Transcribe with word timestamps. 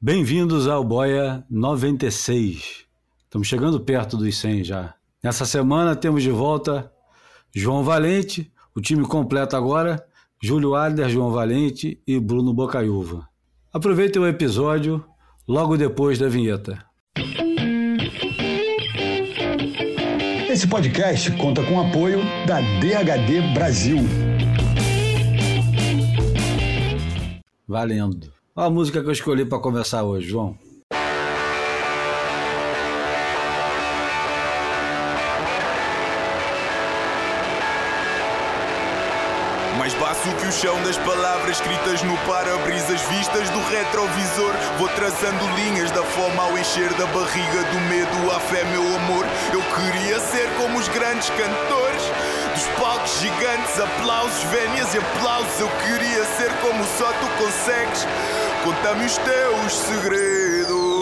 Bem-vindos 0.00 0.68
ao 0.68 0.84
Boia 0.84 1.44
96. 1.50 2.84
Estamos 3.24 3.48
chegando 3.48 3.80
perto 3.80 4.16
dos 4.16 4.38
100 4.38 4.62
já. 4.62 4.94
Nessa 5.20 5.44
semana 5.44 5.96
temos 5.96 6.22
de 6.22 6.30
volta 6.30 6.88
João 7.52 7.82
Valente, 7.82 8.48
o 8.76 8.80
time 8.80 9.02
completo 9.02 9.56
agora, 9.56 10.00
Júlio 10.40 10.76
Adler, 10.76 11.08
João 11.08 11.32
Valente 11.32 12.00
e 12.06 12.20
Bruno 12.20 12.54
Bocaiúva. 12.54 13.28
Aproveitem 13.72 14.22
o 14.22 14.28
episódio 14.28 15.04
logo 15.48 15.76
depois 15.76 16.16
da 16.16 16.28
vinheta. 16.28 16.78
Esse 20.48 20.68
podcast 20.68 21.32
conta 21.32 21.60
com 21.64 21.74
o 21.74 21.88
apoio 21.88 22.20
da 22.46 22.60
DHD 22.60 23.52
Brasil. 23.52 23.98
Valendo. 27.66 28.37
Olha 28.58 28.66
a 28.66 28.70
música 28.70 29.00
que 29.00 29.06
eu 29.06 29.12
escolhi 29.12 29.44
para 29.44 29.60
conversar 29.60 30.02
hoje, 30.02 30.30
João. 30.30 30.58
Mais 39.78 39.94
baço 39.94 40.28
que 40.40 40.46
o 40.48 40.50
chão 40.50 40.74
das 40.82 40.98
palavras 40.98 41.60
escritas 41.60 42.02
no 42.02 42.16
para-brisas 42.26 43.00
vistas 43.02 43.48
do 43.50 43.60
retrovisor. 43.60 44.52
Vou 44.76 44.88
traçando 44.88 45.38
linhas 45.54 45.92
da 45.92 46.02
fome 46.02 46.36
ao 46.36 46.58
encher 46.58 46.92
da 46.94 47.06
barriga 47.06 47.62
do 47.62 47.80
medo 47.82 48.34
à 48.34 48.40
fé, 48.40 48.64
meu 48.72 48.82
amor. 48.96 49.24
Eu 49.52 49.62
queria 49.62 50.18
ser 50.18 50.48
como 50.56 50.80
os 50.80 50.88
grandes 50.88 51.30
cantores. 51.30 51.87
Dos 52.58 52.66
palcos 52.70 53.20
gigantes, 53.20 53.78
aplausos, 53.78 54.42
vénias 54.50 54.92
e 54.92 54.98
aplausos. 54.98 55.60
Eu 55.60 55.70
queria 55.86 56.24
ser 56.24 56.52
como 56.54 56.84
só 56.98 57.12
tu 57.12 57.28
consegues. 57.40 58.04
Conta-me 58.64 59.06
os 59.06 59.16
teus 59.18 59.72
segredos. 59.74 60.97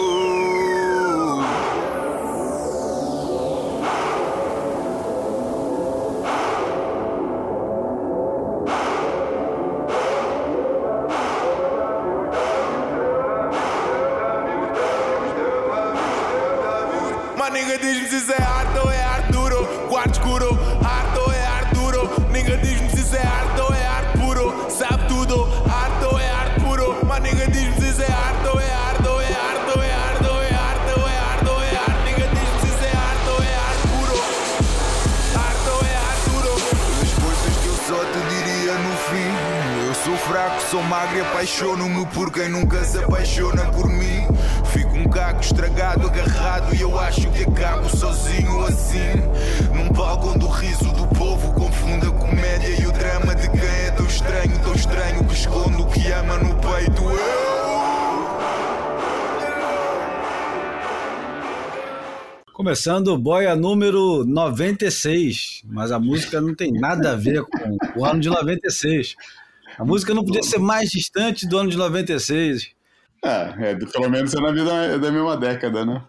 Apaixono-me 41.57 42.05
por 42.07 42.31
quem 42.31 42.49
nunca 42.49 42.83
se 42.83 42.99
apaixona 42.99 43.65
por 43.71 43.89
mim. 43.89 44.27
Fico 44.71 44.95
um 44.95 45.09
caco 45.09 45.41
estragado, 45.41 46.05
agarrado 46.05 46.75
e 46.75 46.81
eu 46.81 46.99
acho 46.99 47.27
que 47.31 47.43
acabo 47.43 47.89
sozinho 47.89 48.63
assim. 48.65 49.15
Num 49.73 49.89
palco 49.89 50.29
onde 50.29 50.45
o 50.45 50.49
riso 50.49 50.91
do 50.93 51.07
povo 51.15 51.51
confunde 51.53 52.05
a 52.05 52.11
comédia 52.11 52.79
e 52.79 52.85
o 52.85 52.91
drama 52.91 53.33
de 53.33 53.49
quem 53.49 53.69
é 53.87 53.91
tão 53.91 54.05
estranho, 54.05 54.59
tão 54.59 54.73
estranho 54.75 55.23
que 55.25 55.33
esconde 55.33 55.81
o 55.81 55.85
que 55.87 56.11
ama 56.11 56.37
no 56.37 56.53
peito. 56.55 57.01
Eu. 57.01 57.57
Começando 62.53 63.17
Boia 63.17 63.55
número 63.55 64.23
96, 64.25 65.63
mas 65.65 65.91
a 65.91 65.99
música 65.99 66.39
não 66.39 66.53
tem 66.53 66.71
nada 66.71 67.13
a 67.13 67.15
ver 67.15 67.43
com 67.43 67.77
o 67.95 68.05
ano 68.05 68.19
de 68.19 68.29
96. 68.29 69.15
A 69.77 69.85
música 69.85 70.13
não 70.13 70.23
podia 70.25 70.43
ser 70.43 70.59
mais 70.59 70.89
distante 70.89 71.47
do 71.47 71.57
ano 71.57 71.69
de 71.69 71.77
96. 71.77 72.71
É, 73.23 73.71
é 73.71 73.75
pelo 73.75 74.09
menos 74.09 74.33
é 74.33 74.39
na 74.39 74.51
vida 74.51 74.71
é 74.71 74.97
da 74.97 75.11
mesma 75.11 75.35
década, 75.37 75.85
né? 75.85 76.03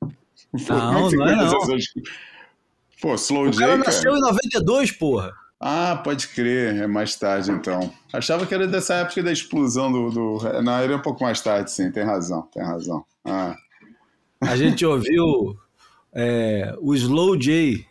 Pô, 0.00 0.08
Não, 0.74 1.10
não 1.10 1.28
é 1.28 1.36
não. 1.36 1.60
56 1.60 1.84
Pô, 3.00 3.14
Slow 3.14 3.44
O 3.44 3.50
J, 3.50 3.60
cara 3.60 3.78
cara. 3.78 3.84
nasceu 3.84 4.14
em 4.16 4.20
92, 4.20 4.92
porra. 4.92 5.32
Ah, 5.58 6.00
pode 6.02 6.28
crer, 6.28 6.82
é 6.82 6.86
mais 6.86 7.14
tarde 7.16 7.50
então. 7.50 7.92
Achava 8.12 8.46
que 8.46 8.54
era 8.54 8.66
dessa 8.66 8.94
época 8.94 9.22
da 9.22 9.32
explosão 9.32 9.90
do. 9.92 10.10
do... 10.10 10.62
Não, 10.62 10.72
era 10.72 10.96
um 10.96 11.00
pouco 11.02 11.22
mais 11.22 11.40
tarde, 11.40 11.70
sim, 11.70 11.90
tem 11.90 12.02
razão, 12.02 12.42
tem 12.52 12.62
razão. 12.62 13.04
Ah, 13.24 13.54
A 14.40 14.56
gente 14.56 14.84
ouviu 14.86 15.58
é, 16.12 16.74
o 16.80 16.94
Slow 16.94 17.36
J, 17.36 17.86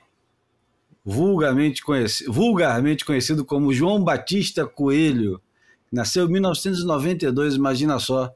vulgarmente 1.09 1.81
conhecido, 1.81 2.31
vulgarmente 2.31 3.03
conhecido 3.03 3.44
como 3.44 3.74
João 3.74 4.03
Batista 4.03 4.66
Coelho. 4.66 5.42
Nasceu 5.92 6.28
em 6.28 6.31
1992, 6.34 7.56
imagina 7.56 7.97
só. 7.97 8.31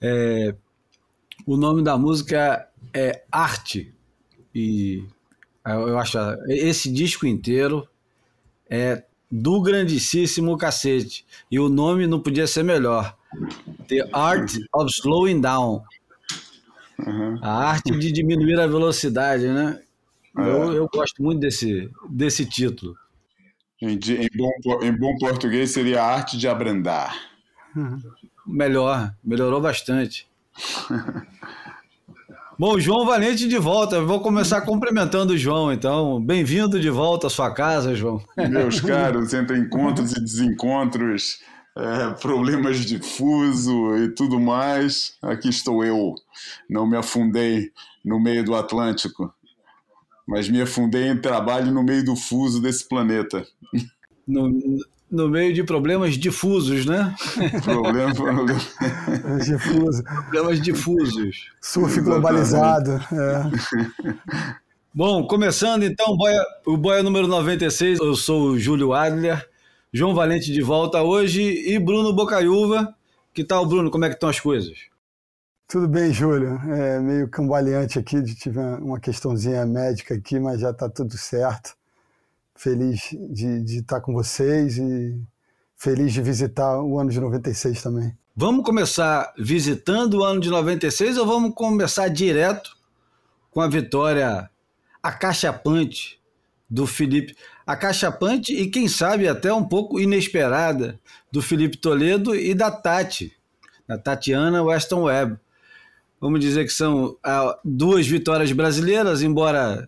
É, 0.00 0.54
o 1.46 1.56
nome 1.56 1.82
da 1.82 1.98
música 1.98 2.66
é 2.92 3.22
Arte. 3.30 3.92
E 4.54 5.04
eu 5.66 5.98
acho 5.98 6.18
esse 6.48 6.90
disco 6.90 7.26
inteiro 7.26 7.86
é 8.68 9.04
do 9.30 9.60
grandíssimo 9.60 10.56
cacete. 10.56 11.26
E 11.50 11.58
o 11.58 11.68
nome 11.68 12.06
não 12.06 12.20
podia 12.20 12.46
ser 12.46 12.62
melhor. 12.62 13.14
The 13.88 14.08
Art 14.10 14.52
of 14.72 14.90
Slowing 14.90 15.40
Down. 15.42 15.82
uhum. 16.98 17.38
A 17.42 17.68
arte 17.68 17.90
de 17.98 18.10
diminuir 18.10 18.58
a 18.58 18.66
velocidade, 18.66 19.48
né? 19.48 19.83
Eu, 20.36 20.72
eu 20.72 20.88
gosto 20.92 21.22
muito 21.22 21.40
desse, 21.40 21.90
desse 22.08 22.44
título. 22.44 22.96
em, 23.80 23.94
em 23.94 24.28
bom, 24.34 24.82
em 24.82 24.92
bom 24.92 25.16
português 25.18 25.70
seria 25.70 26.02
a 26.02 26.06
arte 26.06 26.36
de 26.36 26.48
abrandar. 26.48 27.14
Melhor, 28.46 29.14
melhorou 29.22 29.60
bastante. 29.60 30.28
Bom, 32.56 32.78
João 32.78 33.04
Valente 33.04 33.48
de 33.48 33.58
volta. 33.58 33.96
Eu 33.96 34.06
vou 34.06 34.20
começar 34.20 34.60
cumprimentando 34.60 35.32
o 35.32 35.36
João, 35.36 35.72
então. 35.72 36.22
Bem-vindo 36.24 36.78
de 36.78 36.88
volta 36.88 37.26
à 37.26 37.30
sua 37.30 37.52
casa, 37.52 37.96
João. 37.96 38.22
Meus 38.36 38.78
caros, 38.80 39.34
entre 39.34 39.58
encontros 39.58 40.12
e 40.12 40.20
desencontros, 40.20 41.40
é, 41.76 42.10
problemas 42.20 42.78
de 42.84 43.00
fuso 43.00 43.96
e 43.96 44.08
tudo 44.14 44.38
mais, 44.38 45.16
aqui 45.20 45.48
estou 45.48 45.84
eu. 45.84 46.14
Não 46.70 46.86
me 46.86 46.96
afundei 46.96 47.72
no 48.04 48.22
meio 48.22 48.44
do 48.44 48.54
Atlântico, 48.54 49.34
mas 50.26 50.48
me 50.48 50.60
afundei 50.60 51.08
em 51.08 51.20
trabalho 51.20 51.72
no 51.72 51.82
meio 51.82 52.04
do 52.04 52.16
fuso 52.16 52.60
desse 52.60 52.88
planeta. 52.88 53.46
No, 54.26 54.50
no 55.10 55.28
meio 55.28 55.52
de 55.52 55.62
problemas 55.62 56.14
difusos, 56.16 56.86
né? 56.86 57.14
Problema, 57.62 58.12
problema. 58.14 58.60
Difuso. 59.44 60.02
Problemas 60.02 60.60
difusos. 60.60 61.50
Surf 61.60 62.00
globalizado. 62.00 62.92
É. 63.12 64.14
Bom, 64.92 65.26
começando 65.26 65.82
então, 65.82 66.12
o 66.12 66.16
boia, 66.16 66.44
o 66.66 66.76
Boia 66.76 67.02
número 67.02 67.26
96, 67.26 67.98
eu 67.98 68.14
sou 68.14 68.50
o 68.50 68.58
Júlio 68.58 68.92
Adler, 68.92 69.48
João 69.92 70.14
Valente 70.14 70.52
de 70.52 70.62
volta 70.62 71.02
hoje 71.02 71.42
e 71.42 71.78
Bruno 71.78 72.12
Bocaiúva. 72.12 72.94
Que 73.32 73.44
tal, 73.44 73.66
Bruno? 73.66 73.90
Como 73.90 74.04
é 74.04 74.08
que 74.08 74.14
estão 74.14 74.28
as 74.28 74.40
coisas? 74.40 74.78
Tudo 75.66 75.88
bem, 75.88 76.12
Júlio. 76.12 76.60
É 76.70 77.00
meio 77.00 77.28
cambaleante 77.28 77.98
aqui, 77.98 78.22
tive 78.34 78.58
uma 78.58 79.00
questãozinha 79.00 79.64
médica 79.66 80.14
aqui, 80.14 80.38
mas 80.38 80.60
já 80.60 80.70
está 80.70 80.88
tudo 80.88 81.16
certo. 81.16 81.74
Feliz 82.54 83.10
de, 83.30 83.62
de 83.62 83.78
estar 83.78 84.00
com 84.00 84.12
vocês 84.12 84.78
e 84.78 85.20
feliz 85.76 86.12
de 86.12 86.22
visitar 86.22 86.80
o 86.80 86.98
ano 86.98 87.10
de 87.10 87.20
96 87.20 87.82
também. 87.82 88.16
Vamos 88.36 88.64
começar 88.64 89.32
visitando 89.38 90.14
o 90.14 90.24
ano 90.24 90.40
de 90.40 90.50
96 90.50 91.18
ou 91.18 91.26
vamos 91.26 91.54
começar 91.54 92.08
direto 92.08 92.76
com 93.50 93.60
a 93.60 93.68
vitória 93.68 94.50
acachapante 95.02 96.20
do 96.68 96.86
Felipe? 96.86 97.36
Acachapante 97.66 98.52
e 98.52 98.70
quem 98.70 98.88
sabe 98.88 99.28
até 99.28 99.52
um 99.52 99.64
pouco 99.64 100.00
inesperada 100.00 100.98
do 101.30 101.40
Felipe 101.40 101.76
Toledo 101.76 102.34
e 102.34 102.54
da 102.54 102.70
Tati, 102.70 103.32
da 103.86 103.96
Tatiana 103.96 104.62
Weston 104.62 105.04
Webb. 105.04 105.38
Vamos 106.24 106.40
dizer 106.40 106.64
que 106.64 106.70
são 106.72 107.18
ah, 107.22 107.54
duas 107.62 108.06
vitórias 108.06 108.50
brasileiras, 108.50 109.20
embora 109.20 109.86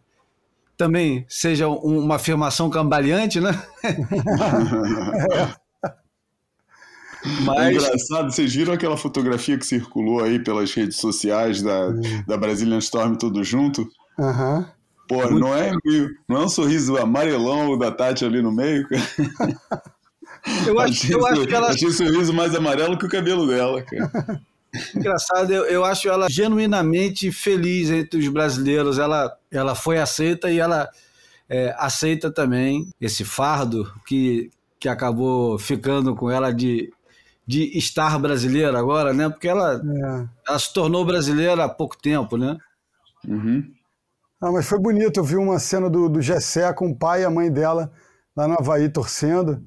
também 0.77 1.25
seja 1.31 1.67
um- 1.67 2.01
uma 2.01 2.17
afirmação 2.17 2.69
cambaleante, 2.69 3.41
né? 3.41 3.59
É 7.25 7.41
Mas 7.41 7.75
engraçado, 7.75 8.31
vocês 8.31 8.55
viram 8.55 8.75
aquela 8.75 8.97
fotografia 8.99 9.57
que 9.59 9.65
circulou 9.67 10.23
aí 10.23 10.39
pelas 10.39 10.73
redes 10.75 10.99
sociais 10.99 11.63
da, 11.63 11.89
da 12.27 12.37
Brazilian 12.37 12.79
Storm 12.79 13.17
tudo 13.17 13.43
junto? 13.43 13.89
Aham. 14.19 14.69
Pô, 15.09 15.29
não 15.31 15.55
é, 15.55 15.73
meio- 15.85 16.11
não 16.29 16.43
é 16.43 16.45
um 16.45 16.49
sorriso 16.51 16.99
amarelão 16.99 17.79
da 17.79 17.91
Tati 17.91 18.25
ali 18.27 18.43
no 18.43 18.53
meio? 18.53 18.87
eu 20.69 20.79
acho, 20.79 21.11
eu 21.11 21.27
acho 21.27 21.47
que 21.47 21.55
ela 21.55 21.69
Achei 21.71 21.89
o 21.89 21.93
sorriso 21.93 22.33
mais 22.35 22.55
amarelo 22.55 22.99
que 22.99 23.07
o 23.07 23.11
cabelo 23.11 23.47
dela, 23.47 23.81
cara. 23.83 24.11
engraçado, 24.95 25.53
eu, 25.53 25.65
eu 25.65 25.85
acho 25.85 26.09
ela 26.09 26.29
genuinamente 26.29 27.31
feliz 27.33 27.91
entre 27.91 28.21
os 28.21 28.29
brasileiros. 28.29 28.99
Ela, 28.99 29.37
ela 29.51 29.75
foi 29.75 29.99
aceita 29.99 30.51
e 30.51 30.59
ela 30.59 30.89
é, 31.49 31.75
aceita 31.79 32.31
também 32.31 32.89
esse 33.01 33.25
fardo 33.25 33.93
que, 34.07 34.51
que 34.79 34.89
acabou 34.89 35.59
ficando 35.59 36.15
com 36.15 36.31
ela 36.31 36.53
de, 36.53 36.93
de 37.47 37.77
estar 37.79 38.19
brasileira 38.19 38.79
agora, 38.79 39.13
né? 39.13 39.29
Porque 39.29 39.49
ela, 39.49 39.75
é. 39.75 40.29
ela 40.49 40.59
se 40.59 40.73
tornou 40.73 41.05
brasileira 41.05 41.65
há 41.65 41.69
pouco 41.69 41.97
tempo, 41.97 42.37
né? 42.37 42.57
Uhum. 43.27 43.65
Ah, 44.41 44.53
mas 44.53 44.67
foi 44.67 44.79
bonito, 44.79 45.19
eu 45.19 45.25
vi 45.25 45.37
uma 45.37 45.59
cena 45.59 45.89
do, 45.89 46.09
do 46.09 46.21
Gessé 46.21 46.71
com 46.73 46.91
o 46.91 46.97
pai 46.97 47.23
e 47.23 47.25
a 47.25 47.31
mãe 47.31 47.51
dela 47.51 47.91
lá 48.37 48.47
no 48.47 48.55
Havaí 48.55 48.89
torcendo. 48.89 49.63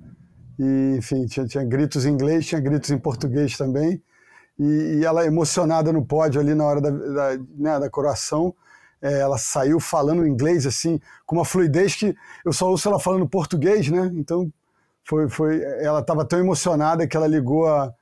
E, 0.60 0.98
enfim, 0.98 1.26
tinha, 1.26 1.46
tinha 1.48 1.64
gritos 1.64 2.06
em 2.06 2.12
inglês, 2.12 2.46
tinha 2.46 2.62
gritos 2.62 2.92
em 2.92 2.98
português 2.98 3.58
também. 3.58 4.02
E, 4.60 5.00
e 5.00 5.06
ela 5.06 5.26
emocionada 5.26 5.94
no 5.94 6.06
pódio 6.06 6.42
ali 6.42 6.54
na 6.54 6.66
hora 6.66 6.82
da, 6.82 6.90
da, 6.90 7.38
né, 7.56 7.80
da 7.80 7.90
coroação. 7.90 8.54
É, 9.02 9.20
ela 9.20 9.38
saiu 9.38 9.80
falando 9.80 10.28
inglês 10.28 10.66
assim, 10.66 11.00
com 11.26 11.38
uma 11.38 11.46
fluidez 11.46 11.96
que 11.96 12.16
eu 12.44 12.52
só 12.52 12.70
ouço 12.70 12.90
ela 12.90 13.00
falando 13.00 13.28
português, 13.28 13.90
né? 13.90 14.12
Então 14.14 14.52
foi, 15.06 15.30
foi 15.30 15.62
ela 15.82 16.00
estava 16.02 16.26
tão 16.26 16.38
emocionada 16.38 17.08
que 17.08 17.16
ela 17.16 17.26
ligou 17.26 17.68
a, 17.68 17.94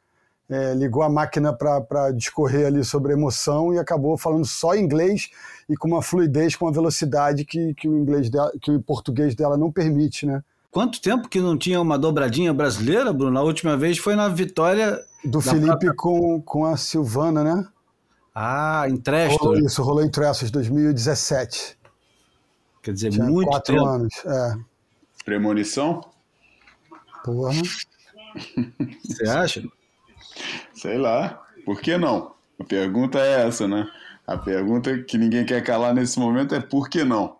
é, 0.50 0.74
ligou 0.74 1.04
a 1.04 1.10
máquina 1.10 1.54
para 1.54 2.12
discorrer 2.12 2.68
ali 2.68 2.84
sobre 2.84 3.14
emoção 3.14 3.74
e 3.74 3.80
acabou 3.80 4.18
falando 4.18 4.46
só 4.46 4.76
inglês 4.76 5.30
e 5.70 5.76
com 5.76 5.88
uma 5.88 6.02
fluidez, 6.02 6.56
com 6.56 6.66
uma 6.66 6.72
velocidade 6.72 7.44
que, 7.46 7.74
que 7.74 7.88
o 7.88 7.98
inglês 7.98 8.30
dela, 8.30 8.52
que 8.62 8.72
o 8.72 8.82
português 8.82 9.36
dela 9.36 9.58
não 9.58 9.72
permite, 9.72 10.26
né? 10.26 10.42
Quanto 10.72 11.02
tempo 11.02 11.30
que 11.30 11.40
não 11.40 11.58
tinha 11.58 11.82
uma 11.82 11.98
dobradinha 11.98 12.54
brasileira, 12.54 13.12
Bruno? 13.12 13.38
A 13.40 13.44
última 13.44 13.76
vez 13.78 13.98
foi 13.98 14.16
na 14.16 14.28
vitória 14.28 15.00
do 15.24 15.42
Felipe 15.42 15.68
própria... 15.68 15.94
com, 15.96 16.42
com 16.42 16.66
a 16.66 16.78
Silvana, 16.78 17.44
né? 17.44 17.68
Ah, 18.34 18.86
em 18.88 18.98
Tresto. 18.98 19.44
Rolou 19.44 19.58
isso, 19.58 19.82
rolou 19.82 20.04
em 20.04 20.12
Trestos, 20.12 20.52
2017. 20.52 21.78
Quer 22.84 22.94
dizer, 22.94 23.10
Tinha 23.10 23.26
muito 23.26 23.50
quatro 23.50 23.74
tempo. 23.74 23.88
anos, 23.88 24.14
é. 24.26 24.56
Premonição? 25.26 26.02
Porra. 27.24 27.54
Você 29.04 29.28
acha? 29.28 29.64
Sei 30.74 30.98
lá. 30.98 31.44
Por 31.66 31.82
que 31.82 31.98
não? 31.98 32.36
A 32.60 32.64
pergunta 32.64 33.20
é 33.20 33.48
essa, 33.48 33.68
né? 33.68 33.90
A 34.26 34.38
pergunta 34.38 34.98
que 35.04 35.18
ninguém 35.18 35.46
quer 35.46 35.64
calar 35.64 35.94
nesse 35.94 36.20
momento 36.20 36.54
é 36.54 36.60
por 36.60 36.90
que 36.90 37.04
não? 37.04 37.38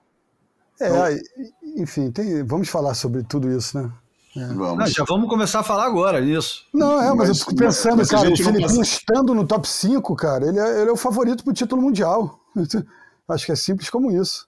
É, 0.82 0.88
então, 0.88 1.52
enfim, 1.82 2.12
tem, 2.12 2.44
vamos 2.44 2.70
falar 2.70 2.94
sobre 2.94 3.24
tudo 3.24 3.52
isso, 3.52 3.78
né? 3.78 3.92
É. 4.36 4.48
Vamos. 4.54 4.78
Não, 4.78 4.88
já 4.88 5.04
vamos 5.04 5.30
começar 5.30 5.62
a 5.62 5.64
falar 5.64 5.86
agora 5.86 6.22
nisso. 6.22 6.66
Não, 6.74 7.02
é, 7.02 7.08
mas, 7.10 7.18
mas 7.18 7.30
eu 7.30 7.36
fico 7.36 7.56
pensando, 7.56 7.98
mas 7.98 8.10
cara, 8.10 8.32
o 8.32 8.38
Filipinho 8.38 8.82
estando 8.82 9.34
no 9.34 9.48
top 9.48 9.68
5, 9.68 10.16
cara, 10.16 10.48
ele 10.48 10.60
é, 10.60 10.82
ele 10.82 10.90
é 10.90 10.94
o 10.94 10.98
favorito 10.98 11.44
pro 11.44 11.54
título 11.54 11.82
mundial. 11.82 12.40
Acho 13.28 13.46
que 13.46 13.52
é 13.52 13.56
simples 13.56 13.90
como 13.90 14.12
isso. 14.12 14.48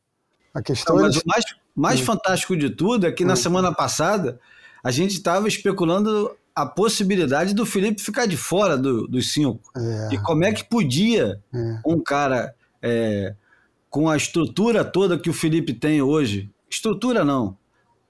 A 0.54 0.62
questão 0.62 0.96
Não, 0.96 1.04
é. 1.04 1.08
Mas 1.08 1.18
o 1.18 1.22
mais, 1.26 1.46
mais 1.76 2.00
fantástico 2.00 2.56
de 2.56 2.70
tudo 2.70 3.06
é 3.08 3.12
que 3.12 3.26
na 3.26 3.36
semana 3.36 3.74
passada 3.74 4.40
a 4.84 4.92
gente 4.92 5.14
estava 5.14 5.48
especulando 5.48 6.32
a 6.56 6.66
possibilidade 6.66 7.54
do 7.54 7.66
Felipe 7.66 8.02
ficar 8.02 8.26
de 8.26 8.38
fora 8.38 8.78
do, 8.78 9.08
dos 9.08 9.34
cinco. 9.34 9.72
É. 9.76 10.10
E 10.14 10.18
como 10.18 10.44
é 10.44 10.52
que 10.52 10.64
podia 10.64 11.40
é. 11.54 11.80
um 11.86 12.02
cara 12.02 12.54
é, 12.82 13.34
com 13.90 14.10
a 14.10 14.18
estrutura 14.18 14.84
toda 14.84 15.20
que 15.20 15.30
o 15.30 15.34
Felipe 15.34 15.74
tem 15.74 16.02
hoje, 16.02 16.50
estrutura 16.70 17.24
não, 17.24 17.58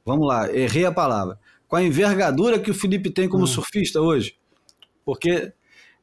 vamos 0.05 0.27
lá, 0.27 0.51
errei 0.53 0.85
a 0.85 0.91
palavra, 0.91 1.39
com 1.67 1.75
a 1.75 1.83
envergadura 1.83 2.59
que 2.59 2.71
o 2.71 2.73
Felipe 2.73 3.09
tem 3.09 3.29
como 3.29 3.43
hum. 3.43 3.47
surfista 3.47 4.01
hoje. 4.01 4.35
Porque 5.05 5.53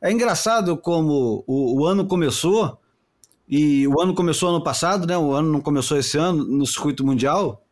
é 0.01 0.13
engraçado 0.13 0.77
como 0.77 1.45
o, 1.47 1.81
o, 1.81 1.87
ano 1.87 2.07
começou, 2.07 2.79
e 3.49 3.87
o 3.87 4.01
ano 4.01 4.15
começou 4.15 4.49
ano 4.49 4.63
passado, 4.63 5.07
né? 5.07 5.17
O 5.17 5.33
ano 5.33 5.53
não 5.53 5.61
começou 5.61 5.97
esse 5.97 6.19
ano 6.19 6.45
no 6.45 6.67
circuito 6.67 7.05
mundial. 7.05 7.65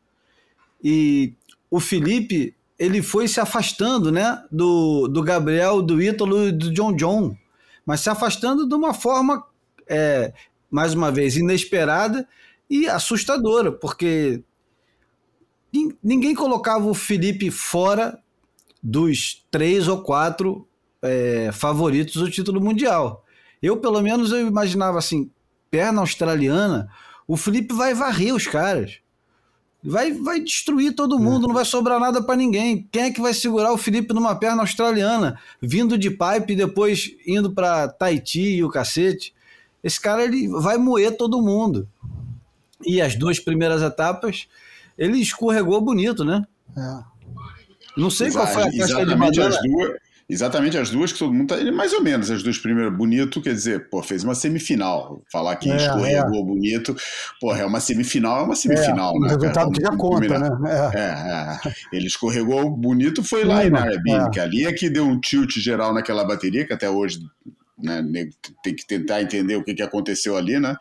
E 0.82 1.34
o 1.70 1.80
Felipe, 1.80 2.54
ele 2.78 3.02
foi 3.02 3.26
se 3.26 3.40
afastando, 3.40 4.12
né? 4.12 4.42
Do, 4.50 5.08
do 5.08 5.22
Gabriel, 5.22 5.82
do 5.82 6.00
Ítalo 6.00 6.48
e 6.48 6.52
do 6.52 6.72
John 6.72 6.94
John. 6.94 7.36
Mas 7.84 8.00
se 8.00 8.10
afastando 8.10 8.68
de 8.68 8.74
uma 8.74 8.94
forma, 8.94 9.44
é, 9.88 10.32
mais 10.70 10.94
uma 10.94 11.10
vez, 11.10 11.36
inesperada 11.36 12.26
e 12.70 12.88
assustadora, 12.88 13.72
porque 13.72 14.42
ninguém 16.02 16.34
colocava 16.34 16.86
o 16.86 16.94
Felipe 16.94 17.50
fora 17.50 18.18
dos 18.82 19.44
três 19.50 19.88
ou 19.88 20.02
quatro 20.02 20.66
é, 21.02 21.50
favoritos 21.52 22.16
do 22.16 22.30
título 22.30 22.60
mundial. 22.60 23.24
Eu, 23.62 23.78
pelo 23.78 24.00
menos, 24.02 24.30
eu 24.30 24.46
imaginava 24.46 24.98
assim, 24.98 25.30
perna 25.70 26.00
australiana, 26.00 26.88
o 27.26 27.36
Felipe 27.36 27.74
vai 27.74 27.94
varrer 27.94 28.34
os 28.34 28.46
caras. 28.46 28.98
Vai, 29.82 30.12
vai 30.12 30.40
destruir 30.40 30.94
todo 30.94 31.18
mundo, 31.18 31.44
é. 31.44 31.48
não 31.48 31.54
vai 31.54 31.64
sobrar 31.64 32.00
nada 32.00 32.22
para 32.22 32.36
ninguém. 32.36 32.88
Quem 32.90 33.02
é 33.02 33.10
que 33.10 33.20
vai 33.20 33.34
segurar 33.34 33.72
o 33.72 33.78
Felipe 33.78 34.14
numa 34.14 34.34
perna 34.34 34.62
australiana, 34.62 35.38
vindo 35.60 35.98
de 35.98 36.10
pipe 36.10 36.52
e 36.52 36.56
depois 36.56 37.14
indo 37.26 37.52
para 37.52 37.88
Tahiti 37.88 38.56
e 38.56 38.64
o 38.64 38.70
cacete? 38.70 39.34
Esse 39.82 40.00
cara 40.00 40.24
ele 40.24 40.48
vai 40.48 40.78
moer 40.78 41.16
todo 41.16 41.42
mundo. 41.42 41.86
E 42.86 43.00
as 43.00 43.14
duas 43.14 43.38
primeiras 43.38 43.82
etapas, 43.82 44.46
ele 44.96 45.18
escorregou 45.18 45.80
bonito, 45.80 46.24
né? 46.24 46.42
É. 46.76 47.14
Não 47.96 48.10
sei 48.10 48.30
qual 48.30 48.46
foi 48.46 48.62
a 48.62 48.72
casca 48.72 49.06
de 49.06 49.14
banana. 49.14 49.48
As 49.48 49.62
duas, 49.62 49.92
exatamente 50.28 50.76
as 50.76 50.90
duas 50.90 51.12
que 51.12 51.18
todo 51.18 51.32
mundo 51.32 51.48
tá. 51.48 51.72
Mais 51.72 51.92
ou 51.92 52.02
menos 52.02 52.30
as 52.30 52.42
duas 52.42 52.58
primeiras. 52.58 52.92
Bonito, 52.92 53.40
quer 53.40 53.54
dizer, 53.54 53.88
pô, 53.88 54.02
fez 54.02 54.24
uma 54.24 54.34
semifinal. 54.34 55.22
Falar 55.30 55.56
que 55.56 55.70
é, 55.70 55.76
escorregou 55.76 56.40
é. 56.40 56.44
bonito, 56.44 56.96
porra, 57.40 57.60
é 57.60 57.64
uma 57.64 57.80
semifinal, 57.80 58.40
é 58.40 58.42
uma 58.44 58.56
semifinal, 58.56 59.14
é, 59.16 59.20
né? 59.20 59.26
O 59.26 59.30
resultado 59.30 59.70
que 59.70 59.82
já 59.82 59.96
conta, 59.96 60.38
né? 60.38 60.48
É. 60.66 60.98
é. 60.98 61.70
É, 61.70 61.74
Ele 61.92 62.06
escorregou 62.06 62.68
bonito, 62.70 63.22
foi 63.22 63.44
lá 63.44 63.64
em 63.64 63.74
Arabim, 63.74 64.14
é. 64.14 64.30
que 64.30 64.40
ali 64.40 64.66
é 64.66 64.72
que 64.72 64.90
deu 64.90 65.06
um 65.06 65.20
tilt 65.20 65.52
geral 65.58 65.94
naquela 65.94 66.24
bateria, 66.24 66.66
que 66.66 66.72
até 66.72 66.90
hoje 66.90 67.20
né, 67.78 68.02
tem 68.62 68.74
que 68.74 68.86
tentar 68.86 69.22
entender 69.22 69.56
o 69.56 69.62
que, 69.62 69.74
que 69.74 69.82
aconteceu 69.82 70.36
ali, 70.36 70.58
né? 70.58 70.74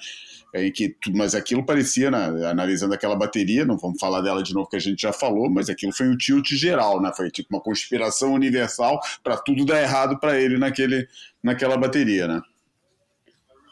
Em 0.54 0.72
que, 0.72 0.96
mas 1.14 1.34
aquilo 1.34 1.66
parecia, 1.66 2.12
né, 2.12 2.46
analisando 2.48 2.94
aquela 2.94 3.16
bateria, 3.16 3.66
não 3.66 3.78
vamos 3.78 4.00
falar 4.00 4.22
dela 4.22 4.44
de 4.44 4.54
novo 4.54 4.70
que 4.70 4.76
a 4.76 4.80
gente 4.80 5.02
já 5.02 5.12
falou, 5.12 5.50
mas 5.50 5.70
aquilo 5.70 5.92
foi 5.92 6.08
um 6.08 6.16
tilt 6.16 6.48
geral, 6.52 7.02
né? 7.02 7.12
Foi 7.16 7.32
tipo 7.32 7.50
uma 7.52 7.62
conspiração 7.62 8.34
universal 8.34 9.00
para 9.24 9.36
tudo 9.38 9.66
dar 9.66 9.82
errado 9.82 10.20
para 10.20 10.40
ele 10.40 10.58
naquele, 10.58 11.08
naquela 11.42 11.76
bateria, 11.76 12.28
né? 12.28 12.42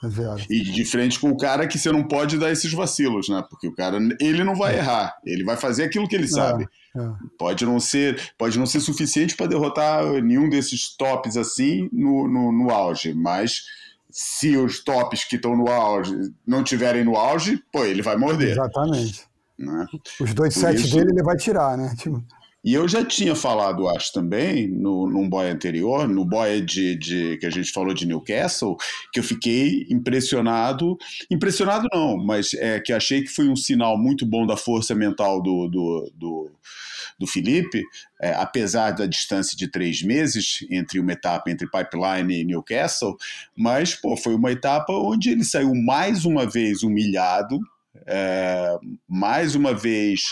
É 0.04 0.46
e 0.50 0.64
de 0.64 0.84
frente 0.84 1.20
com 1.20 1.30
o 1.30 1.38
cara 1.38 1.68
que 1.68 1.78
você 1.78 1.92
não 1.92 2.04
pode 2.04 2.40
dar 2.40 2.52
esses 2.52 2.74
vacilos, 2.74 3.30
né? 3.30 3.44
Porque 3.48 3.68
o 3.68 3.76
cara, 3.76 4.00
ele 4.20 4.44
não 4.44 4.56
vai 4.56 4.74
é. 4.74 4.78
errar, 4.80 5.16
ele 5.24 5.44
vai 5.44 5.56
fazer 5.56 5.84
aquilo 5.84 6.08
que 6.08 6.16
ele 6.16 6.26
é, 6.26 6.28
sabe. 6.28 6.68
É. 6.98 7.10
Pode 7.38 7.64
não 7.66 7.80
ser, 7.80 8.20
pode 8.36 8.58
não 8.58 8.66
ser 8.66 8.80
suficiente 8.80 9.36
para 9.36 9.46
derrotar 9.46 10.04
nenhum 10.24 10.50
desses 10.50 10.96
tops 10.98 11.38
assim 11.38 11.88
no, 11.94 12.28
no, 12.28 12.52
no 12.52 12.72
auge, 12.72 13.14
mas 13.14 13.62
se 14.12 14.58
os 14.58 14.84
tops 14.84 15.24
que 15.24 15.36
estão 15.36 15.56
no 15.56 15.68
auge 15.70 16.16
não 16.46 16.64
tiverem 16.64 17.04
no 17.04 17.16
auge, 17.16 17.62
pô, 17.72 17.84
ele 17.86 18.02
vai 18.02 18.18
morder. 18.18 18.52
Exatamente. 18.52 19.26
Né? 19.58 19.86
Os 20.20 20.34
dois 20.34 20.54
Por 20.54 20.60
sets 20.60 20.86
isso... 20.86 20.96
dele 20.96 21.12
ele 21.12 21.24
vai 21.24 21.38
tirar, 21.38 21.78
né? 21.78 21.94
Tipo... 21.98 22.24
E 22.64 22.76
eu 22.76 22.88
já 22.88 23.04
tinha 23.04 23.36
falado, 23.36 23.90
acho 23.90 24.14
também, 24.14 24.68
no, 24.68 25.10
num 25.10 25.28
boy 25.28 25.50
anterior, 25.50 26.08
no 26.08 26.24
boy 26.24 26.62
de, 26.62 26.96
de, 26.96 27.38
que 27.38 27.46
a 27.48 27.50
gente 27.50 27.72
falou 27.72 27.92
de 27.92 28.06
Newcastle, 28.06 28.78
que 29.12 29.20
eu 29.20 29.24
fiquei 29.24 29.88
impressionado. 29.90 30.96
Impressionado 31.30 31.88
não, 31.92 32.18
mas 32.18 32.54
é 32.54 32.80
que 32.80 32.94
achei 32.94 33.24
que 33.24 33.30
foi 33.30 33.50
um 33.50 33.56
sinal 33.56 33.98
muito 33.98 34.28
bom 34.28 34.46
da 34.46 34.56
força 34.56 34.94
mental 34.94 35.42
do, 35.42 35.68
do, 35.68 36.12
do 36.16 36.52
do 37.22 37.28
Felipe, 37.28 37.84
é, 38.20 38.34
apesar 38.34 38.92
da 38.92 39.06
distância 39.06 39.56
de 39.56 39.68
três 39.68 40.02
meses 40.02 40.66
entre 40.70 41.00
uma 41.00 41.14
etapa 41.14 41.50
entre 41.52 41.70
Pipeline 41.70 42.42
e 42.42 42.44
Newcastle, 42.44 43.16
mas 43.56 43.94
pô, 43.94 44.18
foi 44.18 44.34
uma 44.34 44.52
etapa 44.52 44.92
onde 44.92 45.30
ele 45.30 45.46
saiu 45.46 45.74
mais 45.76 46.26
uma 46.26 46.46
vez 46.46 46.82
humilhado, 46.82 47.60
é, 48.08 48.76
mais 49.08 49.56
uma 49.56 49.74
vez 49.74 50.24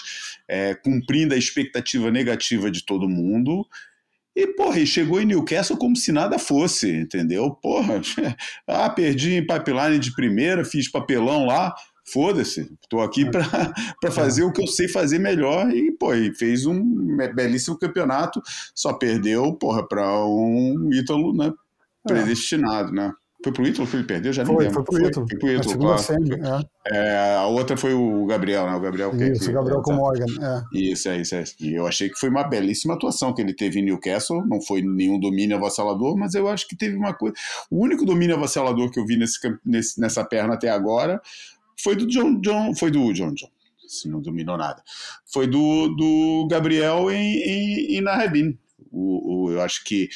é, 0.48 0.74
cumprindo 0.74 1.34
a 1.34 1.38
expectativa 1.38 2.10
negativa 2.10 2.72
de 2.72 2.84
todo 2.84 3.08
mundo. 3.08 3.66
E, 4.36 4.48
porra, 4.48 4.80
e 4.80 4.88
chegou 4.88 5.22
em 5.22 5.26
Newcastle 5.26 5.78
como 5.78 5.96
se 5.96 6.12
nada 6.12 6.40
fosse, 6.40 6.90
entendeu? 6.90 7.52
Porra, 7.52 8.02
ah, 8.66 8.90
perdi 8.90 9.36
em 9.36 9.46
pipeline 9.46 10.00
de 10.00 10.14
primeira, 10.14 10.64
fiz 10.66 10.90
papelão 10.90 11.46
lá 11.46 11.76
foda-se, 12.12 12.72
estou 12.82 13.02
aqui 13.02 13.30
para 13.30 13.42
é. 14.04 14.12
fazer 14.12 14.44
o 14.44 14.52
que 14.52 14.62
eu 14.62 14.68
sei 14.68 14.88
fazer 14.88 15.20
melhor 15.20 15.70
e, 15.72 15.92
pô, 15.92 16.14
e 16.14 16.34
fez 16.34 16.66
um 16.66 17.18
belíssimo 17.34 17.78
campeonato, 17.78 18.42
só 18.74 18.94
perdeu, 18.94 19.54
porra, 19.54 19.88
para 19.88 20.26
um 20.26 20.90
Ítalo, 20.92 21.36
né, 21.36 21.52
predestinado, 22.04 22.92
né? 22.92 23.14
Foi 23.42 23.54
pro 23.54 23.66
Ítalo 23.66 23.88
que 23.88 23.96
ele 23.96 24.04
perdeu? 24.04 24.34
Já 24.34 24.46
foi, 24.46 24.56
nem 24.56 24.68
lembro. 24.68 24.84
Foi 24.84 25.00
pro 25.00 25.08
Ítalo. 25.08 25.26
Foi, 25.30 25.40
pro 25.40 25.50
Ítalo, 25.50 25.78
claro. 25.80 26.00
Semi, 26.00 26.34
é. 26.34 26.62
É, 26.92 27.36
a 27.38 27.46
outra 27.46 27.78
foi 27.78 27.94
o 27.94 28.26
Gabriel, 28.26 28.66
né? 28.66 28.76
O 28.76 28.82
Gabriel 28.82 29.12
que, 29.12 29.32
Isso, 29.32 29.50
o 29.50 29.54
Gabriel 29.54 29.82
com 29.82 29.94
Morgan. 29.94 30.26
É. 30.42 30.78
Isso, 30.78 31.08
é 31.08 31.22
isso, 31.22 31.36
é. 31.36 31.44
E 31.62 31.74
eu 31.74 31.88
achei 31.88 32.10
que 32.10 32.20
foi 32.20 32.30
uma 32.30 32.44
belíssima 32.44 32.96
atuação 32.96 33.34
que 33.34 33.42
ele 33.42 33.54
teve 33.54 33.80
em 33.80 33.86
Newcastle. 33.86 34.46
Não 34.46 34.62
foi 34.62 34.82
nenhum 34.82 35.18
domínio 35.18 35.56
avassalador, 35.56 36.18
mas 36.18 36.34
eu 36.34 36.50
acho 36.50 36.68
que 36.68 36.76
teve 36.76 36.98
uma 36.98 37.14
coisa. 37.14 37.34
O 37.72 37.82
único 37.82 38.06
domínio 38.06 38.36
avassalador 38.36 38.92
que 38.92 39.00
eu 39.00 39.06
vi 39.06 39.16
nesse, 39.16 39.40
nesse, 39.66 40.02
nessa 40.02 40.26
perna 40.26 40.56
até 40.56 40.70
agora 40.70 41.22
foi 41.84 41.96
do 41.96 42.08
John 42.08 42.40
John. 42.42 42.76
Foi 42.76 42.92
do 42.92 43.12
John 43.14 43.34
John. 43.34 43.50
Se 43.88 44.08
não 44.08 44.22
dominou 44.22 44.58
nada. 44.58 44.84
Foi 45.26 45.48
do, 45.48 45.90
do 45.90 46.48
Gabriel 46.50 47.10
em, 47.10 47.38
em, 47.38 47.98
em 47.98 48.02
Narrabin. 48.02 48.58
O, 48.92 49.46
o, 49.48 49.52
eu 49.52 49.62
acho 49.62 49.84
que 49.84 50.10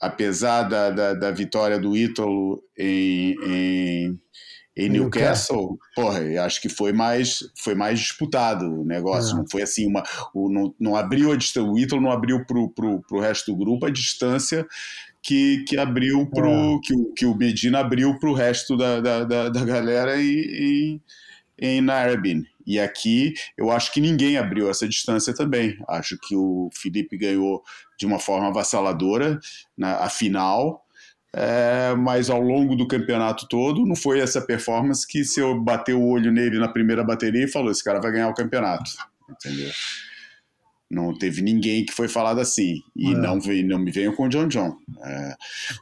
apesar 0.00 0.64
da, 0.64 0.90
da, 0.90 1.14
da 1.14 1.30
vitória 1.30 1.78
do 1.78 1.96
Ítalo 1.96 2.62
em, 2.76 3.34
em, 3.46 4.20
em 4.76 4.88
Newcastle, 4.90 5.78
porra, 5.94 6.20
eu 6.20 6.42
acho 6.42 6.60
que 6.60 6.68
foi 6.68 6.92
mais, 6.92 7.38
foi 7.58 7.74
mais 7.74 7.98
disputado 7.98 8.66
o 8.66 8.84
negócio. 8.84 9.34
É. 9.34 9.38
Não 9.38 9.46
foi 9.50 9.62
assim, 9.62 9.86
uma, 9.86 10.02
o, 10.34 10.50
não, 10.50 10.74
não 10.78 10.96
abriu 10.96 11.32
a 11.32 11.36
distância, 11.36 11.70
o 11.70 11.78
Ítalo 11.78 12.02
não 12.02 12.10
abriu 12.10 12.44
para 12.44 12.58
o 12.58 13.20
resto 13.20 13.50
do 13.50 13.56
grupo 13.56 13.86
a 13.86 13.90
distância 13.90 14.66
que, 15.26 15.64
que 15.64 15.76
abriu 15.76 16.24
pro, 16.26 16.76
é. 16.76 16.78
que, 16.84 16.94
o, 16.94 17.12
que 17.12 17.26
o 17.26 17.34
Medina 17.34 17.80
abriu 17.80 18.16
para 18.16 18.30
o 18.30 18.32
resto 18.32 18.76
da, 18.76 19.00
da, 19.00 19.24
da, 19.24 19.48
da 19.48 19.64
galera 19.64 20.22
em, 20.22 20.38
em, 20.38 21.02
em 21.58 21.80
Narbin. 21.80 22.44
E 22.64 22.78
aqui 22.78 23.34
eu 23.58 23.72
acho 23.72 23.92
que 23.92 24.00
ninguém 24.00 24.36
abriu 24.36 24.70
essa 24.70 24.88
distância 24.88 25.34
também. 25.34 25.76
Acho 25.88 26.16
que 26.16 26.36
o 26.36 26.70
Felipe 26.72 27.18
ganhou 27.18 27.60
de 27.98 28.06
uma 28.06 28.20
forma 28.20 28.48
avassaladora 28.48 29.40
na 29.76 29.96
a 29.96 30.08
final, 30.08 30.84
é, 31.34 31.92
mas 31.96 32.30
ao 32.30 32.40
longo 32.40 32.76
do 32.76 32.86
campeonato 32.86 33.48
todo 33.48 33.84
não 33.84 33.96
foi 33.96 34.20
essa 34.20 34.40
performance 34.40 35.06
que 35.06 35.24
se 35.24 35.40
eu 35.40 35.60
bater 35.60 35.94
o 35.94 36.06
olho 36.06 36.30
nele 36.30 36.58
na 36.58 36.68
primeira 36.68 37.02
bateria 37.02 37.44
e 37.44 37.50
falou: 37.50 37.72
esse 37.72 37.82
cara 37.82 38.00
vai 38.00 38.12
ganhar 38.12 38.28
o 38.28 38.34
campeonato. 38.34 38.92
Entendeu? 39.28 39.72
Não 40.90 41.16
teve 41.16 41.42
ninguém 41.42 41.84
que 41.84 41.92
foi 41.92 42.08
falado 42.08 42.40
assim. 42.40 42.80
E 42.94 43.12
é. 43.12 43.16
não, 43.16 43.36
não 43.36 43.78
me 43.78 43.90
venham 43.90 44.14
com 44.14 44.26
o 44.26 44.28
John 44.28 44.46
John. 44.46 44.76
É, 45.04 45.34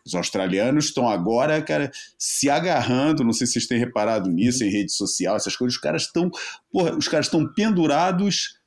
os 0.05 0.15
australianos 0.15 0.87
estão 0.87 1.09
agora, 1.09 1.61
cara, 1.63 1.91
se 2.19 2.49
agarrando. 2.49 3.23
Não 3.23 3.33
sei 3.33 3.47
se 3.47 3.55
vocês 3.55 3.67
têm 3.67 3.79
reparado 3.79 4.31
nisso 4.31 4.65
em 4.65 4.71
rede 4.71 4.93
social, 4.93 5.37
essas 5.37 5.57
coisas. 5.57 5.77
Os 5.77 5.81
caras 5.81 6.03
estão. 6.03 6.31
Os 6.73 7.09
caras 7.09 7.27
estão 7.27 7.47
pendurados 7.53 8.59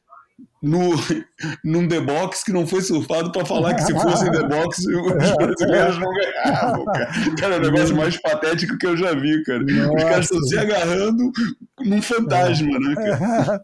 no, 0.62 0.90
num 1.64 1.88
The 1.88 2.02
Box 2.02 2.44
que 2.44 2.52
não 2.52 2.66
foi 2.66 2.82
surfado 2.82 3.32
para 3.32 3.46
falar 3.46 3.76
que 3.76 3.84
se 3.84 3.94
fosse 3.94 4.30
The 4.32 4.48
Box 4.48 4.86
os 4.88 5.36
brasileiros 5.36 6.00
não 6.00 6.12
ganhavam, 6.14 6.86
cara. 6.86 7.10
Cara, 7.40 7.56
é 7.56 7.58
o 7.60 7.72
negócio 7.72 7.96
mais 7.96 8.20
patético 8.22 8.78
que 8.78 8.88
eu 8.88 8.98
já 8.98 9.14
vi, 9.14 9.44
cara. 9.44 9.64
Nossa. 9.64 9.94
Os 9.94 10.04
caras 10.04 10.26
estão 10.26 10.42
se 10.42 10.58
agarrando 10.58 11.32
num 11.82 12.02
fantasma, 12.02 12.80
né, 12.80 12.96
cara? 12.96 13.64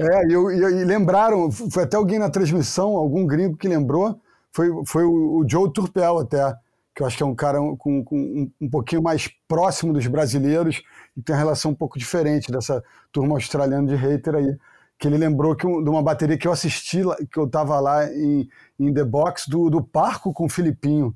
É, 0.00 0.26
e, 0.26 0.32
e, 0.32 0.80
e, 0.80 0.84
lembraram, 0.84 1.50
foi 1.50 1.84
até 1.84 1.96
alguém 1.96 2.18
na 2.18 2.30
transmissão, 2.30 2.96
algum 2.96 3.26
gringo 3.26 3.56
que 3.56 3.68
lembrou, 3.68 4.20
foi, 4.52 4.70
foi 4.86 5.04
o, 5.04 5.38
o 5.38 5.48
Joe 5.48 5.72
Turpel 5.72 6.18
até, 6.18 6.54
que 6.94 7.02
eu 7.02 7.06
acho 7.06 7.16
que 7.16 7.22
é 7.22 7.26
um 7.26 7.34
cara 7.34 7.58
com, 7.78 8.04
com 8.04 8.16
um, 8.16 8.50
um 8.60 8.70
pouquinho 8.70 9.02
mais 9.02 9.28
próximo 9.48 9.92
dos 9.92 10.06
brasileiros 10.06 10.82
e 11.16 11.22
tem 11.22 11.34
uma 11.34 11.40
relação 11.40 11.72
um 11.72 11.74
pouco 11.74 11.98
diferente 11.98 12.50
dessa 12.50 12.82
turma 13.12 13.34
australiana 13.34 13.86
de 13.86 13.94
hater 13.94 14.34
aí 14.34 14.56
que 14.98 15.08
ele 15.08 15.18
lembrou 15.18 15.54
que, 15.54 15.66
de 15.66 15.88
uma 15.88 16.02
bateria 16.02 16.38
que 16.38 16.46
eu 16.46 16.52
assisti, 16.52 17.02
que 17.30 17.38
eu 17.38 17.44
estava 17.44 17.78
lá 17.80 18.06
em, 18.12 18.48
em 18.78 18.92
The 18.92 19.04
Box, 19.04 19.48
do, 19.48 19.68
do 19.68 19.82
Parco 19.82 20.32
com 20.32 20.46
o 20.46 20.48
Filipinho. 20.48 21.14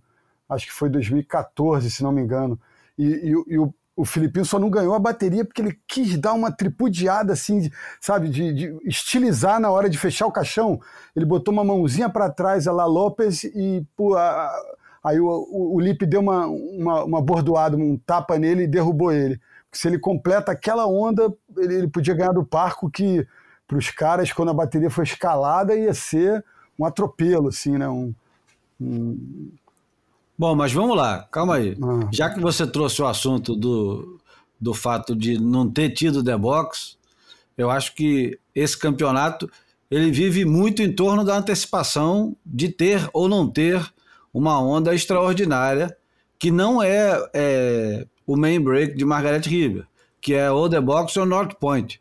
Acho 0.49 0.67
que 0.67 0.73
foi 0.73 0.89
2014, 0.89 1.91
se 1.91 2.03
não 2.03 2.13
me 2.13 2.23
engano. 2.23 2.59
E, 2.99 3.05
e, 3.05 3.31
e 3.55 3.59
o, 3.59 3.73
o 3.99 4.05
Filipinho 4.05 4.45
só 4.45 4.61
não 4.61 4.71
ganhou 4.71 4.95
a 4.95 4.99
bateria 4.99 5.45
porque 5.45 5.61
ele 5.61 5.77
quis 5.87 6.17
dar 6.17 6.33
uma 6.33 6.53
tripudiada, 6.53 7.33
assim, 7.33 7.61
de, 7.61 7.73
sabe, 8.01 8.29
de, 8.29 8.53
de, 8.53 8.79
estilizar 8.85 9.59
na 9.59 9.71
hora 9.71 9.91
de 9.91 9.99
fechar 9.99 10.27
o 10.27 10.33
caixão. 10.33 10.81
Ele 11.17 11.27
botou 11.27 11.53
uma 11.53 11.65
mãozinha 11.65 12.09
para 12.09 12.31
trás, 12.31 12.69
a 12.69 12.73
La 12.73 12.87
Lopes, 12.87 13.43
e 13.43 13.85
pô, 13.97 14.17
a, 14.17 14.51
aí 15.03 15.19
o, 15.19 15.27
o, 15.27 15.75
o 15.75 15.81
Lipe 15.81 16.07
deu 16.07 16.21
uma, 16.21 16.47
uma, 16.47 17.05
uma 17.05 17.21
bordoada, 17.21 17.77
um 17.77 17.97
tapa 17.99 18.39
nele 18.39 18.63
e 18.63 18.69
derrubou 18.69 19.13
ele. 19.13 19.41
Se 19.73 19.89
ele 19.89 19.99
completa 19.99 20.53
aquela 20.53 20.87
onda, 20.87 21.33
ele, 21.57 21.75
ele 21.75 21.89
podia 21.89 22.15
ganhar 22.15 22.33
do 22.33 22.45
Parco, 22.45 22.89
que 22.89 23.27
para 23.69 23.77
os 23.77 23.91
caras, 23.91 24.33
quando 24.33 24.49
a 24.51 24.55
bateria 24.55 24.91
foi 24.91 25.05
escalada, 25.05 25.77
ia 25.77 25.93
ser 25.93 26.43
um 26.79 26.87
atropelo, 26.87 27.49
assim, 27.49 27.77
né? 27.77 27.87
Um, 27.87 28.15
um... 28.81 29.51
Bom, 30.39 30.55
mas 30.55 30.73
vamos 30.73 30.97
lá, 30.97 31.29
calma 31.31 31.57
aí. 31.57 31.77
Ah. 31.83 32.09
Já 32.11 32.31
que 32.31 32.41
você 32.41 32.67
trouxe 32.67 33.03
o 33.03 33.07
assunto 33.07 33.55
do, 33.55 34.19
do 34.59 34.73
fato 34.73 35.15
de 35.15 35.39
não 35.39 35.69
ter 35.69 35.91
tido 35.91 36.25
The 36.25 36.37
Box, 36.37 36.97
eu 37.59 37.71
acho 37.71 37.95
que 37.95 38.39
esse 38.55 38.79
campeonato 38.79 39.51
ele 39.91 40.11
vive 40.11 40.45
muito 40.45 40.83
em 40.83 40.93
torno 40.93 41.23
da 41.23 41.37
antecipação 41.37 42.35
de 42.45 42.71
ter 42.71 43.09
ou 43.13 43.29
não 43.29 43.47
ter 43.49 43.87
uma 44.33 44.61
onda 44.61 44.95
extraordinária 44.95 45.95
que 46.39 46.51
não 46.51 46.83
é, 46.83 47.31
é 47.35 48.07
o 48.27 48.37
main 48.37 48.61
break 48.61 48.97
de 48.97 49.05
Margaret 49.05 49.41
River, 49.41 49.87
que 50.21 50.35
é 50.35 50.51
ou 50.51 50.69
The 50.69 50.81
Box 50.81 51.17
ou 51.17 51.27
North 51.27 51.55
Point. 51.59 52.01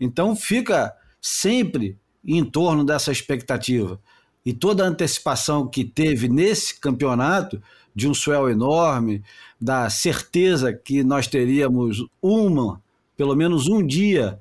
Então 0.00 0.36
fica 0.36 0.94
sempre 1.20 1.98
em 2.24 2.44
torno 2.44 2.84
dessa 2.84 3.10
expectativa. 3.10 4.00
E 4.44 4.52
toda 4.52 4.84
a 4.84 4.88
antecipação 4.88 5.66
que 5.66 5.84
teve 5.84 6.28
nesse 6.28 6.78
campeonato, 6.78 7.62
de 7.94 8.08
um 8.08 8.14
swell 8.14 8.48
enorme, 8.48 9.22
da 9.60 9.90
certeza 9.90 10.72
que 10.72 11.02
nós 11.02 11.26
teríamos 11.26 12.04
uma, 12.22 12.80
pelo 13.16 13.34
menos 13.34 13.66
um 13.66 13.84
dia 13.84 14.38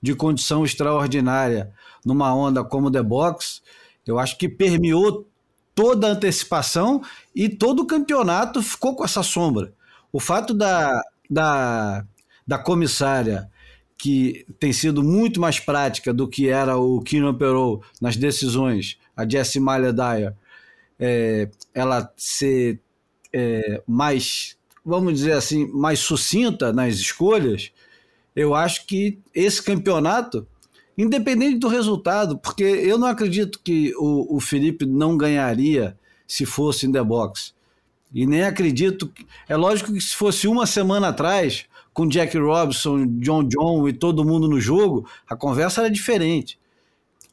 de 0.00 0.14
condição 0.14 0.64
extraordinária 0.64 1.72
numa 2.04 2.34
onda 2.34 2.62
como 2.62 2.90
The 2.90 3.02
Box, 3.02 3.62
eu 4.06 4.18
acho 4.18 4.36
que 4.38 4.48
permeou 4.48 5.26
toda 5.74 6.08
a 6.08 6.10
antecipação 6.10 7.02
e 7.34 7.48
todo 7.48 7.82
o 7.82 7.86
campeonato 7.86 8.62
ficou 8.62 8.94
com 8.94 9.04
essa 9.04 9.22
sombra. 9.22 9.72
O 10.12 10.20
fato 10.20 10.52
da, 10.52 11.00
da, 11.30 12.04
da 12.46 12.58
comissária 12.58 13.50
que 13.98 14.46
tem 14.60 14.72
sido 14.72 15.02
muito 15.02 15.40
mais 15.40 15.58
prática 15.58 16.14
do 16.14 16.28
que 16.28 16.48
era 16.48 16.78
o 16.78 17.02
Keenan 17.02 17.34
Perot 17.34 17.84
nas 18.00 18.16
decisões, 18.16 18.96
a 19.16 19.28
Jessie 19.28 19.60
Malha 19.60 19.92
Dyer, 19.92 20.32
é, 20.98 21.50
ela 21.74 22.10
ser 22.16 22.80
é, 23.32 23.82
mais, 23.86 24.56
vamos 24.84 25.14
dizer 25.14 25.32
assim, 25.32 25.66
mais 25.66 25.98
sucinta 25.98 26.72
nas 26.72 26.94
escolhas, 26.94 27.72
eu 28.36 28.54
acho 28.54 28.86
que 28.86 29.18
esse 29.34 29.60
campeonato, 29.60 30.46
independente 30.96 31.58
do 31.58 31.66
resultado, 31.66 32.38
porque 32.38 32.62
eu 32.62 32.96
não 32.96 33.08
acredito 33.08 33.58
que 33.64 33.92
o, 33.96 34.36
o 34.36 34.40
Felipe 34.40 34.86
não 34.86 35.16
ganharia 35.16 35.98
se 36.26 36.46
fosse 36.46 36.86
em 36.86 36.92
The 36.92 37.02
Box. 37.02 37.52
E 38.14 38.26
nem 38.26 38.42
acredito. 38.42 39.10
É 39.48 39.56
lógico 39.56 39.92
que 39.92 40.00
se 40.00 40.14
fosse 40.14 40.46
uma 40.48 40.66
semana 40.66 41.08
atrás, 41.08 41.66
com 41.98 42.06
Jack 42.06 42.38
Robinson, 42.38 43.06
John 43.18 43.42
John 43.48 43.88
e 43.88 43.92
todo 43.92 44.24
mundo 44.24 44.46
no 44.46 44.60
jogo, 44.60 45.04
a 45.28 45.34
conversa 45.34 45.80
era 45.80 45.90
diferente. 45.90 46.56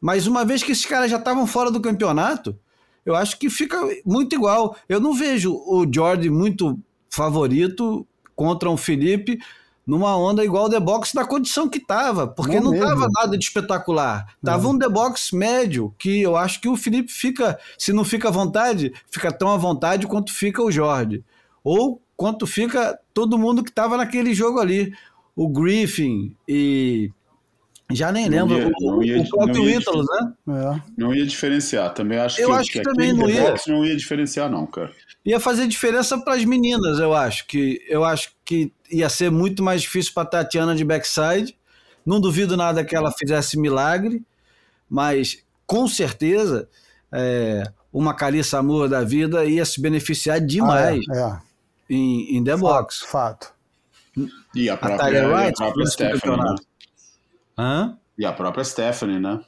Mas 0.02 0.26
uma 0.26 0.44
vez 0.44 0.64
que 0.64 0.72
esses 0.72 0.88
caras 0.88 1.12
já 1.12 1.18
estavam 1.18 1.46
fora 1.46 1.70
do 1.70 1.80
campeonato, 1.80 2.58
eu 3.06 3.16
acho 3.16 3.38
que 3.38 3.48
fica 3.48 3.80
muito 4.04 4.36
igual. 4.36 4.76
Eu 4.90 5.00
não 5.00 5.14
vejo 5.14 5.54
o 5.54 5.86
Jordan 5.88 6.32
muito 6.32 6.80
favorito 7.12 8.08
contra 8.36 8.68
um 8.68 8.76
Felipe 8.76 9.38
numa 9.86 10.18
onda 10.18 10.44
igual 10.44 10.66
o 10.66 10.70
The 10.72 10.80
Box 10.80 11.14
da 11.14 11.24
condição 11.24 11.70
que 11.70 11.78
estava, 11.78 12.28
porque 12.28 12.60
não, 12.60 12.74
estava 12.74 13.08
nada 13.14 13.38
de 13.38 13.46
espetacular. 13.46 14.36
Tava 14.44 14.68
um 14.68 14.80
The 14.80 14.90
Box 14.90 15.32
médio, 15.32 15.94
que 15.96 16.24
eu 16.24 16.36
acho 16.36 16.60
que 16.60 16.68
o 16.68 16.76
Felipe 16.76 17.12
fica, 17.12 17.60
se 17.78 17.94
não 17.94 18.04
fica 18.04 18.30
à 18.30 18.32
vontade, 18.32 18.92
fica 19.12 19.32
tão 19.32 19.50
à 19.50 19.58
vontade 19.58 20.08
quanto 20.08 20.34
fica 20.34 20.64
o 20.64 20.72
Jorge. 20.72 21.24
Ou 21.64 22.02
quanto 22.16 22.48
fica 22.48 22.98
todo 23.14 23.38
mundo 23.38 23.64
que 23.64 23.70
estava 23.70 23.98
naquele 23.98 24.34
jogo 24.34 24.60
ali. 24.60 24.94
O 25.36 25.50
Griffin 25.50 26.36
e. 26.48 27.12
Já 27.92 28.12
nem 28.12 28.28
lembro. 28.28 28.58
Ia, 28.58 28.72
o, 28.80 29.04
ia, 29.04 29.22
o 29.22 29.30
próprio 29.30 29.70
Ítalo, 29.70 30.04
né? 30.04 30.34
É. 30.50 30.82
Não 30.98 31.14
ia 31.14 31.26
diferenciar. 31.26 31.94
Também 31.94 32.18
acho 32.18 32.42
eu 32.42 32.50
que, 32.50 32.56
acho 32.56 32.72
que, 32.72 32.80
que 32.80 32.84
também 32.84 33.14
não 33.14 33.30
ia. 33.30 33.54
não 33.68 33.86
ia 33.86 33.96
diferenciar, 33.96 34.50
não, 34.50 34.66
cara. 34.66 34.92
Ia 35.24 35.40
fazer 35.40 35.68
diferença 35.68 36.18
para 36.18 36.34
as 36.34 36.46
meninas, 36.46 37.00
eu 37.00 37.14
acho. 37.14 37.46
que 37.46 37.84
Eu 37.88 38.04
acho 38.04 38.32
que 38.44 38.72
ia 38.92 39.10
ser 39.10 39.30
muito 39.30 39.62
mais 39.62 39.82
difícil 39.82 40.14
para 40.14 40.26
Tatiana 40.26 40.76
de 40.76 40.84
backside. 40.84 41.56
Não 42.06 42.20
duvido 42.20 42.56
nada 42.56 42.84
que 42.84 42.96
ela 42.96 43.12
fizesse 43.12 43.60
milagre, 43.60 44.24
mas 44.90 45.44
com 45.66 45.88
certeza 45.88 46.70
é, 47.12 47.64
uma 47.92 48.14
Calissa 48.14 48.60
Amor 48.60 48.88
da 48.88 49.04
vida 49.04 49.46
ia 49.46 49.66
se 49.66 49.82
beneficiar 49.82 50.40
demais. 50.40 51.04
Ah, 51.10 51.16
é, 51.16 51.42
é 51.42 51.45
em, 51.90 52.38
em 52.38 52.44
The 52.44 52.58
Box. 52.58 53.02
Fato. 53.02 53.54
E 54.54 54.70
a 54.70 54.78
própria, 54.78 55.24
a 55.24 55.28
Wright, 55.28 55.62
a 55.62 55.66
própria 55.66 55.86
Stephanie. 55.88 56.38
Né? 56.38 56.56
Hã? 57.58 57.98
E 58.18 58.26
a 58.26 58.32
própria 58.32 58.64
Stephanie, 58.64 59.20
né? 59.20 59.42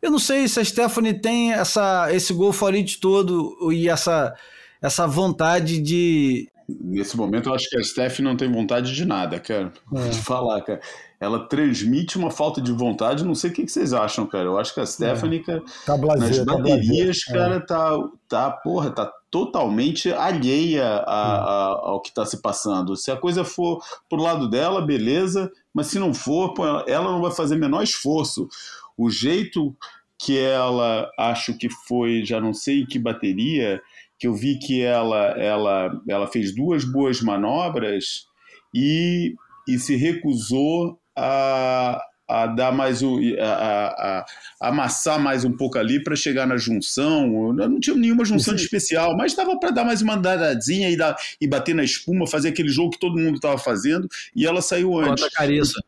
Eu 0.00 0.12
não 0.12 0.18
sei 0.18 0.46
se 0.46 0.60
a 0.60 0.64
Stephanie 0.64 1.14
tem 1.14 1.52
essa, 1.52 2.12
esse 2.12 2.32
gol 2.32 2.52
for 2.52 2.72
todo 3.00 3.72
e 3.72 3.88
essa, 3.88 4.32
essa 4.80 5.06
vontade 5.08 5.80
de, 5.80 6.48
Nesse 6.68 7.16
momento, 7.16 7.48
eu 7.48 7.54
acho 7.54 7.68
que 7.70 7.78
a 7.78 7.82
Steph 7.82 8.18
não 8.18 8.36
tem 8.36 8.52
vontade 8.52 8.94
de 8.94 9.04
nada, 9.06 9.40
cara. 9.40 9.72
É. 9.94 10.08
De 10.10 10.18
falar, 10.18 10.60
cara. 10.60 10.80
Ela 11.20 11.48
transmite 11.48 12.16
uma 12.16 12.30
falta 12.30 12.60
de 12.60 12.70
vontade, 12.70 13.24
não 13.24 13.34
sei 13.34 13.50
o 13.50 13.52
que 13.52 13.66
vocês 13.66 13.92
acham, 13.92 14.26
cara. 14.26 14.44
Eu 14.44 14.58
acho 14.58 14.72
que 14.72 14.80
a 14.80 14.86
Stephanie, 14.86 15.42
é. 15.48 15.60
tá 15.84 15.96
blazer, 15.96 16.44
nas 16.44 16.46
tá 16.46 16.56
baterias, 16.56 17.18
tá 17.24 17.32
cara, 17.32 17.60
tá, 17.60 18.08
tá, 18.28 18.50
porra, 18.50 18.90
tá 18.90 19.12
totalmente 19.30 20.12
alheia 20.12 20.86
a, 20.86 21.34
a, 21.34 21.66
ao 21.90 22.00
que 22.00 22.08
está 22.08 22.24
se 22.24 22.40
passando. 22.40 22.96
Se 22.96 23.10
a 23.10 23.16
coisa 23.16 23.44
for 23.44 23.82
pro 24.08 24.22
lado 24.22 24.48
dela, 24.48 24.80
beleza, 24.80 25.50
mas 25.74 25.88
se 25.88 25.98
não 25.98 26.14
for, 26.14 26.54
pô, 26.54 26.64
ela 26.64 27.10
não 27.10 27.20
vai 27.20 27.32
fazer 27.32 27.56
menor 27.56 27.82
esforço. 27.82 28.48
O 28.96 29.10
jeito 29.10 29.76
que 30.18 30.38
ela, 30.38 31.10
acho 31.18 31.56
que 31.56 31.68
foi, 31.68 32.24
já 32.24 32.40
não 32.40 32.52
sei 32.52 32.80
em 32.80 32.86
que 32.86 32.98
bateria, 32.98 33.80
que 34.18 34.26
eu 34.26 34.34
vi 34.34 34.58
que 34.58 34.82
ela, 34.82 35.28
ela, 35.38 36.02
ela 36.08 36.26
fez 36.26 36.54
duas 36.54 36.84
boas 36.84 37.20
manobras 37.20 38.26
e, 38.74 39.34
e 39.68 39.78
se 39.78 39.94
recusou 39.94 40.98
a, 41.18 42.02
a 42.28 42.46
dar 42.46 42.72
mais 42.72 43.02
o 43.02 43.18
a, 43.40 43.44
a, 43.44 44.18
a, 44.18 44.68
amassar 44.68 45.18
mais 45.18 45.44
um 45.44 45.56
pouco 45.56 45.78
ali 45.78 46.02
para 46.02 46.14
chegar 46.14 46.46
na 46.46 46.56
junção. 46.56 47.56
Eu 47.58 47.68
não 47.68 47.80
tinha 47.80 47.96
nenhuma 47.96 48.24
junção 48.24 48.54
de 48.54 48.62
especial, 48.62 49.16
mas 49.16 49.34
dava 49.34 49.58
para 49.58 49.70
dar 49.70 49.84
mais 49.84 50.02
uma 50.02 50.14
andadinha 50.14 50.90
e, 50.90 50.96
dar, 50.96 51.16
e 51.40 51.46
bater 51.46 51.74
na 51.74 51.82
espuma, 51.82 52.26
fazer 52.26 52.50
aquele 52.50 52.68
jogo 52.68 52.90
que 52.90 53.00
todo 53.00 53.18
mundo 53.18 53.36
estava 53.36 53.58
fazendo, 53.58 54.08
e 54.36 54.46
ela 54.46 54.60
saiu 54.60 54.96
antes. 54.98 55.24
Conta 55.24 55.26
a 55.26 55.38
Carissa. 55.38 55.80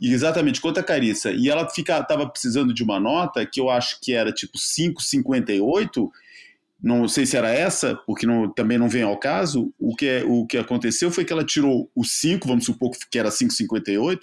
Exatamente, 0.00 0.60
conta 0.60 0.80
a 0.80 0.82
Carissa. 0.82 1.30
E 1.30 1.48
ela 1.48 1.62
estava 1.62 2.28
precisando 2.28 2.74
de 2.74 2.82
uma 2.82 2.98
nota 2.98 3.46
que 3.46 3.60
eu 3.60 3.70
acho 3.70 4.00
que 4.00 4.12
era 4.12 4.32
tipo 4.32 4.58
5,58 4.58 6.10
não 6.82 7.06
sei 7.06 7.24
se 7.24 7.36
era 7.36 7.50
essa, 7.50 7.94
porque 8.06 8.26
não, 8.26 8.52
também 8.52 8.76
não 8.76 8.88
vem 8.88 9.02
ao 9.02 9.16
caso, 9.16 9.72
o 9.78 9.94
que, 9.94 10.06
é, 10.06 10.24
o 10.24 10.44
que 10.44 10.58
aconteceu 10.58 11.10
foi 11.12 11.24
que 11.24 11.32
ela 11.32 11.44
tirou 11.44 11.88
o 11.94 12.04
5, 12.04 12.48
vamos 12.48 12.64
supor 12.64 12.90
que 13.08 13.18
era 13.18 13.28
5,58, 13.28 14.18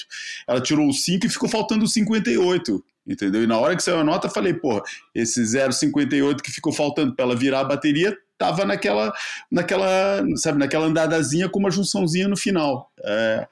ela 0.45 0.59
tirou 0.59 0.87
o 0.87 0.93
5 0.93 1.25
e 1.25 1.29
ficou 1.29 1.47
faltando 1.47 1.85
o 1.85 1.87
58, 1.87 2.83
entendeu? 3.07 3.43
E 3.43 3.47
na 3.47 3.57
hora 3.57 3.75
que 3.77 3.83
saiu 3.83 3.99
a 3.99 4.03
nota, 4.03 4.29
falei, 4.29 4.53
porra, 4.53 4.81
esse 5.15 5.41
0,58 5.41 6.41
que 6.41 6.51
ficou 6.51 6.73
faltando 6.73 7.15
para 7.15 7.23
ela 7.23 7.35
virar 7.35 7.61
a 7.61 7.65
bateria, 7.65 8.17
tava 8.37 8.65
naquela, 8.65 9.13
naquela, 9.49 10.23
sabe, 10.35 10.59
naquela 10.59 10.87
andadazinha 10.87 11.47
com 11.47 11.59
uma 11.59 11.71
junçãozinha 11.71 12.27
no 12.27 12.37
final. 12.37 12.91
É, 13.03 13.47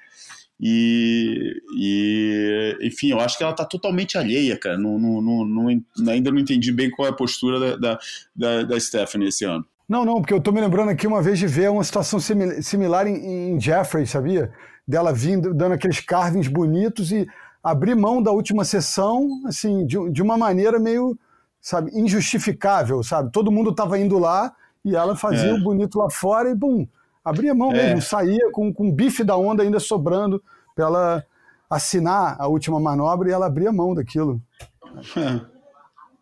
e, 0.59 1.61
e, 1.77 2.77
enfim, 2.81 3.09
eu 3.11 3.19
acho 3.19 3.37
que 3.37 3.43
ela 3.43 3.51
está 3.51 3.63
totalmente 3.63 4.17
alheia, 4.17 4.57
cara. 4.57 4.77
Não, 4.77 4.97
não, 4.97 5.45
não, 5.45 5.67
ainda 6.09 6.31
não 6.31 6.39
entendi 6.39 6.71
bem 6.71 6.89
qual 6.89 7.07
é 7.07 7.11
a 7.11 7.15
postura 7.15 7.77
da, 7.77 7.99
da, 8.35 8.63
da 8.63 8.79
Stephanie 8.79 9.27
esse 9.27 9.45
ano. 9.45 9.65
Não, 9.87 10.03
não, 10.03 10.15
porque 10.15 10.33
eu 10.33 10.39
estou 10.39 10.53
me 10.53 10.59
lembrando 10.59 10.89
aqui 10.89 11.07
uma 11.07 11.21
vez 11.21 11.39
de 11.39 11.47
ver 11.47 11.69
uma 11.69 11.83
situação 11.83 12.19
similar 12.19 13.07
em, 13.07 13.53
em 13.53 13.61
Jeffrey, 13.61 14.05
sabia? 14.05 14.51
Dela 14.85 15.13
vindo, 15.13 15.53
dando 15.53 15.73
aqueles 15.73 15.99
carvings 15.99 16.51
bonitos 16.51 17.11
e 17.11 17.27
abrir 17.63 17.95
mão 17.95 18.21
da 18.21 18.31
última 18.31 18.65
sessão, 18.65 19.41
assim, 19.45 19.85
de, 19.85 20.09
de 20.09 20.21
uma 20.21 20.37
maneira 20.37 20.79
meio, 20.79 21.17
sabe, 21.61 21.91
injustificável, 21.93 23.03
sabe? 23.03 23.31
Todo 23.31 23.51
mundo 23.51 23.69
estava 23.69 23.97
indo 23.99 24.17
lá 24.17 24.53
e 24.83 24.95
ela 24.95 25.15
fazia 25.15 25.51
é. 25.51 25.53
o 25.53 25.63
bonito 25.63 25.99
lá 25.99 26.09
fora 26.09 26.49
e, 26.49 26.55
bum, 26.55 26.87
Abria 27.29 27.53
mão 27.53 27.71
é. 27.71 27.87
mesmo, 27.87 28.01
saía 28.01 28.51
com, 28.51 28.73
com 28.73 28.89
o 28.89 28.91
bife 28.91 29.23
da 29.23 29.35
onda 29.37 29.63
ainda 29.63 29.79
sobrando 29.79 30.41
para 30.75 30.85
ela 30.85 31.25
assinar 31.69 32.35
a 32.39 32.47
última 32.47 32.79
manobra 32.79 33.29
e 33.29 33.31
ela 33.31 33.45
abria 33.45 33.71
mão 33.71 33.93
daquilo. 33.93 34.41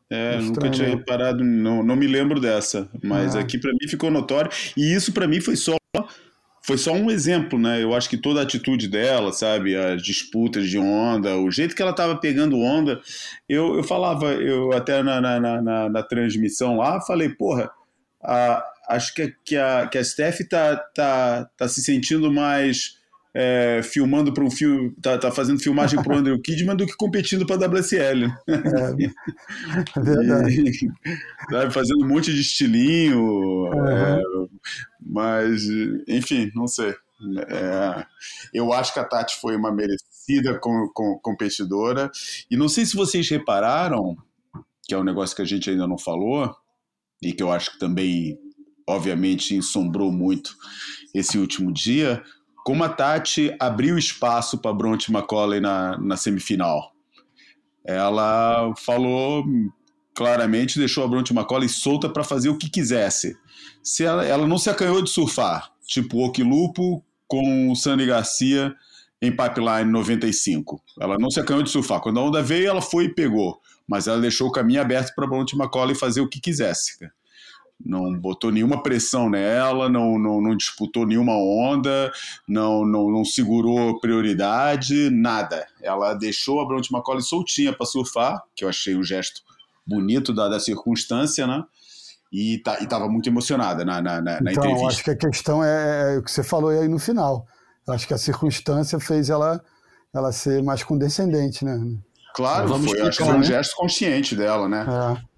É, 0.08 0.38
nunca 0.38 0.70
tinha 0.70 0.88
né? 0.88 0.96
reparado, 0.96 1.44
não, 1.44 1.82
não 1.82 1.96
me 1.96 2.06
lembro 2.06 2.40
dessa, 2.40 2.88
mas 3.04 3.36
ah. 3.36 3.40
aqui 3.40 3.58
para 3.58 3.72
mim 3.72 3.88
ficou 3.90 4.12
notório 4.12 4.52
e 4.78 4.94
isso 4.94 5.12
para 5.12 5.28
mim 5.28 5.42
foi 5.42 5.56
só 5.56 5.76
foi 6.62 6.78
só 6.80 6.94
um 6.94 7.12
exemplo, 7.12 7.60
né? 7.60 7.84
Eu 7.84 7.94
acho 7.94 8.10
que 8.10 8.18
toda 8.18 8.40
a 8.40 8.44
atitude 8.44 8.88
dela, 8.88 9.32
sabe, 9.32 9.76
as 9.76 10.02
disputas 10.02 10.68
de 10.68 10.80
onda, 10.80 11.38
o 11.38 11.52
jeito 11.52 11.76
que 11.76 11.82
ela 11.82 11.92
estava 11.92 12.16
pegando 12.16 12.60
onda, 12.60 13.00
eu, 13.48 13.76
eu 13.76 13.84
falava, 13.84 14.34
eu 14.34 14.74
até 14.74 15.04
na, 15.04 15.22
na, 15.22 15.40
na, 15.40 15.90
na 15.90 16.04
transmissão 16.04 16.78
lá, 16.78 17.00
falei, 17.02 17.30
porra, 17.30 17.70
a, 18.24 18.64
acho 18.90 19.14
que, 19.14 19.36
que, 19.44 19.58
a, 19.58 19.88
que 19.88 19.98
a 19.98 20.04
Steph 20.04 20.42
tá, 20.50 20.78
tá, 20.78 21.50
tá 21.58 21.68
se 21.68 21.82
sentindo 21.82 22.32
mais 22.32 22.98
é, 23.38 23.82
filmando 23.84 24.34
para 24.34 24.46
um 24.46 24.50
filme, 24.50 24.96
tá, 25.02 25.18
tá, 25.18 25.30
fazendo 25.30 25.60
filmagem 25.60 26.02
para 26.02 26.14
o 26.14 26.16
Andrew 26.20 26.42
Kidman 26.42 26.78
do 26.78 26.86
que 26.86 26.96
competindo 26.96 27.46
para 27.46 27.66
a 27.66 27.70
WSL. 27.70 28.32
É, 28.48 28.92
verdade. 30.00 30.92
E, 31.52 31.72
fazendo 31.72 32.06
um 32.06 32.08
monte 32.08 32.34
de 32.34 32.40
estilinho, 32.40 33.20
uhum. 33.20 33.88
é, 33.88 34.22
mas, 35.02 35.64
enfim, 36.08 36.50
não 36.56 36.66
sei. 36.66 36.96
É, 37.50 38.06
eu 38.54 38.72
acho 38.72 38.94
que 38.94 39.00
a 39.00 39.04
Tati 39.04 39.36
foi 39.42 39.56
uma 39.58 39.72
merecida 39.72 40.58
com, 40.60 40.90
com, 40.94 41.20
competidora. 41.20 42.10
E 42.50 42.56
não 42.56 42.70
sei 42.70 42.86
se 42.86 42.96
vocês 42.96 43.30
repararam, 43.30 44.16
que 44.84 44.94
é 44.94 44.98
um 44.98 45.04
negócio 45.04 45.36
que 45.36 45.42
a 45.42 45.46
gente 45.46 45.70
ainda 45.70 45.86
não 45.86 45.98
falou, 45.98 46.56
e 47.22 47.34
que 47.34 47.44
eu 47.44 47.52
acho 47.52 47.74
que 47.74 47.80
também 47.80 48.40
obviamente 48.88 49.56
ensombrou 49.56 50.12
muito 50.12 50.56
esse 51.14 51.38
último 51.38 51.72
dia, 51.72 52.24
como 52.64 52.84
a 52.84 52.90
Tati 52.90 53.56
abriu 53.60 53.98
espaço 53.98 54.58
para 54.58 54.74
Bronte 54.74 55.12
McCauley 55.12 55.60
na, 55.60 55.98
na 55.98 56.18
semifinal. 56.18 56.92
Ela 57.84 58.74
falou 58.78 59.46
claramente, 60.16 60.80
deixou 60.80 61.04
a 61.04 61.08
Bronte 61.08 61.34
McCauley 61.34 61.70
solta 61.70 62.10
para 62.10 62.24
fazer 62.24 62.50
o 62.50 62.58
que 62.58 62.70
quisesse. 62.70 63.38
Se 63.84 64.04
ela, 64.04 64.26
ela 64.26 64.48
não 64.48 64.58
se 64.58 64.70
acanhou 64.70 65.02
de 65.02 65.10
surfar, 65.10 65.72
tipo 65.86 66.18
o 66.18 66.26
Okilupo 66.26 67.04
com 67.28 67.72
o 67.72 67.76
Sandy 67.76 68.06
Garcia 68.06 68.74
em 69.22 69.32
Pipeline 69.32 69.92
95. 69.92 70.82
Ela 71.00 71.18
não 71.20 71.30
se 71.30 71.40
acanhou 71.40 71.64
de 71.64 71.70
surfar. 71.70 72.02
Quando 72.02 72.20
a 72.20 72.24
onda 72.24 72.42
veio, 72.42 72.68
ela 72.68 72.82
foi 72.82 73.06
e 73.06 73.14
pegou. 73.14 73.60
Mas 73.88 74.08
ela 74.08 74.20
deixou 74.20 74.48
o 74.48 74.52
caminho 74.52 74.82
aberto 74.82 75.14
para 75.16 75.28
Bronte 75.28 75.56
McCauley 75.56 75.96
fazer 75.96 76.22
o 76.22 76.30
que 76.30 76.40
quisesse 76.40 76.98
não 77.84 78.18
botou 78.18 78.52
nenhuma 78.52 78.82
pressão 78.82 79.30
nela, 79.30 79.90
não, 79.90 80.18
não, 80.18 80.42
não 80.42 80.56
disputou 80.56 81.06
nenhuma 81.06 81.34
onda, 81.34 82.12
não, 82.48 82.86
não, 82.86 83.10
não 83.10 83.26
segurou 83.26 84.00
prioridade, 84.00 85.10
nada. 85.10 85.68
Ela 85.82 86.14
deixou 86.14 86.60
a 86.60 86.66
Bronte 86.66 86.94
McCauley 86.94 87.22
soltinha 87.22 87.74
para 87.74 87.86
surfar, 87.86 88.42
que 88.56 88.64
eu 88.64 88.70
achei 88.70 88.96
um 88.96 89.04
gesto 89.04 89.42
bonito 89.86 90.34
da, 90.34 90.48
da 90.48 90.60
circunstância, 90.60 91.46
né? 91.46 91.64
E, 92.32 92.58
tá, 92.60 92.80
estava 92.80 93.08
muito 93.08 93.30
emocionada 93.30 93.86
na, 93.86 94.02
na, 94.02 94.22
na, 94.22 94.38
então, 94.40 94.52
entrevista. 94.52 94.88
acho 94.88 95.04
que 95.04 95.12
a 95.12 95.16
questão 95.16 95.64
é, 95.64 96.16
é, 96.16 96.18
o 96.18 96.24
que 96.24 96.32
você 96.32 96.44
falou 96.44 96.70
aí 96.70 96.88
no 96.88 97.00
final. 97.00 97.46
acho 97.88 98.08
que 98.08 98.14
a 98.14 98.18
circunstância 98.18 99.00
fez 99.00 99.30
ela, 99.30 99.64
ela 100.14 100.32
ser 100.32 100.64
mais 100.64 100.84
condescendente, 100.84 101.64
né? 101.64 101.80
Claro, 102.36 102.68
Vamos 102.68 102.88
foi, 102.88 102.98
explicar, 102.98 103.08
acho 103.10 103.18
que 103.18 103.24
foi 103.24 103.34
um 103.36 103.40
né? 103.40 103.46
gesto 103.46 103.76
consciente 103.76 104.36
dela, 104.36 104.68
né? 104.68 104.86
É. 105.22 105.35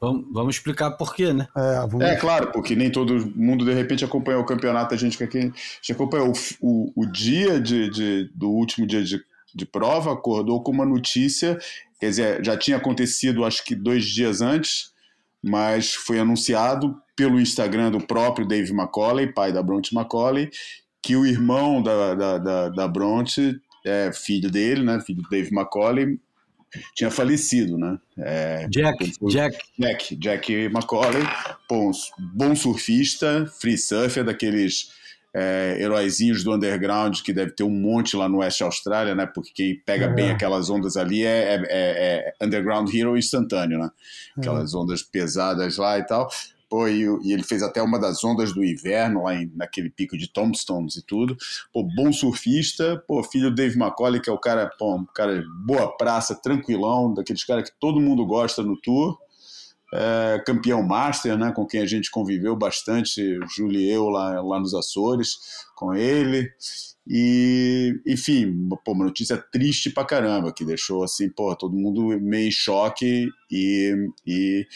Vamos, 0.00 0.26
vamos 0.32 0.54
explicar 0.54 0.92
por 0.92 1.14
quê, 1.14 1.32
né? 1.32 1.48
É, 1.56 1.80
vamos... 1.80 2.02
é, 2.02 2.16
claro, 2.16 2.52
porque 2.52 2.76
nem 2.76 2.90
todo 2.90 3.32
mundo 3.34 3.64
de 3.64 3.72
repente 3.72 4.04
acompanhou 4.04 4.42
o 4.42 4.46
campeonato, 4.46 4.94
a 4.94 4.96
gente 4.96 5.18
que 5.18 5.24
aqui 5.24 5.52
já 5.82 5.94
acompanhou. 5.94 6.32
O, 6.60 6.92
o, 6.96 7.02
o 7.02 7.06
dia 7.06 7.60
de, 7.60 7.90
de, 7.90 8.30
do 8.34 8.48
último 8.48 8.86
dia 8.86 9.02
de, 9.02 9.20
de 9.54 9.66
prova 9.66 10.12
acordou 10.12 10.62
com 10.62 10.70
uma 10.70 10.86
notícia, 10.86 11.58
quer 11.98 12.10
dizer, 12.10 12.44
já 12.44 12.56
tinha 12.56 12.76
acontecido 12.76 13.44
acho 13.44 13.64
que 13.64 13.74
dois 13.74 14.04
dias 14.04 14.40
antes, 14.40 14.92
mas 15.42 15.94
foi 15.94 16.20
anunciado 16.20 16.96
pelo 17.16 17.40
Instagram 17.40 17.90
do 17.90 18.00
próprio 18.00 18.46
Dave 18.46 18.72
McCauley, 18.72 19.32
pai 19.32 19.52
da 19.52 19.62
Bronte 19.62 19.96
McCauley, 19.96 20.50
que 21.02 21.16
o 21.16 21.26
irmão 21.26 21.82
da, 21.82 22.14
da, 22.14 22.38
da, 22.38 22.68
da 22.68 22.88
Bronte, 22.88 23.60
é, 23.84 24.12
filho 24.12 24.48
dele, 24.48 24.84
né, 24.84 25.00
filho 25.00 25.22
do 25.22 25.28
Dave 25.28 25.52
McCauley, 25.52 26.20
tinha 26.94 27.10
falecido, 27.10 27.78
né? 27.78 27.98
É, 28.18 28.68
Jack, 28.68 29.12
Jack. 29.28 29.58
Jack, 29.78 30.16
Jack 30.16 30.52
McCauley, 30.52 31.22
bom, 31.68 31.90
bom 32.18 32.54
surfista, 32.54 33.46
free 33.60 33.78
surfer, 33.78 34.24
daqueles 34.24 34.90
é, 35.34 35.76
heróizinhos 35.80 36.42
do 36.42 36.54
underground 36.54 37.20
que 37.20 37.32
deve 37.32 37.52
ter 37.52 37.62
um 37.62 37.70
monte 37.70 38.16
lá 38.16 38.28
no 38.28 38.38
Oeste 38.38 38.62
Austrália, 38.62 39.14
né? 39.14 39.26
Porque 39.26 39.52
quem 39.54 39.82
pega 39.84 40.06
é. 40.06 40.12
bem 40.12 40.30
aquelas 40.30 40.70
ondas 40.70 40.96
ali 40.96 41.24
é, 41.24 41.54
é, 41.54 41.62
é, 41.68 42.34
é 42.40 42.44
underground 42.44 42.92
hero 42.92 43.16
instantâneo, 43.16 43.78
né? 43.78 43.90
Aquelas 44.36 44.74
é. 44.74 44.76
ondas 44.76 45.02
pesadas 45.02 45.76
lá 45.76 45.98
e 45.98 46.04
tal. 46.04 46.28
Pô, 46.68 46.86
e, 46.86 47.04
e, 47.24 47.32
ele 47.32 47.42
fez 47.42 47.62
até 47.62 47.82
uma 47.82 47.98
das 47.98 48.22
ondas 48.22 48.52
do 48.52 48.62
inverno 48.62 49.24
lá 49.24 49.34
em, 49.34 49.50
naquele 49.54 49.88
pico 49.88 50.18
de 50.18 50.30
Tombstones 50.30 50.96
e 50.96 51.02
tudo. 51.02 51.36
Pô, 51.72 51.82
bom 51.82 52.12
surfista, 52.12 53.02
pô, 53.06 53.22
filho 53.22 53.50
do 53.50 53.56
Dave 53.56 53.78
McCauley, 53.78 54.20
que 54.20 54.28
é 54.28 54.32
o 54.32 54.38
cara, 54.38 54.70
pô, 54.78 54.96
um 54.96 55.06
cara 55.06 55.42
boa 55.64 55.96
praça, 55.96 56.34
tranquilão, 56.34 57.14
daqueles 57.14 57.44
caras 57.44 57.68
que 57.68 57.76
todo 57.80 58.00
mundo 58.00 58.26
gosta 58.26 58.62
no 58.62 58.78
tour. 58.80 59.18
É, 59.90 60.42
campeão 60.44 60.82
master, 60.82 61.38
né, 61.38 61.50
com 61.50 61.66
quem 61.66 61.80
a 61.80 61.86
gente 61.86 62.10
conviveu 62.10 62.54
bastante, 62.54 63.40
Júlio 63.56 63.80
e 63.80 63.90
eu 63.90 64.10
lá, 64.10 64.42
lá 64.42 64.60
nos 64.60 64.74
Açores, 64.74 65.38
com 65.74 65.94
ele. 65.94 66.52
E, 67.10 68.00
enfim, 68.06 68.68
pô, 68.84 68.92
uma 68.92 69.06
notícia 69.06 69.38
triste 69.38 69.88
pra 69.88 70.04
caramba, 70.04 70.52
que 70.52 70.64
deixou 70.64 71.02
assim, 71.02 71.30
pô, 71.30 71.56
todo 71.56 71.76
mundo 71.76 72.08
meio 72.20 72.48
em 72.48 72.50
choque 72.50 73.30
e, 73.50 74.10
e 74.26 74.66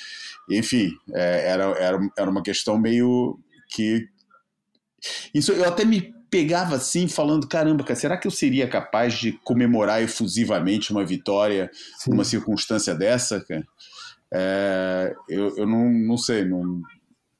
enfim, 0.51 0.93
é, 1.15 1.51
era, 1.51 1.65
era, 1.79 1.99
era 2.17 2.31
uma 2.31 2.43
questão 2.43 2.79
meio 2.79 3.39
que 3.69 4.09
Isso 5.35 5.53
eu 5.53 5.69
até 5.69 5.85
me 5.85 6.15
pegava 6.31 6.77
assim, 6.77 7.07
falando: 7.07 7.47
caramba, 7.47 7.85
cara, 7.85 8.01
será 8.01 8.17
que 8.17 8.27
eu 8.27 8.31
seria 8.31 8.67
capaz 8.67 9.13
de 9.15 9.33
comemorar 9.45 10.03
efusivamente 10.03 10.91
uma 10.91 11.05
vitória 11.05 11.71
Sim. 11.99 12.13
numa 12.13 12.25
circunstância 12.25 12.95
dessa, 12.95 13.45
cara? 13.45 13.67
É, 14.35 15.15
eu, 15.29 15.55
eu 15.59 15.67
não, 15.67 15.91
não 15.91 16.17
sei, 16.17 16.47
não, 16.47 16.81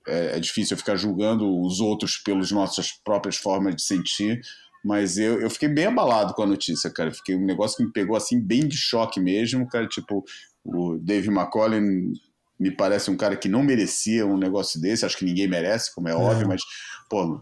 é, 0.07 0.37
é, 0.37 0.41
difícil 0.41 0.75
eu 0.75 0.79
ficar 0.79 0.97
julgando 0.97 1.49
os 1.63 1.81
outros 1.81 2.19
pelas 2.19 2.51
nossas 2.51 2.93
próprias 2.93 3.37
formas 3.37 3.75
de 3.75 3.83
sentir, 3.83 4.43
mas 4.85 5.17
eu, 5.17 5.41
eu 5.41 5.49
fiquei 5.49 5.69
bem 5.69 5.87
abalado 5.87 6.35
com 6.35 6.43
a 6.43 6.47
notícia, 6.47 6.91
cara. 6.91 7.13
Fiquei 7.13 7.37
um 7.37 7.45
negócio 7.45 7.77
que 7.77 7.85
me 7.85 7.93
pegou 7.93 8.17
assim, 8.17 8.41
bem 8.41 8.67
de 8.67 8.77
choque 8.77 9.21
mesmo, 9.21 9.69
cara. 9.69 9.87
Tipo, 9.87 10.25
o 10.65 10.99
Dave 10.99 11.29
McCollin 11.29 12.13
me 12.59 12.71
parece 12.71 13.11
um 13.11 13.17
cara 13.17 13.37
que 13.37 13.49
não 13.49 13.63
merecia 13.63 14.27
um 14.27 14.37
negócio 14.37 14.81
desse, 14.81 15.05
acho 15.05 15.17
que 15.17 15.25
ninguém 15.25 15.49
merece, 15.49 15.93
como 15.95 16.09
é, 16.09 16.13
é. 16.13 16.15
óbvio, 16.15 16.47
mas, 16.47 16.63
pô, 17.09 17.41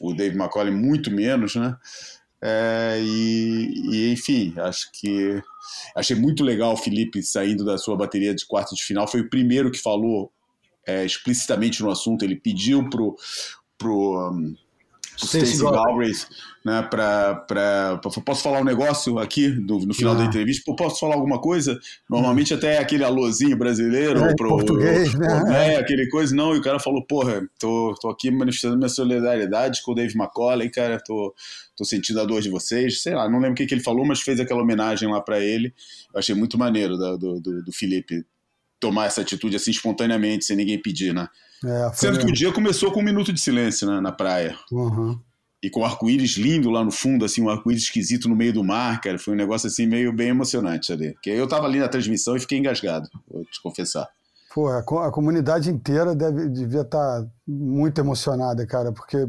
o 0.00 0.14
Dave 0.14 0.36
McCollin 0.36 0.70
muito 0.70 1.10
menos, 1.10 1.54
né? 1.56 1.76
É, 2.42 2.98
e, 3.02 3.70
e, 3.92 4.12
enfim, 4.12 4.54
acho 4.58 4.90
que 4.92 5.42
achei 5.94 6.16
muito 6.16 6.42
legal 6.42 6.72
o 6.72 6.76
Felipe 6.76 7.22
saindo 7.22 7.64
da 7.64 7.76
sua 7.76 7.96
bateria 7.96 8.34
de 8.34 8.46
quarto 8.46 8.74
de 8.74 8.82
final. 8.82 9.06
Foi 9.06 9.20
o 9.20 9.28
primeiro 9.28 9.70
que 9.70 9.78
falou 9.78 10.32
é, 10.86 11.04
explicitamente 11.04 11.82
no 11.82 11.90
assunto. 11.90 12.24
Ele 12.24 12.36
pediu 12.36 12.88
pro, 12.88 13.14
pro 13.76 14.30
um, 14.30 14.54
Stacey 15.26 15.58
Galbraith, 15.58 16.26
né, 16.64 16.82
pra, 16.82 17.34
pra, 17.34 18.00
posso 18.24 18.42
falar 18.42 18.60
um 18.60 18.64
negócio 18.64 19.18
aqui 19.18 19.48
no, 19.48 19.78
no 19.80 19.94
final 19.94 20.14
ah. 20.14 20.18
da 20.18 20.24
entrevista? 20.24 20.74
Posso 20.74 21.00
falar 21.00 21.14
alguma 21.14 21.40
coisa? 21.40 21.78
Normalmente 22.08 22.52
hum. 22.52 22.56
até 22.56 22.78
aquele 22.78 23.04
alôzinho 23.04 23.56
brasileiro, 23.56 24.24
é, 24.24 24.34
pro, 24.34 24.48
português, 24.48 25.14
né? 25.14 25.74
É, 25.74 25.76
aquele 25.76 26.08
coisa, 26.08 26.34
não, 26.34 26.54
e 26.54 26.58
o 26.58 26.62
cara 26.62 26.78
falou, 26.78 27.04
porra, 27.04 27.42
tô, 27.58 27.94
tô 28.00 28.08
aqui 28.08 28.30
manifestando 28.30 28.76
minha 28.76 28.88
solidariedade 28.88 29.82
com 29.82 29.92
o 29.92 29.94
Dave 29.94 30.16
McCollum, 30.16 30.70
cara, 30.70 31.00
tô, 31.00 31.34
tô 31.76 31.84
sentindo 31.84 32.20
a 32.20 32.24
dor 32.24 32.40
de 32.40 32.50
vocês, 32.50 33.02
sei 33.02 33.14
lá, 33.14 33.28
não 33.28 33.38
lembro 33.38 33.52
o 33.52 33.56
que, 33.56 33.66
que 33.66 33.74
ele 33.74 33.82
falou, 33.82 34.04
mas 34.06 34.20
fez 34.20 34.40
aquela 34.40 34.62
homenagem 34.62 35.10
lá 35.10 35.20
para 35.20 35.40
ele, 35.40 35.74
eu 36.12 36.18
achei 36.18 36.34
muito 36.34 36.58
maneiro 36.58 36.96
do, 36.96 37.40
do, 37.40 37.62
do 37.62 37.72
Felipe 37.72 38.24
tomar 38.80 39.06
essa 39.06 39.20
atitude 39.20 39.56
assim 39.56 39.70
espontaneamente, 39.70 40.44
sem 40.44 40.56
ninguém 40.56 40.80
pedir, 40.80 41.14
né? 41.14 41.28
É, 41.64 41.92
Sendo 41.92 42.18
que 42.18 42.26
o 42.26 42.32
dia 42.32 42.50
começou 42.52 42.90
com 42.90 43.00
um 43.00 43.04
minuto 43.04 43.32
de 43.32 43.40
silêncio 43.40 43.86
né, 43.86 44.00
na 44.00 44.10
praia. 44.10 44.56
Uhum. 44.72 45.20
E 45.62 45.68
com 45.68 45.84
arco-íris 45.84 46.38
lindo 46.38 46.70
lá 46.70 46.82
no 46.82 46.90
fundo, 46.90 47.22
assim, 47.22 47.42
um 47.42 47.50
arco-íris 47.50 47.82
esquisito 47.82 48.30
no 48.30 48.34
meio 48.34 48.54
do 48.54 48.64
mar, 48.64 48.98
cara. 49.02 49.18
Foi 49.18 49.34
um 49.34 49.36
negócio 49.36 49.66
assim 49.66 49.86
meio 49.86 50.10
bem 50.10 50.28
emocionante 50.28 50.90
ali. 50.90 51.12
Porque 51.12 51.28
eu 51.28 51.46
tava 51.46 51.66
ali 51.66 51.78
na 51.78 51.88
transmissão 51.88 52.34
e 52.34 52.40
fiquei 52.40 52.58
engasgado, 52.58 53.08
vou 53.30 53.44
te 53.44 53.62
confessar. 53.62 54.08
Pô, 54.54 54.68
a, 54.68 54.78
a 54.78 55.12
comunidade 55.12 55.70
inteira 55.70 56.14
deve, 56.14 56.48
devia 56.48 56.80
estar 56.80 57.22
tá 57.22 57.26
muito 57.46 58.00
emocionada, 58.00 58.66
cara, 58.66 58.90
porque 58.90 59.28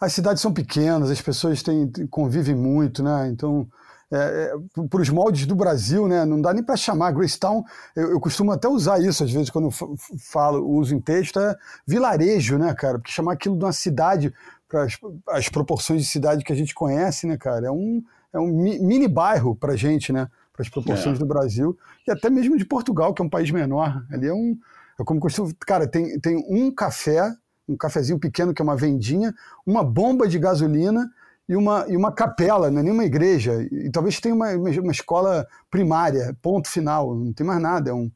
as 0.00 0.12
cidades 0.12 0.42
são 0.42 0.52
pequenas, 0.52 1.10
as 1.10 1.22
pessoas 1.22 1.62
têm, 1.62 1.90
convivem 2.10 2.54
muito, 2.54 3.02
né? 3.02 3.28
Então, 3.32 3.66
é, 4.10 4.16
é, 4.16 4.86
para 4.88 5.02
os 5.02 5.10
moldes 5.10 5.44
do 5.44 5.54
Brasil, 5.54 6.08
né? 6.08 6.24
Não 6.24 6.40
dá 6.40 6.54
nem 6.54 6.62
para 6.62 6.76
chamar 6.76 7.12
Gracetown. 7.12 7.62
Eu, 7.94 8.12
eu, 8.12 8.20
costumo 8.20 8.52
até 8.52 8.66
usar 8.66 9.00
isso 9.02 9.22
às 9.22 9.30
vezes 9.30 9.50
quando 9.50 9.70
falo, 10.18 10.66
uso 10.66 10.94
em 10.94 11.00
texto, 11.00 11.38
é 11.38 11.54
vilarejo, 11.86 12.56
né, 12.56 12.74
cara? 12.74 12.98
Porque 12.98 13.12
chamar 13.12 13.34
aquilo 13.34 13.56
de 13.56 13.64
uma 13.64 13.72
cidade 13.72 14.32
para 14.66 14.86
as 15.28 15.48
proporções 15.50 16.02
de 16.02 16.08
cidade 16.08 16.42
que 16.42 16.52
a 16.52 16.56
gente 16.56 16.74
conhece, 16.74 17.26
né, 17.26 17.36
cara? 17.36 17.66
É 17.66 17.70
um, 17.70 18.02
é 18.32 18.38
um 18.38 18.48
mini 18.48 19.06
bairro 19.06 19.54
para 19.54 19.76
gente, 19.76 20.10
né? 20.10 20.26
Para 20.54 20.62
as 20.62 20.70
proporções 20.70 21.16
é. 21.16 21.18
do 21.18 21.26
Brasil 21.26 21.78
e 22.06 22.10
até 22.10 22.30
mesmo 22.30 22.56
de 22.56 22.64
Portugal, 22.64 23.12
que 23.12 23.20
é 23.20 23.24
um 23.24 23.30
país 23.30 23.50
menor. 23.50 24.02
Ali 24.10 24.26
é 24.26 24.32
um, 24.32 24.58
é 24.98 25.04
como 25.04 25.20
costumo, 25.20 25.52
cara, 25.66 25.86
tem, 25.86 26.18
tem 26.18 26.36
um 26.48 26.70
café, 26.70 27.30
um 27.68 27.76
cafezinho 27.76 28.18
pequeno 28.18 28.54
que 28.54 28.62
é 28.62 28.64
uma 28.64 28.74
vendinha, 28.76 29.34
uma 29.66 29.84
bomba 29.84 30.26
de 30.26 30.38
gasolina 30.38 31.10
e 31.48 31.56
uma, 31.56 31.86
e 31.88 31.96
uma 31.96 32.12
capela, 32.12 32.70
não 32.70 32.80
é 32.80 32.82
nenhuma 32.82 33.04
igreja. 33.04 33.66
E 33.72 33.90
talvez 33.90 34.20
tenha 34.20 34.34
uma, 34.34 34.50
uma 34.52 34.92
escola 34.92 35.46
primária, 35.70 36.36
ponto 36.42 36.68
final, 36.68 37.14
não 37.14 37.32
tem 37.32 37.46
mais 37.46 37.60
nada. 37.60 37.90
É 37.90 37.94
um, 37.94 38.10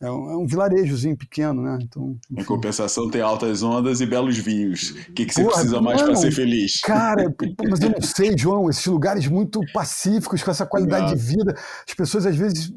é 0.00 0.10
um, 0.10 0.30
é 0.30 0.36
um 0.36 0.46
vilarejozinho 0.46 1.16
pequeno, 1.16 1.62
né? 1.62 1.78
Então, 1.80 2.16
em 2.30 2.44
compensação, 2.44 3.10
tem 3.10 3.22
altas 3.22 3.62
ondas 3.62 4.00
e 4.02 4.06
belos 4.06 4.36
vinhos. 4.36 4.90
O 4.90 5.12
que, 5.12 5.24
que 5.24 5.34
você 5.34 5.42
Porra, 5.42 5.54
precisa 5.54 5.80
mais 5.80 6.02
para 6.02 6.14
ser 6.14 6.30
feliz? 6.30 6.80
Cara, 6.82 7.34
mas 7.68 7.80
eu 7.80 7.90
não 7.90 8.02
sei, 8.02 8.36
João, 8.36 8.68
esses 8.68 8.86
lugares 8.86 9.26
muito 9.26 9.60
pacíficos, 9.72 10.42
com 10.42 10.50
essa 10.50 10.66
qualidade 10.66 11.06
não. 11.06 11.14
de 11.14 11.20
vida, 11.20 11.56
as 11.88 11.94
pessoas 11.94 12.26
às 12.26 12.36
vezes, 12.36 12.72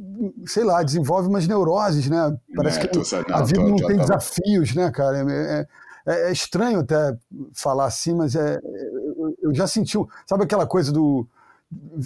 sei 0.47 0.63
lá, 0.63 0.81
desenvolvem 0.81 1.29
umas 1.29 1.45
neuroses, 1.45 2.09
né? 2.09 2.35
Parece 2.55 2.79
é, 2.79 2.87
que 2.87 2.97
não, 2.97 3.03
a 3.35 3.43
vida 3.43 3.61
tô, 3.61 3.67
não 3.67 3.75
tem 3.75 3.97
desafios, 3.97 4.73
né, 4.73 4.89
cara? 4.89 5.17
É, 5.29 5.67
é, 6.07 6.29
é, 6.29 6.31
estranho 6.31 6.79
até 6.79 7.15
falar 7.53 7.85
assim, 7.85 8.15
mas 8.15 8.35
é, 8.35 8.59
eu 9.41 9.53
já 9.53 9.67
senti, 9.67 9.97
sabe 10.27 10.43
aquela 10.43 10.65
coisa 10.65 10.91
do. 10.91 11.27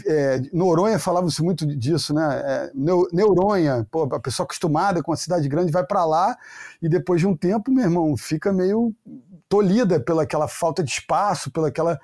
É, 0.06 0.41
Noronha 0.54 1.00
falava-se 1.00 1.41
muito 1.41 1.65
disso, 1.65 2.13
né? 2.13 2.41
É, 2.45 2.71
Neuronha, 3.12 3.86
pô, 3.89 4.04
a 4.04 4.19
pessoa 4.19 4.45
acostumada 4.45 5.02
com 5.02 5.12
a 5.12 5.17
cidade 5.17 5.50
grande 5.50 5.71
vai 5.71 5.84
para 5.84 6.06
lá 6.06 6.38
e 6.82 6.88
depois 6.88 7.19
de 7.19 7.28
um 7.28 7.36
tempo, 7.36 7.71
meu 7.71 7.84
irmão, 7.84 8.15
fica 8.15 8.54
meio 8.54 8.93
tolhida 9.50 10.00
pela 10.00 10.24
aquela 10.24 10.48
falta 10.48 10.84
de 10.84 10.91
espaço, 10.91 11.52
pela 11.52 11.69
aquela 11.69 12.00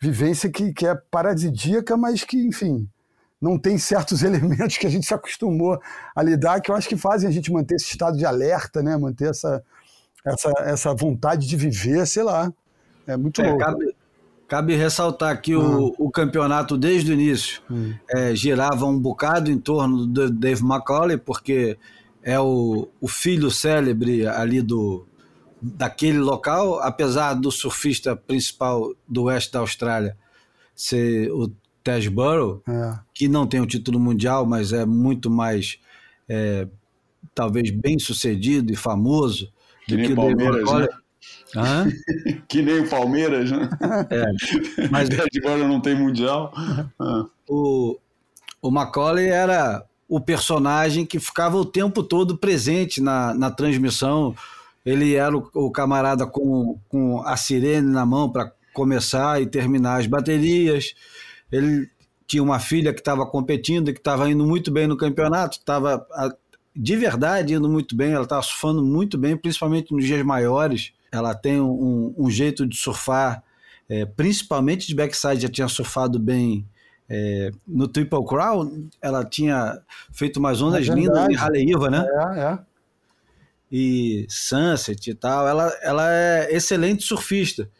vivência 0.00 0.50
que, 0.50 0.72
que 0.72 0.86
é 0.86 0.94
paradisíaca, 0.94 1.96
mas 1.96 2.24
que, 2.24 2.36
enfim, 2.46 2.88
não 3.40 3.58
tem 3.58 3.76
certos 3.76 4.22
elementos 4.24 4.78
que 4.78 4.86
a 4.86 4.90
gente 4.90 5.06
se 5.06 5.12
acostumou 5.12 5.80
a 6.14 6.22
lidar 6.22 6.60
que 6.60 6.70
eu 6.70 6.74
acho 6.74 6.88
que 6.88 6.96
fazem 6.96 7.28
a 7.28 7.32
gente 7.32 7.52
manter 7.52 7.74
esse 7.74 7.86
estado 7.86 8.16
de 8.16 8.24
alerta, 8.24 8.82
né? 8.82 8.96
Manter 8.96 9.30
essa, 9.30 9.62
essa, 10.24 10.52
essa 10.60 10.94
vontade 10.94 11.46
de 11.46 11.56
viver, 11.56 12.06
sei 12.06 12.22
lá. 12.22 12.52
É 13.06 13.16
muito 13.16 13.42
é, 13.42 13.50
louco. 13.50 13.64
Cabe 14.52 14.76
ressaltar 14.76 15.40
que 15.40 15.56
o, 15.56 15.86
ah. 15.86 15.94
o 15.98 16.10
campeonato, 16.10 16.76
desde 16.76 17.10
o 17.10 17.14
início, 17.14 17.62
hum. 17.70 17.94
é, 18.06 18.36
girava 18.36 18.84
um 18.84 18.98
bocado 18.98 19.50
em 19.50 19.56
torno 19.56 20.06
do 20.06 20.30
Dave 20.30 20.62
McCauley, 20.62 21.16
porque 21.16 21.78
é 22.22 22.38
o, 22.38 22.86
o 23.00 23.08
filho 23.08 23.50
célebre 23.50 24.26
ali 24.26 24.60
do, 24.60 25.06
daquele 25.58 26.18
local, 26.18 26.80
apesar 26.80 27.32
do 27.32 27.50
surfista 27.50 28.14
principal 28.14 28.92
do 29.08 29.22
oeste 29.22 29.52
da 29.52 29.60
Austrália 29.60 30.18
ser 30.76 31.32
o 31.32 31.50
Tej 31.82 32.10
Burrow, 32.10 32.62
é. 32.68 32.98
que 33.14 33.28
não 33.28 33.46
tem 33.46 33.58
o 33.58 33.66
título 33.66 33.98
mundial, 33.98 34.44
mas 34.44 34.70
é 34.74 34.84
muito 34.84 35.30
mais, 35.30 35.78
é, 36.28 36.68
talvez, 37.34 37.70
bem 37.70 37.98
sucedido 37.98 38.70
e 38.70 38.76
famoso 38.76 39.50
que 39.86 39.96
do 39.96 40.02
que 40.02 40.12
o 40.12 40.14
Dave 40.14 40.44
McCauley. 40.44 40.88
Né? 40.90 41.01
que 42.48 42.62
nem 42.62 42.80
o 42.80 42.88
Palmeiras, 42.88 43.50
né? 43.50 43.68
É, 44.10 44.88
mas 44.90 45.08
agora 45.38 45.66
não 45.66 45.80
tem 45.80 45.94
mundial. 45.94 46.52
Ah. 46.98 47.26
O, 47.48 47.98
o 48.60 48.70
Macaulay 48.70 49.28
era 49.28 49.84
o 50.08 50.20
personagem 50.20 51.04
que 51.04 51.18
ficava 51.18 51.56
o 51.56 51.64
tempo 51.64 52.02
todo 52.02 52.36
presente 52.36 53.00
na, 53.00 53.34
na 53.34 53.50
transmissão. 53.50 54.34
Ele 54.84 55.14
era 55.14 55.36
o, 55.36 55.48
o 55.54 55.70
camarada 55.70 56.26
com, 56.26 56.78
com 56.88 57.22
a 57.22 57.36
sirene 57.36 57.90
na 57.90 58.04
mão 58.04 58.30
para 58.30 58.52
começar 58.72 59.40
e 59.40 59.46
terminar 59.46 60.00
as 60.00 60.06
baterias. 60.06 60.94
Ele 61.50 61.88
tinha 62.26 62.42
uma 62.42 62.58
filha 62.58 62.92
que 62.94 63.00
estava 63.00 63.26
competindo, 63.26 63.92
que 63.92 63.98
estava 63.98 64.30
indo 64.30 64.44
muito 64.46 64.70
bem 64.70 64.86
no 64.86 64.96
campeonato, 64.96 65.58
estava 65.58 66.06
de 66.74 66.96
verdade 66.96 67.52
indo 67.52 67.68
muito 67.68 67.94
bem, 67.94 68.12
ela 68.12 68.24
estava 68.24 68.40
surfando 68.40 68.82
muito 68.82 69.18
bem, 69.18 69.36
principalmente 69.36 69.92
nos 69.92 70.04
dias 70.04 70.24
maiores 70.24 70.92
ela 71.12 71.34
tem 71.34 71.60
um, 71.60 72.14
um 72.16 72.30
jeito 72.30 72.66
de 72.66 72.76
surfar, 72.76 73.44
é, 73.88 74.06
principalmente 74.06 74.86
de 74.86 74.94
backside, 74.94 75.42
já 75.42 75.48
tinha 75.48 75.68
surfado 75.68 76.18
bem 76.18 76.66
é, 77.08 77.50
no 77.68 77.86
Triple 77.86 78.24
Crown, 78.24 78.88
ela 79.02 79.22
tinha 79.22 79.78
feito 80.10 80.38
umas 80.38 80.62
ondas 80.62 80.88
é 80.88 80.94
lindas 80.94 81.28
em 81.28 81.36
Haleiva, 81.36 81.90
né? 81.90 82.06
É, 82.08 82.40
é. 82.40 82.58
E 83.70 84.26
Sunset 84.30 85.10
e 85.10 85.14
tal. 85.14 85.46
Ela, 85.46 85.68
ela 85.82 86.10
é 86.10 86.54
excelente 86.54 87.04
surfista. 87.04 87.70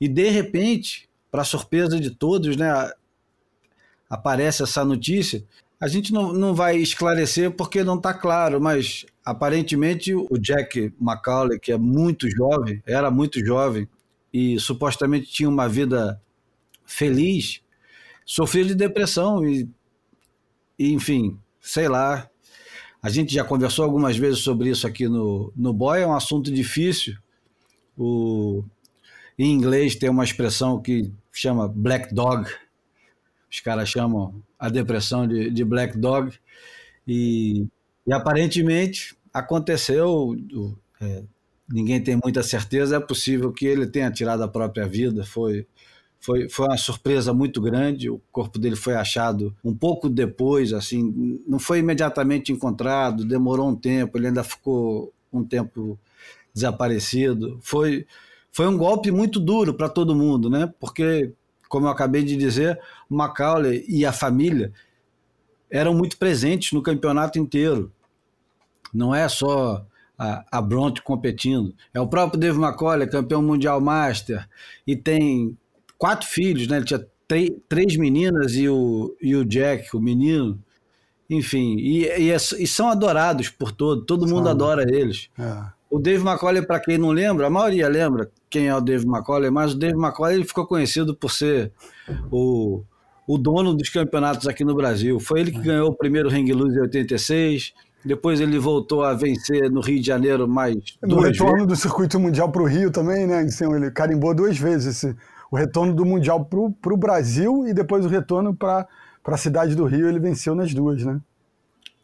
E 0.00 0.08
de 0.08 0.30
repente, 0.30 1.08
para 1.30 1.44
surpresa 1.44 2.00
de 2.00 2.10
todos, 2.10 2.56
né, 2.56 2.90
aparece 4.08 4.62
essa 4.62 4.84
notícia 4.84 5.44
a 5.80 5.86
gente 5.86 6.12
não, 6.12 6.32
não 6.32 6.54
vai 6.54 6.76
esclarecer 6.76 7.50
porque 7.52 7.84
não 7.84 7.96
está 7.96 8.12
claro, 8.12 8.60
mas 8.60 9.06
aparentemente 9.24 10.12
o 10.14 10.38
Jack 10.38 10.92
McCauley, 11.00 11.58
que 11.58 11.70
é 11.70 11.78
muito 11.78 12.28
jovem, 12.28 12.82
era 12.84 13.10
muito 13.10 13.44
jovem 13.44 13.88
e 14.32 14.58
supostamente 14.58 15.30
tinha 15.30 15.48
uma 15.48 15.68
vida 15.68 16.20
feliz, 16.84 17.62
sofreu 18.24 18.66
de 18.66 18.74
depressão 18.74 19.46
e, 19.46 19.68
e 20.78 20.92
enfim, 20.92 21.38
sei 21.60 21.88
lá. 21.88 22.28
A 23.00 23.10
gente 23.10 23.32
já 23.32 23.44
conversou 23.44 23.84
algumas 23.84 24.16
vezes 24.16 24.40
sobre 24.40 24.70
isso 24.70 24.84
aqui 24.84 25.08
no, 25.08 25.52
no 25.54 25.72
Boy, 25.72 26.00
é 26.00 26.06
um 26.06 26.14
assunto 26.14 26.52
difícil. 26.52 27.16
O, 27.96 28.64
em 29.38 29.52
inglês 29.52 29.94
tem 29.94 30.10
uma 30.10 30.24
expressão 30.24 30.82
que 30.82 31.12
chama 31.32 31.68
black 31.68 32.12
dog, 32.12 32.50
os 33.50 33.60
caras 33.60 33.88
chamam 33.88 34.42
a 34.58 34.68
depressão 34.68 35.26
de, 35.26 35.50
de 35.50 35.64
Black 35.64 35.96
Dog, 35.96 36.36
e, 37.06 37.66
e 38.06 38.12
aparentemente 38.12 39.16
aconteceu, 39.32 40.36
é, 41.00 41.22
ninguém 41.68 42.02
tem 42.02 42.18
muita 42.22 42.42
certeza, 42.42 42.96
é 42.96 43.00
possível 43.00 43.52
que 43.52 43.66
ele 43.66 43.86
tenha 43.86 44.10
tirado 44.10 44.42
a 44.42 44.48
própria 44.48 44.86
vida. 44.86 45.24
Foi, 45.24 45.66
foi, 46.20 46.48
foi 46.48 46.66
uma 46.66 46.76
surpresa 46.76 47.32
muito 47.32 47.60
grande. 47.60 48.10
O 48.10 48.20
corpo 48.32 48.58
dele 48.58 48.76
foi 48.76 48.94
achado 48.94 49.54
um 49.64 49.74
pouco 49.74 50.08
depois, 50.08 50.72
assim, 50.72 51.40
não 51.46 51.58
foi 51.58 51.78
imediatamente 51.78 52.52
encontrado, 52.52 53.24
demorou 53.24 53.68
um 53.68 53.76
tempo, 53.76 54.18
ele 54.18 54.28
ainda 54.28 54.42
ficou 54.42 55.12
um 55.32 55.44
tempo 55.44 55.98
desaparecido. 56.52 57.58
Foi, 57.62 58.06
foi 58.50 58.66
um 58.66 58.76
golpe 58.76 59.10
muito 59.10 59.38
duro 59.38 59.74
para 59.74 59.88
todo 59.88 60.16
mundo, 60.16 60.50
né? 60.50 60.72
Porque, 60.80 61.32
como 61.68 61.86
eu 61.86 61.90
acabei 61.90 62.22
de 62.22 62.36
dizer, 62.36 62.78
o 63.08 63.14
Macaulay 63.14 63.84
e 63.88 64.04
a 64.06 64.12
família 64.12 64.72
eram 65.70 65.94
muito 65.94 66.16
presentes 66.16 66.72
no 66.72 66.82
campeonato 66.82 67.38
inteiro. 67.38 67.92
Não 68.92 69.14
é 69.14 69.28
só 69.28 69.84
a, 70.18 70.44
a 70.50 70.60
Bronte 70.60 71.02
competindo. 71.02 71.74
É 71.94 72.00
o 72.00 72.08
próprio 72.08 72.40
Dave 72.40 72.58
McCauley, 72.58 73.08
campeão 73.08 73.42
mundial 73.42 73.80
master, 73.80 74.48
e 74.86 74.96
tem 74.96 75.56
quatro 75.96 76.26
filhos, 76.26 76.66
né? 76.66 76.78
Ele 76.78 76.86
tinha 76.86 77.06
três 77.68 77.96
meninas 77.96 78.54
e 78.54 78.68
o, 78.68 79.14
e 79.20 79.36
o 79.36 79.44
Jack, 79.44 79.94
o 79.94 80.00
menino. 80.00 80.58
Enfim, 81.30 81.76
e, 81.76 82.04
e, 82.04 82.30
é, 82.30 82.36
e 82.36 82.66
são 82.66 82.88
adorados 82.88 83.50
por 83.50 83.70
todo, 83.70 84.02
todo 84.04 84.26
mundo 84.26 84.48
adora 84.48 84.82
eles. 84.90 85.28
É. 85.38 85.77
O 85.90 85.98
Dave 85.98 86.22
McCauley, 86.22 86.66
para 86.66 86.80
quem 86.80 86.98
não 86.98 87.10
lembra, 87.10 87.46
a 87.46 87.50
maioria 87.50 87.88
lembra 87.88 88.30
quem 88.50 88.68
é 88.68 88.74
o 88.74 88.80
Dave 88.80 89.06
McCauley, 89.06 89.50
mas 89.50 89.72
o 89.72 89.78
Dave 89.78 89.96
McCauley 89.96 90.44
ficou 90.44 90.66
conhecido 90.66 91.14
por 91.14 91.30
ser 91.30 91.72
o, 92.30 92.82
o 93.26 93.38
dono 93.38 93.74
dos 93.74 93.88
campeonatos 93.88 94.46
aqui 94.46 94.64
no 94.64 94.74
Brasil. 94.74 95.18
Foi 95.18 95.40
ele 95.40 95.50
que 95.50 95.60
ganhou 95.60 95.88
o 95.88 95.94
primeiro 95.94 96.28
Ring 96.28 96.50
Loose 96.52 96.76
em 96.76 96.82
86, 96.82 97.72
depois 98.04 98.40
ele 98.40 98.58
voltou 98.58 99.02
a 99.02 99.14
vencer 99.14 99.70
no 99.70 99.80
Rio 99.80 100.00
de 100.00 100.06
Janeiro 100.06 100.46
mais 100.46 100.76
No 101.02 101.20
retorno 101.20 101.54
vezes. 101.54 101.68
do 101.68 101.76
circuito 101.76 102.18
mundial 102.20 102.50
para 102.50 102.62
o 102.62 102.66
Rio 102.66 102.90
também, 102.90 103.26
né? 103.26 103.46
Ele 103.74 103.90
carimbou 103.90 104.34
duas 104.34 104.58
vezes 104.58 104.96
esse, 104.96 105.16
o 105.50 105.56
retorno 105.56 105.94
do 105.94 106.04
mundial 106.04 106.44
para 106.44 106.92
o 106.92 106.96
Brasil 106.96 107.66
e 107.66 107.74
depois 107.74 108.04
o 108.04 108.08
retorno 108.08 108.54
para 108.54 108.86
a 109.24 109.36
cidade 109.36 109.74
do 109.74 109.84
Rio. 109.84 110.08
Ele 110.08 110.20
venceu 110.20 110.54
nas 110.54 110.72
duas, 110.72 111.02
né? 111.02 111.20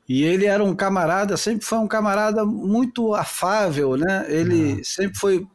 E 0.09 0.23
ele 0.23 0.45
era 0.45 0.63
um 0.63 0.75
camarada, 0.75 1.37
sempre 1.37 1.65
foi 1.65 1.79
um 1.79 1.87
camarada 1.87 2.45
muito 2.45 3.15
afável, 3.15 3.97
né? 3.97 4.27
Ele 4.29 4.75
uhum. 4.75 4.85
sempre 4.85 5.19
foi 5.19 5.47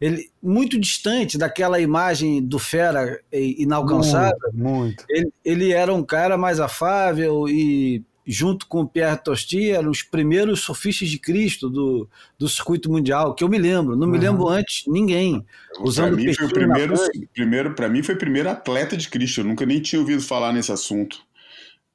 ele 0.00 0.28
muito 0.42 0.78
distante 0.78 1.38
daquela 1.38 1.80
imagem 1.80 2.42
do 2.42 2.58
fera 2.58 3.20
inalcançável. 3.32 4.36
Muito. 4.52 4.64
muito. 4.64 5.04
Ele, 5.08 5.32
ele 5.44 5.72
era 5.72 5.94
um 5.94 6.02
cara 6.02 6.36
mais 6.36 6.60
afável 6.60 7.48
e 7.48 8.02
junto 8.26 8.66
com 8.66 8.80
o 8.80 8.88
Pierre 8.88 9.18
Tosti, 9.22 9.70
eram 9.70 9.90
os 9.90 10.02
primeiros 10.02 10.60
sofistas 10.60 11.08
de 11.08 11.18
Cristo 11.18 11.68
do, 11.68 12.08
do 12.38 12.48
circuito 12.48 12.90
mundial, 12.90 13.34
que 13.34 13.44
eu 13.44 13.48
me 13.48 13.58
lembro, 13.58 13.96
não 13.96 14.06
me 14.06 14.18
lembro 14.18 14.48
antes 14.48 14.84
ninguém. 14.86 15.44
Usando 15.80 16.16
mim 16.16 16.32
foi 16.32 16.46
o 16.46 16.50
primeiro, 16.50 16.94
primeiro 17.34 17.74
para 17.74 17.88
mim 17.88 18.02
foi 18.02 18.14
o 18.14 18.18
primeiro 18.18 18.48
atleta 18.48 18.96
de 18.96 19.08
Cristo, 19.08 19.40
eu 19.40 19.44
nunca 19.44 19.66
nem 19.66 19.80
tinha 19.80 20.00
ouvido 20.00 20.22
falar 20.22 20.52
nesse 20.52 20.72
assunto. 20.72 21.18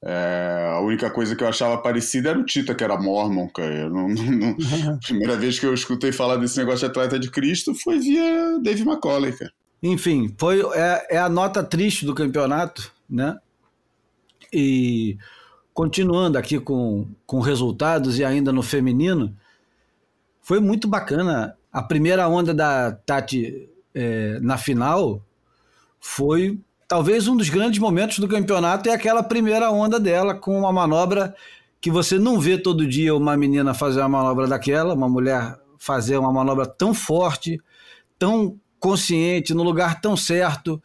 É, 0.02 0.72
a 0.76 0.80
única 0.80 1.10
coisa 1.10 1.36
que 1.36 1.44
eu 1.44 1.48
achava 1.48 1.76
parecida 1.76 2.30
era 2.30 2.38
o 2.38 2.44
Tita, 2.44 2.74
que 2.74 2.82
era 2.82 3.00
Mormon, 3.00 3.48
cara. 3.48 3.88
Não, 3.90 4.08
não, 4.08 4.24
não, 4.32 4.56
a 4.94 4.98
primeira 4.98 5.36
vez 5.36 5.58
que 5.58 5.66
eu 5.66 5.74
escutei 5.74 6.10
falar 6.10 6.36
desse 6.36 6.58
negócio 6.58 6.80
de 6.80 6.86
atleta 6.86 7.18
de 7.18 7.30
Cristo 7.30 7.74
foi 7.74 7.98
via 7.98 8.58
Dave 8.62 8.82
McCauley, 8.82 9.32
cara. 9.32 9.52
Enfim, 9.82 10.34
foi, 10.38 10.62
é, 10.74 11.16
é 11.16 11.18
a 11.18 11.28
nota 11.28 11.62
triste 11.62 12.04
do 12.04 12.14
campeonato, 12.14 12.92
né? 13.08 13.38
E 14.52 15.18
continuando 15.72 16.36
aqui 16.36 16.58
com, 16.58 17.06
com 17.26 17.40
resultados 17.40 18.18
e 18.18 18.24
ainda 18.24 18.52
no 18.52 18.62
feminino, 18.62 19.34
foi 20.42 20.60
muito 20.60 20.88
bacana. 20.88 21.56
A 21.72 21.82
primeira 21.82 22.28
onda 22.28 22.52
da 22.52 22.92
Tati 22.92 23.68
é, 23.94 24.38
na 24.40 24.58
final 24.58 25.22
foi 25.98 26.58
talvez 26.90 27.28
um 27.28 27.36
dos 27.36 27.48
grandes 27.48 27.78
momentos 27.78 28.18
do 28.18 28.26
campeonato 28.26 28.88
é 28.88 28.92
aquela 28.92 29.22
primeira 29.22 29.70
onda 29.70 30.00
dela 30.00 30.34
com 30.34 30.58
uma 30.58 30.72
manobra 30.72 31.36
que 31.80 31.88
você 31.88 32.18
não 32.18 32.40
vê 32.40 32.58
todo 32.58 32.84
dia 32.84 33.14
uma 33.14 33.36
menina 33.36 33.72
fazer 33.72 34.00
uma 34.00 34.08
manobra 34.08 34.48
daquela, 34.48 34.92
uma 34.92 35.08
mulher 35.08 35.56
fazer 35.78 36.16
uma 36.16 36.32
manobra 36.32 36.66
tão 36.66 36.92
forte, 36.92 37.62
tão 38.18 38.58
consciente, 38.80 39.54
no 39.54 39.62
lugar 39.62 40.00
tão 40.00 40.16
certo 40.16 40.82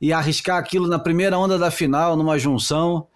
e 0.00 0.10
arriscar 0.10 0.56
aquilo 0.56 0.88
na 0.88 0.98
primeira 0.98 1.38
onda 1.38 1.58
da 1.58 1.70
final, 1.70 2.16
numa 2.16 2.38
junção. 2.38 3.06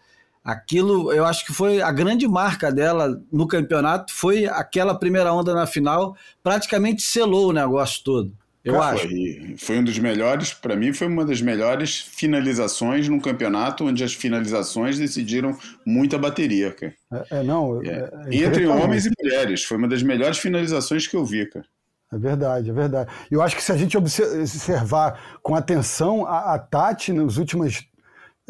Aquilo, 0.44 1.11
eu 1.14 1.25
acho 1.25 1.44
que 1.46 1.55
foi 1.55 1.81
a 1.81 1.90
grande 1.90 2.29
marca 2.29 2.70
dela 2.70 3.18
no 3.33 3.49
campeonato, 3.49 4.12
foi 4.12 4.44
aquela 4.44 4.94
primeira 4.94 5.33
onda 5.33 5.55
na 5.55 5.66
final, 5.66 6.14
praticamente 6.42 7.01
selou 7.01 7.49
o 7.49 7.53
negócio 7.55 8.05
todo. 8.05 8.37
Eu 8.66 8.72
Cara, 8.72 8.96
acho. 8.96 9.09
Foi, 9.09 9.55
foi 9.57 9.79
um 9.79 9.85
dos 9.85 9.96
melhores, 9.96 10.52
para 10.52 10.74
mim, 10.74 10.92
foi 10.92 11.07
uma 11.07 11.24
das 11.24 11.40
melhores 11.40 12.00
finalizações 12.00 13.09
num 13.09 13.20
campeonato 13.20 13.85
onde 13.85 14.02
as 14.02 14.12
finalizações 14.12 14.98
decidiram 14.98 15.57
muita 15.87 16.18
bateria, 16.18 16.72
cara. 16.72 16.92
É, 17.12 17.38
é 17.38 17.42
não. 17.44 17.81
É. 17.85 18.11
É, 18.26 18.44
Entre 18.44 18.66
homens 18.66 19.07
e 19.07 19.11
mulheres, 19.22 19.62
foi 19.62 19.76
uma 19.76 19.87
das 19.87 20.02
melhores 20.02 20.38
finalizações 20.38 21.07
que 21.07 21.16
eu 21.16 21.24
vi, 21.24 21.46
cara. 21.46 21.64
É 22.12 22.18
verdade, 22.18 22.70
é 22.70 22.72
verdade. 22.72 23.11
Eu 23.31 23.40
acho 23.40 23.55
que 23.55 23.62
se 23.62 23.70
a 23.70 23.76
gente 23.76 23.96
observar 23.96 25.38
com 25.44 25.55
atenção 25.55 26.26
a, 26.26 26.55
a 26.55 26.59
Tati 26.59 27.12
nas 27.12 27.37
últimas 27.37 27.85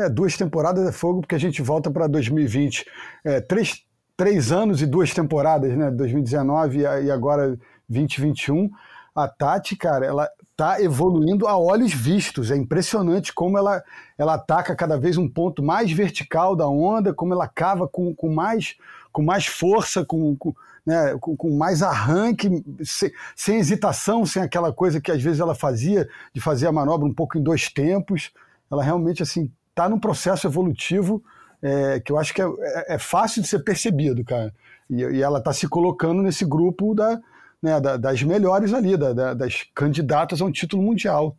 é, 0.01 0.09
duas 0.09 0.35
temporadas 0.35 0.89
é 0.89 0.93
fogo, 0.93 1.21
porque 1.21 1.35
a 1.35 1.41
gente 1.41 1.61
volta 1.61 1.91
para 1.91 2.07
2020. 2.07 2.87
É, 3.23 3.39
três, 3.43 3.83
três 4.17 4.51
anos 4.51 4.81
e 4.81 4.87
duas 4.87 5.13
temporadas, 5.13 5.77
né? 5.77 5.91
2019 5.91 6.79
e 6.79 7.11
agora 7.11 7.59
2021. 7.87 8.71
A 9.17 9.27
Tati, 9.27 9.75
cara, 9.75 10.05
ela 10.05 10.29
tá 10.57 10.81
evoluindo 10.81 11.47
a 11.47 11.57
olhos 11.57 11.93
vistos. 11.93 12.51
É 12.51 12.57
impressionante 12.57 13.33
como 13.33 13.57
ela, 13.57 13.83
ela 14.19 14.35
ataca 14.35 14.77
cada 14.77 14.99
vez 14.99 15.17
um 15.17 15.29
ponto 15.29 15.63
mais 15.63 15.91
vertical 15.91 16.55
da 16.55 16.69
onda, 16.69 17.15
como 17.15 17.33
ela 17.33 17.49
cava 17.49 17.89
com, 17.89 18.15
com, 18.15 18.29
mais, 18.29 18.77
com 19.11 19.23
mais 19.23 19.47
força, 19.47 20.05
com, 20.05 20.37
com 20.37 20.55
né, 20.85 21.17
com, 21.21 21.37
com, 21.37 21.51
mais 21.57 21.83
arranque, 21.83 22.65
sem, 22.85 23.11
sem, 23.35 23.59
hesitação, 23.59 24.25
sem 24.25 24.41
aquela 24.41 24.73
coisa 24.73 25.01
que 25.01 25.11
às 25.11 25.21
vezes 25.21 25.41
ela 25.41 25.55
fazia, 25.55 26.09
de 26.33 26.41
fazer 26.41 26.69
a 26.69 26.73
manobra 26.73 27.09
um 27.09 27.13
pouco 27.13 27.37
em 27.37 27.43
dois 27.43 27.69
tempos. 27.69 28.31
Ela 28.71 28.85
realmente 28.85 29.23
assim 29.23 29.51
está 29.71 29.89
num 29.89 29.99
processo 29.99 30.47
evolutivo 30.47 31.23
é, 31.61 32.01
que 32.01 32.13
eu 32.13 32.19
acho 32.19 32.33
que 32.33 32.41
é, 32.41 32.45
é, 32.45 32.95
é, 32.95 32.99
fácil 32.99 33.43
de 33.43 33.49
ser 33.49 33.61
percebido, 33.61 34.25
cara. 34.25 34.55
E, 34.89 35.03
e 35.03 35.23
ela 35.23 35.39
está 35.39 35.53
se 35.53 35.67
colocando 35.67 36.23
nesse 36.23 36.45
grupo 36.45 36.95
da, 36.95 37.21
né, 37.67 37.81
da, 37.81 37.97
das 37.97 38.23
melhores 38.23 38.73
ali, 38.73 38.97
da, 38.97 39.35
das 39.35 39.65
candidatas 39.75 40.41
a 40.41 40.45
um 40.45 40.53
título 40.53 40.83
mundial. 40.83 41.37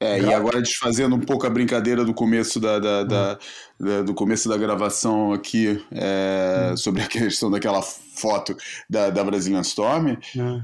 É, 0.00 0.20
e 0.20 0.34
agora 0.34 0.60
desfazendo 0.60 1.14
um 1.14 1.20
pouco 1.20 1.46
a 1.46 1.50
brincadeira 1.50 2.04
do 2.04 2.12
começo 2.12 2.58
da, 2.58 2.80
da, 2.80 3.04
da, 3.04 3.38
uhum. 3.78 3.86
da 3.86 4.02
do 4.02 4.12
começo 4.12 4.48
da 4.48 4.56
gravação 4.56 5.32
aqui 5.32 5.80
é, 5.92 6.70
uhum. 6.70 6.76
sobre 6.76 7.02
a 7.02 7.06
questão 7.06 7.48
daquela 7.48 7.80
foto 7.80 8.56
da, 8.90 9.10
da 9.10 9.22
Brazilian 9.22 9.60
Storm, 9.60 10.16
uhum. 10.34 10.62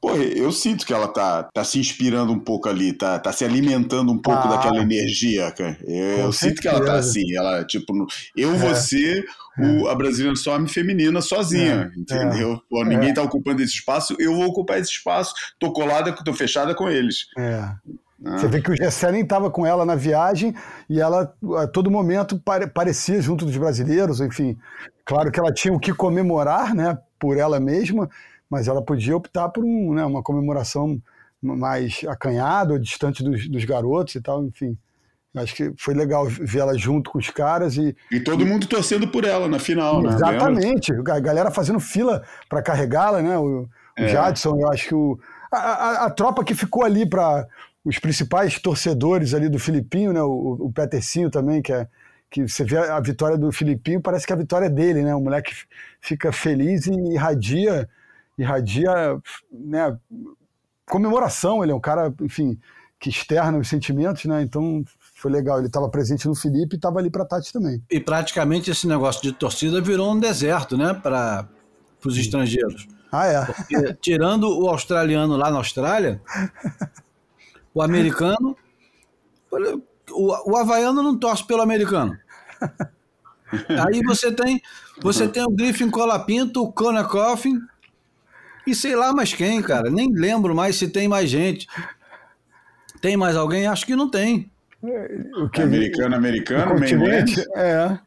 Pô, 0.00 0.14
eu 0.14 0.52
sinto 0.52 0.86
que 0.86 0.94
ela 0.94 1.08
tá, 1.08 1.42
tá 1.42 1.64
se 1.64 1.76
inspirando 1.76 2.32
um 2.32 2.38
pouco 2.38 2.68
ali, 2.68 2.92
tá, 2.92 3.18
tá 3.18 3.32
se 3.32 3.44
alimentando 3.44 4.12
um 4.12 4.18
pouco 4.18 4.46
ah, 4.46 4.50
daquela 4.50 4.80
energia, 4.80 5.50
cara. 5.50 5.76
Eu, 5.84 6.18
eu 6.20 6.32
sinto 6.32 6.62
que 6.62 6.68
ela 6.68 6.84
tá 6.84 6.94
assim, 6.94 7.36
ela, 7.36 7.64
tipo, 7.64 8.06
eu, 8.36 8.54
é. 8.54 8.58
você, 8.58 9.24
o, 9.58 9.88
é. 9.88 9.92
a 9.92 9.94
Brazilian 9.94 10.32
Storm 10.32 10.66
feminina 10.66 11.20
sozinha, 11.20 11.90
é. 11.94 12.00
entendeu? 12.00 12.54
É. 12.54 12.60
Pô, 12.68 12.84
ninguém 12.84 13.10
é. 13.10 13.14
tá 13.14 13.22
ocupando 13.22 13.62
esse 13.62 13.74
espaço, 13.74 14.16
eu 14.18 14.34
vou 14.34 14.46
ocupar 14.46 14.78
esse 14.78 14.90
espaço, 14.90 15.34
tô 15.58 15.72
colada, 15.72 16.12
tô 16.12 16.32
fechada 16.32 16.74
com 16.74 16.88
eles. 16.88 17.26
É. 17.36 17.68
Ah. 18.24 18.36
Você 18.36 18.48
vê 18.48 18.60
que 18.60 18.70
o 18.70 18.76
Gessé 18.76 19.12
nem 19.12 19.22
estava 19.22 19.50
com 19.50 19.64
ela 19.64 19.84
na 19.84 19.94
viagem 19.94 20.54
e 20.90 21.00
ela 21.00 21.32
a 21.58 21.66
todo 21.66 21.90
momento 21.90 22.40
parecia 22.74 23.20
junto 23.20 23.44
dos 23.44 23.56
brasileiros, 23.56 24.20
enfim. 24.20 24.58
Claro 25.04 25.30
que 25.30 25.38
ela 25.38 25.52
tinha 25.52 25.72
o 25.72 25.78
que 25.78 25.94
comemorar, 25.94 26.74
né, 26.74 26.98
por 27.18 27.38
ela 27.38 27.60
mesma, 27.60 28.10
mas 28.50 28.66
ela 28.66 28.82
podia 28.82 29.16
optar 29.16 29.48
por 29.48 29.64
um, 29.64 29.94
né, 29.94 30.04
uma 30.04 30.22
comemoração 30.22 31.00
mais 31.40 32.04
acanhada 32.08 32.78
distante 32.78 33.22
dos, 33.22 33.48
dos 33.48 33.64
garotos 33.64 34.16
e 34.16 34.20
tal, 34.20 34.44
enfim. 34.44 34.76
Acho 35.36 35.54
que 35.54 35.72
foi 35.78 35.94
legal 35.94 36.26
ver 36.26 36.60
ela 36.60 36.76
junto 36.76 37.10
com 37.10 37.18
os 37.18 37.30
caras 37.30 37.76
e. 37.76 37.94
E 38.10 38.20
todo 38.20 38.46
mundo 38.46 38.66
torcendo 38.66 39.08
por 39.08 39.24
ela 39.24 39.46
na 39.46 39.58
final, 39.58 40.02
né? 40.02 40.14
Exatamente. 40.14 40.92
A 40.92 41.20
galera 41.20 41.50
fazendo 41.50 41.78
fila 41.78 42.24
para 42.48 42.62
carregá-la, 42.62 43.20
né? 43.20 43.36
O, 43.36 43.62
o 43.62 43.68
é. 43.96 44.08
Jadson, 44.08 44.58
eu 44.58 44.70
acho 44.72 44.88
que 44.88 44.94
o. 44.94 45.18
A, 45.52 45.58
a, 45.58 46.04
a 46.06 46.10
tropa 46.10 46.42
que 46.42 46.54
ficou 46.54 46.82
ali 46.82 47.06
para 47.06 47.46
os 47.84 47.98
principais 47.98 48.58
torcedores 48.58 49.34
ali 49.34 49.48
do 49.48 49.58
Filipinho, 49.58 50.12
né? 50.12 50.22
O, 50.22 50.56
o 50.60 50.72
Petercinho 50.72 51.30
também, 51.30 51.62
que 51.62 51.72
é. 51.72 51.86
Que 52.30 52.46
você 52.46 52.62
vê 52.62 52.76
a 52.76 53.00
vitória 53.00 53.38
do 53.38 53.50
Filipinho, 53.50 54.02
parece 54.02 54.26
que 54.26 54.32
a 54.34 54.36
vitória 54.36 54.66
é 54.66 54.70
dele, 54.70 55.02
né? 55.02 55.14
O 55.14 55.20
moleque 55.20 55.54
fica 56.00 56.30
feliz 56.30 56.86
e 56.86 56.92
irradia 57.14 57.88
irradia 58.38 59.20
né, 59.50 59.96
comemoração. 60.86 61.62
Ele 61.62 61.72
é 61.72 61.74
um 61.74 61.80
cara, 61.80 62.14
enfim, 62.22 62.58
que 62.98 63.10
externa 63.10 63.58
os 63.58 63.68
sentimentos, 63.68 64.24
né? 64.24 64.42
Então 64.42 64.84
foi 65.18 65.32
legal. 65.32 65.58
Ele 65.58 65.66
estava 65.66 65.88
presente 65.88 66.28
no 66.28 66.34
Felipe 66.34 66.76
e 66.76 66.78
estava 66.78 67.00
ali 67.00 67.10
para 67.10 67.24
a 67.24 67.26
Tati 67.26 67.52
também. 67.52 67.82
E 67.90 67.98
praticamente 67.98 68.70
esse 68.70 68.86
negócio 68.86 69.20
de 69.20 69.32
torcida 69.32 69.80
virou 69.80 70.12
um 70.12 70.18
deserto, 70.18 70.76
né? 70.76 70.94
Para 70.94 71.48
os 72.04 72.16
estrangeiros. 72.16 72.86
Ah, 73.10 73.26
é? 73.26 73.44
Porque, 73.44 73.94
tirando 74.00 74.44
o 74.44 74.68
australiano 74.68 75.36
lá 75.36 75.50
na 75.50 75.56
Austrália, 75.56 76.22
o 77.74 77.82
americano. 77.82 78.56
O, 80.10 80.52
o 80.52 80.56
havaiano 80.56 81.02
não 81.02 81.18
torce 81.18 81.44
pelo 81.44 81.62
americano. 81.62 82.16
Aí 83.86 84.02
você 84.04 84.30
tem, 84.30 84.62
você 85.02 85.26
tem 85.26 85.42
o 85.42 85.50
Griffin 85.50 85.90
Colapinto, 85.90 86.62
o 86.62 86.72
Connor 86.72 87.08
Coffin 87.08 87.58
e 88.66 88.74
sei 88.74 88.94
lá 88.94 89.12
mais 89.12 89.32
quem, 89.32 89.62
cara. 89.62 89.90
Nem 89.90 90.12
lembro 90.12 90.54
mais 90.54 90.76
se 90.76 90.88
tem 90.88 91.08
mais 91.08 91.28
gente. 91.28 91.66
Tem 93.00 93.16
mais 93.16 93.34
alguém? 93.36 93.66
Acho 93.66 93.86
que 93.86 93.96
não 93.96 94.10
tem. 94.10 94.50
O 94.80 95.48
que 95.48 95.60
americano, 95.60 96.14
americano, 96.14 96.72
continente? 96.72 97.40
É. 97.56 97.98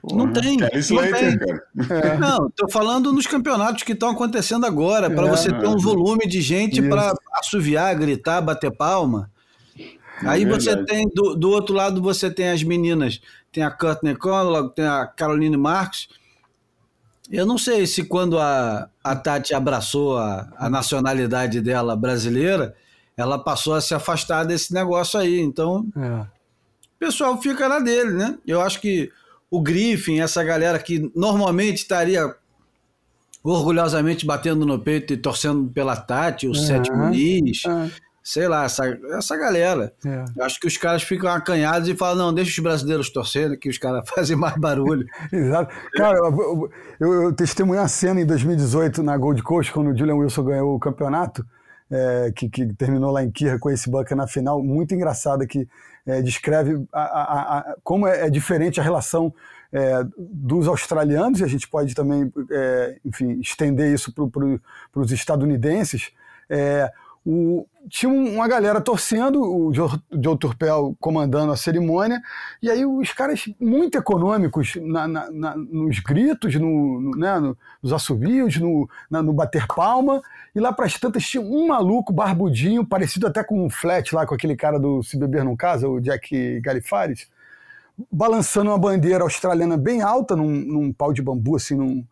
Porra, 0.00 0.16
não 0.16 0.32
tem. 0.32 0.58
Slater, 0.74 1.38
cara. 1.38 1.62
É. 1.90 2.16
Não, 2.18 2.50
tô 2.50 2.68
falando 2.68 3.12
nos 3.12 3.26
campeonatos 3.26 3.82
que 3.82 3.92
estão 3.92 4.10
acontecendo 4.10 4.64
agora, 4.64 5.10
para 5.10 5.26
é, 5.26 5.30
você 5.30 5.52
ter 5.52 5.66
um 5.66 5.78
volume 5.78 6.26
de 6.26 6.40
gente 6.40 6.80
para 6.82 7.12
assoviar, 7.34 7.94
gritar, 7.98 8.40
bater 8.40 8.70
palma. 8.70 9.30
É 10.22 10.28
Aí 10.28 10.44
você 10.44 10.76
tem, 10.84 11.08
do, 11.08 11.34
do 11.34 11.50
outro 11.50 11.74
lado, 11.74 12.00
você 12.00 12.30
tem 12.30 12.50
as 12.50 12.62
meninas. 12.62 13.20
Tem 13.50 13.62
a 13.62 13.70
Courtney 13.70 14.14
Conlon, 14.14 14.68
tem 14.68 14.86
a 14.86 15.06
Caroline 15.06 15.56
Marques. 15.56 16.08
Eu 17.30 17.46
não 17.46 17.58
sei 17.58 17.86
se 17.86 18.04
quando 18.04 18.38
a, 18.38 18.88
a 19.02 19.16
Tati 19.16 19.54
abraçou 19.54 20.18
a, 20.18 20.48
a 20.56 20.68
nacionalidade 20.68 21.60
dela 21.60 21.94
brasileira, 21.94 22.74
ela 23.20 23.38
passou 23.38 23.74
a 23.74 23.80
se 23.80 23.94
afastar 23.94 24.44
desse 24.44 24.72
negócio 24.72 25.18
aí. 25.20 25.40
Então, 25.40 25.86
é. 25.96 26.20
o 26.20 26.98
pessoal 26.98 27.40
fica 27.40 27.68
na 27.68 27.78
dele, 27.78 28.12
né? 28.12 28.38
Eu 28.46 28.60
acho 28.60 28.80
que 28.80 29.10
o 29.50 29.60
Griffin, 29.60 30.20
essa 30.20 30.42
galera 30.42 30.78
que 30.78 31.10
normalmente 31.14 31.78
estaria 31.78 32.34
orgulhosamente 33.42 34.24
batendo 34.24 34.64
no 34.64 34.78
peito 34.78 35.12
e 35.12 35.16
torcendo 35.16 35.68
pela 35.70 35.96
Tati, 35.96 36.46
o 36.46 36.50
uhum. 36.50 36.54
Sete 36.54 36.92
Muniz, 36.92 37.64
uhum. 37.64 37.90
sei 38.22 38.46
lá, 38.46 38.64
essa, 38.64 38.86
essa 39.12 39.36
galera. 39.36 39.92
É. 40.04 40.24
Eu 40.36 40.44
acho 40.44 40.60
que 40.60 40.66
os 40.66 40.76
caras 40.76 41.02
ficam 41.02 41.30
acanhados 41.30 41.88
e 41.88 41.96
falam, 41.96 42.26
não, 42.26 42.34
deixa 42.34 42.50
os 42.50 42.58
brasileiros 42.58 43.10
torcendo, 43.10 43.56
que 43.56 43.68
os 43.68 43.78
caras 43.78 44.08
fazem 44.14 44.36
mais 44.36 44.56
barulho. 44.56 45.06
Exato. 45.32 45.74
Cara, 45.94 46.18
eu, 46.18 46.70
eu, 47.00 47.12
eu 47.24 47.32
testemunhei 47.32 47.82
a 47.82 47.88
cena 47.88 48.20
em 48.20 48.26
2018 48.26 49.02
na 49.02 49.16
Gold 49.16 49.42
Coast, 49.42 49.72
quando 49.72 49.90
o 49.90 49.96
Julian 49.96 50.16
Wilson 50.16 50.44
ganhou 50.44 50.74
o 50.74 50.80
campeonato, 50.80 51.44
é, 51.90 52.32
que, 52.34 52.48
que, 52.48 52.72
terminou 52.74 53.10
lá 53.10 53.22
em 53.22 53.30
Kirra 53.30 53.58
com 53.58 53.70
esse 53.70 53.90
Bucker 53.90 54.16
na 54.16 54.26
final, 54.26 54.62
muito 54.62 54.94
engraçada, 54.94 55.46
que 55.46 55.68
é, 56.06 56.22
descreve 56.22 56.86
a, 56.92 57.02
a, 57.02 57.58
a, 57.58 57.76
como 57.82 58.06
é, 58.06 58.26
é, 58.26 58.30
diferente 58.30 58.80
a 58.80 58.82
relação 58.82 59.34
é, 59.72 60.04
dos 60.18 60.68
australianos, 60.68 61.40
e 61.40 61.44
a 61.44 61.48
gente 61.48 61.68
pode 61.68 61.94
também, 61.94 62.32
é, 62.50 62.98
enfim, 63.04 63.40
estender 63.40 63.92
isso 63.92 64.12
para 64.12 64.26
pro, 64.26 64.60
os 64.94 65.12
estadunidenses. 65.12 66.10
É, 66.48 66.90
o, 67.24 67.66
tinha 67.88 68.12
uma 68.12 68.46
galera 68.46 68.80
torcendo, 68.80 69.40
o 69.40 69.72
Joe, 69.72 69.90
Turpel 70.38 70.96
comandando 71.00 71.52
a 71.52 71.56
cerimônia, 71.56 72.20
e 72.62 72.70
aí 72.70 72.84
os 72.84 73.12
caras 73.12 73.44
muito 73.58 73.96
econômicos 73.96 74.74
na, 74.76 75.08
na, 75.08 75.30
na, 75.30 75.56
nos 75.56 75.98
gritos, 76.00 76.54
no, 76.56 77.00
no, 77.00 77.10
né, 77.12 77.38
no, 77.38 77.56
nos 77.82 77.92
assobios, 77.92 78.56
no, 78.56 78.88
no 79.10 79.32
bater 79.32 79.66
palma, 79.66 80.20
e 80.54 80.60
lá 80.60 80.72
para 80.72 80.86
as 80.86 80.98
tantas 80.98 81.24
tinha 81.24 81.42
um 81.42 81.68
maluco 81.68 82.12
barbudinho, 82.12 82.84
parecido 82.84 83.26
até 83.26 83.42
com 83.42 83.64
um 83.64 83.70
flat 83.70 84.14
lá, 84.14 84.26
com 84.26 84.34
aquele 84.34 84.56
cara 84.56 84.78
do 84.78 85.02
Se 85.02 85.16
Beber 85.16 85.44
Não 85.44 85.56
Casa, 85.56 85.88
o 85.88 86.00
Jack 86.00 86.60
Galifares, 86.60 87.28
balançando 88.10 88.70
uma 88.70 88.78
bandeira 88.78 89.24
australiana 89.24 89.76
bem 89.76 90.02
alta, 90.02 90.36
num, 90.36 90.50
num 90.50 90.92
pau 90.92 91.12
de 91.12 91.22
bambu, 91.22 91.56
assim, 91.56 91.74
num 91.74 92.04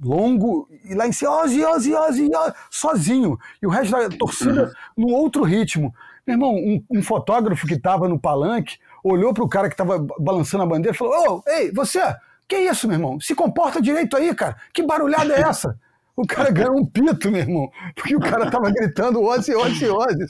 longo, 0.00 0.68
e 0.84 0.94
lá 0.94 1.06
em 1.06 1.12
cima, 1.12 1.42
Ozzy, 1.42 1.64
Ozzy, 1.64 1.94
Ozzy, 1.94 2.30
sozinho. 2.70 3.38
E 3.60 3.66
o 3.66 3.70
resto 3.70 3.92
da 3.92 4.08
torcida 4.08 4.72
no 4.96 5.08
outro 5.08 5.42
ritmo. 5.42 5.94
Meu 6.26 6.34
irmão, 6.34 6.54
um, 6.54 6.84
um 6.90 7.02
fotógrafo 7.02 7.66
que 7.66 7.74
estava 7.74 8.08
no 8.08 8.18
palanque 8.18 8.78
olhou 9.02 9.34
para 9.34 9.44
o 9.44 9.48
cara 9.48 9.68
que 9.68 9.74
estava 9.74 9.98
balançando 10.18 10.62
a 10.62 10.66
bandeira 10.66 10.94
e 10.94 10.98
falou: 10.98 11.14
Ô, 11.14 11.50
ei, 11.50 11.72
você, 11.72 12.00
que 12.48 12.56
isso, 12.56 12.86
meu 12.86 12.96
irmão? 12.96 13.20
Se 13.20 13.34
comporta 13.34 13.80
direito 13.80 14.16
aí, 14.16 14.34
cara. 14.34 14.56
Que 14.72 14.82
barulhada 14.82 15.34
é 15.34 15.40
essa? 15.40 15.76
O 16.14 16.26
cara 16.26 16.50
ganhou 16.50 16.76
um 16.76 16.84
pito, 16.84 17.30
meu 17.30 17.40
irmão, 17.40 17.70
porque 17.94 18.14
o 18.14 18.20
cara 18.20 18.50
tava 18.50 18.70
gritando 18.70 19.22
Ozzy, 19.22 19.54
Ozzy, 19.54 19.88
Ozzy. 19.88 20.26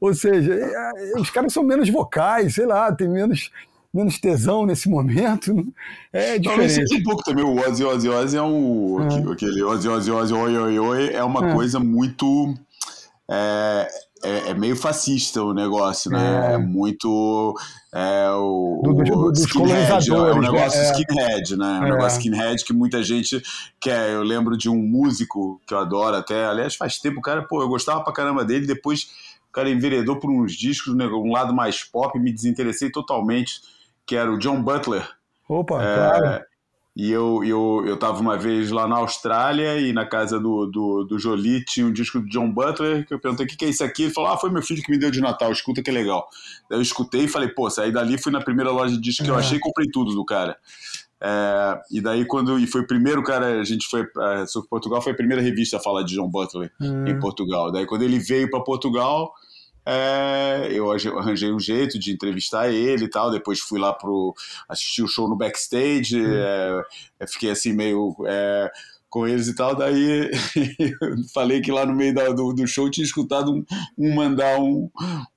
Ou 0.00 0.12
seja, 0.12 0.52
é, 0.52 1.12
é, 1.12 1.20
os 1.20 1.30
caras 1.30 1.52
são 1.52 1.62
menos 1.62 1.88
vocais, 1.88 2.56
sei 2.56 2.66
lá, 2.66 2.92
tem 2.92 3.08
menos 3.08 3.52
menos 3.96 4.18
tesão 4.18 4.66
nesse 4.66 4.88
momento. 4.88 5.66
É 6.12 6.38
diferente. 6.38 6.72
Seja 6.74 6.94
um 6.94 7.02
pouco 7.02 7.22
também 7.24 7.44
o 7.44 7.56
Ozzy, 7.56 7.84
Ozzy, 7.84 8.08
Ozzy 8.08 8.36
é 8.36 8.42
um... 8.42 8.98
É. 9.10 9.32
Aquele 9.32 9.62
Ozzy, 9.62 9.88
Ozzy, 9.88 10.10
Ozzy, 10.10 10.34
oi, 10.34 10.56
oi, 10.56 10.78
oi, 10.78 11.10
é 11.12 11.24
uma 11.24 11.50
é. 11.50 11.54
coisa 11.54 11.80
muito... 11.80 12.54
É, 13.28 13.88
é, 14.22 14.50
é, 14.50 14.54
meio 14.54 14.76
fascista 14.76 15.42
o 15.42 15.52
negócio, 15.52 16.10
né? 16.10 16.50
É, 16.50 16.54
é 16.54 16.58
muito. 16.58 17.54
É 17.92 18.28
o, 18.30 18.80
do, 18.82 18.94
do, 19.04 19.18
o 19.26 19.32
skinhead, 19.32 20.10
é 20.10 20.14
um 20.14 20.40
negócio 20.40 20.80
né? 20.80 20.92
skinhead, 20.92 21.56
né? 21.56 21.76
É 21.76 21.84
um 21.84 21.90
negócio 21.90 22.18
skinhead 22.18 22.64
que 22.64 22.72
muita 22.72 23.02
gente 23.02 23.42
quer. 23.80 24.10
Eu 24.10 24.22
lembro 24.22 24.56
de 24.56 24.68
um 24.68 24.76
músico 24.76 25.60
que 25.66 25.74
eu 25.74 25.78
adoro 25.78 26.16
até, 26.16 26.46
aliás, 26.46 26.74
faz 26.74 26.98
tempo, 26.98 27.18
o 27.18 27.22
cara, 27.22 27.42
pô, 27.42 27.62
eu 27.62 27.68
gostava 27.68 28.02
pra 28.02 28.12
caramba 28.12 28.44
dele, 28.44 28.66
depois 28.66 29.08
o 29.48 29.52
cara 29.52 29.70
enveredou 29.70 30.18
por 30.18 30.30
uns 30.30 30.54
discos, 30.54 30.94
né, 30.94 31.06
um 31.06 31.32
lado 31.32 31.54
mais 31.54 31.84
pop, 31.84 32.18
me 32.18 32.32
desinteressei 32.32 32.90
totalmente 32.90 33.60
que 34.06 34.16
era 34.16 34.30
o 34.30 34.38
John 34.38 34.62
Butler. 34.62 35.06
Opa, 35.48 35.82
é, 35.82 35.94
claro. 35.94 36.44
E 36.96 37.12
eu, 37.12 37.44
eu, 37.44 37.84
eu 37.86 37.98
tava 37.98 38.20
uma 38.20 38.38
vez 38.38 38.70
lá 38.70 38.88
na 38.88 38.96
Austrália 38.96 39.78
e 39.78 39.92
na 39.92 40.06
casa 40.06 40.40
do, 40.40 40.64
do, 40.64 41.04
do 41.04 41.18
Jolie 41.18 41.62
tinha 41.62 41.84
um 41.84 41.92
disco 41.92 42.20
do 42.20 42.28
John 42.28 42.50
Butler, 42.50 43.06
que 43.06 43.12
eu 43.12 43.20
perguntei 43.20 43.44
o 43.44 43.48
que, 43.48 43.54
que 43.54 43.66
é 43.66 43.68
isso 43.68 43.84
aqui. 43.84 44.04
Ele 44.04 44.14
falou: 44.14 44.30
Ah, 44.30 44.38
foi 44.38 44.48
meu 44.50 44.62
filho 44.62 44.82
que 44.82 44.90
me 44.90 44.98
deu 44.98 45.10
de 45.10 45.20
Natal, 45.20 45.52
escuta 45.52 45.82
que 45.82 45.90
é 45.90 45.92
legal. 45.92 46.26
Daí 46.70 46.78
eu 46.78 46.82
escutei 46.82 47.24
e 47.24 47.28
falei: 47.28 47.48
Pô, 47.48 47.68
saí 47.68 47.92
dali, 47.92 48.16
fui 48.16 48.32
na 48.32 48.40
primeira 48.40 48.70
loja 48.70 48.94
de 48.94 49.00
disco 49.00 49.22
que 49.22 49.28
é. 49.28 49.32
eu 49.32 49.38
achei 49.38 49.58
e 49.58 49.60
comprei 49.60 49.90
tudo 49.90 50.14
do 50.14 50.24
cara. 50.24 50.56
É, 51.20 51.80
e 51.90 52.00
daí, 52.00 52.24
quando. 52.24 52.58
E 52.58 52.66
foi 52.66 52.80
o 52.80 52.86
primeiro 52.86 53.22
cara, 53.22 53.60
a 53.60 53.64
gente 53.64 53.86
foi. 53.88 54.06
Sobre 54.46 54.66
Portugal, 54.70 55.02
foi 55.02 55.12
a 55.12 55.16
primeira 55.16 55.42
revista 55.42 55.76
a 55.76 55.80
falar 55.80 56.02
de 56.02 56.14
John 56.14 56.30
Butler 56.30 56.72
hum. 56.80 57.06
em 57.06 57.18
Portugal. 57.18 57.70
Daí, 57.70 57.84
quando 57.84 58.02
ele 58.02 58.18
veio 58.18 58.48
para 58.50 58.60
Portugal 58.60 59.34
é, 59.86 60.68
eu 60.72 60.90
arranjei 60.90 61.52
um 61.52 61.60
jeito 61.60 61.96
de 61.96 62.12
entrevistar 62.12 62.68
ele 62.68 63.04
e 63.04 63.08
tal. 63.08 63.30
Depois 63.30 63.60
fui 63.60 63.78
lá 63.78 63.92
pro 63.92 64.34
assistir 64.68 65.02
o 65.02 65.08
show 65.08 65.28
no 65.28 65.36
backstage. 65.36 66.20
Hum. 66.20 66.34
É, 67.20 67.26
fiquei 67.28 67.50
assim 67.50 67.72
meio 67.72 68.16
é, 68.26 68.70
com 69.08 69.26
eles 69.26 69.48
e 69.48 69.54
tal. 69.54 69.74
Daí 69.74 70.30
falei 71.34 71.60
que 71.60 71.72
lá 71.72 71.84
no 71.86 71.94
meio 71.94 72.14
da, 72.14 72.28
do, 72.30 72.52
do, 72.52 72.66
show 72.66 72.90
tinha 72.90 73.04
escutado 73.04 73.52
um, 73.52 73.64
um 73.98 74.14
mandar 74.14 74.58
um, 74.58 74.90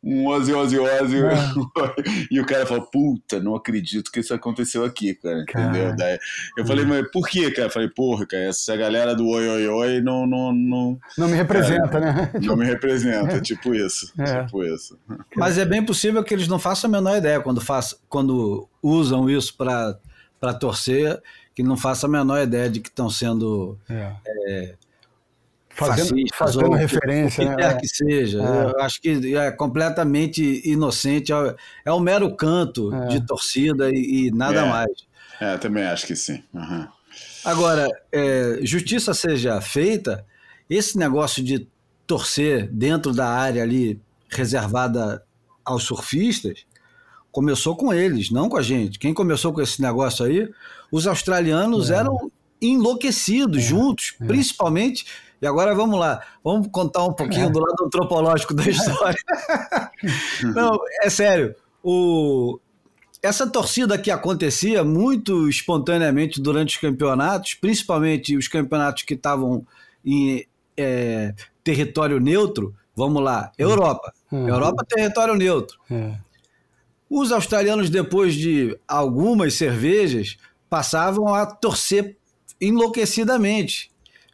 um 0.03 0.27
Ozzy, 0.27 0.53
Ozzy, 0.53 0.79
Ozzy. 0.79 1.17
É. 1.17 2.27
e 2.31 2.39
o 2.39 2.45
cara 2.45 2.65
falou: 2.65 2.85
Puta, 2.91 3.39
não 3.39 3.55
acredito 3.55 4.11
que 4.11 4.19
isso 4.19 4.33
aconteceu 4.33 4.83
aqui, 4.83 5.15
cara. 5.15 5.45
cara. 5.45 5.69
Entendeu? 5.69 5.95
Daí 5.95 6.19
eu 6.57 6.65
falei: 6.65 6.85
Mas 6.85 7.09
por 7.11 7.27
quê, 7.27 7.51
cara? 7.51 7.67
Eu 7.67 7.71
falei: 7.71 7.89
Porra, 7.89 8.25
cara, 8.25 8.43
essa 8.43 8.75
galera 8.75 9.15
do 9.15 9.27
Oi, 9.27 9.47
Oi, 9.47 9.67
Oi 9.67 10.01
não. 10.01 10.19
Não, 10.29 10.53
não, 10.53 10.99
não 11.17 11.27
me 11.27 11.35
representa, 11.35 11.99
né? 11.99 12.31
Não 12.41 12.55
me 12.55 12.65
representa, 12.65 13.41
tipo 13.41 13.73
isso. 13.73 14.13
É. 14.17 14.43
Tipo 14.43 14.63
isso. 14.63 14.97
Mas 15.35 15.57
é 15.57 15.65
bem 15.65 15.83
possível 15.83 16.23
que 16.23 16.33
eles 16.33 16.47
não 16.47 16.59
façam 16.59 16.89
a 16.89 16.91
menor 16.91 17.17
ideia 17.17 17.39
quando, 17.39 17.61
faz, 17.61 17.95
quando 18.07 18.67
usam 18.81 19.29
isso 19.29 19.55
para 19.55 20.53
torcer 20.59 21.21
que 21.59 21.63
não 21.63 21.75
faça 21.75 22.07
a 22.07 22.09
menor 22.09 22.41
ideia 22.41 22.69
de 22.69 22.79
que 22.79 22.87
estão 22.87 23.09
sendo 23.09 23.77
é. 23.89 24.13
É, 24.47 24.75
fazendo, 25.67 26.15
fazendo 26.33 26.71
referência, 26.71 27.43
o 27.43 27.49
que 27.49 27.53
né? 27.53 27.57
quer 27.57 27.77
que 27.77 27.87
seja. 27.89 28.41
É. 28.41 28.71
Eu 28.71 28.79
acho 28.79 29.01
que 29.01 29.35
é 29.35 29.51
completamente 29.51 30.61
inocente, 30.63 31.33
é, 31.33 31.55
é 31.83 31.91
um 31.91 31.99
mero 31.99 32.33
canto 32.33 32.95
é. 32.95 33.07
de 33.07 33.27
torcida 33.27 33.91
e, 33.91 34.27
e 34.27 34.31
nada 34.31 34.61
é. 34.61 34.69
mais. 34.69 34.91
É, 35.41 35.57
também 35.57 35.83
acho 35.83 36.07
que 36.07 36.15
sim. 36.15 36.41
Uhum. 36.53 36.87
Agora, 37.43 37.89
justiça 38.61 39.13
seja 39.13 39.59
feita, 39.59 40.25
esse 40.69 40.97
negócio 40.97 41.43
de 41.43 41.67
torcer 42.07 42.69
dentro 42.71 43.13
da 43.13 43.27
área 43.27 43.63
ali 43.63 44.01
reservada 44.29 45.21
aos 45.65 45.83
surfistas 45.83 46.65
começou 47.39 47.73
com 47.73 47.93
eles, 47.93 48.29
não 48.29 48.49
com 48.49 48.57
a 48.57 48.61
gente. 48.61 48.99
Quem 48.99 49.13
começou 49.13 49.53
com 49.53 49.61
esse 49.61 49.81
negócio 49.81 50.25
aí 50.25 50.49
os 50.91 51.07
australianos 51.07 51.89
é. 51.89 51.95
eram 51.95 52.29
enlouquecidos 52.61 53.63
é. 53.63 53.65
juntos, 53.65 54.17
é. 54.19 54.25
principalmente. 54.25 55.05
E 55.41 55.47
agora 55.47 55.73
vamos 55.73 55.97
lá, 55.97 56.21
vamos 56.43 56.67
contar 56.69 57.05
um 57.05 57.13
pouquinho 57.13 57.45
é. 57.45 57.49
do 57.49 57.61
lado 57.61 57.85
antropológico 57.85 58.53
da 58.53 58.63
história. 58.67 59.17
Não, 60.53 60.77
é 61.01 61.09
sério. 61.09 61.55
O, 61.81 62.59
essa 63.23 63.49
torcida 63.49 63.97
que 63.97 64.11
acontecia 64.11 64.83
muito 64.83 65.47
espontaneamente 65.47 66.41
durante 66.41 66.75
os 66.75 66.81
campeonatos, 66.81 67.53
principalmente 67.53 68.35
os 68.35 68.49
campeonatos 68.49 69.03
que 69.03 69.13
estavam 69.13 69.65
em 70.03 70.45
é, 70.75 71.33
território 71.63 72.19
neutro, 72.19 72.75
vamos 72.93 73.23
lá, 73.23 73.49
Europa. 73.57 74.11
Uhum. 74.29 74.49
Europa, 74.49 74.85
território 74.85 75.35
neutro. 75.35 75.79
É. 75.89 76.17
Os 77.09 77.31
australianos, 77.31 77.89
depois 77.89 78.35
de 78.35 78.77
algumas 78.87 79.55
cervejas, 79.55 80.37
passavam 80.69 81.33
a 81.33 81.45
torcer 81.45 82.17
enlouquecidamente. 82.61 83.89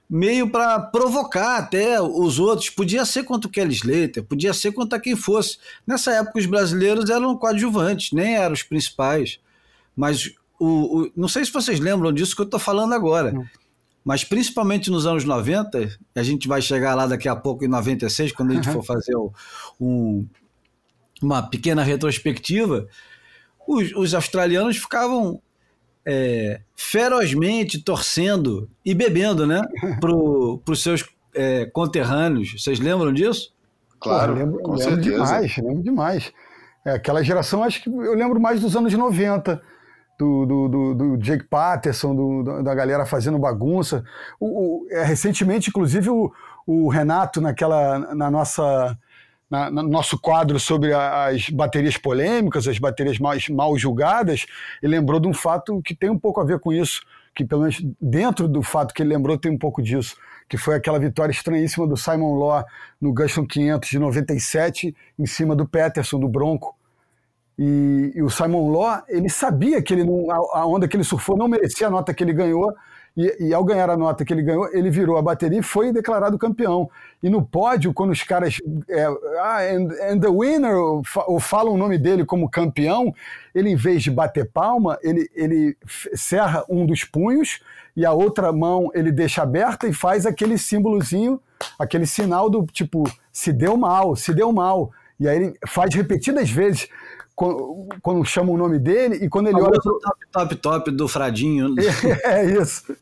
meio 0.07 0.47
para 0.51 0.80
provocar 0.80 1.57
até 1.57 1.99
os 1.99 2.38
outros. 2.38 2.69
Podia 2.69 3.05
ser 3.05 3.23
contra 3.23 3.47
o 3.47 3.51
Kelly 3.51 3.73
Slater, 3.73 4.23
podia 4.23 4.53
ser 4.53 4.71
contra 4.71 4.99
quem 4.99 5.15
fosse. 5.15 5.57
Nessa 5.88 6.11
época, 6.11 6.38
os 6.38 6.45
brasileiros 6.45 7.09
eram 7.09 7.36
coadjuvantes, 7.36 8.11
nem 8.11 8.36
eram 8.36 8.53
os 8.53 8.61
principais. 8.61 9.39
Mas 9.95 10.32
o, 10.59 11.01
o 11.01 11.11
não 11.15 11.28
sei 11.28 11.43
se 11.43 11.51
vocês 11.51 11.80
lembram 11.80 12.13
disso 12.13 12.36
que 12.36 12.41
eu 12.41 12.45
estou 12.45 12.59
falando 12.59 12.93
agora. 12.93 13.32
Não. 13.32 13.45
Mas 14.03 14.23
principalmente 14.23 14.91
nos 14.91 15.07
anos 15.07 15.23
90, 15.23 15.97
a 16.13 16.21
gente 16.21 16.47
vai 16.47 16.61
chegar 16.61 16.93
lá 16.93 17.07
daqui 17.07 17.28
a 17.28 17.36
pouco 17.36 17.65
em 17.65 17.67
96, 17.67 18.32
quando 18.34 18.51
a 18.51 18.53
gente 18.53 18.67
uhum. 18.67 18.76
for 18.76 18.84
fazer 18.84 19.15
um, 19.82 20.28
uma 21.26 21.41
pequena 21.41 21.84
retrospectiva, 21.84 22.88
os, 23.67 23.91
os 23.93 24.13
australianos 24.13 24.78
ficavam 24.78 25.41
é, 26.05 26.61
ferozmente 26.76 27.84
torcendo 27.84 28.69
e 28.86 28.93
bebendo, 28.93 29.47
né? 29.47 29.61
Para 29.99 30.13
os 30.71 30.84
seus 30.84 31.03
é, 31.34 31.65
conterrâneos. 31.65 32.61
Vocês 32.61 32.80
lembram 32.80 33.11
disso? 33.11 33.53
Claro, 33.99 34.34
Pô, 34.34 34.39
lembro, 34.39 34.59
com 34.61 34.71
lembro 34.76 34.95
certeza. 34.95 35.23
demais, 35.23 35.57
lembro 35.57 35.84
demais. 35.84 36.34
É, 36.86 36.91
aquela 36.91 37.23
geração, 37.23 37.63
acho 37.63 37.82
que 37.82 37.89
eu 37.89 38.13
lembro 38.13 38.39
mais 38.39 38.61
dos 38.61 38.76
anos 38.76 38.93
90. 38.93 39.61
Do, 40.17 40.45
do, 40.45 40.67
do, 40.69 40.95
do 40.95 41.17
Jake 41.17 41.43
Patterson, 41.43 42.15
do, 42.15 42.63
da 42.63 42.73
galera 42.73 43.05
fazendo 43.05 43.38
bagunça. 43.38 44.01
O, 44.39 44.86
o, 44.86 44.88
é, 44.89 45.03
recentemente, 45.03 45.69
inclusive, 45.69 46.09
o, 46.09 46.32
o 46.65 46.88
Renato, 46.88 47.41
naquela, 47.41 47.99
na 48.15 48.32
nossa 48.32 48.97
na, 49.49 49.69
no 49.69 49.83
nosso 49.83 50.19
quadro 50.19 50.59
sobre 50.59 50.93
as 50.93 51.49
baterias 51.49 51.97
polêmicas, 51.97 52.67
as 52.67 52.79
baterias 52.79 53.19
mais 53.19 53.47
mal 53.49 53.77
julgadas, 53.77 54.45
ele 54.81 54.97
lembrou 54.97 55.19
de 55.19 55.27
um 55.27 55.33
fato 55.33 55.81
que 55.81 55.95
tem 55.95 56.09
um 56.09 56.17
pouco 56.19 56.41
a 56.41 56.43
ver 56.43 56.59
com 56.59 56.73
isso, 56.73 57.01
que 57.35 57.45
pelo 57.45 57.61
menos 57.61 57.81
dentro 58.01 58.47
do 58.47 58.61
fato 58.63 58.93
que 58.93 59.01
ele 59.01 59.09
lembrou 59.09 59.37
tem 59.37 59.51
um 59.51 59.57
pouco 59.57 59.81
disso, 59.81 60.15
que 60.47 60.57
foi 60.57 60.75
aquela 60.75 60.99
vitória 60.99 61.31
estranhíssima 61.31 61.87
do 61.87 61.97
Simon 61.97 62.35
Law 62.35 62.63
no 63.01 63.13
Guston 63.13 63.45
500 63.45 63.89
de 63.89 63.99
97 63.99 64.95
em 65.17 65.25
cima 65.25 65.55
do 65.55 65.67
Peterson 65.67 66.19
do 66.19 66.27
Bronco. 66.27 66.75
E, 67.57 68.11
e 68.15 68.21
o 68.21 68.29
Simon 68.29 68.69
Law, 68.69 69.03
ele 69.07 69.29
sabia 69.29 69.81
que 69.81 69.93
ele 69.93 70.03
não, 70.03 70.29
a, 70.29 70.59
a 70.59 70.67
onda 70.67 70.87
que 70.87 70.95
ele 70.95 71.03
surfou 71.03 71.37
não 71.37 71.47
merecia 71.47 71.87
a 71.87 71.89
nota 71.89 72.13
que 72.13 72.23
ele 72.23 72.33
ganhou, 72.33 72.73
e, 73.18 73.47
e, 73.47 73.53
ao 73.53 73.63
ganhar 73.63 73.89
a 73.89 73.95
nota 73.95 74.26
que 74.26 74.34
ele 74.34 74.41
ganhou, 74.41 74.70
ele 74.74 74.89
virou 74.89 75.18
a 75.18 75.22
bateria 75.22 75.59
e 75.59 75.63
foi 75.63 75.91
declarado 75.91 76.38
campeão. 76.38 76.89
E 77.24 77.30
no 77.30 77.41
pódio, 77.41 77.93
quando 77.93 78.11
os 78.11 78.22
caras. 78.24 78.61
É, 78.89 79.05
ah, 79.39 79.59
and, 79.63 79.88
and, 80.11 80.20
the 80.20 80.28
winner, 80.28 80.76
ou 80.76 81.39
falam 81.39 81.74
o 81.74 81.78
nome 81.78 81.97
dele 81.97 82.26
como 82.26 82.49
campeão, 82.49 83.13
ele, 83.53 83.70
em 83.70 83.76
vez 83.76 84.03
de 84.03 84.11
bater 84.11 84.51
palma, 84.51 84.99
ele, 85.01 85.30
ele 85.34 85.78
cerra 86.13 86.66
um 86.68 86.86
dos 86.86 87.05
punhos 87.05 87.61
e 87.95 88.05
a 88.05 88.11
outra 88.11 88.51
mão 88.51 88.91
ele 88.93 89.11
deixa 89.11 89.43
aberta 89.43 89.88
e 89.88 89.93
faz 89.93 90.26
aquele 90.26 90.57
símbolozinho, 90.57 91.39
aquele 91.80 92.05
sinal 92.05 92.49
do 92.49 92.66
tipo, 92.66 93.09
se 93.32 93.53
deu 93.53 93.78
mal, 93.78 94.16
se 94.18 94.34
deu 94.34 94.51
mal. 94.51 94.91
E 95.18 95.30
aí 95.30 95.38
ele 95.38 95.53
faz 95.66 95.95
repetidas 95.95 96.49
vezes 96.49 96.89
quando, 97.36 97.88
quando 98.01 98.25
chama 98.25 98.51
o 98.51 98.57
nome 98.57 98.79
dele 98.79 99.17
e 99.17 99.29
quando 99.29 99.47
ele 99.47 99.61
olha 99.61 99.79
pro... 99.81 99.99
top 99.99 100.27
top 100.31 100.55
top 100.55 100.91
do 100.91 101.07
Fradinho. 101.07 101.75
É, 102.23 102.41
é 102.41 102.45
isso. 102.45 102.95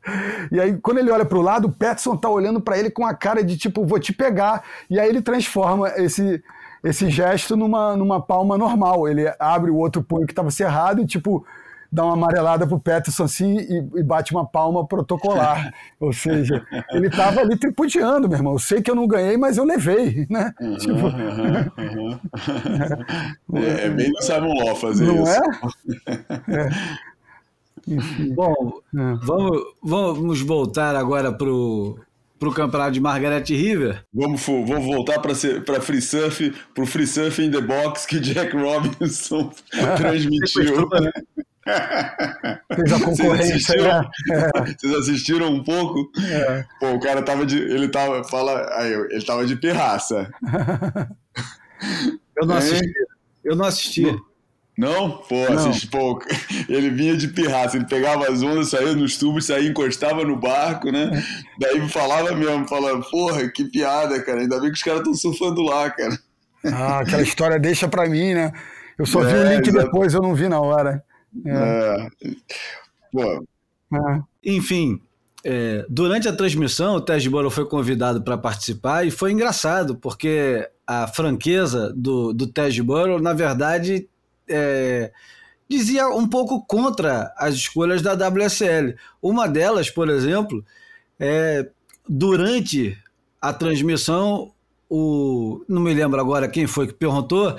E 0.51 0.59
aí 0.59 0.77
quando 0.77 0.97
ele 0.97 1.11
olha 1.11 1.25
para 1.25 1.37
o 1.37 1.41
lado, 1.41 1.67
o 1.67 1.71
Petson 1.71 2.15
tá 2.17 2.29
olhando 2.29 2.59
para 2.59 2.77
ele 2.77 2.89
com 2.89 3.05
a 3.05 3.13
cara 3.13 3.43
de 3.43 3.57
tipo 3.57 3.85
vou 3.85 3.99
te 3.99 4.11
pegar. 4.11 4.63
E 4.89 4.99
aí 4.99 5.07
ele 5.07 5.21
transforma 5.21 5.89
esse 5.97 6.43
esse 6.83 7.09
gesto 7.09 7.55
numa 7.55 7.95
numa 7.95 8.21
palma 8.21 8.57
normal. 8.57 9.07
Ele 9.07 9.31
abre 9.39 9.69
o 9.69 9.77
outro 9.77 10.01
punho 10.01 10.25
que 10.25 10.31
estava 10.31 10.49
cerrado 10.49 11.01
e 11.01 11.05
tipo 11.05 11.45
dá 11.93 12.03
uma 12.03 12.13
amarelada 12.13 12.65
pro 12.65 12.79
Peterson 12.79 13.25
assim 13.25 13.57
e, 13.57 13.99
e 13.99 14.03
bate 14.03 14.31
uma 14.33 14.45
palma 14.45 14.85
protocolar. 14.85 15.71
Ou 15.99 16.11
seja, 16.11 16.65
ele 16.91 17.07
estava 17.07 17.41
ali 17.41 17.55
tripudiando, 17.55 18.27
meu 18.27 18.37
irmão. 18.37 18.53
Eu 18.53 18.59
sei 18.59 18.81
que 18.81 18.89
eu 18.89 18.95
não 18.95 19.07
ganhei, 19.07 19.37
mas 19.37 19.57
eu 19.57 19.63
levei, 19.63 20.25
né? 20.27 20.51
Uhum, 20.59 20.77
tipo... 20.77 21.05
uhum, 21.05 21.69
uhum. 21.77 22.19
É, 23.63 23.85
é, 23.85 23.89
bem 23.89 24.11
do 24.11 24.21
Simon 24.23 24.53
Law 24.63 24.75
fazer 24.75 25.05
não 25.05 25.23
isso. 25.23 25.39
É? 26.07 26.15
é. 26.65 26.69
Bom, 28.33 28.79
é. 28.95 29.13
vamos, 29.21 29.61
vamos 29.83 30.41
voltar 30.41 30.95
agora 30.95 31.31
pro 31.31 31.99
para 32.39 32.49
o 32.49 32.53
campeonato 32.53 32.91
de 32.91 32.99
Margaret 32.99 33.45
River. 33.47 34.03
Vamos, 34.13 34.45
vamos 34.45 34.85
voltar 34.85 35.19
para 35.19 35.33
Free 35.79 36.01
Surf, 36.01 36.53
para 36.73 36.83
o 36.83 36.87
Free 36.87 37.07
Surf 37.07 37.41
in 37.41 37.49
the 37.49 37.61
Box 37.61 38.05
que 38.05 38.19
Jack 38.19 38.53
Robinson 38.53 39.49
transmitiu. 39.95 40.89
Fez 42.75 42.93
a 42.93 42.99
concorrência. 42.99 43.59
Vocês 43.59 43.85
assistiram, 43.85 44.01
né? 44.27 44.49
Vocês 44.77 44.93
assistiram 44.95 45.47
um 45.47 45.63
pouco? 45.63 46.11
É. 46.21 46.65
Pô, 46.79 46.93
o 46.93 46.99
cara 46.99 47.21
tava 47.21 47.45
de. 47.45 47.57
Ele 47.57 47.87
tava. 47.87 48.23
Fala, 48.23 48.69
aí, 48.77 48.93
ele 48.93 49.23
tava 49.23 49.45
de 49.45 49.55
pirraça. 49.55 50.29
Eu 52.35 52.47
não 52.47 52.55
assisti. 52.55 52.93
Eu 53.43 53.55
não 53.55 53.65
assisti. 53.65 54.15
Não? 54.77 55.17
Pô, 55.17 55.35
não. 55.49 55.69
assisti 55.69 55.87
pouco. 55.87 56.25
Ele 56.67 56.89
vinha 56.89 57.15
de 57.15 57.27
pirraça, 57.27 57.77
ele 57.77 57.85
pegava 57.85 58.27
as 58.27 58.41
ondas, 58.41 58.69
saía 58.69 58.93
nos 58.95 59.17
tubos, 59.17 59.45
saía, 59.45 59.69
encostava 59.69 60.23
no 60.23 60.35
barco, 60.35 60.91
né? 60.91 61.23
Daí 61.59 61.87
falava 61.89 62.31
mesmo, 62.33 62.67
falava, 62.67 62.99
porra, 63.11 63.47
que 63.49 63.65
piada, 63.65 64.19
cara. 64.23 64.41
Ainda 64.41 64.59
bem 64.59 64.71
que 64.71 64.77
os 64.77 64.83
caras 64.83 65.01
estão 65.01 65.13
surfando 65.13 65.61
lá, 65.61 65.89
cara. 65.91 66.17
Ah, 66.65 66.99
aquela 66.99 67.21
história 67.21 67.59
deixa 67.59 67.87
pra 67.87 68.07
mim, 68.07 68.33
né? 68.33 68.51
Eu 68.97 69.05
só 69.05 69.23
é, 69.23 69.25
vi 69.25 69.33
o 69.33 69.43
link 69.43 69.67
exatamente. 69.67 69.85
depois, 69.85 70.13
eu 70.13 70.21
não 70.21 70.33
vi 70.33 70.47
na 70.47 70.59
hora. 70.59 71.03
É. 71.45 72.07
Pô. 73.11 73.45
É. 73.93 74.21
Enfim, 74.43 74.99
é, 75.43 75.85
durante 75.89 76.27
a 76.27 76.35
transmissão, 76.35 76.95
o 76.95 77.01
Ted 77.01 77.29
Boro 77.29 77.49
foi 77.51 77.65
convidado 77.65 78.23
para 78.23 78.37
participar 78.37 79.05
e 79.05 79.11
foi 79.11 79.31
engraçado, 79.31 79.95
porque 79.95 80.67
a 80.87 81.07
franqueza 81.07 81.93
do, 81.95 82.33
do 82.33 82.47
Ted 82.47 82.81
Boro, 82.81 83.21
na 83.21 83.33
verdade, 83.33 84.07
é, 84.49 85.11
dizia 85.67 86.07
um 86.09 86.27
pouco 86.27 86.65
contra 86.65 87.33
as 87.37 87.55
escolhas 87.55 88.01
da 88.01 88.13
WSL. 88.13 88.95
Uma 89.21 89.47
delas, 89.47 89.89
por 89.89 90.09
exemplo, 90.09 90.63
é, 91.19 91.69
durante 92.07 92.97
a 93.41 93.51
transmissão, 93.51 94.53
o, 94.89 95.63
não 95.67 95.81
me 95.81 95.93
lembro 95.93 96.19
agora 96.21 96.47
quem 96.47 96.67
foi 96.67 96.87
que 96.87 96.93
perguntou 96.93 97.57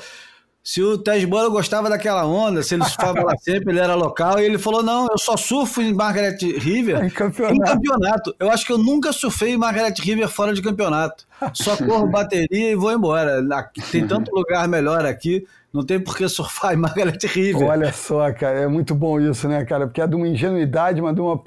se 0.65 0.83
o 0.83 0.97
Bola 1.29 1.51
gostava 1.51 1.91
daquela 1.91 2.25
onda, 2.25 2.63
se 2.63 2.75
ele 2.75 2.85
surfava 2.85 3.23
lá 3.23 3.37
sempre, 3.39 3.71
ele 3.71 3.81
era 3.81 3.95
local, 3.95 4.41
e 4.41 4.45
ele 4.45 4.57
falou: 4.57 4.83
não, 4.83 5.07
eu 5.11 5.19
só 5.19 5.37
surfo 5.37 5.83
em 5.83 5.93
Margaret 5.93 6.39
River 6.41 7.05
em 7.05 7.11
campeonato. 7.11 7.55
em 7.55 7.61
campeonato. 7.61 8.35
Eu 8.41 8.51
acho 8.51 8.65
que 8.65 8.73
eu 8.73 8.79
nunca 8.79 9.13
surfei 9.13 9.53
em 9.53 9.59
Margaret 9.59 9.93
River 10.01 10.27
fora 10.27 10.55
de 10.55 10.63
campeonato. 10.63 11.27
Só 11.53 11.77
corro 11.85 12.07
bateria 12.07 12.73
e 12.73 12.75
vou 12.75 12.91
embora. 12.91 13.45
Tem 13.93 14.07
tanto 14.07 14.35
lugar 14.35 14.67
melhor 14.67 15.05
aqui, 15.05 15.47
não 15.71 15.85
tem 15.85 16.01
por 16.01 16.17
que 16.17 16.27
surfar 16.31 16.73
em 16.73 16.79
Margaret 16.79 17.19
River. 17.23 17.69
Olha 17.69 17.93
só, 17.93 18.33
cara, 18.33 18.61
é 18.61 18.67
muito 18.67 18.95
bom 18.95 19.21
isso, 19.21 19.47
né, 19.47 19.67
cara? 19.67 19.87
Porque 19.87 20.01
é 20.01 20.07
de 20.07 20.17
uma 20.17 20.27
ingenuidade, 20.27 21.03
mas 21.03 21.15
de 21.15 21.21
uma, 21.21 21.39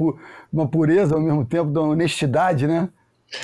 uma 0.54 0.68
pureza 0.68 1.16
ao 1.16 1.22
mesmo 1.22 1.44
tempo, 1.44 1.72
de 1.72 1.80
uma 1.80 1.88
honestidade, 1.88 2.68
né? 2.68 2.88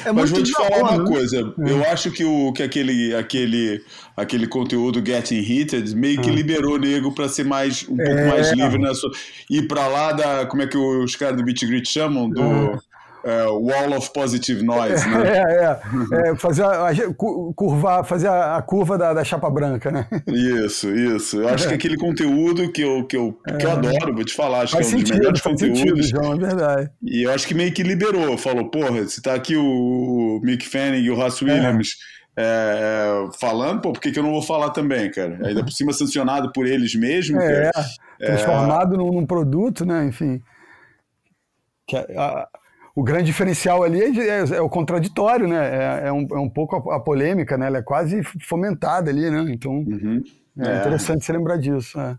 É 0.05 0.11
Mas 0.11 0.29
vou 0.29 0.41
te 0.41 0.51
falar 0.51 0.77
uma 0.77 0.97
né? 0.99 1.05
coisa. 1.05 1.53
É. 1.59 1.71
Eu 1.71 1.84
acho 1.86 2.09
que, 2.09 2.23
o, 2.23 2.53
que 2.53 2.63
aquele, 2.63 3.13
aquele, 3.15 3.84
aquele 4.15 4.47
conteúdo 4.47 5.03
Getting 5.05 5.39
Heated 5.39 5.95
meio 5.95 6.21
que 6.21 6.29
é. 6.29 6.34
liberou 6.34 6.75
o 6.75 6.77
nego 6.77 7.11
para 7.13 7.27
ser 7.27 7.43
mais 7.43 7.84
um 7.84 7.97
pouco 7.97 8.11
é. 8.11 8.27
mais 8.27 8.51
livre 8.53 8.79
na 8.79 8.93
sua. 8.93 9.11
Ir 9.49 9.67
para 9.67 9.88
lá 9.88 10.13
da. 10.13 10.45
Como 10.45 10.61
é 10.61 10.67
que 10.67 10.77
os 10.77 11.15
caras 11.15 11.36
do 11.36 11.43
Beat 11.43 11.65
Grit 11.65 11.88
chamam? 11.88 12.29
Do. 12.29 12.81
É 13.26 13.43
é, 13.43 13.45
wall 13.45 13.97
of 13.97 14.11
positive 14.13 14.63
noise, 14.63 15.07
né? 15.07 15.24
É, 15.34 16.28
é, 16.28 16.32
é 16.32 16.36
fazer 16.36 16.63
a, 16.63 16.89
a, 16.89 17.13
curvar, 17.55 18.03
fazer 18.03 18.28
a, 18.28 18.57
a 18.57 18.61
curva 18.61 18.97
da, 18.97 19.13
da, 19.13 19.24
chapa 19.24 19.49
branca, 19.49 19.91
né? 19.91 20.07
Isso, 20.28 20.89
isso. 20.89 21.41
Eu 21.41 21.49
acho 21.49 21.67
que 21.67 21.74
aquele 21.74 21.97
conteúdo 21.97 22.71
que 22.71 22.82
eu, 22.82 23.05
que 23.05 23.15
eu, 23.15 23.38
que 23.57 23.65
eu 23.65 23.71
adoro, 23.71 24.13
vou 24.13 24.24
te 24.24 24.34
falar, 24.34 24.61
acho 24.61 24.74
faz 24.74 24.88
que 24.88 24.93
é 24.93 24.97
um 24.97 24.99
sentido, 24.99 25.11
dos 25.11 25.19
melhores 25.19 25.41
conteúdos. 25.41 25.80
Sentido, 25.80 26.03
João, 26.03 26.34
é 26.34 26.38
verdade. 26.38 26.91
E 27.01 27.24
eu 27.24 27.32
acho 27.32 27.47
que 27.47 27.53
meio 27.53 27.71
que 27.71 27.82
liberou, 27.82 28.38
falou, 28.38 28.69
porra, 28.69 29.07
se 29.07 29.21
tá 29.21 29.34
aqui 29.34 29.55
o 29.55 30.39
Mick 30.43 30.67
Fanning 30.67 31.01
e 31.01 31.09
o 31.09 31.15
Ross 31.15 31.41
Williams 31.41 31.95
é, 32.38 33.30
falando, 33.39 33.82
pô, 33.82 33.93
por 33.93 34.01
que, 34.01 34.11
que 34.11 34.19
eu 34.19 34.24
não 34.24 34.32
vou 34.32 34.41
falar 34.41 34.71
também, 34.71 35.09
cara? 35.11 35.39
Ainda 35.45 35.63
por 35.63 35.71
cima 35.71 35.93
sancionado 35.93 36.51
por 36.51 36.67
eles 36.67 36.95
mesmos. 36.95 37.41
É, 37.43 37.71
transformado 38.19 38.97
num, 38.97 39.11
num, 39.11 39.26
produto, 39.26 39.86
né? 39.86 40.05
Enfim. 40.05 40.41
Que 41.88 41.97
a, 41.97 42.47
o 42.95 43.03
grande 43.03 43.25
diferencial 43.25 43.83
ali 43.83 44.01
é, 44.01 44.29
é, 44.29 44.39
é 44.57 44.61
o 44.61 44.69
contraditório, 44.69 45.47
né? 45.47 46.03
É, 46.03 46.07
é, 46.07 46.11
um, 46.11 46.27
é 46.31 46.39
um 46.39 46.49
pouco 46.49 46.75
a, 46.75 46.97
a, 46.97 46.99
polêmica, 46.99 47.57
né? 47.57 47.67
Ela 47.67 47.79
é 47.79 47.81
quase 47.81 48.21
fomentada 48.41 49.09
ali, 49.09 49.29
né? 49.29 49.45
Então 49.51 49.71
uhum. 49.73 50.21
é, 50.59 50.67
é, 50.67 50.79
interessante 50.79 51.25
você 51.25 51.33
lembrar 51.33 51.57
disso. 51.57 51.99
É. 51.99 52.17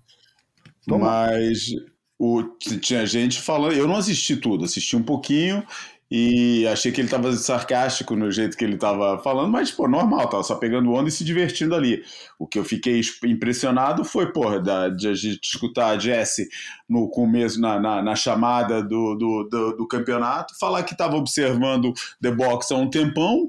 Mas 0.86 1.70
o, 2.18 2.42
tinha 2.80 3.06
gente 3.06 3.40
falando, 3.40 3.74
eu 3.74 3.86
não 3.86 3.96
assisti 3.96 4.36
tudo, 4.36 4.64
assisti 4.64 4.96
um 4.96 5.02
pouquinho 5.02 5.64
e 6.10 6.66
achei 6.68 6.92
que 6.92 7.00
ele 7.00 7.08
estava 7.08 7.32
sarcástico 7.32 8.14
no 8.14 8.30
jeito 8.30 8.56
que 8.56 8.64
ele 8.64 8.74
estava 8.74 9.18
falando, 9.22 9.50
mas, 9.50 9.70
pô, 9.70 9.88
normal, 9.88 10.28
tava 10.28 10.42
só 10.42 10.54
pegando 10.54 10.92
onda 10.92 11.08
e 11.08 11.12
se 11.12 11.24
divertindo 11.24 11.74
ali. 11.74 12.02
O 12.38 12.46
que 12.46 12.58
eu 12.58 12.64
fiquei 12.64 13.00
impressionado 13.24 14.04
foi, 14.04 14.32
porra, 14.32 14.60
da, 14.60 14.88
de 14.88 15.08
a 15.08 15.14
gente 15.14 15.40
escutar 15.42 15.88
a 15.88 15.98
Jesse 15.98 16.48
no 16.88 17.08
começo, 17.08 17.60
na, 17.60 17.80
na, 17.80 18.02
na 18.02 18.14
chamada 18.14 18.82
do, 18.82 19.14
do, 19.14 19.48
do, 19.50 19.76
do, 19.76 19.88
campeonato, 19.88 20.58
falar 20.58 20.82
que 20.82 20.92
estava 20.92 21.16
observando 21.16 21.92
The 22.20 22.30
Box 22.30 22.70
há 22.70 22.76
um 22.76 22.90
tempão 22.90 23.48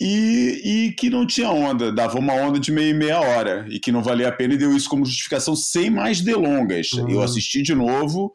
e, 0.00 0.60
e, 0.64 0.92
que 0.92 1.08
não 1.08 1.26
tinha 1.26 1.50
onda, 1.50 1.90
dava 1.90 2.18
uma 2.18 2.34
onda 2.34 2.60
de 2.60 2.70
meia 2.70 2.90
e 2.90 2.94
meia 2.94 3.20
hora, 3.20 3.66
e 3.68 3.80
que 3.80 3.90
não 3.90 4.02
valia 4.02 4.28
a 4.28 4.32
pena 4.32 4.54
e 4.54 4.58
deu 4.58 4.76
isso 4.76 4.90
como 4.90 5.06
justificação 5.06 5.56
sem 5.56 5.88
mais 5.88 6.20
delongas. 6.20 6.92
Uhum. 6.92 7.08
Eu 7.08 7.22
assisti 7.22 7.62
de 7.62 7.74
novo 7.74 8.32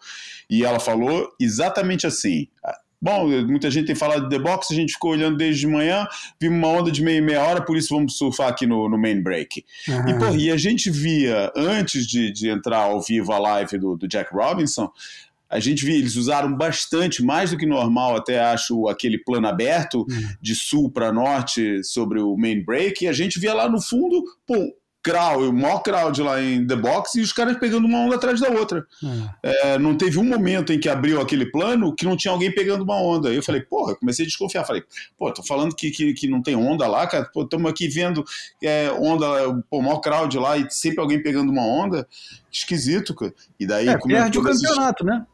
e 0.50 0.66
ela 0.66 0.80
falou 0.80 1.30
exatamente 1.40 2.08
assim. 2.08 2.48
Bom, 3.02 3.28
muita 3.48 3.72
gente 3.72 3.88
tem 3.88 3.96
falado 3.96 4.30
de 4.30 4.30
The 4.30 4.40
Box, 4.40 4.72
a 4.72 4.76
gente 4.76 4.94
ficou 4.94 5.12
olhando 5.12 5.36
desde 5.36 5.62
de 5.62 5.68
manhã, 5.68 6.08
vimos 6.40 6.60
uma 6.60 6.68
onda 6.68 6.92
de 6.92 7.02
meia 7.02 7.18
e 7.18 7.22
meia 7.22 7.42
hora, 7.44 7.66
por 7.66 7.76
isso 7.76 7.96
vamos 7.96 8.16
surfar 8.16 8.50
aqui 8.50 8.68
no, 8.68 8.88
no 8.88 8.98
main 8.98 9.20
break. 9.22 9.66
Uhum. 9.88 10.10
E, 10.10 10.14
porra, 10.20 10.36
e 10.38 10.52
a 10.52 10.58
gente 10.58 10.92
via, 10.92 11.52
antes 11.56 12.06
de, 12.06 12.32
de 12.32 12.50
entrar 12.50 12.84
ao 12.84 13.02
vivo 13.02 13.32
a 13.32 13.40
live 13.40 13.80
do, 13.80 13.98
do 13.98 14.08
Jack 14.08 14.32
Robinson, 14.32 14.92
a 15.50 15.60
gente 15.60 15.84
via, 15.84 15.98
eles 15.98 16.16
usaram 16.16 16.56
bastante, 16.56 17.24
mais 17.24 17.50
do 17.50 17.58
que 17.58 17.66
normal, 17.66 18.16
até 18.16 18.40
acho, 18.40 18.88
aquele 18.88 19.18
plano 19.18 19.48
aberto 19.48 20.06
uhum. 20.08 20.30
de 20.40 20.56
sul 20.56 20.90
para 20.90 21.12
norte 21.12 21.84
sobre 21.84 22.22
o 22.22 22.38
main 22.38 22.64
break, 22.64 23.04
e 23.04 23.08
a 23.08 23.14
gente 23.14 23.40
via 23.40 23.54
lá 23.54 23.68
no 23.68 23.82
fundo, 23.82 24.24
pô, 24.46 24.56
crowd, 25.04 25.46
o 25.46 25.54
maior 25.54 25.80
crowd 25.80 26.22
lá 26.22 26.42
em 26.42 26.66
The 26.66 26.76
Box 26.76 27.16
e 27.16 27.22
os 27.22 27.34
caras 27.34 27.58
pegando 27.58 27.88
uma 27.88 28.00
onda 28.00 28.16
atrás 28.16 28.40
da 28.40 28.50
outra. 28.50 28.86
É. 29.44 29.74
É, 29.74 29.80
não 29.80 29.98
teve 29.98 30.20
um 30.20 30.24
momento 30.24 30.72
em 30.72 30.80
que 30.80 30.88
abriu 30.88 31.20
aquele 31.20 31.46
plano 31.46 31.96
que 31.96 32.06
não 32.06 32.16
tinha 32.16 32.32
alguém 32.32 32.54
pegando 32.54 32.84
uma 32.84 33.02
onda. 33.02 33.34
Eu 33.34 33.42
falei, 33.42 33.62
porra, 33.62 33.96
comecei 33.96 34.26
a 34.26 34.28
desconfiar. 34.28 34.64
Falei, 34.64 34.84
pô, 35.18 35.32
tô 35.32 35.44
falando 35.44 35.76
que, 35.76 35.90
que, 35.92 36.14
que 36.14 36.28
não 36.28 36.42
tem 36.42 36.56
onda 36.56 36.88
lá, 36.88 37.08
cara. 37.08 37.26
Pô, 37.26 37.44
estamos 37.44 37.70
aqui 37.70 37.88
vendo 37.88 38.24
é, 38.64 38.92
onda, 38.92 39.28
pô, 39.70 39.80
o 39.80 39.82
maior 39.82 40.00
crowd 40.00 40.38
lá 40.38 40.58
e 40.58 40.68
sempre 40.70 41.02
alguém 41.02 41.22
pegando 41.22 41.52
uma 41.52 41.66
onda. 41.66 42.08
Esquisito, 42.52 43.16
cara. 43.16 43.34
E 43.60 43.66
daí. 43.66 43.88
É, 43.88 43.98
perde 43.98 44.38
o 44.38 44.44
campeonato, 44.44 45.06
né? 45.06 45.26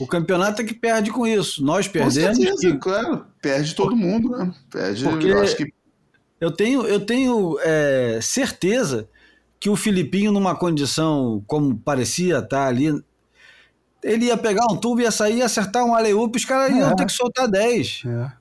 O 0.00 0.06
campeonato 0.06 0.62
é 0.62 0.64
que 0.64 0.74
perde 0.74 1.10
com 1.10 1.26
isso. 1.26 1.64
Nós 1.64 1.86
perdemos. 1.86 2.36
Com 2.36 2.44
certeza, 2.44 2.72
que... 2.72 2.78
claro. 2.78 3.26
Perde 3.40 3.74
todo 3.74 3.94
mundo, 3.94 4.30
né? 4.30 4.52
Perde. 4.70 5.04
Porque... 5.04 5.26
Eu 5.28 5.40
acho 5.40 5.56
que 5.56 5.72
eu 6.44 6.50
tenho, 6.50 6.86
eu 6.86 7.00
tenho 7.00 7.58
é, 7.62 8.18
certeza 8.20 9.08
que 9.58 9.70
o 9.70 9.76
Filipinho, 9.76 10.30
numa 10.30 10.54
condição 10.54 11.42
como 11.46 11.74
parecia 11.74 12.40
estar 12.40 12.66
ali, 12.66 13.02
ele 14.02 14.26
ia 14.26 14.36
pegar 14.36 14.66
um 14.70 14.76
tubo, 14.76 15.00
ia 15.00 15.10
sair, 15.10 15.38
ia 15.38 15.46
acertar 15.46 15.82
um 15.86 15.94
aleúpe, 15.94 16.36
os 16.36 16.44
caras 16.44 16.70
é. 16.70 16.80
iam 16.80 16.94
ter 16.94 17.06
que 17.06 17.12
soltar 17.12 17.48
10. 17.48 18.02
É. 18.06 18.32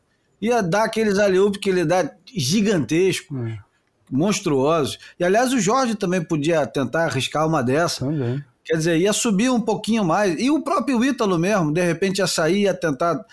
Ia 0.41 0.61
dar 0.61 0.83
aqueles 0.83 1.17
aleúpes 1.17 1.61
que 1.61 1.69
ele 1.69 1.85
dá 1.85 2.11
gigantesco, 2.35 3.37
é. 3.37 3.57
monstruosos. 4.11 4.99
E 5.17 5.23
aliás, 5.23 5.53
o 5.53 5.59
Jorge 5.61 5.95
também 5.95 6.21
podia 6.21 6.67
tentar 6.67 7.05
arriscar 7.05 7.47
uma 7.47 7.63
dessa. 7.63 8.05
Também. 8.05 8.43
Quer 8.65 8.75
dizer, 8.75 8.97
ia 8.97 9.13
subir 9.13 9.49
um 9.49 9.61
pouquinho 9.61 10.03
mais. 10.03 10.37
E 10.37 10.51
o 10.51 10.61
próprio 10.61 11.01
Ítalo 11.05 11.39
mesmo, 11.39 11.71
de 11.71 11.81
repente 11.81 12.17
ia 12.17 12.27
sair, 12.27 12.63
ia 12.63 12.73
tentar, 12.73 13.25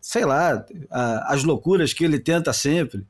sei 0.00 0.24
lá, 0.24 0.66
as 1.28 1.44
loucuras 1.44 1.92
que 1.92 2.04
ele 2.04 2.18
tenta 2.18 2.52
sempre. 2.52 3.06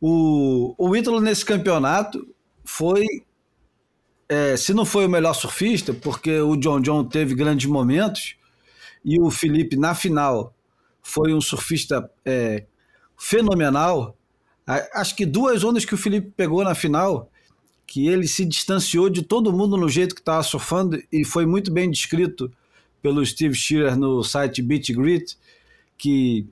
O, 0.00 0.74
o 0.78 0.96
Ítalo 0.96 1.20
nesse 1.20 1.44
campeonato 1.44 2.26
foi, 2.64 3.04
é, 4.28 4.56
se 4.56 4.72
não 4.72 4.84
foi 4.84 5.06
o 5.06 5.08
melhor 5.08 5.34
surfista, 5.34 5.92
porque 5.92 6.40
o 6.40 6.56
John 6.56 6.80
John 6.80 7.04
teve 7.04 7.34
grandes 7.34 7.66
momentos, 7.66 8.36
e 9.04 9.20
o 9.20 9.30
Felipe 9.30 9.76
na 9.76 9.94
final 9.94 10.54
foi 11.02 11.32
um 11.32 11.40
surfista 11.40 12.08
é, 12.24 12.64
fenomenal. 13.18 14.16
Acho 14.94 15.16
que 15.16 15.24
duas 15.24 15.64
ondas 15.64 15.84
que 15.84 15.94
o 15.94 15.98
Felipe 15.98 16.30
pegou 16.36 16.62
na 16.62 16.74
final, 16.74 17.30
que 17.86 18.06
ele 18.06 18.28
se 18.28 18.44
distanciou 18.44 19.08
de 19.08 19.22
todo 19.22 19.52
mundo 19.52 19.76
no 19.76 19.88
jeito 19.88 20.14
que 20.14 20.20
estava 20.20 20.42
surfando, 20.42 21.02
e 21.10 21.24
foi 21.24 21.46
muito 21.46 21.72
bem 21.72 21.90
descrito 21.90 22.52
pelo 23.00 23.24
Steve 23.24 23.54
Shearer 23.54 23.96
no 23.96 24.22
site 24.22 24.60
Beach 24.60 24.92
Grit, 24.92 25.38
que 25.96 26.46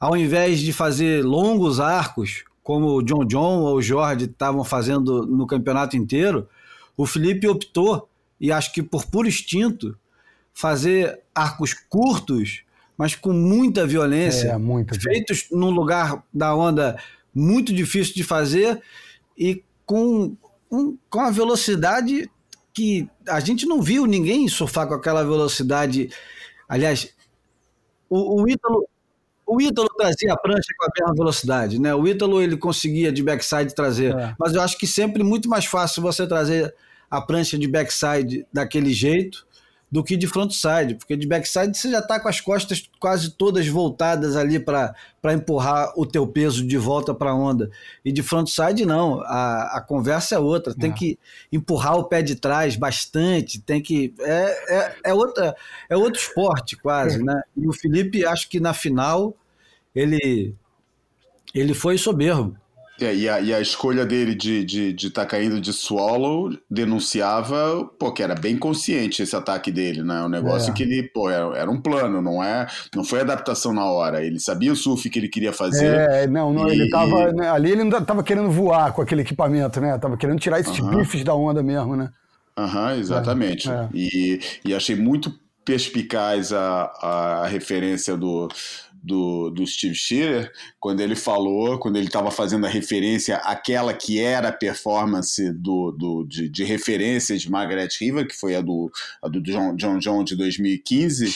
ao 0.00 0.16
invés 0.16 0.60
de 0.60 0.72
fazer 0.72 1.24
longos 1.24 1.78
arcos, 1.78 2.42
como 2.62 2.88
o 2.96 3.02
John 3.02 3.24
John 3.24 3.60
ou 3.60 3.76
o 3.76 3.82
Jorge 3.82 4.26
estavam 4.26 4.64
fazendo 4.64 5.26
no 5.26 5.46
campeonato 5.46 5.96
inteiro, 5.96 6.48
o 6.96 7.06
Felipe 7.06 7.48
optou, 7.48 8.08
e 8.40 8.52
acho 8.52 8.72
que 8.72 8.82
por 8.82 9.06
puro 9.06 9.28
instinto, 9.28 9.96
fazer 10.52 11.20
arcos 11.34 11.74
curtos, 11.74 12.62
mas 12.96 13.14
com 13.14 13.32
muita 13.32 13.86
violência, 13.86 14.48
é, 14.48 14.94
feitos 14.98 15.46
num 15.50 15.70
lugar 15.70 16.22
da 16.32 16.54
onda 16.54 16.98
muito 17.34 17.72
difícil 17.72 18.14
de 18.14 18.24
fazer 18.24 18.82
e 19.38 19.64
com, 19.86 20.36
um, 20.70 20.96
com 21.08 21.20
a 21.20 21.30
velocidade 21.30 22.30
que 22.72 23.08
a 23.26 23.40
gente 23.40 23.66
não 23.66 23.80
viu 23.80 24.06
ninguém 24.06 24.46
surfar 24.48 24.86
com 24.86 24.94
aquela 24.94 25.22
velocidade. 25.22 26.10
Aliás, 26.68 27.14
o, 28.08 28.42
o 28.42 28.48
Ítalo, 28.48 28.86
o 29.50 29.60
Ítalo 29.60 29.88
trazia 29.96 30.32
a 30.32 30.36
prancha 30.36 30.72
com 30.78 30.84
a 30.84 30.88
mesma 30.96 31.14
velocidade, 31.14 31.80
né? 31.80 31.92
O 31.92 32.06
Ítalo 32.06 32.40
ele 32.40 32.56
conseguia 32.56 33.10
de 33.10 33.20
backside 33.20 33.74
trazer, 33.74 34.16
é. 34.16 34.32
mas 34.38 34.54
eu 34.54 34.60
acho 34.60 34.78
que 34.78 34.86
sempre 34.86 35.24
muito 35.24 35.48
mais 35.48 35.64
fácil 35.64 36.00
você 36.00 36.24
trazer 36.24 36.72
a 37.10 37.20
prancha 37.20 37.58
de 37.58 37.66
backside 37.66 38.46
daquele 38.52 38.92
jeito 38.92 39.44
do 39.90 40.04
que 40.04 40.16
de 40.16 40.28
frontside, 40.28 40.94
porque 40.94 41.16
de 41.16 41.26
backside 41.26 41.76
você 41.76 41.90
já 41.90 41.98
está 41.98 42.20
com 42.20 42.28
as 42.28 42.40
costas 42.40 42.88
quase 43.00 43.32
todas 43.32 43.66
voltadas 43.66 44.36
ali 44.36 44.60
para 44.60 44.94
empurrar 45.34 45.92
o 45.96 46.06
teu 46.06 46.28
peso 46.28 46.64
de 46.64 46.78
volta 46.78 47.12
para 47.12 47.30
a 47.30 47.34
onda. 47.34 47.72
E 48.04 48.12
de 48.12 48.22
frontside 48.22 48.86
não, 48.86 49.20
a, 49.22 49.78
a 49.78 49.80
conversa 49.80 50.36
é 50.36 50.38
outra, 50.38 50.72
tem 50.72 50.92
é. 50.92 50.94
que 50.94 51.18
empurrar 51.50 51.96
o 51.96 52.04
pé 52.04 52.22
de 52.22 52.36
trás 52.36 52.76
bastante, 52.76 53.60
tem 53.60 53.82
que 53.82 54.14
é, 54.20 54.76
é, 54.76 54.96
é 55.06 55.14
outra 55.14 55.56
é 55.88 55.96
outro 55.96 56.20
esporte 56.20 56.76
quase, 56.76 57.20
né? 57.20 57.42
E 57.56 57.66
o 57.66 57.72
Felipe 57.72 58.24
acho 58.24 58.48
que 58.48 58.60
na 58.60 58.72
final 58.72 59.34
ele 59.94 60.54
ele 61.54 61.74
foi 61.74 61.98
soberbo. 61.98 62.56
É, 63.00 63.14
e, 63.14 63.28
a, 63.28 63.40
e, 63.40 63.54
a, 63.54 63.60
escolha 63.60 64.04
dele 64.04 64.34
de 64.34 64.58
estar 64.58 64.66
de, 64.66 64.92
de 64.92 65.10
tá 65.10 65.24
caindo 65.24 65.58
de 65.58 65.72
swallow 65.72 66.50
denunciava 66.70 67.82
pô, 67.98 68.12
que 68.12 68.22
era 68.22 68.34
bem 68.34 68.58
consciente 68.58 69.22
esse 69.22 69.34
ataque 69.34 69.72
dele, 69.72 70.02
né? 70.02 70.22
Um 70.22 70.28
negócio 70.28 70.70
é. 70.70 70.74
que 70.74 70.82
ele, 70.82 71.04
pô, 71.04 71.30
era, 71.30 71.56
era, 71.56 71.70
um 71.70 71.80
plano, 71.80 72.20
não 72.20 72.44
é? 72.44 72.66
Não 72.94 73.02
foi 73.02 73.20
adaptação 73.20 73.72
na 73.72 73.86
hora. 73.86 74.22
Ele 74.22 74.38
sabia 74.38 74.70
o 74.70 74.76
surf 74.76 75.08
que 75.08 75.18
ele 75.18 75.28
queria 75.30 75.52
fazer. 75.52 75.94
É, 76.10 76.26
não, 76.26 76.52
não 76.52 76.68
e, 76.68 76.72
ele 76.72 76.90
tava. 76.90 77.32
Né, 77.32 77.48
ali 77.48 77.70
ele 77.70 77.84
não 77.84 78.04
tava 78.04 78.22
querendo 78.22 78.50
voar 78.50 78.92
com 78.92 79.00
aquele 79.00 79.22
equipamento, 79.22 79.80
né? 79.80 79.96
Tava 79.96 80.18
querendo 80.18 80.38
tirar 80.38 80.60
esses 80.60 80.78
uh 80.78 80.84
-huh. 80.84 80.98
bifes 80.98 81.24
da 81.24 81.34
onda 81.34 81.62
mesmo, 81.62 81.96
né? 81.96 82.10
Aham, 82.54 82.84
uh 82.84 82.90
-huh, 82.90 83.00
exatamente. 83.00 83.70
É, 83.70 83.72
é. 83.72 83.88
E, 83.94 84.40
e 84.62 84.74
achei 84.74 84.94
muito 84.94 85.32
perspicaz 85.64 86.52
a, 86.52 86.92
a 87.00 87.46
referência 87.46 88.16
do 88.16 88.48
do, 89.02 89.50
do 89.50 89.66
Steve 89.66 89.94
Shearer, 89.94 90.50
quando 90.78 91.00
ele 91.00 91.16
falou, 91.16 91.78
quando 91.78 91.96
ele 91.96 92.06
estava 92.06 92.30
fazendo 92.30 92.66
a 92.66 92.68
referência 92.68 93.36
àquela 93.38 93.94
que 93.94 94.20
era 94.20 94.48
a 94.48 94.52
performance 94.52 95.52
do, 95.52 95.90
do, 95.92 96.24
de, 96.24 96.48
de 96.48 96.64
referência 96.64 97.36
de 97.36 97.50
Margaret 97.50 97.88
River, 97.98 98.26
que 98.26 98.36
foi 98.36 98.54
a 98.54 98.60
do, 98.60 98.90
a 99.22 99.28
do 99.28 99.40
John, 99.42 99.74
John 99.76 99.98
John 99.98 100.24
de 100.24 100.36
2015, 100.36 101.34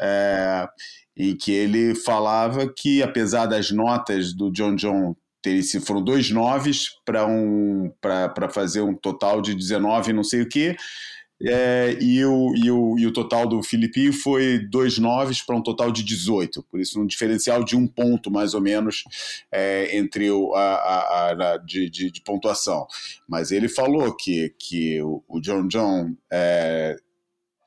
é, 0.00 0.68
em 1.16 1.36
que 1.36 1.52
ele 1.52 1.94
falava 1.94 2.72
que, 2.72 3.02
apesar 3.02 3.46
das 3.46 3.70
notas 3.70 4.32
do 4.32 4.50
John 4.50 4.74
John 4.74 5.16
terem 5.42 5.62
foram 5.80 6.02
dois 6.02 6.30
noves 6.30 6.90
para 7.04 7.26
um, 7.26 7.90
fazer 8.52 8.82
um 8.82 8.94
total 8.94 9.40
de 9.40 9.54
19 9.54 10.12
não 10.12 10.22
sei 10.22 10.42
o 10.42 10.48
que, 10.48 10.76
é, 11.42 11.96
e, 12.00 12.24
o, 12.24 12.54
e, 12.54 12.70
o, 12.70 12.98
e 12.98 13.06
o 13.06 13.12
total 13.12 13.46
do 13.46 13.62
Filipinho 13.62 14.12
foi 14.12 14.58
dois 14.58 14.98
noves 14.98 15.40
para 15.40 15.56
um 15.56 15.62
total 15.62 15.90
de 15.90 16.04
18, 16.04 16.62
por 16.70 16.80
isso 16.80 17.00
um 17.00 17.06
diferencial 17.06 17.64
de 17.64 17.76
um 17.76 17.86
ponto 17.86 18.30
mais 18.30 18.52
ou 18.52 18.60
menos 18.60 19.04
é, 19.50 19.96
entre 19.96 20.30
o, 20.30 20.54
a, 20.54 20.74
a, 20.74 21.30
a 21.30 21.56
de, 21.58 21.88
de, 21.88 22.10
de, 22.10 22.20
pontuação. 22.22 22.86
Mas 23.26 23.50
ele 23.50 23.68
falou 23.68 24.14
que, 24.14 24.54
que 24.58 25.00
o, 25.02 25.22
o 25.28 25.40
John 25.40 25.66
John 25.66 26.14
é, 26.30 26.96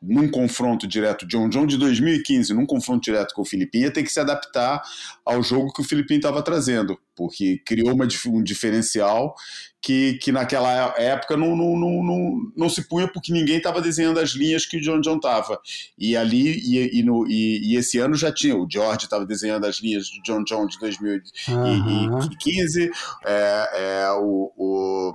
num 0.05 0.29
confronto 0.29 0.85
direto, 0.85 1.25
John 1.25 1.49
John 1.49 1.65
de 1.65 1.77
2015, 1.77 2.53
num 2.53 2.65
confronto 2.65 3.03
direto 3.03 3.33
com 3.33 3.41
o 3.41 3.45
Filipinho, 3.45 3.85
ia 3.85 3.91
ter 3.91 4.03
que 4.03 4.11
se 4.11 4.19
adaptar 4.19 4.81
ao 5.25 5.41
jogo 5.41 5.71
que 5.71 5.81
o 5.81 5.83
Filipinho 5.83 6.17
estava 6.17 6.41
trazendo, 6.41 6.99
porque 7.15 7.61
criou 7.65 7.93
uma, 7.93 8.07
um 8.27 8.43
diferencial 8.43 9.33
que, 9.81 10.13
que 10.15 10.31
naquela 10.31 10.93
época 10.97 11.37
não, 11.37 11.55
não, 11.55 11.77
não, 11.77 12.03
não, 12.03 12.51
não 12.55 12.69
se 12.69 12.87
punha 12.87 13.07
porque 13.07 13.31
ninguém 13.31 13.57
estava 13.57 13.81
desenhando 13.81 14.19
as 14.19 14.31
linhas 14.31 14.65
que 14.65 14.77
o 14.77 14.81
John 14.81 15.01
John 15.01 15.17
estava. 15.17 15.59
E 15.97 16.15
ali, 16.15 16.59
e, 16.59 16.99
e, 16.99 17.03
no, 17.03 17.25
e, 17.27 17.73
e, 17.73 17.77
esse 17.77 17.99
ano 17.99 18.15
já 18.15 18.31
tinha, 18.31 18.55
o 18.55 18.67
George 18.69 19.05
estava 19.05 19.25
desenhando 19.25 19.65
as 19.65 19.81
linhas 19.81 20.09
do 20.09 20.21
John 20.23 20.43
John 20.43 20.67
de 20.67 20.77
2015, 20.79 22.81
uhum. 22.81 22.89
é, 23.25 23.69
é, 23.73 24.11
o, 24.11 24.51
o 24.57 25.13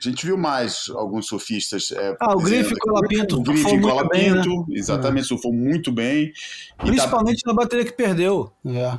A 0.00 0.08
gente 0.08 0.24
viu 0.24 0.38
mais 0.38 0.86
alguns 0.94 1.26
surfistas. 1.26 1.92
É, 1.92 2.16
ah, 2.18 2.34
o 2.34 2.40
Griffin 2.40 2.74
Colapinto. 2.76 3.36
O 3.36 3.42
Griffin 3.42 3.80
Colapinto, 3.80 4.48
né? 4.48 4.78
exatamente, 4.78 5.26
surfou 5.26 5.52
muito 5.52 5.92
bem. 5.92 6.32
Principalmente 6.78 7.42
tá... 7.42 7.50
na 7.50 7.56
bateria 7.56 7.84
que 7.84 7.92
perdeu. 7.92 8.50
É. 8.64 8.98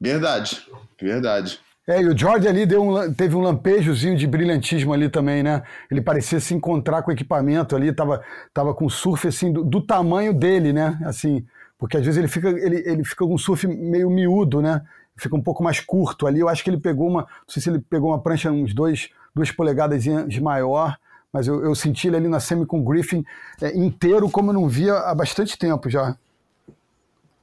Verdade, 0.00 0.62
verdade. 1.00 1.60
É, 1.88 2.02
e 2.02 2.06
o 2.06 2.16
George 2.16 2.46
ali 2.46 2.66
deu 2.66 2.82
um, 2.82 3.14
teve 3.14 3.34
um 3.34 3.40
lampejozinho 3.40 4.14
de 4.14 4.26
brilhantismo 4.26 4.92
ali 4.92 5.08
também, 5.08 5.42
né? 5.42 5.62
Ele 5.90 6.02
parecia 6.02 6.38
se 6.38 6.52
encontrar 6.52 7.00
com 7.02 7.10
o 7.10 7.14
equipamento 7.14 7.74
ali, 7.74 7.90
tava, 7.90 8.22
tava 8.52 8.74
com 8.74 8.90
surf 8.90 9.26
assim, 9.26 9.50
do, 9.50 9.64
do 9.64 9.80
tamanho 9.80 10.34
dele, 10.34 10.70
né? 10.70 11.00
Assim, 11.06 11.46
porque 11.78 11.96
às 11.96 12.04
vezes 12.04 12.18
ele 12.18 12.28
fica, 12.28 12.50
ele, 12.50 12.82
ele 12.84 13.04
fica 13.04 13.24
com 13.24 13.34
um 13.34 13.38
surf 13.38 13.66
meio 13.66 14.10
miúdo, 14.10 14.60
né? 14.60 14.82
Fica 15.16 15.34
um 15.34 15.42
pouco 15.42 15.64
mais 15.64 15.80
curto 15.80 16.26
ali. 16.26 16.40
Eu 16.40 16.48
acho 16.50 16.62
que 16.62 16.68
ele 16.68 16.78
pegou 16.78 17.08
uma. 17.08 17.22
Não 17.22 17.48
sei 17.48 17.62
se 17.62 17.70
ele 17.70 17.80
pegou 17.80 18.10
uma 18.10 18.20
prancha 18.20 18.52
uns 18.52 18.74
dois, 18.74 19.08
duas 19.34 19.50
polegadas 19.50 20.02
de 20.02 20.40
maior, 20.40 20.96
mas 21.32 21.46
eu, 21.46 21.62
eu 21.62 21.74
senti 21.74 22.08
ele 22.08 22.16
ali 22.16 22.28
na 22.28 22.40
semi 22.40 22.66
com 22.66 22.80
o 22.80 22.84
Griffin 22.84 23.24
é, 23.60 23.76
inteiro, 23.76 24.30
como 24.30 24.50
eu 24.50 24.54
não 24.54 24.68
via 24.68 24.94
há 24.94 25.14
bastante 25.14 25.58
tempo 25.58 25.88
já. 25.88 26.16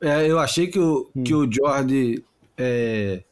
É, 0.02 0.30
eu 0.30 0.40
achei 0.40 0.68
que 0.68 0.80
o, 0.80 1.10
hum. 1.16 1.24
que 1.24 1.34
o 1.34 1.50
Jordi, 1.52 2.24
é, 2.58 3.24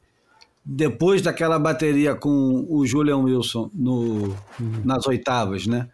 depois 0.63 1.21
daquela 1.21 1.59
bateria 1.59 2.15
com 2.15 2.65
o 2.69 2.85
Julian 2.85 3.17
Wilson 3.17 3.69
no, 3.73 4.29
hum. 4.59 4.81
nas 4.83 5.05
oitavas, 5.07 5.67
né? 5.67 5.89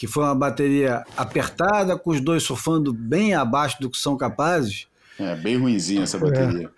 que 0.00 0.06
foi 0.06 0.24
uma 0.24 0.34
bateria 0.34 1.04
apertada, 1.14 1.94
com 1.94 2.08
os 2.08 2.22
dois 2.22 2.42
surfando 2.42 2.90
bem 2.90 3.34
abaixo 3.34 3.76
do 3.82 3.90
que 3.90 3.98
são 3.98 4.16
capazes. 4.16 4.86
É, 5.18 5.36
bem 5.36 5.58
ruimzinha 5.58 6.04
essa 6.04 6.16
bateria. 6.16 6.70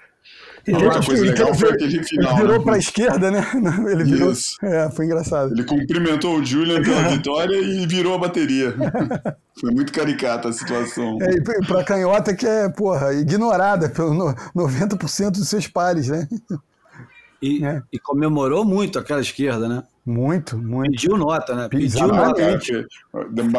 É. 0.66 0.70
E 0.70 0.74
outra 0.74 1.02
coisa 1.02 1.24
legal 1.24 1.54
foi 1.54 1.72
aquele 1.72 2.04
final. 2.04 2.32
Ele 2.32 2.42
virou 2.42 2.58
né? 2.58 2.64
para 2.64 2.74
a 2.74 2.78
esquerda, 2.78 3.30
né? 3.30 3.46
Ele 3.90 4.04
virou. 4.04 4.32
Isso. 4.32 4.54
É, 4.62 4.90
foi 4.90 5.06
engraçado. 5.06 5.52
Ele 5.52 5.64
cumprimentou 5.64 6.38
o 6.38 6.44
Julian 6.44 6.82
pela 6.82 7.08
vitória 7.08 7.56
e 7.56 7.86
virou 7.86 8.14
a 8.14 8.18
bateria. 8.18 8.74
foi 9.58 9.70
muito 9.72 9.92
caricata 9.92 10.48
a 10.48 10.52
situação. 10.52 11.18
É, 11.20 11.34
e 11.34 11.66
para 11.66 11.84
canhota 11.84 12.34
que 12.34 12.46
é, 12.46 12.68
porra, 12.68 13.12
ignorada 13.12 13.88
pelo 13.88 14.34
90% 14.54 15.32
dos 15.32 15.48
seus 15.48 15.66
pares, 15.66 16.08
né? 16.08 16.28
E, 17.40 17.64
é. 17.64 17.82
e 17.92 17.98
comemorou 17.98 18.64
muito 18.64 19.00
aquela 19.00 19.20
esquerda, 19.20 19.68
né? 19.68 19.82
Muito, 20.06 20.56
muito. 20.56 20.92
Pediu 20.92 21.16
nota, 21.16 21.54
né? 21.54 21.68
Pediu 21.68 22.06
nota. 22.06 22.40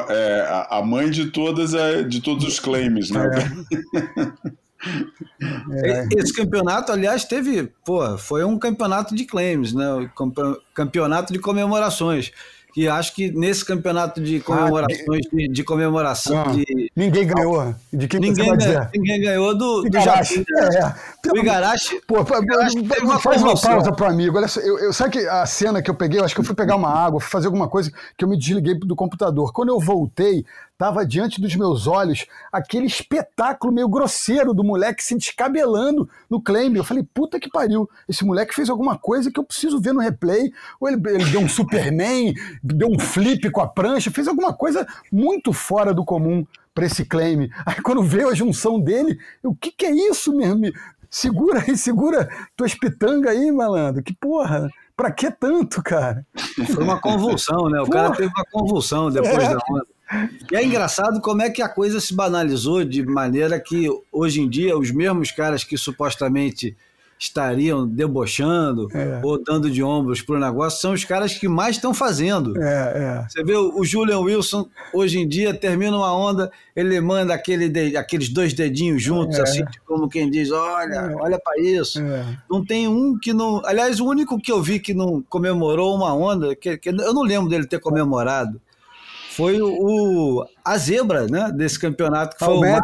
É, 0.09 0.67
a 0.69 0.81
mãe 0.81 1.09
de 1.09 1.31
todas 1.31 1.73
é, 1.73 2.03
de 2.03 2.21
todos 2.21 2.45
os 2.45 2.59
claims, 2.59 3.11
né? 3.11 3.29
É. 3.95 4.53
é. 5.83 6.07
Esse 6.17 6.33
campeonato, 6.33 6.91
aliás, 6.91 7.23
teve, 7.25 7.71
pô, 7.85 8.17
foi 8.17 8.43
um 8.43 8.57
campeonato 8.57 9.15
de 9.15 9.25
claims, 9.25 9.73
né? 9.73 10.09
Campeonato 10.73 11.31
de 11.31 11.39
comemorações 11.39 12.31
que 12.73 12.87
acho 12.87 13.13
que 13.13 13.31
nesse 13.31 13.63
campeonato 13.63 14.19
de 14.19 14.37
ah, 14.37 14.41
comemorações, 14.43 15.25
ah, 15.27 15.35
de, 15.35 15.47
de, 15.47 15.63
comemoração. 15.63 16.43
Ah, 16.47 16.51
de, 16.51 16.91
ninguém 16.95 17.27
ganhou. 17.27 17.75
De 17.93 18.07
quem 18.07 18.19
ninguém, 18.19 18.49
você 18.49 18.65
ganhou, 18.65 18.87
ninguém 18.95 19.21
ganhou 19.21 19.55
do, 19.55 19.83
do 19.83 20.01
Japão. 20.01 20.43
É, 20.59 20.77
é. 20.79 21.31
O 21.31 21.37
Igarashi. 21.37 22.01
Pô, 22.07 22.21
Igarashi 22.21 22.79
uma 23.03 23.19
faz 23.19 23.43
uma 23.43 23.55
pausa 23.55 23.91
pro 23.91 24.07
amigo. 24.07 24.37
Olha 24.37 24.47
só, 24.47 24.59
eu, 24.59 24.79
eu, 24.79 24.91
sabe 24.91 25.11
que 25.11 25.19
a 25.19 25.45
cena 25.45 25.83
que 25.83 25.91
eu 25.91 25.93
peguei, 25.93 26.19
eu 26.19 26.25
acho 26.25 26.33
que 26.33 26.41
eu 26.41 26.45
fui 26.45 26.55
pegar 26.55 26.75
uma 26.75 26.89
água, 26.89 27.21
fui 27.21 27.29
fazer 27.29 27.45
alguma 27.45 27.69
coisa 27.69 27.91
que 28.17 28.25
eu 28.25 28.27
me 28.27 28.37
desliguei 28.37 28.73
do 28.73 28.95
computador. 28.95 29.53
Quando 29.53 29.69
eu 29.69 29.79
voltei, 29.79 30.43
estava 30.83 31.05
diante 31.05 31.39
dos 31.39 31.55
meus 31.55 31.87
olhos 31.87 32.25
aquele 32.51 32.85
espetáculo 32.87 33.71
meio 33.71 33.87
grosseiro 33.87 34.53
do 34.53 34.65
moleque 34.65 35.01
se 35.01 35.15
descabelando 35.15 36.09
no 36.29 36.41
claim. 36.41 36.75
Eu 36.75 36.83
falei, 36.83 37.07
puta 37.13 37.39
que 37.39 37.49
pariu, 37.49 37.89
esse 38.07 38.25
moleque 38.25 38.53
fez 38.53 38.69
alguma 38.69 38.97
coisa 38.97 39.31
que 39.31 39.39
eu 39.39 39.45
preciso 39.45 39.79
ver 39.79 39.93
no 39.93 40.01
replay. 40.01 40.51
Ou 40.81 40.89
ele, 40.89 41.01
ele 41.09 41.25
deu 41.31 41.39
um 41.39 41.47
Superman, 41.47 42.33
deu 42.61 42.89
um 42.89 42.99
flip 42.99 43.49
com 43.49 43.61
a 43.61 43.67
prancha, 43.67 44.11
fez 44.11 44.27
alguma 44.27 44.53
coisa 44.53 44.85
muito 45.09 45.53
fora 45.53 45.93
do 45.93 46.03
comum 46.03 46.45
para 46.75 46.85
esse 46.85 47.05
claim. 47.05 47.49
Aí 47.65 47.81
quando 47.81 48.03
veio 48.03 48.27
a 48.27 48.35
junção 48.35 48.77
dele, 48.77 49.17
o 49.41 49.55
que, 49.55 49.71
que 49.71 49.85
é 49.85 49.91
isso 49.91 50.35
mesmo? 50.35 50.65
Segura 51.09 51.63
aí, 51.65 51.77
segura 51.77 52.27
tuas 52.57 52.75
pitangas 52.75 53.31
aí, 53.31 53.51
malandro. 53.53 54.03
Que 54.03 54.13
porra. 54.13 54.69
Pra 54.95 55.11
que 55.11 55.31
tanto, 55.31 55.81
cara? 55.81 56.25
Foi 56.71 56.83
uma 56.83 56.99
convulsão, 56.99 57.67
né? 57.69 57.81
O 57.81 57.89
cara 57.89 58.11
teve 58.11 58.31
uma 58.35 58.45
convulsão 58.51 59.09
depois 59.09 59.43
é. 59.43 59.49
da 59.49 59.59
onda. 59.69 59.92
E 60.51 60.55
é 60.55 60.63
engraçado 60.63 61.21
como 61.21 61.41
é 61.41 61.49
que 61.49 61.61
a 61.61 61.69
coisa 61.69 61.99
se 61.99 62.13
banalizou 62.13 62.83
de 62.83 63.05
maneira 63.05 63.59
que 63.59 63.87
hoje 64.11 64.41
em 64.41 64.49
dia 64.49 64.77
os 64.77 64.91
mesmos 64.91 65.31
caras 65.31 65.63
que 65.63 65.77
supostamente 65.77 66.75
estariam 67.23 67.87
debochando 67.87 68.89
é. 68.93 69.21
ou 69.23 69.41
dando 69.41 69.69
de 69.69 69.81
ombros 69.81 70.21
para 70.21 70.35
o 70.35 70.39
negócio 70.39 70.81
são 70.81 70.93
os 70.93 71.05
caras 71.05 71.33
que 71.33 71.47
mais 71.47 71.77
estão 71.77 71.93
fazendo. 71.93 72.61
É, 72.61 73.23
é. 73.23 73.25
Você 73.29 73.43
vê 73.43 73.55
o 73.55 73.83
Julian 73.83 74.19
Wilson 74.19 74.67
hoje 74.93 75.19
em 75.19 75.27
dia 75.27 75.53
termina 75.53 75.95
uma 75.95 76.15
onda, 76.15 76.51
ele 76.75 76.99
manda 76.99 77.33
aquele 77.33 77.69
de, 77.69 77.95
aqueles 77.95 78.29
dois 78.29 78.53
dedinhos 78.53 79.01
juntos, 79.01 79.39
é. 79.39 79.41
assim, 79.41 79.63
como 79.85 80.09
quem 80.09 80.29
diz: 80.29 80.51
olha, 80.51 80.95
é. 80.95 81.15
olha 81.15 81.39
para 81.39 81.61
isso. 81.61 82.01
Não 82.49 82.63
tem 82.63 82.87
um 82.87 83.17
que 83.17 83.33
não. 83.33 83.61
Aliás, 83.65 83.99
o 83.99 84.05
único 84.05 84.39
que 84.39 84.51
eu 84.51 84.61
vi 84.61 84.79
que 84.79 84.93
não 84.93 85.21
comemorou 85.21 85.95
uma 85.95 86.13
onda, 86.13 86.55
que, 86.55 86.77
que 86.77 86.89
eu 86.89 87.13
não 87.13 87.23
lembro 87.23 87.49
dele 87.49 87.65
ter 87.65 87.79
comemorado 87.79 88.59
foi 89.35 89.61
o, 89.61 90.45
a 90.63 90.77
zebra 90.77 91.27
né, 91.27 91.51
desse 91.51 91.79
campeonato, 91.79 92.37
que 92.37 92.45
foi 92.45 92.55
o. 92.55 92.65
É, 92.65 92.79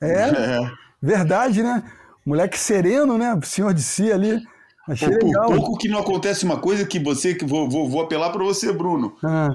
é, 0.00 0.10
é, 0.10 0.70
verdade, 1.00 1.62
né? 1.62 1.82
Moleque 2.24 2.58
sereno, 2.58 3.18
né? 3.18 3.38
Senhor 3.42 3.74
de 3.74 3.82
si 3.82 4.10
ali. 4.10 4.42
Achei 4.88 5.18
Pô, 5.18 5.26
legal. 5.26 5.46
Por 5.46 5.56
pouco 5.56 5.78
que 5.78 5.88
não 5.88 5.98
acontece 5.98 6.44
uma 6.44 6.58
coisa 6.58 6.86
que 6.86 6.98
você, 6.98 7.34
que 7.34 7.44
vou, 7.44 7.68
vou, 7.68 7.88
vou 7.88 8.02
apelar 8.02 8.30
para 8.30 8.44
você, 8.44 8.72
Bruno. 8.72 9.16
Ah. 9.22 9.50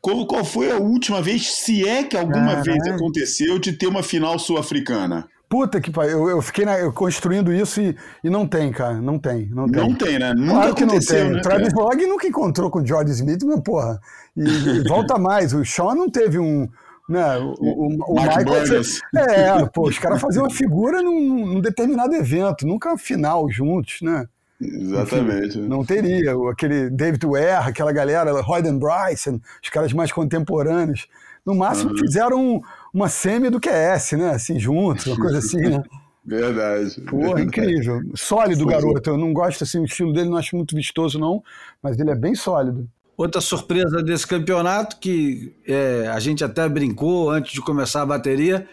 Qual, 0.00 0.26
qual 0.26 0.44
foi 0.44 0.70
a 0.70 0.78
última 0.78 1.22
vez, 1.22 1.52
se 1.52 1.86
é 1.86 2.02
que 2.02 2.16
alguma 2.16 2.52
ah, 2.52 2.62
vez 2.62 2.84
é. 2.86 2.90
aconteceu, 2.90 3.58
de 3.58 3.72
ter 3.72 3.86
uma 3.86 4.02
final 4.02 4.38
sul-africana? 4.38 5.28
Puta 5.52 5.82
que 5.82 5.90
pariu, 5.90 6.12
eu, 6.12 6.30
eu 6.30 6.40
fiquei 6.40 6.64
na, 6.64 6.78
eu 6.78 6.90
construindo 6.90 7.52
isso 7.52 7.78
e, 7.78 7.94
e 8.24 8.30
não 8.30 8.48
tem, 8.48 8.72
cara, 8.72 8.94
não 9.02 9.18
tem, 9.18 9.50
não 9.50 9.68
tem. 9.68 9.82
Não 9.82 9.94
tem, 9.94 10.18
né? 10.18 10.32
Nunca 10.32 10.50
claro 10.50 10.74
que 10.74 10.86
não 10.86 10.98
tem. 10.98 11.30
Né, 11.30 11.40
Travis 11.42 11.74
Log 11.74 12.06
nunca 12.06 12.26
encontrou 12.26 12.70
com 12.70 12.78
o 12.78 12.86
George 12.86 13.12
Smith, 13.12 13.42
meu 13.44 13.60
porra. 13.60 14.00
E, 14.34 14.42
e 14.42 14.80
volta 14.88 15.18
mais, 15.18 15.52
o 15.52 15.62
Sean 15.62 15.94
não 15.94 16.08
teve 16.08 16.38
um, 16.38 16.66
né, 17.06 17.36
o, 17.36 17.52
o, 17.60 18.12
o 18.12 18.14
Michael. 18.14 18.82
É, 19.14 19.66
pô, 19.66 19.88
os 19.90 19.98
caras 19.98 20.22
faziam 20.22 20.44
uma 20.44 20.50
figura 20.50 21.02
num, 21.02 21.44
num, 21.44 21.60
determinado 21.60 22.14
evento, 22.14 22.66
nunca 22.66 22.96
final 22.96 23.46
juntos, 23.50 23.98
né? 24.00 24.24
Exatamente. 24.58 25.58
Enfim, 25.58 25.68
não 25.68 25.84
teria. 25.84 26.32
Aquele 26.50 26.88
David 26.88 27.26
Ware, 27.26 27.68
aquela 27.68 27.92
galera, 27.92 28.40
Royden 28.40 28.78
Bryson, 28.78 29.38
os 29.62 29.68
caras 29.68 29.92
mais 29.92 30.10
contemporâneos. 30.10 31.06
No 31.44 31.54
máximo 31.54 31.90
uhum. 31.90 31.98
fizeram 31.98 32.62
uma 32.92 33.08
semi 33.08 33.50
do 33.50 33.60
QS, 33.60 34.12
né? 34.12 34.30
Assim, 34.30 34.58
juntos, 34.58 35.06
uma 35.06 35.16
coisa 35.16 35.38
assim, 35.38 35.58
né? 35.58 35.82
Verdade. 36.24 37.00
Porra, 37.00 37.34
verdade. 37.34 37.46
incrível. 37.46 38.00
Sólido, 38.14 38.62
Foi. 38.62 38.72
garoto. 38.72 39.10
Eu 39.10 39.18
não 39.18 39.32
gosto 39.32 39.64
assim, 39.64 39.80
o 39.80 39.84
estilo 39.84 40.12
dele 40.12 40.28
não 40.28 40.36
acho 40.36 40.54
muito 40.54 40.76
vistoso, 40.76 41.18
não, 41.18 41.42
mas 41.82 41.98
ele 41.98 42.10
é 42.10 42.14
bem 42.14 42.34
sólido. 42.34 42.88
Outra 43.16 43.40
surpresa 43.40 44.02
desse 44.02 44.26
campeonato, 44.26 44.98
que 44.98 45.52
é, 45.66 46.08
a 46.12 46.20
gente 46.20 46.44
até 46.44 46.68
brincou 46.68 47.28
antes 47.28 47.52
de 47.52 47.60
começar 47.60 48.02
a 48.02 48.06
bateria, 48.06 48.68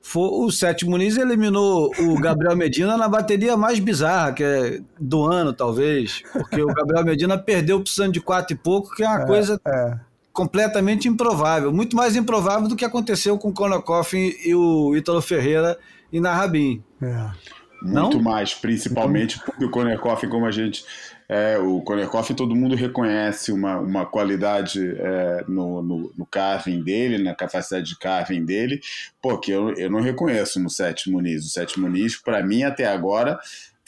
foi 0.00 0.28
o 0.28 0.50
Sete 0.50 0.84
Muniz 0.84 1.16
eliminou 1.16 1.90
o 1.98 2.20
Gabriel 2.20 2.56
Medina 2.56 2.96
na 2.96 3.08
bateria 3.08 3.56
mais 3.56 3.78
bizarra, 3.78 4.32
que 4.32 4.42
é 4.42 4.80
do 4.98 5.24
ano, 5.24 5.52
talvez. 5.52 6.22
Porque 6.32 6.60
o 6.60 6.66
Gabriel 6.66 7.04
Medina 7.04 7.38
perdeu 7.38 7.80
precisando 7.80 8.12
de 8.12 8.20
quatro 8.20 8.54
e 8.54 8.58
pouco, 8.58 8.94
que 8.94 9.04
é 9.04 9.08
uma 9.08 9.22
é, 9.22 9.26
coisa 9.26 9.60
é. 9.64 9.96
Completamente 10.32 11.08
improvável. 11.08 11.72
Muito 11.72 11.96
mais 11.96 12.16
improvável 12.16 12.68
do 12.68 12.76
que 12.76 12.84
aconteceu 12.84 13.38
com 13.38 13.48
o 13.48 13.52
Conor 13.52 13.82
Coffin 13.82 14.32
e 14.44 14.54
o 14.54 14.96
Ítalo 14.96 15.20
Ferreira 15.20 15.78
e 16.12 16.20
na 16.20 16.34
Rabin. 16.34 16.82
É. 17.00 17.30
Muito 17.82 18.16
Não? 18.16 18.22
mais, 18.22 18.54
principalmente 18.54 19.40
porque 19.44 19.64
o 19.64 19.70
Conor 19.70 19.98
Coffin, 19.98 20.28
como 20.28 20.46
a 20.46 20.52
gente 20.52 20.84
é, 21.32 21.56
o 21.56 21.80
Konekoff 21.80 22.34
todo 22.34 22.54
mundo 22.54 22.74
reconhece 22.74 23.52
uma, 23.52 23.78
uma 23.78 24.04
qualidade 24.04 24.86
é, 24.98 25.44
no, 25.48 25.82
no, 25.82 26.12
no, 26.14 26.26
carving 26.26 26.82
dele, 26.82 27.22
na 27.22 27.34
capacidade 27.34 27.86
de 27.86 27.98
carving 27.98 28.44
dele, 28.44 28.80
porque 29.22 29.50
eu, 29.50 29.72
eu 29.76 29.90
não 29.90 30.02
reconheço 30.02 30.60
no 30.60 30.68
Sete 30.68 31.10
Muniz. 31.10 31.46
O 31.46 31.48
Sete 31.48 31.80
Muniz, 31.80 32.16
para 32.16 32.42
mim, 32.42 32.64
até 32.64 32.86
agora, 32.86 33.40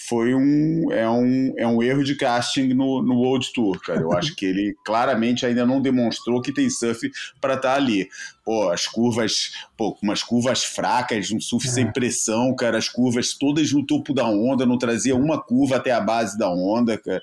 foi 0.08 0.34
um 0.34 0.92
é, 0.92 1.08
um 1.08 1.54
é 1.56 1.66
um 1.66 1.82
erro 1.82 2.04
de 2.04 2.14
casting 2.14 2.68
no, 2.68 3.02
no 3.02 3.14
World 3.14 3.52
Tour, 3.52 3.80
cara. 3.80 4.00
Eu 4.00 4.12
acho 4.12 4.34
que 4.34 4.44
ele 4.44 4.76
claramente 4.84 5.46
ainda 5.46 5.64
não 5.64 5.80
demonstrou 5.80 6.42
que 6.42 6.52
tem 6.52 6.68
surf 6.68 7.10
para 7.40 7.54
estar 7.54 7.70
tá 7.70 7.76
ali. 7.76 8.08
Pô, 8.44 8.68
as 8.70 8.86
curvas, 8.86 9.52
pô, 9.76 9.96
umas 10.02 10.22
curvas 10.22 10.62
fracas, 10.62 11.30
um 11.30 11.40
surf 11.40 11.66
é. 11.66 11.70
sem 11.70 11.92
pressão, 11.92 12.54
cara, 12.54 12.76
as 12.76 12.88
curvas 12.88 13.32
todas 13.34 13.72
no 13.72 13.86
topo 13.86 14.12
da 14.12 14.26
onda, 14.26 14.66
não 14.66 14.76
trazia 14.76 15.16
uma 15.16 15.40
curva 15.40 15.76
até 15.76 15.92
a 15.92 16.00
base 16.00 16.36
da 16.36 16.50
onda, 16.50 16.98
cara. 16.98 17.22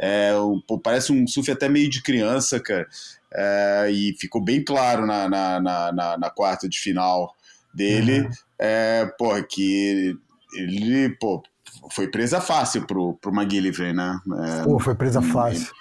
É, 0.00 0.32
pô, 0.66 0.78
parece 0.78 1.12
um 1.12 1.26
surf 1.26 1.50
até 1.50 1.68
meio 1.68 1.90
de 1.90 2.02
criança, 2.02 2.58
cara. 2.58 2.86
É, 3.34 3.90
e 3.90 4.14
ficou 4.18 4.42
bem 4.42 4.62
claro 4.64 5.06
na, 5.06 5.28
na, 5.28 5.60
na, 5.60 6.18
na 6.18 6.30
quarta 6.30 6.68
de 6.68 6.78
final 6.78 7.34
dele, 7.74 8.20
uhum. 8.20 8.30
é, 8.58 9.06
pô, 9.18 9.42
que 9.42 10.16
ele, 10.54 11.16
pô, 11.18 11.42
foi 11.90 12.08
presa 12.08 12.40
fácil 12.40 12.86
pro, 12.86 13.14
pro 13.20 13.32
McGillivray, 13.32 13.92
né? 13.92 14.18
É, 14.60 14.64
Pô, 14.64 14.78
foi 14.78 14.94
presa 14.94 15.20
fácil. 15.20 15.72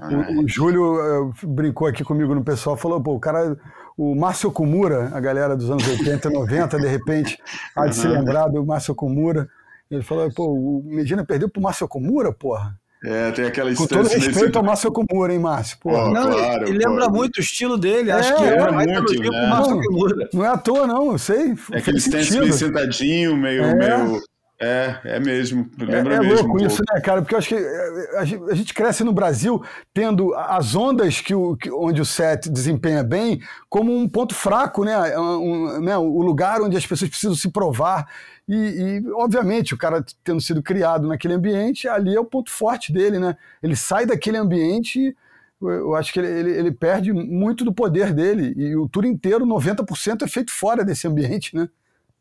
O, 0.00 0.42
o, 0.42 0.48
Júlio 0.48 1.28
uh, 1.28 1.32
brincou 1.46 1.86
aqui 1.88 2.04
comigo 2.04 2.34
no 2.34 2.44
pessoal, 2.44 2.76
falou, 2.76 3.02
pô, 3.02 3.14
o 3.14 3.20
cara, 3.20 3.56
o 3.96 4.14
Márcio 4.14 4.50
Kumura, 4.50 5.10
a 5.14 5.20
galera 5.20 5.56
dos 5.56 5.70
anos 5.70 5.88
80, 5.88 6.28
90, 6.28 6.78
de 6.78 6.86
repente, 6.86 7.38
há 7.74 7.86
de 7.86 7.96
se 7.96 8.06
lembrar 8.06 8.48
do 8.48 8.64
Márcio 8.64 8.94
Kumura. 8.94 9.48
Ele 9.90 10.02
falou, 10.02 10.30
pô, 10.34 10.52
o 10.52 10.82
Medina 10.84 11.24
perdeu 11.24 11.48
pro 11.48 11.62
Márcio 11.62 11.88
Kumura, 11.88 12.32
porra. 12.32 12.78
É, 13.04 13.30
tem 13.30 13.44
aquela 13.46 13.72
Com 13.74 13.86
todo 13.86 14.08
respeito 14.08 14.40
nesse... 14.40 14.56
ao 14.56 14.64
Márcio 14.64 14.90
Kumura, 14.90 15.32
hein, 15.32 15.38
Márcio? 15.38 15.78
Pô, 15.80 15.90
oh, 15.90 16.10
não, 16.10 16.30
claro, 16.30 16.68
ele 16.68 16.82
pô. 16.82 16.88
lembra 16.88 17.08
muito 17.08 17.36
o 17.36 17.40
estilo 17.40 17.78
dele. 17.78 18.10
Acho 18.10 18.32
é, 18.32 18.36
que 18.36 18.44
é, 18.44 18.70
muito, 18.70 19.14
né? 19.14 19.48
Márcio 19.48 19.80
Kumura. 19.80 20.28
Não 20.34 20.44
é 20.44 20.48
à 20.48 20.58
toa, 20.58 20.86
não, 20.86 21.12
eu 21.12 21.18
sei. 21.18 21.54
É 21.72 21.78
aquele 21.78 21.98
stance 21.98 22.38
meio 22.38 22.52
sentadinho, 22.52 23.36
meio, 23.36 23.62
é. 23.62 23.74
meio 23.74 24.20
é, 24.58 25.00
é 25.04 25.20
mesmo. 25.20 25.70
Lembra 25.78 26.14
é, 26.14 26.16
é 26.16 26.20
mesmo 26.20 26.48
louco 26.48 26.64
isso, 26.64 26.82
né, 26.90 27.00
cara? 27.00 27.20
Porque 27.20 27.34
eu 27.34 27.38
acho 27.38 27.48
que 27.48 27.54
é, 27.54 28.18
a 28.18 28.54
gente 28.54 28.72
cresce 28.72 29.04
no 29.04 29.12
Brasil 29.12 29.62
tendo 29.92 30.34
as 30.34 30.74
ondas 30.74 31.20
que 31.20 31.34
o, 31.34 31.56
que, 31.56 31.70
onde 31.70 32.00
o 32.00 32.06
set 32.06 32.48
desempenha 32.48 33.04
bem 33.04 33.40
como 33.68 33.94
um 33.94 34.08
ponto 34.08 34.34
fraco, 34.34 34.82
né? 34.82 35.12
É 35.12 35.18
um, 35.18 35.80
né? 35.80 35.96
O 35.98 36.22
lugar 36.22 36.62
onde 36.62 36.76
as 36.76 36.86
pessoas 36.86 37.10
precisam 37.10 37.34
se 37.34 37.50
provar. 37.50 38.08
E, 38.48 38.54
e, 38.54 39.12
obviamente, 39.12 39.74
o 39.74 39.78
cara 39.78 40.04
tendo 40.24 40.40
sido 40.40 40.62
criado 40.62 41.06
naquele 41.06 41.34
ambiente, 41.34 41.86
ali 41.86 42.14
é 42.14 42.20
o 42.20 42.24
ponto 42.24 42.50
forte 42.50 42.92
dele, 42.92 43.18
né? 43.18 43.36
Ele 43.62 43.76
sai 43.76 44.06
daquele 44.06 44.38
ambiente 44.38 45.14
eu 45.60 45.94
acho 45.94 46.12
que 46.12 46.18
ele, 46.18 46.28
ele, 46.28 46.50
ele, 46.50 46.70
perde 46.70 47.12
muito 47.14 47.64
do 47.64 47.72
poder 47.72 48.12
dele. 48.12 48.52
E 48.56 48.76
o 48.76 48.86
tour 48.86 49.06
inteiro, 49.06 49.46
90% 49.46 50.22
é 50.22 50.28
feito 50.28 50.52
fora 50.52 50.84
desse 50.84 51.08
ambiente, 51.08 51.56
né? 51.56 51.66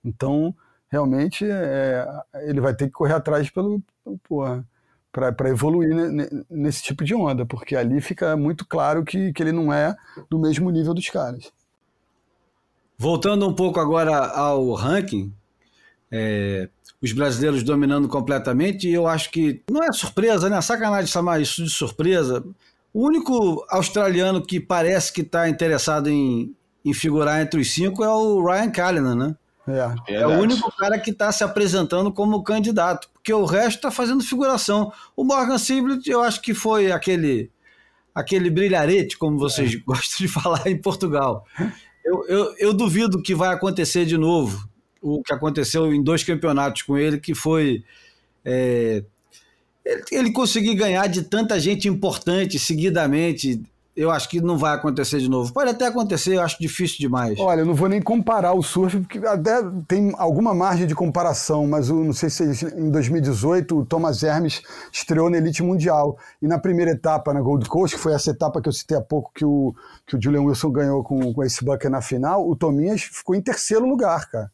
Então, 0.04 0.56
realmente 0.96 1.46
é, 1.46 2.08
ele 2.44 2.62
vai 2.62 2.74
ter 2.74 2.86
que 2.86 2.94
correr 2.94 3.14
atrás 3.14 3.50
pelo 3.50 3.82
para 5.12 5.50
evoluir 5.50 5.96
nesse 6.50 6.84
tipo 6.84 7.04
de 7.04 7.16
onda, 7.16 7.46
porque 7.46 7.74
ali 7.74 8.02
fica 8.02 8.36
muito 8.36 8.66
claro 8.66 9.04
que, 9.06 9.32
que 9.32 9.42
ele 9.42 9.54
não 9.54 9.72
é 9.72 9.96
do 10.30 10.38
mesmo 10.38 10.70
nível 10.70 10.94
dos 10.94 11.10
caras. 11.10 11.52
Voltando 12.98 13.48
um 13.48 13.54
pouco 13.54 13.80
agora 13.80 14.14
ao 14.14 14.74
ranking, 14.74 15.32
é, 16.12 16.68
os 17.02 17.14
brasileiros 17.14 17.64
dominando 17.64 18.10
completamente, 18.10 18.90
e 18.90 18.94
eu 18.94 19.08
acho 19.08 19.32
que 19.32 19.62
não 19.72 19.82
é 19.84 19.92
surpresa, 19.94 20.50
né? 20.50 20.60
Sacanagem 20.60 21.08
chamar 21.08 21.42
isso 21.42 21.64
de 21.64 21.70
surpresa. 21.70 22.44
O 22.94 23.06
único 23.06 23.66
australiano 23.70 24.42
que 24.42 24.60
parece 24.60 25.14
que 25.14 25.22
está 25.22 25.48
interessado 25.48 26.10
em, 26.10 26.54
em 26.84 26.94
figurar 26.94 27.42
entre 27.42 27.62
os 27.62 27.74
cinco 27.74 28.04
é 28.04 28.10
o 28.10 28.46
Ryan 28.46 28.70
Callanan, 28.70 29.16
né? 29.16 29.36
É, 29.68 30.16
é 30.16 30.28
o 30.28 30.40
único 30.40 30.72
cara 30.78 31.00
que 31.00 31.10
está 31.10 31.32
se 31.32 31.44
apresentando 31.44 32.12
como 32.12 32.44
candidato, 32.44 33.10
porque 33.12 33.34
o 33.34 33.46
resto 33.46 33.78
está 33.78 33.92
fazendo 33.92 34.24
figuração. 34.24 34.92
O 35.16 35.24
Morgan 35.24 35.58
Siblet, 35.58 36.08
eu 36.08 36.22
acho 36.22 36.42
que 36.42 36.54
foi 36.54 36.92
aquele 36.92 37.52
aquele 38.14 38.50
brilharete, 38.50 39.18
como 39.18 39.38
vocês 39.38 39.74
é. 39.74 39.78
gostam 39.86 40.26
de 40.26 40.28
falar 40.28 40.68
em 40.68 40.80
Portugal. 40.80 41.46
Eu, 42.04 42.26
eu, 42.28 42.56
eu, 42.60 42.74
duvido 42.74 43.22
que 43.22 43.36
vai 43.36 43.54
acontecer 43.54 44.06
de 44.06 44.18
novo 44.18 44.70
o 45.02 45.22
que 45.22 45.34
aconteceu 45.34 45.92
em 45.94 46.02
dois 46.02 46.24
campeonatos 46.24 46.84
com 46.84 46.98
ele, 46.98 47.20
que 47.20 47.36
foi 47.36 47.84
é, 48.46 49.04
ele, 49.84 50.04
ele 50.12 50.32
conseguir 50.32 50.76
ganhar 50.76 51.08
de 51.08 51.24
tanta 51.24 51.60
gente 51.60 51.88
importante 51.88 52.58
seguidamente 52.58 53.62
eu 53.96 54.12
acho 54.12 54.28
que 54.28 54.42
não 54.42 54.58
vai 54.58 54.76
acontecer 54.76 55.20
de 55.20 55.30
novo. 55.30 55.54
Pode 55.54 55.70
até 55.70 55.88
acontecer, 55.88 56.36
eu 56.36 56.42
acho 56.42 56.60
difícil 56.60 56.98
demais. 57.00 57.40
Olha, 57.40 57.62
eu 57.62 57.66
não 57.66 57.74
vou 57.74 57.88
nem 57.88 58.02
comparar 58.02 58.54
o 58.54 58.62
surf, 58.62 59.00
porque 59.00 59.20
até 59.26 59.62
tem 59.88 60.14
alguma 60.18 60.54
margem 60.54 60.86
de 60.86 60.94
comparação, 60.94 61.66
mas 61.66 61.90
não 61.90 62.12
sei 62.12 62.30
se 62.30 62.44
em 62.76 62.92
2018 62.92 63.78
o 63.80 63.86
Thomas 63.86 64.22
Hermes 64.22 64.62
estreou 64.92 65.30
na 65.30 65.38
Elite 65.38 65.64
Mundial. 65.64 66.18
E 66.42 66.48
na 66.48 66.60
primeira 66.60 66.92
etapa 66.92 67.34
na 67.34 67.40
Gold 67.40 67.70
Coast, 67.70 67.96
que 67.96 68.02
foi 68.02 68.14
essa 68.14 68.32
etapa 68.32 68.62
que 68.62 68.68
eu 68.68 68.74
citei 68.74 68.98
há 68.98 69.02
pouco, 69.02 69.32
que 69.34 69.46
o, 69.46 69.74
que 70.06 70.18
o 70.18 70.22
Julian 70.22 70.42
Wilson 70.42 70.72
ganhou 70.72 71.02
com, 71.02 71.34
com 71.34 71.44
esse 71.44 71.64
bucket 71.64 71.90
na 71.90 72.02
final, 72.02 72.48
o 72.48 72.56
Tominhas 72.56 73.02
ficou 73.02 73.34
em 73.34 73.42
terceiro 73.42 73.88
lugar, 73.88 74.30
cara. 74.30 74.52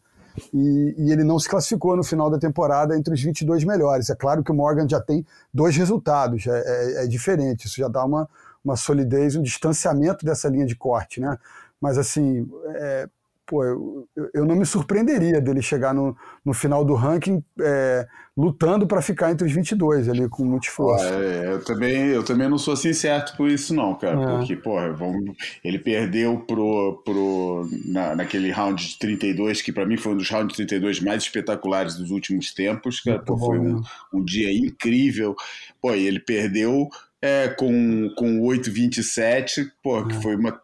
E, 0.54 0.96
e, 0.98 1.12
ele 1.12 1.24
não 1.24 1.38
se 1.38 1.50
classificou 1.50 1.98
no 1.98 2.04
final 2.04 2.30
da 2.30 2.40
temporada 2.40 2.98
entre 2.98 3.14
os 3.14 3.22
22 3.22 3.64
melhores. 3.64 4.10
É 4.10 4.16
claro 4.16 4.44
que 4.44 4.52
o 4.52 4.56
Morgan 4.56 4.88
já 4.88 5.02
tem 5.02 5.26
dois 5.54 5.76
resultados, 5.76 6.48
é, 6.48 6.64
é, 6.66 7.04
é 7.04 7.08
diferente, 7.08 7.66
isso 7.66 7.78
já 7.78 7.88
dá 7.88 8.06
uma 8.06 8.30
uma 8.64 8.76
solidez, 8.76 9.36
um 9.36 9.42
distanciamento 9.42 10.26
dessa 10.26 10.50
linha 10.50 10.66
de 10.66 10.76
corte, 10.76 11.20
né? 11.20 11.38
Mas 11.80 11.98
assim, 11.98 12.48
é, 12.76 13.10
pô, 13.52 13.66
eu, 13.66 14.08
eu, 14.34 14.46
não 14.46 14.56
me 14.56 14.66
surpreenderia 14.66 15.42
dele 15.42 15.62
chegar 15.62 15.94
no, 15.94 16.16
no 16.46 16.54
final 16.54 16.86
do 16.86 16.94
ranking 16.94 17.44
é, 17.60 18.08
lutando 18.38 18.88
para 18.88 19.02
ficar 19.02 19.30
entre 19.30 19.46
os 19.46 19.52
22 19.52 20.08
ali 20.08 20.30
com 20.30 20.46
muito 20.46 20.64
esforço. 20.64 21.04
É, 21.04 21.54
eu, 21.54 21.64
também, 21.64 22.08
eu 22.08 22.24
também 22.24 22.48
não 22.48 22.58
sou 22.58 22.74
assim 22.74 22.94
certo 22.94 23.36
por 23.36 23.50
isso 23.50 23.74
não, 23.74 23.94
cara, 23.96 24.22
é. 24.22 24.38
porque, 24.38 24.56
pô, 24.56 24.76
vamos, 24.94 25.36
ele 25.66 25.78
perdeu 25.80 26.40
pro, 26.48 27.02
pro, 27.04 27.68
na, 27.86 28.16
naquele 28.16 28.52
round 28.52 28.88
de 28.88 28.98
32, 28.98 29.62
que 29.62 29.74
para 29.74 29.86
mim 29.86 29.98
foi 29.98 30.14
um 30.14 30.18
dos 30.18 30.30
rounds 30.30 30.56
de 30.56 30.66
32 30.66 31.02
mais 31.02 31.24
espetaculares 31.24 31.96
dos 31.96 32.10
últimos 32.10 32.54
tempos, 32.54 33.02
cara, 33.02 33.20
pô, 33.20 33.38
foi 33.38 33.60
um, 33.60 33.82
um 34.14 34.24
dia 34.24 34.50
incrível, 34.54 35.36
pô, 35.82 35.94
e 35.94 36.08
ele 36.08 36.22
perdeu 36.22 36.90
é, 37.22 37.48
com, 37.50 38.10
com 38.18 38.40
8,27, 38.42 39.66
pô, 39.84 40.06
que 40.08 40.16
é. 40.16 40.22
foi 40.22 40.36
uma 40.36 40.60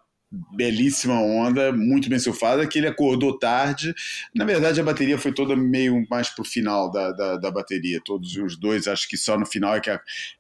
belíssima 0.56 1.22
onda, 1.22 1.72
muito 1.72 2.10
bem 2.10 2.20
surfada, 2.20 2.68
que 2.68 2.80
ele 2.80 2.88
acordou 2.88 3.38
tarde. 3.38 3.94
Na 4.36 4.44
verdade, 4.44 4.82
a 4.82 4.84
bateria 4.84 5.18
foi 5.18 5.32
toda 5.32 5.56
meio 5.56 6.06
mais 6.10 6.30
pro 6.30 6.44
final 6.44 6.92
da, 6.92 7.12
da, 7.12 7.38
da 7.38 7.52
bateria. 7.52 8.02
Todos 8.04 8.36
os 8.36 8.58
dois, 8.58 8.88
acho 8.88 9.08
que 9.08 9.16
só 9.16 9.38
no 9.38 9.46
final 9.46 9.76
é 9.76 9.80
que, 9.80 9.90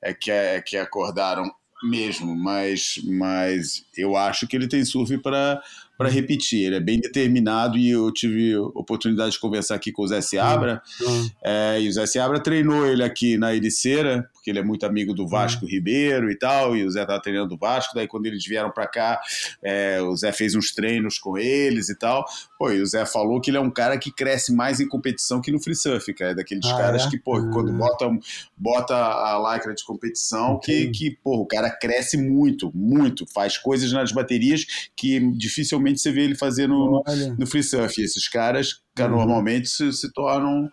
é 0.01 0.13
que, 0.13 0.31
é 0.31 0.61
que 0.61 0.75
acordaram 0.75 1.49
mesmo, 1.83 2.35
mas, 2.35 2.99
mas 3.05 3.85
eu 3.95 4.15
acho 4.15 4.47
que 4.47 4.55
ele 4.55 4.67
tem 4.67 4.83
surf 4.83 5.15
para 5.19 5.61
para 5.97 6.09
repetir. 6.09 6.67
Ele 6.67 6.75
é 6.75 6.79
bem 6.79 6.99
determinado 6.99 7.77
e 7.77 7.89
eu 7.89 8.11
tive 8.11 8.55
oportunidade 8.55 9.31
de 9.31 9.39
conversar 9.39 9.75
aqui 9.75 9.91
com 9.91 10.03
o 10.03 10.07
Zé 10.07 10.21
Seabra. 10.21 10.81
Uhum. 11.01 11.29
É, 11.43 11.81
e 11.81 11.89
o 11.89 11.91
Zé 11.91 12.05
Seabra 12.05 12.39
treinou 12.39 12.85
ele 12.85 13.03
aqui 13.03 13.35
na 13.37 13.55
Ericeira, 13.55 14.29
porque 14.47 14.51
ele 14.51 14.59
é 14.59 14.63
muito 14.63 14.85
amigo 14.85 15.13
do 15.13 15.27
Vasco 15.27 15.65
uhum. 15.65 15.69
Ribeiro 15.69 16.31
e 16.31 16.37
tal, 16.37 16.75
e 16.75 16.85
o 16.85 16.89
Zé 16.89 17.01
estava 17.01 17.21
treinando 17.21 17.53
o 17.53 17.57
Vasco. 17.57 17.93
Daí, 17.93 18.07
quando 18.07 18.27
eles 18.27 18.45
vieram 18.45 18.71
para 18.71 18.87
cá, 18.87 19.19
é, 19.61 20.01
o 20.01 20.15
Zé 20.15 20.31
fez 20.31 20.55
uns 20.55 20.71
treinos 20.71 21.19
com 21.19 21.37
eles 21.37 21.89
e 21.89 21.97
tal. 21.97 22.23
Pô, 22.57 22.71
e 22.71 22.81
o 22.81 22.85
Zé 22.85 23.05
falou 23.05 23.41
que 23.41 23.49
ele 23.49 23.57
é 23.57 23.59
um 23.59 23.69
cara 23.69 23.97
que 23.97 24.09
cresce 24.09 24.53
mais 24.53 24.79
em 24.79 24.87
competição 24.87 25.41
que 25.41 25.51
no 25.51 25.61
free 25.61 25.75
surf, 25.75 26.13
cara. 26.13 26.31
É 26.31 26.35
daqueles 26.35 26.65
ah, 26.65 26.77
caras 26.77 27.05
é? 27.05 27.09
que, 27.09 27.17
pô, 27.17 27.37
uhum. 27.37 27.51
quando 27.51 27.73
bota, 27.73 28.09
bota 28.55 28.95
a 28.95 29.53
lycra 29.53 29.73
de 29.73 29.83
competição, 29.83 30.59
que, 30.59 30.87
que, 30.91 31.11
pô, 31.21 31.41
o 31.41 31.45
cara 31.45 31.69
cresce 31.69 32.17
muito, 32.17 32.71
muito, 32.73 33.25
faz 33.33 33.57
coisas 33.57 33.91
nas 33.91 34.13
baterias 34.13 34.65
que 34.95 35.19
dificilmente 35.31 35.99
você 35.99 36.11
vê 36.11 36.21
ele 36.21 36.35
fazer 36.35 36.67
no, 36.67 37.03
no 37.37 37.45
free 37.45 37.63
surf. 37.63 37.99
E 37.99 38.05
esses 38.05 38.29
caras, 38.29 38.81
cara, 38.95 39.11
uhum. 39.11 39.17
normalmente 39.17 39.67
se, 39.67 39.91
se 39.91 40.11
tornam 40.13 40.69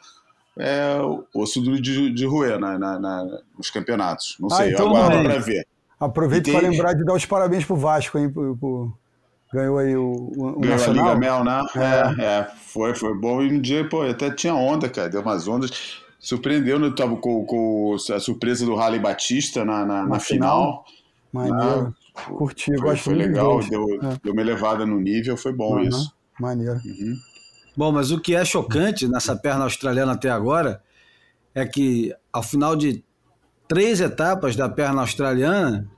é, 0.59 0.97
osso 1.35 1.61
duro 1.61 1.81
de, 1.81 2.11
de 2.11 2.25
roer 2.25 2.59
na, 2.59 2.79
na, 2.79 2.99
na, 2.99 3.39
nos 3.57 3.71
campeonatos. 3.71 4.37
Não 4.39 4.49
ah, 4.53 4.57
sei, 4.57 4.73
então, 4.73 4.87
eu 4.87 4.97
aguardo 4.97 5.23
para 5.23 5.39
ver. 5.39 5.67
Aproveito 5.99 6.51
para 6.51 6.69
lembrar 6.69 6.93
de 6.95 7.05
dar 7.05 7.15
os 7.15 7.25
parabéns 7.25 7.65
pro 7.65 7.77
Vasco, 7.77 8.19
hein? 8.19 8.31
Por, 8.31 8.57
por... 8.57 8.93
Ganhou 9.53 9.79
aí 9.79 9.97
o, 9.97 10.33
o 10.37 10.61
Ganhou 10.61 10.77
Nacional. 10.77 11.05
a 11.05 11.15
Liga 11.15 11.21
Mel, 11.21 11.45
né? 11.45 11.63
É. 11.77 12.25
é. 12.25 12.51
foi, 12.67 12.95
foi 12.95 13.15
bom. 13.17 13.43
E 13.43 13.53
um 13.53 13.61
dia, 13.61 13.89
pô, 13.89 14.03
até 14.03 14.31
tinha 14.31 14.55
onda, 14.55 14.89
cara. 14.89 15.09
Deu 15.09 15.23
umas 15.23 15.47
ondas. 15.47 16.03
Surpreendeu, 16.19 16.79
né? 16.79 16.93
Tava 16.97 17.17
com, 17.17 17.45
com 17.45 17.97
a 18.13 18.19
surpresa 18.19 18.65
do 18.65 18.75
Rally 18.75 18.99
Batista 18.99 19.65
na, 19.65 19.85
na, 19.85 20.07
na 20.07 20.19
final. 20.19 20.85
final. 21.31 21.51
Maneiro. 21.51 21.95
Curti, 22.15 22.67
foi, 22.67 22.77
gosto 22.77 23.05
Foi 23.05 23.15
legal, 23.15 23.59
deu, 23.69 23.85
é. 24.01 24.19
deu 24.23 24.33
uma 24.33 24.41
elevada 24.41 24.87
no 24.87 25.01
nível, 25.01 25.37
foi 25.37 25.53
bom 25.53 25.75
uhum, 25.75 25.83
isso. 25.83 26.15
Maneiro. 26.39 26.81
Uhum. 26.85 27.17
Bom, 27.77 27.93
mas 27.93 28.11
o 28.11 28.21
que 28.21 28.35
é 28.35 28.45
chocante 28.45 29.09
nessa 29.09 29.35
perna 29.35 29.65
australiana 29.65 30.13
até 30.13 30.31
agora 30.31 30.83
é 31.55 31.67
que 31.67 32.15
ao 32.33 32.43
final 32.43 32.77
de 32.77 33.05
três 33.69 34.01
etapas 34.01 34.57
da 34.57 34.69
perna 34.69 35.01
australiana, 35.01 35.89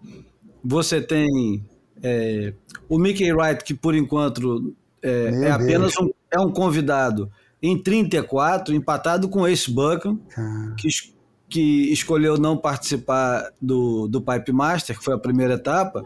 você 0.64 1.00
tem 1.00 1.64
é, 2.02 2.52
o 2.88 2.98
Mickey 2.98 3.32
Wright, 3.32 3.64
que 3.64 3.74
por 3.74 3.94
enquanto 3.94 4.74
é, 5.02 5.44
é 5.44 5.50
apenas 5.50 5.92
um, 5.98 6.10
é 6.30 6.40
um 6.40 6.50
convidado, 6.50 7.30
em 7.62 7.80
34, 7.80 8.74
empatado 8.74 9.28
com 9.28 9.46
Ace 9.46 9.70
Buckham, 9.70 10.18
que 10.76 10.88
que 11.48 11.92
escolheu 11.92 12.36
não 12.36 12.56
participar 12.56 13.50
do, 13.60 14.08
do 14.08 14.20
Pipe 14.20 14.52
Master, 14.52 14.98
que 14.98 15.04
foi 15.04 15.14
a 15.14 15.18
primeira 15.18 15.54
etapa. 15.54 16.04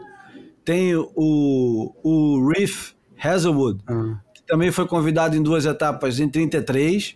Tem 0.63 0.95
o, 0.95 1.93
o 2.03 2.47
Reef 2.49 2.91
Hazelwood, 3.17 3.83
uhum. 3.89 4.17
Também 4.51 4.69
foi 4.69 4.85
convidado 4.85 5.33
em 5.33 5.41
duas 5.41 5.65
etapas 5.65 6.19
em 6.19 6.27
33. 6.27 7.15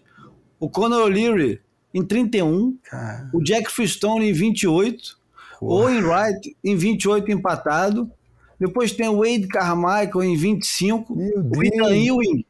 O 0.57 0.69
Conor 0.69 1.01
O'Leary 1.01 1.59
em 1.93 2.01
31. 2.01 2.77
Cara. 2.81 3.29
O 3.33 3.43
Jack 3.43 3.69
Freestone 3.69 4.29
em 4.29 4.31
28. 4.31 5.17
O 5.59 5.73
Owen 5.73 6.01
Wright 6.01 6.55
em 6.63 6.77
28 6.77 7.29
empatado. 7.29 8.09
Depois 8.57 8.93
tem 8.93 9.09
o 9.09 9.17
Wade 9.17 9.49
Carmichael 9.49 10.23
em 10.23 10.37
25. 10.37 11.13
o 11.13 11.61
Ethan 11.61 11.93
Ewing 11.93 12.45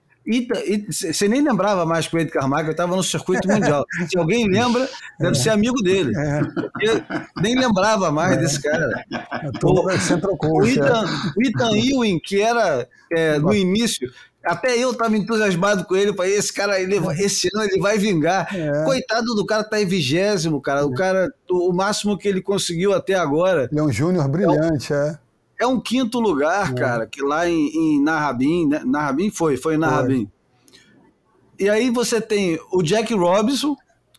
você 0.90 1.28
nem 1.28 1.42
lembrava 1.42 1.86
mais 1.86 2.08
que 2.08 2.16
o 2.16 2.20
Ed 2.20 2.32
Carmichael 2.32 2.72
estava 2.72 2.96
no 2.96 3.04
circuito 3.04 3.48
mundial. 3.48 3.86
Se 4.10 4.18
alguém 4.18 4.48
lembra, 4.48 4.90
deve 5.20 5.38
é. 5.38 5.40
ser 5.40 5.50
amigo 5.52 5.82
dele. 5.84 6.12
É. 6.18 6.42
nem 7.42 7.56
lembrava 7.56 8.12
mais 8.12 8.34
é. 8.34 8.38
desse 8.38 8.62
cara. 8.62 9.06
O, 9.64 9.86
o, 9.86 9.92
Ethan, 9.92 11.06
o 11.38 11.44
Ethan 11.44 11.78
Ewing, 11.78 12.20
que 12.20 12.42
era 12.42 12.88
é, 13.12 13.38
no 13.38 13.54
início, 13.54 14.12
até 14.46 14.78
eu 14.78 14.91
estava 14.91 15.18
entusiasmado 15.18 15.86
com 15.86 15.96
ele, 15.96 16.14
falei, 16.14 16.36
esse 16.36 16.54
cara, 16.54 16.80
ele, 16.80 16.98
esse 17.20 17.50
ano 17.54 17.64
ele 17.64 17.80
vai 17.80 17.98
vingar. 17.98 18.48
É. 18.56 18.86
Coitado 18.86 19.34
do 19.34 19.46
cara, 19.46 19.64
tá 19.64 19.82
em 19.82 19.86
vigésimo, 19.86 20.62
cara. 20.62 20.86
O 20.86 20.93
é. 20.93 20.96
cara, 20.96 21.34
o 21.50 21.74
máximo 21.74 22.18
que 22.18 22.28
ele 22.28 22.41
conseguiu 22.41 22.93
até 22.93 23.16
agora. 23.16 23.68
Ele 23.72 23.80
é 23.80 23.84
um 23.84 23.91
júnior 23.91 24.28
brilhante, 24.28 24.93
é. 24.93 25.18
É 25.60 25.66
um 25.66 25.80
quinto 25.80 26.20
lugar, 26.20 26.72
é. 26.72 26.76
cara, 26.76 27.08
que 27.08 27.22
lá 27.22 27.48
em, 27.48 27.68
em 27.70 28.04
Narrabin, 28.04 28.68
né? 28.68 28.82
Narrabin 28.86 29.32
foi, 29.32 29.58
foi 29.58 29.76
em 29.76 29.78
Narrabin. 29.78 30.30
E 31.58 31.70
aí 31.70 31.89
você 31.89 32.20
tem 32.20 32.60
o 32.72 32.84
Jack 32.84 33.14
Robinson, 33.14 33.76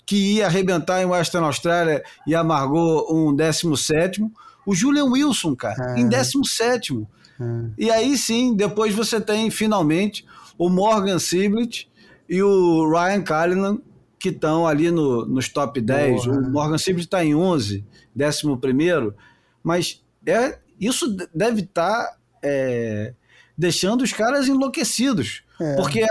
que 0.07 0.37
ia 0.37 0.47
arrebentar 0.47 1.03
em 1.03 1.05
Western 1.05 1.47
Austrália 1.47 2.03
e 2.27 2.35
amargou 2.35 3.07
um 3.15 3.35
17. 3.35 4.23
O 4.65 4.75
Julian 4.75 5.05
Wilson, 5.05 5.55
cara, 5.55 5.95
é. 5.97 6.01
em 6.01 6.09
17. 6.09 7.07
É. 7.41 7.71
E 7.79 7.91
aí 7.91 8.17
sim, 8.17 8.55
depois 8.55 8.95
você 8.95 9.21
tem 9.21 9.51
finalmente 9.51 10.27
o 10.59 10.69
Morgan 10.69 11.19
Siblet 11.19 11.89
e 12.29 12.43
o 12.43 12.91
Ryan 12.91 13.23
Callinan, 13.23 13.79
que 14.19 14.31
estão 14.31 14.67
ali 14.67 14.91
no, 14.91 15.27
nos 15.27 15.49
top 15.49 15.81
10. 15.81 16.25
Porra. 16.25 16.39
O 16.39 16.51
Morgan 16.51 16.79
Siblet 16.79 17.07
está 17.07 17.25
em 17.25 17.35
11, 17.35 17.85
11. 18.17 19.15
Mas 19.63 20.03
é, 20.27 20.59
isso 20.81 21.17
deve 21.35 21.63
estar 21.63 22.05
tá, 22.05 22.17
é, 22.43 23.15
deixando 23.57 24.03
os 24.03 24.13
caras 24.13 24.49
enlouquecidos. 24.49 25.43
É. 25.61 25.77
Porque 25.77 26.05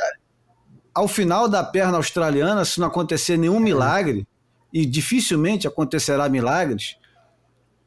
ao 0.93 1.07
final 1.07 1.49
da 1.49 1.63
perna 1.63 1.97
australiana, 1.97 2.63
se 2.63 2.79
não 2.79 2.87
acontecer 2.87 3.37
nenhum 3.37 3.59
milagre, 3.59 4.25
e 4.71 4.85
dificilmente 4.85 5.67
acontecerá 5.67 6.27
milagres, 6.27 6.97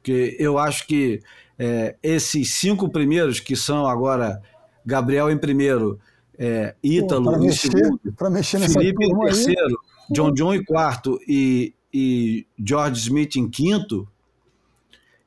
que 0.02 0.36
eu 0.38 0.58
acho 0.58 0.86
que 0.86 1.20
é, 1.58 1.96
esses 2.02 2.54
cinco 2.54 2.88
primeiros, 2.88 3.40
que 3.40 3.56
são 3.56 3.86
agora 3.86 4.40
Gabriel 4.86 5.30
em 5.30 5.36
primeiro, 5.36 5.98
é, 6.38 6.74
Ítalo 6.82 7.32
Pô, 7.32 7.36
em 7.36 7.46
mexer, 7.46 7.70
segundo, 7.72 8.00
Felipe 8.72 9.04
em 9.04 9.18
terceiro, 9.18 9.66
aí. 9.66 10.14
John 10.14 10.32
John 10.32 10.54
em 10.54 10.64
quarto 10.64 11.18
e, 11.26 11.74
e 11.92 12.46
George 12.64 13.00
Smith 13.00 13.36
em 13.36 13.48
quinto, 13.48 14.08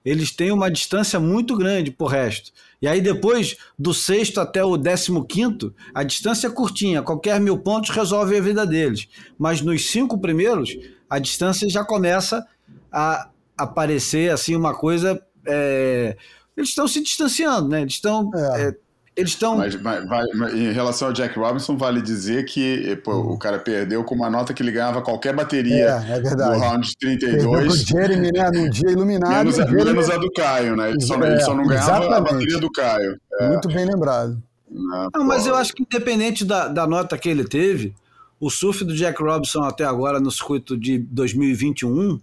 eles 0.04 0.32
têm 0.32 0.52
uma 0.52 0.72
distância 0.72 1.20
muito 1.20 1.56
grande 1.56 1.92
por 1.92 2.08
resto. 2.08 2.52
E 2.82 2.88
aí 2.88 3.02
depois, 3.02 3.58
do 3.78 3.94
sexto 3.94 4.40
até 4.40 4.64
o 4.64 4.78
décimo 4.78 5.26
quinto, 5.26 5.76
a 5.94 6.02
distância 6.02 6.48
é 6.48 6.50
curtinha, 6.50 7.04
qualquer 7.04 7.40
mil 7.40 7.60
pontos 7.60 7.92
resolve 7.92 8.36
a 8.36 8.42
vida 8.42 8.66
deles. 8.66 9.08
Mas 9.38 9.62
nos 9.62 9.92
cinco 9.92 10.18
primeiros, 10.18 10.76
a 11.10 11.20
distância 11.20 11.70
já 11.70 11.84
começa 11.84 12.48
a 12.92 13.30
aparecer 13.58 14.32
assim 14.32 14.56
uma 14.56 14.74
coisa... 14.74 15.22
É... 15.48 16.16
eles 16.56 16.70
estão 16.70 16.88
se 16.88 17.02
distanciando, 17.02 17.70
né? 17.70 17.82
Eles 17.82 17.94
estão... 17.94 18.30
É. 18.34 18.68
É, 18.68 18.76
eles 19.14 19.32
estão. 19.32 19.58
Mas, 19.58 19.76
mas, 19.82 20.06
mas, 20.06 20.54
em 20.54 20.72
relação 20.72 21.10
ao 21.10 21.14
Jack 21.14 21.38
Robinson, 21.38 21.76
vale 21.76 22.02
dizer 22.02 22.46
que 22.46 22.96
pô, 23.04 23.12
o 23.12 23.38
cara 23.38 23.60
perdeu 23.60 24.04
com 24.06 24.16
uma 24.16 24.30
nota 24.30 24.54
que 24.54 24.64
ele 24.64 24.72
ganhava 24.72 25.02
qualquer 25.02 25.36
bateria 25.36 26.02
é, 26.08 26.14
é 26.14 26.20
verdade. 26.22 26.58
no 26.58 26.60
round 26.60 26.98
32. 26.98 27.44
Perdeu 27.44 27.76
Jeremy, 27.76 28.32
né? 28.32 28.52
Num 28.52 28.70
dia 28.70 28.90
iluminado. 28.90 29.32
Menos, 29.32 29.60
a, 29.60 29.64
Jeremy... 29.68 29.84
menos 29.84 30.10
a 30.10 30.18
do 30.18 30.32
Caio, 30.32 30.76
né? 30.78 30.92
Ele 30.92 31.02
só, 31.02 31.22
é, 31.22 31.32
ele 31.32 31.40
só 31.42 31.54
não 31.54 31.68
ganhava 31.68 32.06
exatamente. 32.06 32.14
a 32.14 32.22
bateria 32.22 32.58
do 32.60 32.72
Caio. 32.72 33.20
É. 33.40 33.50
Muito 33.50 33.68
bem 33.68 33.86
lembrado. 33.86 34.42
Não, 34.70 35.10
não 35.14 35.26
mas 35.26 35.46
eu 35.46 35.56
acho 35.56 35.74
que, 35.74 35.84
independente 35.84 36.46
da, 36.46 36.70
da 36.70 36.88
nota 36.88 37.18
que 37.18 37.28
ele 37.28 37.44
teve, 37.44 37.94
o 38.40 38.50
surf 38.50 38.86
do 38.86 38.96
Jack 38.96 39.22
Robinson 39.22 39.62
até 39.64 39.84
agora 39.84 40.22
no 40.22 40.32
circuito 40.32 40.78
de 40.78 40.98
2021 40.98 42.18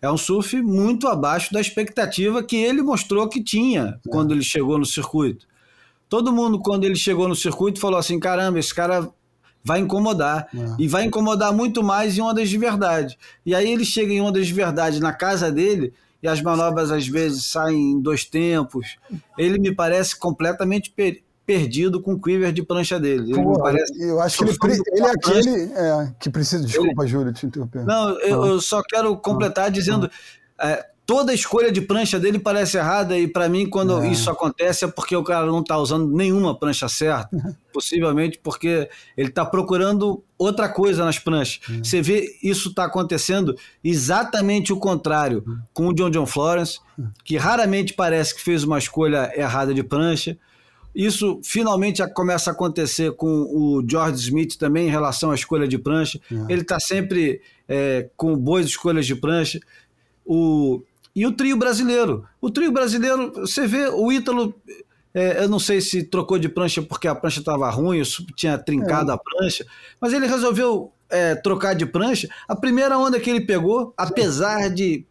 é 0.00 0.10
um 0.10 0.16
surf 0.16 0.60
muito 0.62 1.08
abaixo 1.08 1.52
da 1.52 1.60
expectativa 1.60 2.42
que 2.42 2.56
ele 2.56 2.82
mostrou 2.82 3.28
que 3.28 3.42
tinha 3.42 3.98
é. 4.04 4.08
quando 4.08 4.32
ele 4.32 4.42
chegou 4.42 4.78
no 4.78 4.86
circuito. 4.86 5.46
Todo 6.08 6.32
mundo, 6.32 6.58
quando 6.60 6.84
ele 6.84 6.96
chegou 6.96 7.28
no 7.28 7.36
circuito, 7.36 7.80
falou 7.80 7.98
assim: 7.98 8.18
caramba, 8.18 8.58
esse 8.58 8.74
cara 8.74 9.10
vai 9.62 9.80
incomodar. 9.80 10.48
É. 10.54 10.76
E 10.78 10.88
vai 10.88 11.04
incomodar 11.04 11.52
muito 11.52 11.82
mais 11.82 12.16
em 12.16 12.22
ondas 12.22 12.48
de 12.48 12.56
verdade. 12.56 13.18
E 13.44 13.54
aí 13.54 13.70
ele 13.70 13.84
chega 13.84 14.12
em 14.12 14.20
ondas 14.20 14.46
de 14.46 14.52
verdade 14.52 15.00
na 15.00 15.12
casa 15.12 15.50
dele 15.50 15.92
e 16.22 16.28
as 16.28 16.40
manobras 16.40 16.90
às 16.90 17.06
vezes 17.06 17.44
saem 17.44 17.92
em 17.92 18.00
dois 18.00 18.24
tempos. 18.24 18.96
Ele 19.36 19.58
me 19.58 19.74
parece 19.74 20.18
completamente 20.18 20.90
per 20.90 21.22
perdido 21.48 22.02
com 22.02 22.12
o 22.12 22.20
quiver 22.20 22.52
de 22.52 22.62
prancha 22.62 23.00
dele. 23.00 23.32
Pô, 23.32 23.66
eu 23.98 24.20
acho 24.20 24.44
que 24.44 24.66
ele, 24.66 24.82
ele 24.92 25.00
é 25.00 25.10
aquele 25.10 25.72
é, 25.72 26.12
que 26.20 26.28
precisa. 26.28 26.62
Desculpa, 26.62 27.04
ele... 27.04 27.10
Júlio, 27.10 27.32
te 27.32 27.46
interromper. 27.46 27.86
Não, 27.86 28.10
eu, 28.20 28.44
eu, 28.44 28.60
só 28.60 28.82
quero 28.82 29.16
completar 29.16 29.70
dizendo. 29.70 30.10
É, 30.60 30.84
toda 31.06 31.32
escolha 31.32 31.72
de 31.72 31.80
prancha 31.80 32.20
dele 32.20 32.38
parece 32.38 32.76
errada 32.76 33.16
e 33.16 33.26
para 33.26 33.48
mim 33.48 33.66
quando 33.66 34.02
é. 34.02 34.08
isso 34.08 34.28
acontece 34.28 34.84
é 34.84 34.88
porque 34.88 35.16
o 35.16 35.24
cara 35.24 35.46
não 35.46 35.60
está 35.60 35.78
usando 35.78 36.14
nenhuma 36.14 36.54
prancha 36.54 36.86
certa, 36.86 37.30
possivelmente 37.72 38.38
porque 38.42 38.90
ele 39.16 39.30
está 39.30 39.46
procurando 39.46 40.22
outra 40.36 40.68
coisa 40.68 41.06
nas 41.06 41.18
pranchas. 41.18 41.60
É. 41.70 41.78
Você 41.82 42.02
vê 42.02 42.36
isso 42.42 42.68
está 42.68 42.84
acontecendo 42.84 43.56
exatamente 43.82 44.70
o 44.70 44.76
contrário 44.76 45.42
com 45.72 45.86
o 45.86 45.94
John 45.94 46.10
John 46.10 46.26
Florence, 46.26 46.78
que 47.24 47.38
raramente 47.38 47.94
parece 47.94 48.34
que 48.34 48.42
fez 48.42 48.62
uma 48.62 48.78
escolha 48.78 49.32
errada 49.34 49.72
de 49.72 49.82
prancha. 49.82 50.36
Isso 50.98 51.40
finalmente 51.44 52.04
começa 52.12 52.50
a 52.50 52.52
acontecer 52.52 53.12
com 53.12 53.28
o 53.28 53.84
George 53.88 54.18
Smith 54.18 54.56
também 54.56 54.88
em 54.88 54.90
relação 54.90 55.30
à 55.30 55.34
escolha 55.36 55.68
de 55.68 55.78
prancha. 55.78 56.20
É. 56.28 56.52
Ele 56.52 56.62
está 56.62 56.80
sempre 56.80 57.40
é, 57.68 58.10
com 58.16 58.36
boas 58.36 58.66
escolhas 58.66 59.06
de 59.06 59.14
prancha. 59.14 59.60
O, 60.26 60.82
e 61.14 61.24
o 61.24 61.30
trio 61.30 61.56
brasileiro. 61.56 62.26
O 62.40 62.50
trio 62.50 62.72
brasileiro, 62.72 63.32
você 63.32 63.64
vê, 63.64 63.86
o 63.86 64.10
Ítalo, 64.10 64.52
é, 65.14 65.44
eu 65.44 65.48
não 65.48 65.60
sei 65.60 65.80
se 65.80 66.02
trocou 66.02 66.36
de 66.36 66.48
prancha 66.48 66.82
porque 66.82 67.06
a 67.06 67.14
prancha 67.14 67.38
estava 67.38 67.70
ruim, 67.70 68.02
tinha 68.34 68.58
trincado 68.58 69.12
é. 69.12 69.14
a 69.14 69.18
prancha, 69.18 69.64
mas 70.00 70.12
ele 70.12 70.26
resolveu 70.26 70.92
é, 71.08 71.36
trocar 71.36 71.76
de 71.76 71.86
prancha. 71.86 72.28
A 72.48 72.56
primeira 72.56 72.98
onda 72.98 73.20
que 73.20 73.30
ele 73.30 73.42
pegou, 73.42 73.94
apesar 73.96 74.68
de 74.68 75.06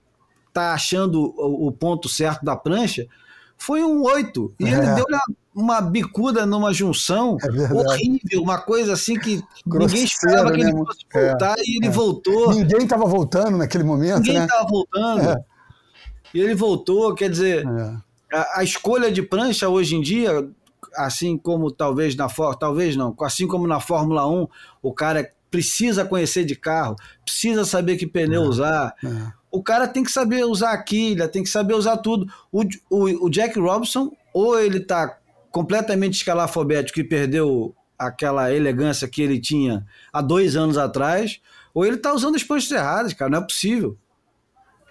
estar 0.49 0.71
tá 0.71 0.73
achando 0.73 1.33
o, 1.37 1.67
o, 1.67 1.71
ponto 1.71 2.09
certo 2.09 2.43
da 2.43 2.57
prancha, 2.57 3.07
foi 3.57 3.85
um 3.85 4.03
8. 4.03 4.53
E 4.59 4.65
ele 4.65 4.75
é. 4.75 4.95
deu 4.95 5.05
uma 5.57 5.81
bicuda 5.81 6.45
numa 6.45 6.71
junção 6.71 7.35
é 7.41 7.73
horrível, 7.73 8.43
uma 8.43 8.59
coisa 8.59 8.93
assim 8.93 9.19
que 9.19 9.41
ninguém 9.65 10.03
esperava 10.03 10.51
que 10.51 10.59
ele 10.61 10.71
né? 10.71 10.83
fosse 10.85 11.05
voltar 11.11 11.55
e 11.57 11.77
ele 11.77 11.89
voltou. 11.89 12.53
Ninguém 12.53 12.83
estava 12.83 13.05
voltando 13.05 13.57
naquele 13.57 13.83
momento. 13.83 14.21
Ninguém 14.21 14.43
estava 14.43 14.65
né? 14.65 14.69
voltando 14.69 15.43
e 16.31 16.39
ele 16.39 16.53
voltou. 16.53 17.15
Quer 17.15 17.31
dizer, 17.31 17.65
é. 17.65 18.37
a, 18.37 18.59
a, 18.59 18.63
escolha 18.63 19.11
de 19.11 19.23
prancha 19.23 19.67
hoje 19.67 19.95
em 19.95 20.01
dia, 20.01 20.47
assim 20.95 21.35
como 21.35 21.71
talvez 21.71 22.15
na 22.15 22.27
talvez 22.59 22.95
não, 22.95 23.15
assim 23.21 23.47
como 23.47 23.65
na 23.65 23.79
Fórmula 23.79 24.29
1, 24.29 24.47
o 24.83 24.93
cara 24.93 25.27
precisa 25.49 26.05
conhecer 26.05 26.45
de 26.45 26.55
carro, 26.55 26.95
precisa 27.25 27.65
saber 27.65 27.97
que 27.97 28.05
pneu 28.05 28.43
é. 28.43 28.47
usar. 28.47 28.93
É. 29.03 29.09
O 29.49 29.63
cara 29.63 29.87
tem 29.87 30.03
que 30.03 30.11
saber 30.11 30.45
usar 30.45 30.73
a 30.73 30.83
quilha, 30.83 31.27
tem 31.27 31.41
que 31.41 31.49
saber 31.49 31.73
usar 31.73 31.97
tudo. 31.97 32.31
O, 32.51 32.61
o, 32.91 33.25
o 33.25 33.29
Jack 33.29 33.59
Robson, 33.59 34.11
ou 34.31 34.59
ele 34.59 34.77
está 34.77 35.17
completamente 35.57 36.17
escalafobético 36.17 36.99
e 36.99 37.03
perdeu 37.03 37.75
aquela 37.97 38.53
elegância 38.53 39.07
que 39.07 39.23
ele 39.23 39.41
tinha 39.41 39.83
há 40.13 40.21
dois 40.21 40.55
anos 40.55 40.77
atrás, 40.77 41.41
ou 41.73 41.83
ele 41.83 41.95
está 41.95 42.13
usando 42.13 42.35
as 42.35 42.43
pranchas 42.43 42.69
erradas, 42.69 43.11
cara, 43.13 43.31
não 43.31 43.39
é 43.39 43.41
possível. 43.41 43.97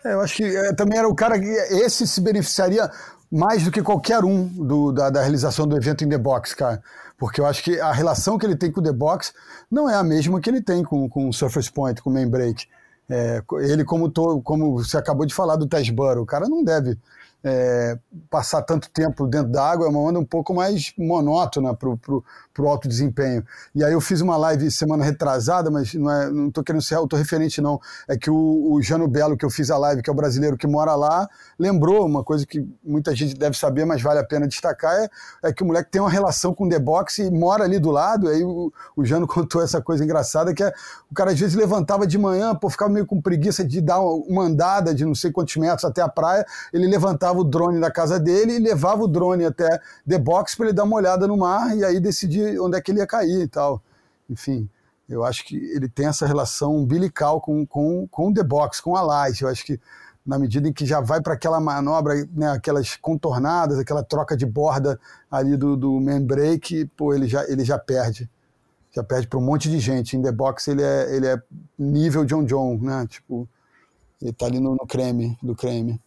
É, 0.04 0.14
eu 0.14 0.20
acho 0.20 0.34
que 0.34 0.42
é, 0.42 0.74
também 0.74 0.98
era 0.98 1.08
o 1.08 1.14
cara 1.14 1.38
que 1.38 1.46
esse 1.46 2.04
se 2.04 2.20
beneficiaria 2.20 2.90
mais 3.30 3.62
do 3.62 3.70
que 3.70 3.80
qualquer 3.80 4.24
um 4.24 4.48
do, 4.48 4.90
da, 4.90 5.08
da, 5.08 5.20
realização 5.20 5.68
do 5.68 5.76
evento 5.76 6.02
em 6.02 6.08
The 6.08 6.18
Box, 6.18 6.52
cara. 6.56 6.82
Porque 7.16 7.40
eu 7.40 7.46
acho 7.46 7.62
que 7.62 7.78
a 7.80 7.92
relação 7.92 8.36
que 8.36 8.44
ele 8.44 8.56
tem 8.56 8.72
com 8.72 8.80
o 8.80 8.82
The 8.82 8.92
Box 8.92 9.32
não 9.70 9.88
é 9.88 9.94
a 9.94 10.02
mesma 10.02 10.40
que 10.40 10.50
ele 10.50 10.60
tem 10.60 10.82
com, 10.82 11.08
com 11.08 11.28
o 11.28 11.32
Surface 11.32 11.70
Point, 11.70 12.02
com 12.02 12.10
o 12.10 12.12
Main 12.12 12.28
Break. 12.28 12.66
É, 13.08 13.40
ele, 13.60 13.84
como, 13.84 14.10
to, 14.10 14.42
como 14.42 14.82
você 14.82 14.96
acabou 14.96 15.24
de 15.24 15.32
falar 15.32 15.54
do 15.54 15.68
Tess 15.68 15.88
Burrow, 15.90 16.24
o 16.24 16.26
cara 16.26 16.48
não 16.48 16.64
deve 16.64 16.98
é, 17.44 17.96
passar 18.28 18.62
tanto 18.62 18.90
tempo 18.90 19.26
dentro 19.26 19.52
da 19.52 19.64
água, 19.64 19.86
é 19.86 19.88
uma 19.88 20.00
onda 20.00 20.18
um 20.18 20.24
pouco 20.24 20.52
mais 20.52 20.92
monótona 20.98 21.74
para 21.74 21.88
o 21.88 22.68
alto 22.68 22.88
desempenho. 22.88 23.44
E 23.74 23.84
aí 23.84 23.92
eu 23.92 24.00
fiz 24.00 24.20
uma 24.20 24.36
live 24.36 24.68
semana 24.70 25.04
retrasada, 25.04 25.70
mas 25.70 25.94
não 25.94 26.10
é, 26.10 26.30
não 26.30 26.48
estou 26.48 26.64
querendo 26.64 26.82
ser 26.82 26.96
autorreferente 26.96 27.60
não, 27.60 27.80
é 28.08 28.16
que 28.16 28.30
o, 28.30 28.72
o 28.72 28.82
Jano 28.82 29.06
Belo, 29.06 29.36
que 29.36 29.44
eu 29.44 29.50
fiz 29.50 29.70
a 29.70 29.78
live, 29.78 30.02
que 30.02 30.10
é 30.10 30.12
o 30.12 30.16
brasileiro 30.16 30.56
que 30.56 30.66
mora 30.66 30.94
lá, 30.96 31.28
lembrou 31.58 32.04
uma 32.04 32.24
coisa 32.24 32.44
que 32.44 32.66
muita 32.82 33.14
gente 33.14 33.34
deve 33.34 33.56
saber, 33.56 33.84
mas 33.84 34.02
vale 34.02 34.18
a 34.18 34.24
pena 34.24 34.48
destacar, 34.48 34.94
é, 34.94 35.08
é 35.44 35.52
que 35.52 35.62
o 35.62 35.66
moleque 35.66 35.90
tem 35.90 36.00
uma 36.00 36.10
relação 36.10 36.52
com 36.52 36.64
o 36.64 36.68
The 36.68 36.80
Box 36.80 37.18
e 37.18 37.30
mora 37.30 37.64
ali 37.64 37.78
do 37.78 37.90
lado, 37.90 38.28
aí 38.28 38.42
o, 38.42 38.72
o 38.96 39.04
Jano 39.04 39.26
contou 39.28 39.62
essa 39.62 39.80
coisa 39.80 40.02
engraçada, 40.02 40.52
que 40.52 40.64
é, 40.64 40.72
o 41.08 41.14
cara 41.14 41.30
às 41.30 41.38
vezes 41.38 41.54
levantava 41.54 42.06
de 42.06 42.18
manhã, 42.18 42.54
pô, 42.54 42.68
ficava 42.68 42.90
meio 42.90 43.06
com 43.06 43.20
preguiça 43.20 43.64
de 43.64 43.80
dar 43.80 44.00
uma 44.00 44.42
andada 44.42 44.92
de 44.92 45.04
não 45.04 45.14
sei 45.14 45.30
quantos 45.30 45.56
metros 45.56 45.84
até 45.84 46.02
a 46.02 46.08
praia, 46.08 46.44
ele 46.72 46.88
levantava 46.88 47.35
usava 47.36 47.40
o 47.40 47.44
drone 47.44 47.80
da 47.80 47.90
casa 47.90 48.18
dele 48.18 48.54
e 48.54 48.58
levava 48.58 49.02
o 49.02 49.08
drone 49.08 49.44
até 49.44 49.80
The 50.08 50.18
Box 50.18 50.56
para 50.56 50.66
ele 50.66 50.74
dar 50.74 50.84
uma 50.84 50.96
olhada 50.96 51.26
no 51.26 51.36
mar 51.36 51.76
e 51.76 51.84
aí 51.84 52.00
decidir 52.00 52.58
onde 52.60 52.76
é 52.76 52.80
que 52.80 52.90
ele 52.90 53.00
ia 53.00 53.06
cair 53.06 53.42
e 53.42 53.48
tal. 53.48 53.82
Enfim, 54.28 54.68
eu 55.08 55.24
acho 55.24 55.44
que 55.44 55.56
ele 55.56 55.88
tem 55.88 56.06
essa 56.06 56.26
relação 56.26 56.76
umbilical 56.76 57.40
com, 57.40 57.66
com, 57.66 58.06
com 58.08 58.32
The 58.32 58.42
Box, 58.42 58.80
com 58.80 58.96
a 58.96 59.02
Light. 59.02 59.42
Eu 59.42 59.48
acho 59.48 59.64
que 59.64 59.80
na 60.24 60.38
medida 60.38 60.68
em 60.68 60.72
que 60.72 60.84
já 60.84 61.00
vai 61.00 61.20
para 61.20 61.34
aquela 61.34 61.60
manobra, 61.60 62.14
né, 62.32 62.50
aquelas 62.50 62.96
contornadas, 62.96 63.78
aquela 63.78 64.02
troca 64.02 64.36
de 64.36 64.44
borda 64.44 64.98
ali 65.30 65.56
do, 65.56 65.76
do 65.76 66.00
break, 66.22 66.86
pô, 66.96 67.14
ele 67.14 67.28
já, 67.28 67.44
ele 67.48 67.64
já 67.64 67.78
perde. 67.78 68.28
Já 68.90 69.04
perde 69.04 69.28
para 69.28 69.38
um 69.38 69.42
monte 69.42 69.70
de 69.70 69.78
gente. 69.78 70.16
Em 70.16 70.22
The 70.22 70.32
Box 70.32 70.68
ele 70.68 70.82
é, 70.82 71.14
ele 71.14 71.26
é 71.26 71.40
nível 71.78 72.24
John 72.24 72.44
John, 72.44 72.78
né? 72.78 73.06
Tipo, 73.06 73.48
ele 74.20 74.32
tá 74.32 74.46
ali 74.46 74.58
no, 74.58 74.72
no 74.72 74.86
creme, 74.86 75.38
do 75.42 75.54
creme. 75.54 76.00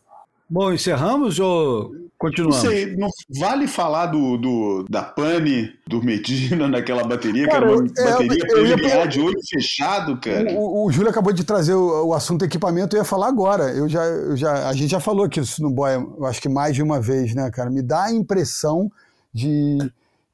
Bom, 0.49 0.73
encerramos 0.73 1.39
ou 1.39 1.91
continuamos? 2.17 2.63
Não 2.63 2.71
sei, 2.71 2.95
não 2.97 3.07
vale 3.39 3.67
falar 3.67 4.07
do, 4.07 4.35
do, 4.37 4.85
da 4.89 5.03
pane 5.03 5.71
do 5.87 6.03
Medina 6.03 6.67
naquela 6.67 7.03
bateria, 7.03 7.47
Cara, 7.47 7.67
que 7.67 7.71
era 7.71 7.75
uma 7.79 7.87
é, 8.09 8.11
bateria 8.11 8.45
eu 8.49 8.65
ia- 8.65 8.75
preliminar 8.75 9.07
de 9.07 9.21
olho 9.21 9.39
fechado, 9.49 10.19
cara. 10.19 10.51
O, 10.53 10.85
o 10.87 10.91
Júlio 10.91 11.09
acabou 11.09 11.31
de 11.31 11.43
trazer 11.43 11.75
o, 11.75 12.07
o 12.07 12.13
assunto 12.13 12.43
equipamento, 12.43 12.95
eu 12.95 12.99
ia 12.99 13.05
falar 13.05 13.27
agora. 13.27 13.71
Eu 13.71 13.87
já, 13.87 14.03
eu 14.05 14.35
já, 14.35 14.67
a 14.67 14.73
gente 14.73 14.89
já 14.89 14.99
falou 14.99 15.25
aqui 15.25 15.39
isso 15.39 15.61
no 15.61 15.69
Boy, 15.69 15.93
eu 15.93 16.25
acho 16.25 16.41
que 16.41 16.49
mais 16.49 16.75
de 16.75 16.81
uma 16.81 16.99
vez, 16.99 17.33
né, 17.35 17.49
cara? 17.51 17.69
Me 17.69 17.81
dá 17.81 18.05
a 18.05 18.11
impressão 18.13 18.91
de, 19.33 19.77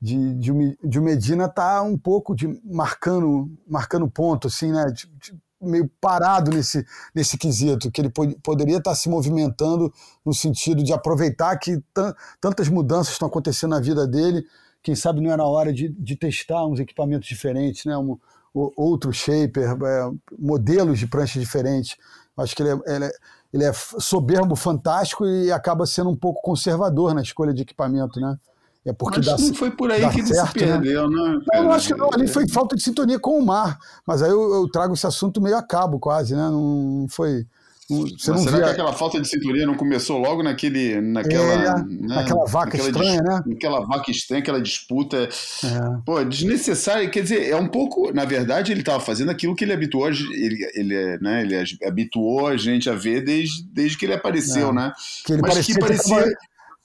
de, 0.02 0.34
de, 0.36 0.52
o 0.52 0.76
de 0.84 0.98
o 1.00 1.04
Medina 1.04 1.50
tá 1.50 1.82
um 1.84 1.98
pouco 1.98 2.34
de 2.36 2.48
marcando, 2.64 3.52
marcando 3.68 4.08
ponto, 4.10 4.48
assim, 4.48 4.72
né? 4.72 4.86
De- 4.86 5.08
de- 5.22 5.45
meio 5.66 5.90
parado 6.00 6.52
nesse, 6.52 6.86
nesse 7.14 7.38
quesito, 7.38 7.92
que 7.92 8.00
ele 8.02 8.10
pod- 8.10 8.38
poderia 8.44 8.78
estar 8.78 8.96
se 8.96 9.10
movimentando 9.10 9.92
no 10.26 10.34
sentido 10.34 10.84
de 10.84 10.94
aproveitar 10.94 11.58
que 11.58 11.82
tan- 11.94 12.14
tantas 12.40 12.70
mudanças 12.70 13.14
estão 13.14 13.28
acontecendo 13.28 13.72
na 13.72 13.80
vida 13.80 14.08
dele, 14.08 14.46
quem 14.82 14.96
sabe 14.96 15.20
não 15.20 15.32
era 15.32 15.42
a 15.42 15.48
hora 15.48 15.74
de, 15.74 15.90
de 15.90 16.16
testar 16.16 16.66
uns 16.66 16.80
equipamentos 16.80 17.28
diferentes, 17.28 17.86
né? 17.86 17.98
Um, 17.98 18.18
outro 18.54 19.12
shaper, 19.12 19.72
é, 19.72 20.12
modelos 20.40 20.98
de 21.00 21.08
prancha 21.08 21.40
diferentes. 21.40 21.98
Acho 22.38 22.56
que 22.56 22.64
ele 22.64 22.70
é, 22.70 22.96
ele 22.96 23.06
é- 23.06 23.12
ele 23.54 23.64
é 23.64 23.72
soberbo, 23.74 24.56
fantástico 24.56 25.26
e 25.26 25.52
acaba 25.52 25.86
sendo 25.86 26.10
um 26.10 26.16
pouco 26.16 26.42
conservador 26.42 27.14
na 27.14 27.22
escolha 27.22 27.54
de 27.54 27.62
equipamento, 27.62 28.20
né? 28.20 28.38
É 28.86 28.94
porque 28.94 29.18
Mas 29.18 29.26
dá, 29.26 29.38
não 29.38 29.54
foi 29.56 29.72
por 29.72 29.92
aí 29.92 30.08
que 30.12 30.20
ele 30.20 30.28
certo, 30.28 30.60
se 30.60 30.66
né? 30.66 30.74
perdeu, 30.74 31.10
né? 31.10 31.40
não, 31.54 31.64
eu 31.64 31.72
acho 31.72 31.88
que 31.88 31.96
não, 32.00 32.10
ali 32.14 32.28
foi 32.28 32.48
falta 32.48 32.76
de 32.76 32.84
sintonia 32.84 33.18
com 33.18 33.40
o 33.40 33.44
mar. 33.46 33.80
Mas 34.06 34.22
aí 34.22 34.30
eu, 34.30 34.54
eu 34.54 34.70
trago 34.70 34.94
esse 34.94 35.08
assunto 35.08 35.42
meio 35.42 35.58
a 35.58 35.64
cabo, 35.64 35.98
quase, 36.00 36.36
né? 36.36 36.48
Não 36.52 37.08
foi. 37.10 37.48
não- 37.90 38.08
será 38.38 38.38
via. 38.38 38.64
que 38.66 38.72
aquela 38.74 38.94
falta 38.94 39.20
de 39.20 39.28
cinturinha 39.28 39.66
não 39.66 39.74
começou 39.76 40.20
logo 40.20 40.44
naquele, 40.44 41.02
naquela, 41.02 41.52
É, 41.54 41.58
né, 41.58 41.86
naquela 42.02 42.46
vaca 42.46 42.78
naquela 42.78 42.90
estranha, 42.90 43.22
dis- 43.22 43.30
né? 43.30 43.44
Naquela 43.48 43.80
vaca 43.88 44.12
estranha, 44.12 44.42
aquela 44.44 44.62
disputa, 44.62 45.18
É. 45.18 45.98
pô, 46.06 46.24
desnecessária. 46.24 47.10
Quer 47.10 47.24
dizer, 47.24 47.50
é 47.50 47.56
um 47.56 47.68
pouco, 47.68 48.12
na 48.14 48.24
verdade, 48.26 48.72
ele 48.72 48.82
estava 48.82 49.00
fazendo 49.00 49.32
aquilo 49.32 49.56
que 49.56 49.64
ele 49.66 49.74
habituou, 49.74 50.08
ele, 50.10 50.70
ele, 50.76 50.94
é, 50.96 51.18
né, 51.20 51.42
ele 51.42 51.56
habituou 51.88 52.48
a 52.48 52.56
gente 52.58 52.88
a 52.88 52.94
ver 52.94 53.24
desde, 53.24 53.64
desde 53.74 53.98
que 53.98 54.06
ele 54.06 54.14
apareceu, 54.14 54.70
É. 54.70 54.74
né? 54.74 54.94
Que 55.26 55.34
ele 55.34 55.42
Mas 55.42 55.54
parecia 55.56 55.74
que 55.76 55.82
que 55.82 55.88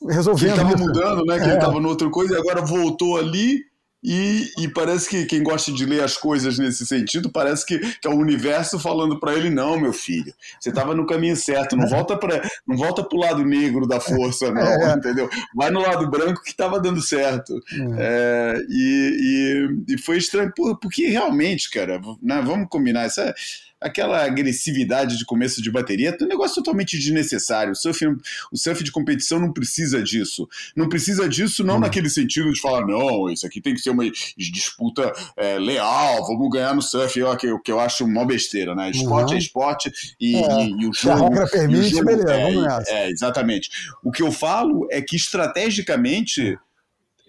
tava 0.01 0.07
que 0.07 0.07
ele 0.07 0.15
resolvendo 0.15 0.51
estava 0.53 0.75
isso. 0.75 0.79
mudando, 0.85 1.25
né? 1.27 1.37
Que 1.39 1.45
ele 1.45 1.53
É. 1.53 1.55
estava 1.55 1.81
noutra 1.81 2.11
coisa 2.11 2.35
e 2.35 2.39
agora 2.39 2.61
voltou 2.63 3.17
ali. 3.19 3.69
E, 4.03 4.47
e 4.59 4.67
parece 4.67 5.07
que 5.11 5.27
quem 5.27 5.43
gosta 5.43 5.71
de 5.71 5.85
ler 5.85 6.03
as 6.03 6.17
coisas 6.17 6.59
nesse 6.59 6.87
sentido, 6.87 7.31
parece 7.31 7.67
que, 7.67 7.79
que 7.79 8.09
é 8.09 8.11
o 8.11 8.17
universo 8.17 8.79
falando 8.79 9.21
para 9.21 9.35
ele: 9.35 9.51
não, 9.51 9.79
meu 9.79 9.93
filho, 9.93 10.33
você 10.59 10.71
estava 10.71 10.95
no 10.95 11.05
caminho 11.07 11.37
certo, 11.37 11.77
não 11.77 11.87
volta 11.87 12.17
para 12.17 12.41
não 12.67 12.79
volta 12.79 13.05
pro 13.05 13.19
lado 13.19 13.45
negro 13.45 13.87
da 13.87 14.01
força, 14.01 14.51
não, 14.51 14.63
É. 14.63 14.95
entendeu? 14.95 15.29
Vai 15.55 15.71
no 15.71 15.83
lado 15.83 16.09
branco 16.11 16.43
que 16.43 16.49
estava 16.49 16.81
dando 16.81 17.03
certo. 17.03 17.53
É, 17.99 18.55
e, 18.71 19.69
e, 19.89 19.95
e 19.95 19.99
foi 19.99 20.17
estranho, 20.17 20.51
por- 20.57 20.79
porque 20.79 21.07
realmente, 21.09 21.71
cara, 21.71 22.01
né, 22.23 22.41
vamos 22.43 22.69
combinar, 22.71 23.03
essa, 23.05 23.35
aquela 23.81 24.25
agressividade 24.25 25.17
de 25.17 25.25
começo 25.25 25.63
de 25.63 25.71
bateria 25.71 26.17
é 26.21 26.25
um 26.25 26.29
negócio 26.29 26.57
totalmente 26.57 26.99
desnecessário. 26.99 27.73
O 27.73 27.77
surf, 27.77 28.05
o 28.53 28.57
surf 28.57 28.85
de 28.85 28.93
competição 28.93 29.39
não 29.41 29.53
precisa 29.53 30.03
disso. 30.03 30.49
Não 30.77 30.89
precisa 30.89 31.29
disso, 31.29 31.65
não 31.65 31.79
naquele 31.81 32.11
sentido 32.11 32.53
de 32.53 32.61
falar, 32.61 32.87
não, 32.87 33.31
isso 33.31 33.47
aqui 33.47 33.61
tem 33.61 33.75
que 33.75 33.81
ser 33.81 33.91
uma 33.91 34.05
disputa 34.37 35.13
é, 35.37 35.59
leal, 35.59 36.27
vamos 36.27 36.51
ganhar 36.51 36.75
no 36.75 36.83
surf, 36.83 37.23
o 37.23 37.37
que, 37.37 37.47
eu- 37.47 37.59
que 37.61 37.73
eu 37.73 37.81
acho 37.81 38.05
uma 38.05 38.25
besteira, 38.27 38.75
né? 38.75 38.91
Esporte 38.91 39.31
Uhum. 39.31 39.37
é 39.37 39.39
esporte 39.39 39.93
e, 40.21 40.37
É, 40.37 40.65
e- 40.65 40.71
e 40.83 40.87
o 40.87 40.95
se 40.95 41.09
a 41.11 41.17
jogo. 41.17 41.29
regra 41.31 41.47
permite, 41.49 41.91
jogo- 41.91 42.05
beleza, 42.05 42.33
é, 42.35 42.43
vamos 42.43 42.63
nessa. 42.65 42.93
é, 42.93 43.11
exatamente. 43.11 43.71
O 44.05 44.11
que 44.11 44.23
eu 44.23 44.31
falo 44.33 44.87
é 44.91 45.01
que 45.01 45.17
estrategicamente 45.17 46.59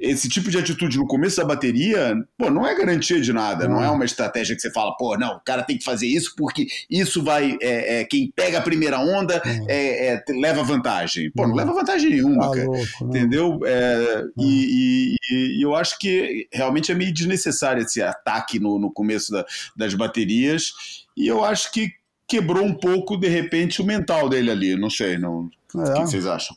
esse 0.02 0.28
tipo 0.28 0.50
de 0.50 0.58
atitude 0.58 0.98
no 0.98 1.06
começo 1.06 1.38
da 1.38 1.46
bateria, 1.46 2.16
pô, 2.38 2.50
não 2.50 2.66
é 2.66 2.76
garantia 2.76 3.22
de 3.22 3.32
nada, 3.32 3.68
não 3.68 3.84
é 3.84 3.90
uma 3.90 4.04
estratégia 4.04 4.56
que 4.56 4.62
você 4.62 4.72
fala, 4.72 4.96
pô, 4.98 5.16
não, 5.18 5.36
o 5.36 5.40
cara 5.42 5.62
tem 5.64 5.78
que 5.78 5.84
fazer 5.84 6.08
isso 6.08 6.34
porque 6.36 6.66
isso 6.90 7.24
vai, 7.24 7.58
é, 7.62 8.02
é, 8.02 8.04
quem 8.06 8.32
pega 8.36 8.58
a 8.58 8.62
primeira 8.62 9.00
onda 9.00 9.42
é, 9.68 10.08
é, 10.14 10.18
te- 10.18 10.34
leva 10.34 10.64
vantagem. 10.64 11.32
Pô, 11.32 11.48
não 11.48 11.56
leva 11.56 11.72
vantagem 11.74 12.10
nenhuma, 12.10 12.50
Tá 12.50 12.56
cara. 12.56 12.66
louco, 12.66 13.06
né? 13.06 13.20
Entendeu? 13.20 13.60
É, 13.66 14.24
e, 14.40 15.16
e- 15.32 15.60
e 15.60 15.62
eu 15.64 15.76
acho 15.76 15.98
que 16.00 16.48
realmente 16.52 16.92
é 16.92 16.96
meio 16.96 17.14
desnecessário 17.14 17.84
esse 17.84 18.02
ataque 18.02 18.60
no, 18.60 18.80
no 18.80 18.92
começo 18.92 19.32
da- 19.32 19.46
das 19.78 19.94
baterias. 19.94 20.74
E 21.16 21.28
eu 21.28 21.44
acho 21.46 21.72
que 21.72 21.92
quebrou 22.28 22.64
um 22.64 22.74
pouco, 22.74 23.18
de 23.18 23.28
repente, 23.28 23.82
o 23.82 23.86
mental 23.86 24.30
dele 24.30 24.50
ali. 24.50 24.76
Não 24.76 24.90
sei, 24.90 25.18
não. 25.18 25.50
O 25.76 25.82
É. 25.82 25.94
que 25.94 26.00
vocês 26.02 26.26
acham? 26.26 26.56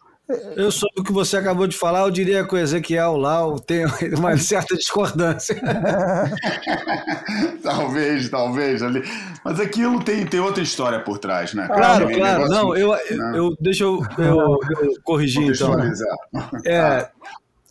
Eu 0.56 0.72
sobre 0.72 1.00
o 1.00 1.04
que 1.04 1.12
você 1.12 1.36
acabou 1.36 1.66
de 1.66 1.76
falar, 1.76 2.00
eu 2.00 2.10
diria 2.10 2.44
que 2.46 2.54
o 2.54 2.58
Ezequiel 2.58 3.16
lá 3.16 3.40
tem 3.66 3.84
uma 4.18 4.36
certa 4.38 4.74
discordância. 4.74 5.60
talvez, 7.62 8.28
talvez 8.30 8.82
ali. 8.82 9.02
Mas 9.44 9.60
aquilo 9.60 10.02
tem, 10.02 10.24
tem 10.26 10.40
outra 10.40 10.62
história 10.62 11.00
por 11.00 11.18
trás, 11.18 11.54
né? 11.54 11.66
Claro, 11.66 12.08
claro. 12.08 12.42
negócio- 12.42 12.48
Não, 12.54 12.76
eu, 12.76 12.94
eu, 13.10 13.34
eu- 13.34 13.56
deixa 13.60 13.84
eu, 13.84 14.02
eu- 14.18 14.58
eu 14.80 14.94
corrigir 15.02 15.42
então. 15.50 15.74
É, 16.64 17.08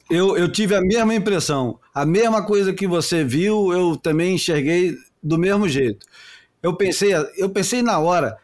eu, 0.09 0.37
eu 0.37 0.51
tive 0.51 0.75
a 0.75 0.81
mesma 0.81 1.13
impressão. 1.15 1.79
A 1.93 2.05
mesma 2.05 2.43
coisa 2.45 2.73
que 2.73 2.87
você 2.87 3.23
viu, 3.23 3.71
eu 3.73 3.95
também 3.97 4.35
enxerguei 4.35 4.95
do 5.21 5.37
mesmo 5.37 5.67
jeito. 5.67 6.05
Eu 6.61 6.75
pensei, 6.75 7.11
eu 7.37 7.49
pensei 7.49 7.81
na 7.81 7.99
hora, 7.99 8.37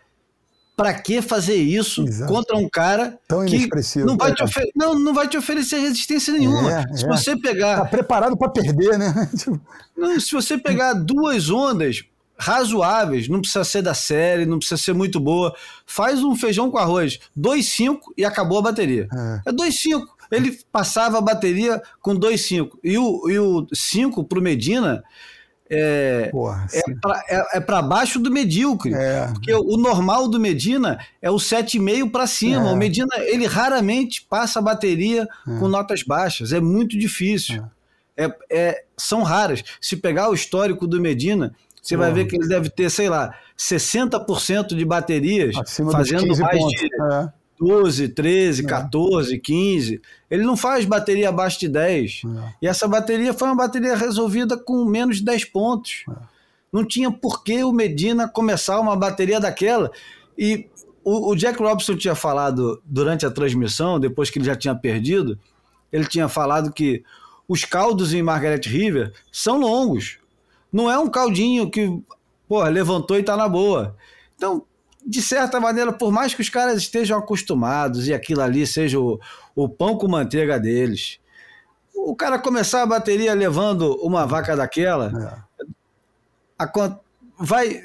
para 0.80 0.94
que 0.94 1.22
fazer 1.22 1.56
isso 1.56 2.08
Exato. 2.08 2.32
contra 2.32 2.56
um 2.56 2.70
cara 2.70 3.20
Tão 3.28 3.46
que 3.46 3.68
não 3.98 4.16
vai, 4.16 4.32
É. 4.32 4.34
te 4.36 4.44
ofe- 4.44 4.72
não, 4.74 4.98
não 4.98 5.14
vai 5.14 5.28
te 5.28 5.36
oferecer 5.38 5.78
resistência 5.80 6.32
nenhuma. 6.32 6.72
É, 6.72 6.96
se 6.96 7.04
é. 7.04 7.08
você 7.10 7.36
pegar 7.36 7.82
Tá 7.82 7.86
preparado 7.86 8.38
para 8.38 8.48
perder, 8.50 8.98
né? 8.98 9.30
Tipo, 9.38 9.60
Não, 9.98 10.18
se 10.18 10.32
você 10.32 10.58
pegar 10.58 10.94
duas 10.94 11.50
ondas 11.50 12.04
razoáveis, 12.38 13.28
não 13.28 13.42
precisa 13.42 13.66
ser 13.66 13.82
da 13.82 13.94
série, 13.94 14.46
não 14.46 14.58
precisa 14.58 14.82
ser 14.82 14.94
muito 14.94 15.20
boa, 15.20 15.54
faz 15.86 16.24
um 16.24 16.34
feijão 16.34 16.72
com 16.72 16.78
arroz, 16.78 17.20
2,5 17.38 18.00
e 18.18 18.24
acabou 18.24 18.60
a 18.60 18.62
bateria. 18.62 19.10
É 19.46 19.52
2,5. 19.52 20.06
Ele 20.32 20.58
passava 20.72 21.18
a 21.18 21.22
bateria 21.22 21.82
com 22.02 22.16
2,5. 22.16 22.70
E 22.82 22.98
o, 22.98 23.30
e 23.30 23.38
o 23.38 23.68
5 23.74 24.24
pro 24.24 24.42
Medina 24.42 25.04
é, 25.70 26.30
porra. 26.32 26.66
é 26.74 26.82
pra- 27.02 27.24
é, 27.30 27.58
é 27.58 27.60
para 27.60 27.82
baixo 27.82 28.20
do 28.20 28.32
medíocre. 28.32 28.94
É. 28.94 29.28
Porque 29.28 29.54
o 29.54 29.78
normal 29.78 30.28
do 30.28 30.40
Medina 30.40 31.00
é 31.22 31.30
o 31.30 31.36
7,5 31.36 32.10
para 32.12 32.26
cima. 32.28 32.70
É. 32.70 32.74
O 32.74 32.76
Medina, 32.76 33.10
ele 33.20 33.46
raramente 33.46 34.26
passa 34.30 34.60
a 34.60 34.62
bateria 34.62 35.28
com 35.46 35.68
notas 35.68 36.04
baixas. 36.04 36.52
É 36.52 36.60
muito 36.60 36.98
difícil. 36.98 37.64
É, 38.18 38.34
é- 38.50 38.84
são 38.98 39.24
raras. 39.24 39.64
Se 39.80 39.96
pegar 39.96 40.30
o 40.30 40.34
histórico 40.34 40.86
do 40.88 41.00
Medina, 41.00 41.54
você 41.82 41.96
vai 41.96 42.12
ver 42.12 42.26
que 42.26 42.36
ele 42.36 42.48
deve 42.48 42.70
ter, 42.70 42.90
sei 42.90 43.08
lá, 43.10 43.34
60% 43.58 44.76
de 44.76 44.84
baterias 44.86 45.56
acima 45.58 45.92
fazendo 45.92 46.20
dos 46.28 46.38
15 46.38 46.42
mais 46.42 46.58
pontos. 46.58 46.80
de 46.82 46.86
É. 47.02 47.30
12, 47.60 48.10
13, 48.10 48.64
14, 48.66 49.38
15. 49.38 50.02
Ele 50.32 50.44
não 50.44 50.56
faz 50.56 50.86
bateria 50.86 51.30
abaixo 51.30 51.60
de 51.60 51.68
10. 51.68 52.22
E 52.62 52.68
essa 52.68 52.88
bateria 52.88 53.34
foi 53.34 53.48
uma 53.50 53.56
bateria 53.56 53.96
resolvida 53.96 54.58
com 54.58 54.86
menos 54.86 55.18
de 55.18 55.26
10 55.26 55.46
pontos. 55.46 56.06
Não 56.72 56.86
tinha 56.86 57.12
por 57.12 57.44
que 57.44 57.64
o 57.64 57.72
Medina 57.72 58.28
começar 58.28 58.80
uma 58.80 58.96
bateria 58.96 59.40
daquela. 59.40 59.92
E 60.38 60.68
o, 61.04 61.32
o 61.32 61.36
Jack 61.36 61.62
Robinson 61.62 61.98
tinha 61.98 62.16
falado 62.16 62.82
durante 62.86 63.26
a 63.26 63.32
transmissão, 63.32 64.00
depois 64.00 64.30
que 64.30 64.40
ele 64.40 64.46
já 64.46 64.56
tinha 64.56 64.76
perdido, 64.76 65.38
ele 65.92 66.06
tinha 66.06 66.30
falado 66.30 66.72
que 66.72 67.04
os 67.48 67.66
caldos 67.66 68.14
em 68.14 68.22
Margaret 68.22 68.62
River 68.64 69.12
são 69.32 69.60
longos. 69.60 70.20
Não 70.72 70.90
é 70.90 70.98
um 70.98 71.10
caldinho 71.10 71.70
que 71.70 72.00
porra, 72.48 72.70
levantou 72.70 73.18
e 73.18 73.24
tá 73.24 73.36
na 73.36 73.50
boa. 73.50 73.96
Então, 74.36 74.64
de 75.10 75.22
certa 75.24 75.60
maneira, 75.60 75.92
por 75.92 76.12
mais 76.12 76.36
que 76.36 76.42
os 76.42 76.50
caras 76.50 76.78
estejam 76.78 77.18
acostumados 77.18 78.08
e 78.08 78.14
aquilo 78.14 78.42
ali 78.42 78.68
seja 78.68 79.00
o, 79.00 79.20
o 79.56 79.68
pão 79.68 79.98
com 79.98 80.08
manteiga 80.08 80.60
deles, 80.60 81.20
o 81.96 82.16
cara 82.16 82.38
começar 82.38 82.84
a 82.84 82.86
bateria 82.86 83.34
levando 83.34 83.96
uma 84.04 84.28
vaca 84.28 84.56
daquela, 84.56 85.10
a 86.58 86.68
quan- 86.68 87.00
vai, 87.40 87.82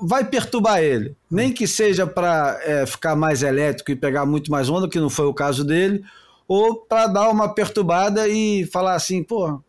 vai 0.00 0.24
perturbar 0.24 0.80
ele. 0.80 1.16
Nem 1.28 1.52
que 1.52 1.66
seja 1.66 2.06
para 2.06 2.58
é, 2.62 2.86
ficar 2.86 3.16
mais 3.16 3.42
elétrico 3.42 3.90
e 3.90 3.96
pegar 3.96 4.24
muito 4.24 4.50
mais 4.50 4.68
onda, 4.68 4.88
que 4.88 5.00
não 5.00 5.10
foi 5.10 5.26
o 5.26 5.34
caso 5.34 5.64
dele, 5.64 6.04
ou 6.46 6.76
para 6.76 7.08
dar 7.08 7.28
uma 7.30 7.52
perturbada 7.52 8.28
e 8.28 8.64
falar 8.66 8.94
assim, 8.94 9.22
pô, 9.24 9.60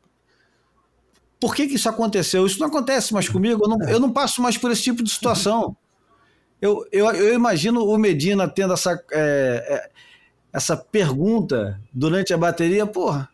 por 1.39 1.55
que, 1.55 1.67
que 1.67 1.75
isso 1.75 1.89
aconteceu? 1.89 2.45
Isso 2.45 2.59
não 2.59 2.67
acontece 2.67 3.11
mais 3.11 3.27
comigo, 3.27 3.63
eu 3.63 3.69
não, 3.69 3.89
eu 3.89 3.99
não 3.99 4.11
passo 4.11 4.39
mais 4.41 4.55
por 4.57 4.69
esse 4.71 4.83
tipo 4.83 5.01
de 5.03 5.09
situação. 5.11 5.75
Eu, 6.61 6.85
eu, 6.91 7.07
eu 7.11 7.33
imagino 7.33 7.83
o 7.83 7.97
Medina 7.97 8.47
tendo 8.47 8.73
essa, 8.73 8.91
é, 9.11 9.65
é, 9.67 9.89
essa 10.53 10.77
pergunta 10.77 11.81
durante 11.91 12.33
a 12.33 12.37
bateria, 12.37 12.85
porra, 12.85 13.27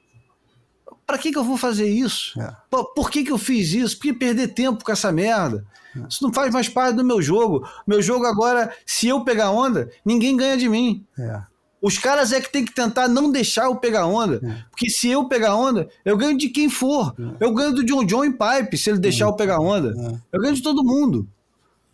para 1.06 1.18
que, 1.18 1.32
que 1.32 1.38
eu 1.38 1.44
vou 1.44 1.58
fazer 1.58 1.88
isso? 1.88 2.40
É. 2.40 2.56
Por, 2.70 2.94
por, 2.94 3.12
que, 3.12 3.24
que 3.24 3.32
eu 3.32 3.38
fiz 3.38 3.74
isso? 3.74 3.98
Por 3.98 4.04
que 4.04 4.14
perder 4.14 4.50
tempo 4.50 4.84
com 4.84 4.92
essa 4.92 5.12
merda? 5.12 5.66
É. 5.96 6.08
Isso 6.10 6.24
não 6.24 6.34
faz 6.34 6.52
mais 6.54 6.70
parte 6.70 6.96
do 6.96 7.04
meu 7.04 7.22
jogo. 7.22 7.68
Meu 7.86 8.02
jogo 8.02 8.26
agora, 8.26 8.74
se 8.86 9.08
eu 9.08 9.24
pegar 9.24 9.52
onda, 9.52 9.90
ninguém 10.06 10.36
ganha 10.36 10.58
de 10.58 10.70
mim. 10.70 11.06
É. 11.20 11.42
Os 11.82 11.98
caras 11.98 12.32
é 12.32 12.42
que 12.42 12.52
tem 12.52 12.66
que 12.66 12.74
tentar 12.74 13.08
não 13.08 13.32
deixar 13.32 13.66
eu 13.66 13.76
pegar 13.76 14.06
onda. 14.06 14.42
É. 14.44 14.64
Porque 14.70 14.90
se 14.90 15.10
eu 15.10 15.28
pegar 15.28 15.56
onda, 15.56 15.88
eu 16.04 16.18
ganho 16.18 16.38
de 16.38 16.50
quem 16.50 16.70
for. 16.70 17.14
É. 17.20 17.46
Eu 17.46 17.54
ganho 17.54 17.74
do 17.74 17.86
John 17.86 18.06
John 18.06 18.26
em 18.26 18.32
pipe, 18.32 18.78
se 18.78 18.90
ele 18.90 19.00
deixar 19.00 19.26
eu 19.26 19.34
pegar 19.34 19.60
onda. 19.60 19.94
Eu 20.32 20.42
ganho 20.42 20.56
de 20.56 20.62
todo 20.62 20.84
mundo. 20.84 21.28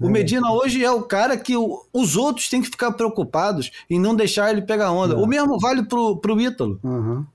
O 0.03 0.09
Medina 0.09 0.51
hoje 0.51 0.83
é 0.83 0.91
o 0.91 1.03
cara 1.03 1.37
que 1.37 1.55
o, 1.55 1.83
os 1.93 2.15
outros 2.15 2.49
têm 2.49 2.61
que 2.61 2.69
ficar 2.69 2.91
preocupados 2.91 3.71
em 3.89 3.99
não 3.99 4.15
deixar 4.15 4.51
ele 4.51 4.61
pegar 4.61 4.91
onda. 4.91 5.17
O 5.17 5.25
mesmo 5.25 5.59
vale 5.59 5.83
pro, 5.83 6.17
pro 6.17 6.39
Ítalo. 6.39 6.79
Uhum. 6.83 7.25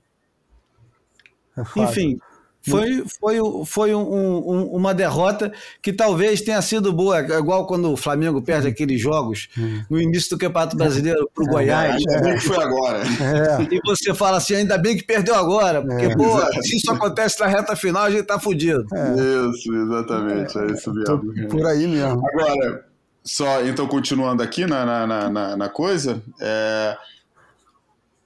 Enfim, 1.75 2.19
foi, 2.61 3.03
foi, 3.19 3.37
foi 3.65 3.95
um, 3.95 4.01
um, 4.01 4.63
uma 4.75 4.93
derrota 4.93 5.51
que 5.81 5.93
talvez 5.93 6.41
tenha 6.41 6.61
sido 6.61 6.91
boa, 6.91 7.19
igual 7.19 7.65
quando 7.65 7.91
o 7.91 7.97
Flamengo 7.97 8.41
perde 8.41 8.67
aqueles 8.67 8.99
jogos 8.99 9.47
no 9.89 9.99
início 9.99 10.31
do 10.31 10.37
Campeonato 10.37 10.75
Brasileiro 10.75 11.29
para 11.33 11.43
o 11.43 11.47
é, 11.47 11.51
Goiás. 11.51 11.95
Ainda 11.95 12.21
bem 12.21 12.33
que 12.35 12.41
foi 12.41 12.57
agora. 12.57 12.99
É. 12.99 13.75
E 13.75 13.79
você 13.85 14.13
fala 14.13 14.37
assim, 14.37 14.55
ainda 14.55 14.77
bem 14.77 14.97
que 14.97 15.03
perdeu 15.03 15.35
agora, 15.35 15.81
porque, 15.81 16.05
é. 16.05 16.15
pô, 16.15 16.39
se 16.61 16.77
isso 16.77 16.91
acontece 16.91 17.39
na 17.39 17.47
reta 17.47 17.75
final, 17.75 18.03
a 18.03 18.11
gente 18.11 18.23
tá 18.23 18.39
fudido. 18.39 18.85
É. 18.93 19.49
Isso, 19.49 19.73
exatamente, 19.73 20.57
é 20.57 20.65
isso 20.71 20.93
mesmo. 20.93 21.49
Por 21.49 21.65
aí 21.65 21.87
mesmo. 21.87 22.21
Agora, 22.27 22.85
só, 23.23 23.65
então, 23.65 23.87
continuando 23.87 24.43
aqui 24.43 24.65
na, 24.65 24.85
na, 24.85 25.29
na, 25.29 25.57
na 25.57 25.69
coisa, 25.69 26.21
é 26.39 26.97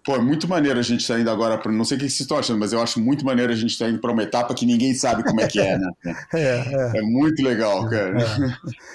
Pô, 0.04 0.16
é 0.16 0.20
muito 0.20 0.47
maneiro 0.49 0.80
a 0.80 0.84
gente 0.84 1.01
estar 1.01 1.14
tá 1.14 1.20
indo 1.20 1.30
agora 1.30 1.58
para. 1.58 1.72
Não 1.72 1.86
sei 1.86 1.95
o 1.95 1.99
que 1.99 2.10
vocês 2.10 2.20
estão 2.22 2.38
achando, 2.38 2.60
mas 2.60 2.74
eu 2.74 2.82
acho 2.82 2.99
muito 2.99 3.26
maneiro 3.26 3.54
a 3.54 3.56
gente 3.56 3.72
estar 3.72 3.86
tá 3.86 3.91
indo 3.91 3.99
para 3.99 4.12
uma 4.12 4.24
etapa 4.24 4.54
que 4.54 4.66
ninguém 4.66 4.93
sabe 4.93 5.24
como 5.24 5.39
é 5.39 5.47
que 5.47 5.60
é, 5.60 5.78
né? 5.78 5.89
é, 6.34 6.93
é. 6.95 6.97
é 6.97 7.01
muito 7.01 7.41
legal, 7.41 7.88
cara. 7.89 8.22
É. 8.22 8.93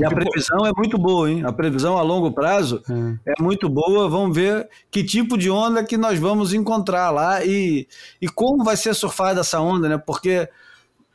E 0.00 0.04
a 0.04 0.10
previsão 0.10 0.66
é 0.66 0.72
muito 0.76 0.98
boa, 0.98 1.30
hein? 1.30 1.42
A 1.44 1.52
previsão 1.52 1.96
a 1.96 2.02
longo 2.02 2.30
prazo 2.30 2.82
é. 3.26 3.32
é 3.32 3.42
muito 3.42 3.68
boa. 3.68 4.08
Vamos 4.08 4.36
ver 4.36 4.68
que 4.90 5.02
tipo 5.02 5.36
de 5.36 5.50
onda 5.50 5.82
que 5.82 5.96
nós 5.96 6.18
vamos 6.18 6.52
encontrar 6.52 7.10
lá 7.10 7.44
e, 7.44 7.88
e 8.20 8.28
como 8.28 8.62
vai 8.62 8.76
ser 8.76 8.94
surfada 8.94 9.40
essa 9.40 9.60
onda, 9.60 9.88
né? 9.88 9.98
Porque 9.98 10.48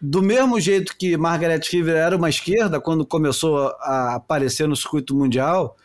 do 0.01 0.21
mesmo 0.21 0.59
jeito 0.59 0.95
que 0.97 1.15
Margaret 1.15 1.61
River 1.71 1.95
era 1.95 2.17
uma 2.17 2.29
esquerda 2.29 2.81
quando 2.81 3.05
começou 3.05 3.67
a 3.79 4.15
aparecer 4.15 4.67
no 4.67 4.75
circuito 4.75 5.15
mundial, 5.15 5.77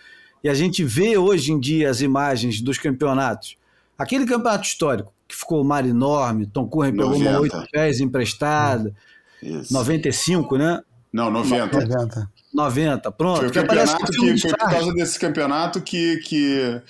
e 0.43 0.49
a 0.49 0.55
gente 0.55 0.85
vê 0.85 1.17
hoje 1.17 1.53
em 1.53 1.61
dia 1.61 1.91
as 1.91 2.01
imagens 2.01 2.61
dos 2.61 2.79
campeonatos, 2.79 3.57
aquele 3.99 4.27
campeonato 4.27 4.67
histórico 4.67 5.13
que 5.29 5.37
ficou 5.37 5.63
o 5.63 5.65
mar 5.65 5.87
enorme, 5.87 6.47
Tom 6.47 6.67
Curren 6.67 6.93
pegou 6.93 7.17
uma 7.17 7.41
oito 7.41 7.57
pés 7.71 8.01
emprestada, 8.01 8.95
Isso. 9.43 9.73
95, 9.73 10.57
né? 10.57 10.83
Não, 11.13 11.31
90. 11.31 11.81
90. 11.81 12.31
90, 12.53 13.13
pronto. 13.13 13.39
Foi, 13.39 13.49
o 13.49 13.53
campeonato 13.53 14.05
que, 14.07 14.35
que 14.35 14.41
foi 14.41 14.51
por 14.51 14.71
causa 14.71 14.93
desse 14.93 15.19
campeonato 15.19 15.81
que, 15.81 16.19
que 16.19 16.83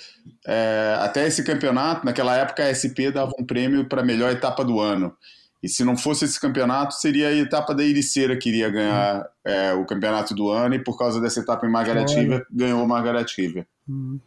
é, 0.45 0.97
até 0.99 1.25
esse 1.25 1.43
campeonato, 1.43 2.05
naquela 2.05 2.35
época 2.35 2.63
a 2.63 2.75
SP 2.75 3.11
dava 3.11 3.31
um 3.39 3.45
prêmio 3.45 3.85
para 3.85 4.01
a 4.01 4.05
melhor 4.05 4.31
etapa 4.31 4.63
do 4.63 4.79
ano. 4.79 5.15
E 5.63 5.69
se 5.69 5.85
não 5.85 5.95
fosse 5.95 6.25
esse 6.25 6.37
campeonato, 6.37 6.93
seria 6.95 7.29
a 7.29 7.33
etapa 7.33 7.73
da 7.73 7.81
Ericeira 7.81 8.35
que 8.35 8.49
iria 8.49 8.69
ganhar 8.69 9.25
é, 9.45 9.73
o 9.73 9.85
campeonato 9.85 10.35
do 10.35 10.49
ano, 10.49 10.75
e 10.75 10.83
por 10.83 10.97
causa 10.97 11.21
dessa 11.21 11.39
etapa 11.39 11.65
em 11.65 11.71
Margaret 11.71 12.05
River, 12.13 12.45
ganhou 12.51 12.85
River. 13.37 13.65
Uhum. 13.87 14.19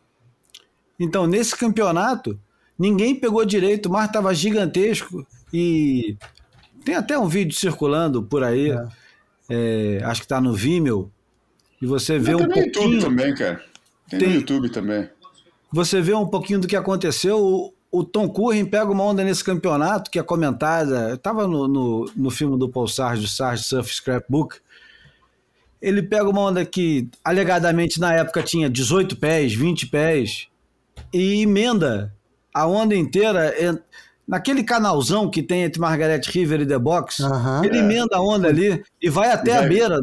Então, 0.99 1.27
nesse 1.27 1.55
campeonato, 1.55 2.41
ninguém 2.79 3.15
pegou 3.15 3.45
direito, 3.45 3.87
o 3.87 3.93
mar 3.93 4.07
estava 4.07 4.33
gigantesco 4.35 5.27
e 5.53 6.17
tem 6.83 6.95
até 6.95 7.19
um 7.19 7.29
vídeo 7.29 7.55
circulando 7.55 8.23
por 8.23 8.43
aí, 8.43 8.71
é. 8.71 8.89
É, 9.49 10.01
acho 10.05 10.23
que 10.23 10.25
está 10.25 10.41
no 10.41 10.55
Vimeo, 10.55 11.13
e 11.83 11.87
você 11.87 12.19
vê 12.19 12.33
Não, 12.33 12.41
um 12.41 12.49
tem 12.49 12.63
pouquinho... 12.63 12.89
no 12.89 12.95
YouTube 12.95 13.11
também, 13.11 13.35
cara. 13.35 13.65
Tem, 14.09 14.19
tem, 14.19 14.29
no 14.29 14.35
YouTube 14.37 14.71
também. 14.71 15.09
Você 15.71 16.01
vê 16.01 16.15
um 16.15 16.27
pouquinho 16.27 16.61
do 16.61 16.67
que 16.67 16.77
aconteceu, 16.77 17.75
o 17.97 18.05
Tom 18.05 18.29
Curren 18.29 18.67
pega 18.67 18.91
uma 18.91 19.05
onda 19.05 19.25
nesse 19.25 19.43
campeonato 19.43 20.11
que 20.11 20.19
é 20.19 20.23
comentada. 20.23 21.15
Estava 21.15 21.47
no, 21.47 21.67
no, 21.67 22.11
no, 22.15 22.31
filme 22.31 22.59
do 22.59 22.69
Paul 22.69 22.87
Sarge, 22.87 23.27
Sarge 23.27 23.65
Surf 23.65 23.95
Scrapbook. 23.95 24.57
Ele 25.81 26.03
pega 26.03 26.29
uma 26.29 26.43
onda 26.43 26.65
que 26.65 27.09
alegadamente 27.25 27.99
na 27.99 28.13
época 28.13 28.43
tinha 28.43 28.69
18 28.69 29.17
pés, 29.17 29.55
20 29.55 29.87
pés, 29.87 30.49
e 31.11 31.43
emenda 31.43 32.15
a 32.53 32.67
onda 32.67 32.95
inteira 32.95 33.55
naquele 34.29 34.63
canalzão 34.63 35.31
que 35.31 35.43
tem 35.43 35.63
entre 35.63 35.81
Margaret 35.81 36.21
River 36.27 36.61
e 36.61 36.67
The 36.67 36.79
Box. 36.79 37.21
Uhum, 37.21 37.65
ele 37.65 37.79
é. 37.79 37.81
emenda 37.81 38.17
a 38.17 38.21
onda 38.21 38.49
ali 38.49 38.85
e 39.01 39.09
vai 39.09 39.31
até 39.31 39.53
vai, 39.53 39.65
a 39.65 39.69
beira. 39.69 40.01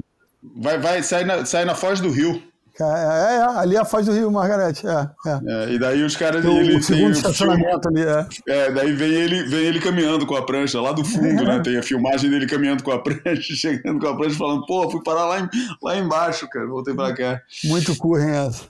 Vai, 0.55 0.79
vai, 0.79 1.03
sai 1.03 1.25
na, 1.25 1.45
sai 1.45 1.63
na 1.63 1.75
foz 1.75 1.99
do 1.99 2.09
rio. 2.09 2.41
É, 2.79 2.83
é, 2.83 3.35
é, 3.37 3.43
ali 3.59 3.75
é 3.75 3.79
a 3.79 3.85
Foz 3.85 4.07
do 4.07 4.11
Rio, 4.11 4.31
Margarete. 4.31 4.85
É, 4.87 5.09
é. 5.27 5.39
é, 5.45 5.73
e 5.73 5.79
daí 5.79 6.03
os 6.03 6.15
caras. 6.15 6.43
O, 6.43 6.49
ele, 6.49 6.77
o 6.77 6.83
segundo 6.83 7.11
estacionamento 7.11 7.87
ali, 7.87 8.01
é. 8.01 8.27
É, 8.47 8.71
daí 8.71 8.91
vem 8.93 9.11
ele, 9.11 9.43
vem 9.43 9.65
ele 9.65 9.79
caminhando 9.79 10.25
com 10.25 10.35
a 10.35 10.43
prancha 10.43 10.81
lá 10.81 10.91
do 10.91 11.05
fundo, 11.05 11.43
né? 11.43 11.59
Tem 11.63 11.77
a 11.77 11.83
filmagem 11.83 12.31
dele 12.31 12.47
caminhando 12.47 12.83
com 12.83 12.91
a 12.91 12.99
prancha, 12.99 13.53
chegando 13.53 13.99
com 13.99 14.07
a 14.07 14.17
prancha, 14.17 14.37
falando, 14.37 14.65
pô, 14.65 14.89
fui 14.89 15.03
parar 15.03 15.25
lá, 15.25 15.39
em, 15.39 15.49
lá 15.83 15.97
embaixo, 15.97 16.49
cara, 16.49 16.65
voltei 16.65 16.95
pra 16.95 17.13
cá. 17.13 17.39
Muito 17.65 17.95
curra 17.95 18.47
essa. 18.47 18.63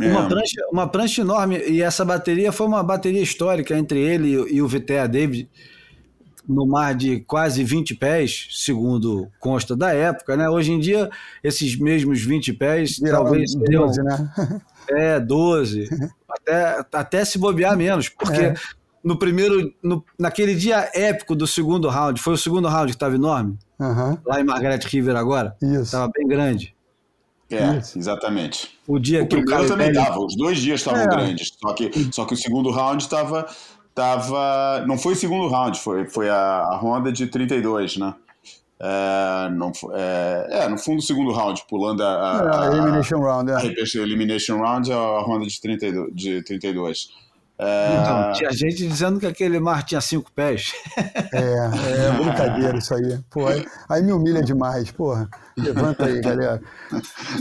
É. 0.00 0.08
Uma, 0.08 0.28
prancha, 0.28 0.66
uma 0.72 0.88
prancha 0.88 1.20
enorme, 1.20 1.58
e 1.58 1.80
essa 1.80 2.04
bateria 2.04 2.50
foi 2.50 2.66
uma 2.66 2.82
bateria 2.82 3.22
histórica 3.22 3.78
entre 3.78 4.00
ele 4.00 4.30
e 4.52 4.60
o 4.60 4.66
Vitea 4.66 5.06
David 5.06 5.48
no 6.48 6.66
mar 6.66 6.94
de 6.94 7.20
quase 7.20 7.62
20 7.62 7.94
pés, 7.96 8.48
segundo 8.52 9.28
consta 9.38 9.76
da 9.76 9.92
época, 9.92 10.36
né? 10.36 10.48
Hoje 10.48 10.72
em 10.72 10.80
dia, 10.80 11.10
esses 11.44 11.76
mesmos 11.76 12.22
20 12.22 12.54
pés 12.54 12.98
Viram 12.98 13.24
talvez 13.24 13.52
seriam 13.52 13.86
12, 13.86 14.02
né? 14.02 14.32
É, 14.90 15.20
12. 15.20 15.86
até, 16.26 16.86
até 16.94 17.24
se 17.24 17.36
bobear 17.36 17.76
menos, 17.76 18.08
porque 18.08 18.40
é. 18.40 18.54
no 19.04 19.18
primeiro, 19.18 19.70
no, 19.82 20.02
naquele 20.18 20.54
dia 20.54 20.90
épico 20.94 21.36
do 21.36 21.46
segundo 21.46 21.90
round, 21.90 22.18
foi 22.22 22.32
o 22.32 22.38
segundo 22.38 22.68
round 22.68 22.86
que 22.86 22.96
estava 22.96 23.14
enorme? 23.14 23.58
Uhum. 23.78 24.16
Lá 24.24 24.40
em 24.40 24.44
Margaret 24.44 24.80
River 24.86 25.14
agora? 25.14 25.54
Isso. 25.60 25.82
Estava 25.82 26.10
bem 26.16 26.26
grande. 26.26 26.74
É, 27.50 27.78
Isso. 27.78 27.98
exatamente. 27.98 28.78
O 28.86 28.98
dia 28.98 29.22
o 29.22 29.26
que 29.26 29.36
primeiro 29.36 29.64
o 29.64 29.68
também 29.68 29.88
estava, 29.88 30.18
os 30.20 30.36
dois 30.36 30.58
dias 30.58 30.80
estavam 30.80 31.00
é. 31.00 31.06
grandes, 31.06 31.50
só 31.58 31.72
que, 31.72 31.90
só 32.12 32.24
que 32.26 32.34
o 32.34 32.36
segundo 32.36 32.70
round 32.70 33.02
estava 33.02 33.46
tava. 33.98 34.84
Não 34.86 34.96
foi 34.96 35.14
o 35.14 35.16
segundo 35.16 35.48
round, 35.48 35.78
foi, 35.80 36.06
foi 36.06 36.28
a, 36.28 36.36
a 36.36 36.76
ronda 36.76 37.10
de 37.10 37.26
32, 37.26 37.96
né? 37.96 38.14
É, 38.80 39.50
não, 39.50 39.72
é, 39.92 40.48
é, 40.50 40.68
no 40.68 40.78
fundo, 40.78 41.00
o 41.00 41.02
segundo 41.02 41.32
round, 41.32 41.64
pulando 41.68 42.02
a. 42.02 42.06
a, 42.06 42.66
é, 42.66 42.68
a 42.68 42.72
Elimination 42.72 43.18
Round, 43.18 43.50
é. 43.50 43.56
A 43.56 43.64
Elimination 43.64 44.58
Round, 44.58 44.92
a 44.92 45.20
ronda 45.20 45.46
de 45.46 45.60
32. 45.60 46.14
De 46.14 46.42
32. 46.44 47.08
Então, 47.60 48.32
tinha 48.34 48.52
gente 48.52 48.86
dizendo 48.86 49.18
que 49.18 49.26
aquele 49.26 49.58
mar 49.58 49.82
tinha 49.82 50.00
cinco 50.00 50.30
pés. 50.30 50.72
É, 51.32 52.06
é 52.06 52.12
brincadeira 52.22 52.78
isso 52.78 52.94
aí. 52.94 53.18
Pô, 53.28 53.48
aí, 53.48 53.66
aí 53.88 54.02
me 54.02 54.12
humilha 54.12 54.40
demais, 54.40 54.92
porra. 54.92 55.28
Levanta 55.56 56.06
aí, 56.06 56.20
galera. 56.20 56.60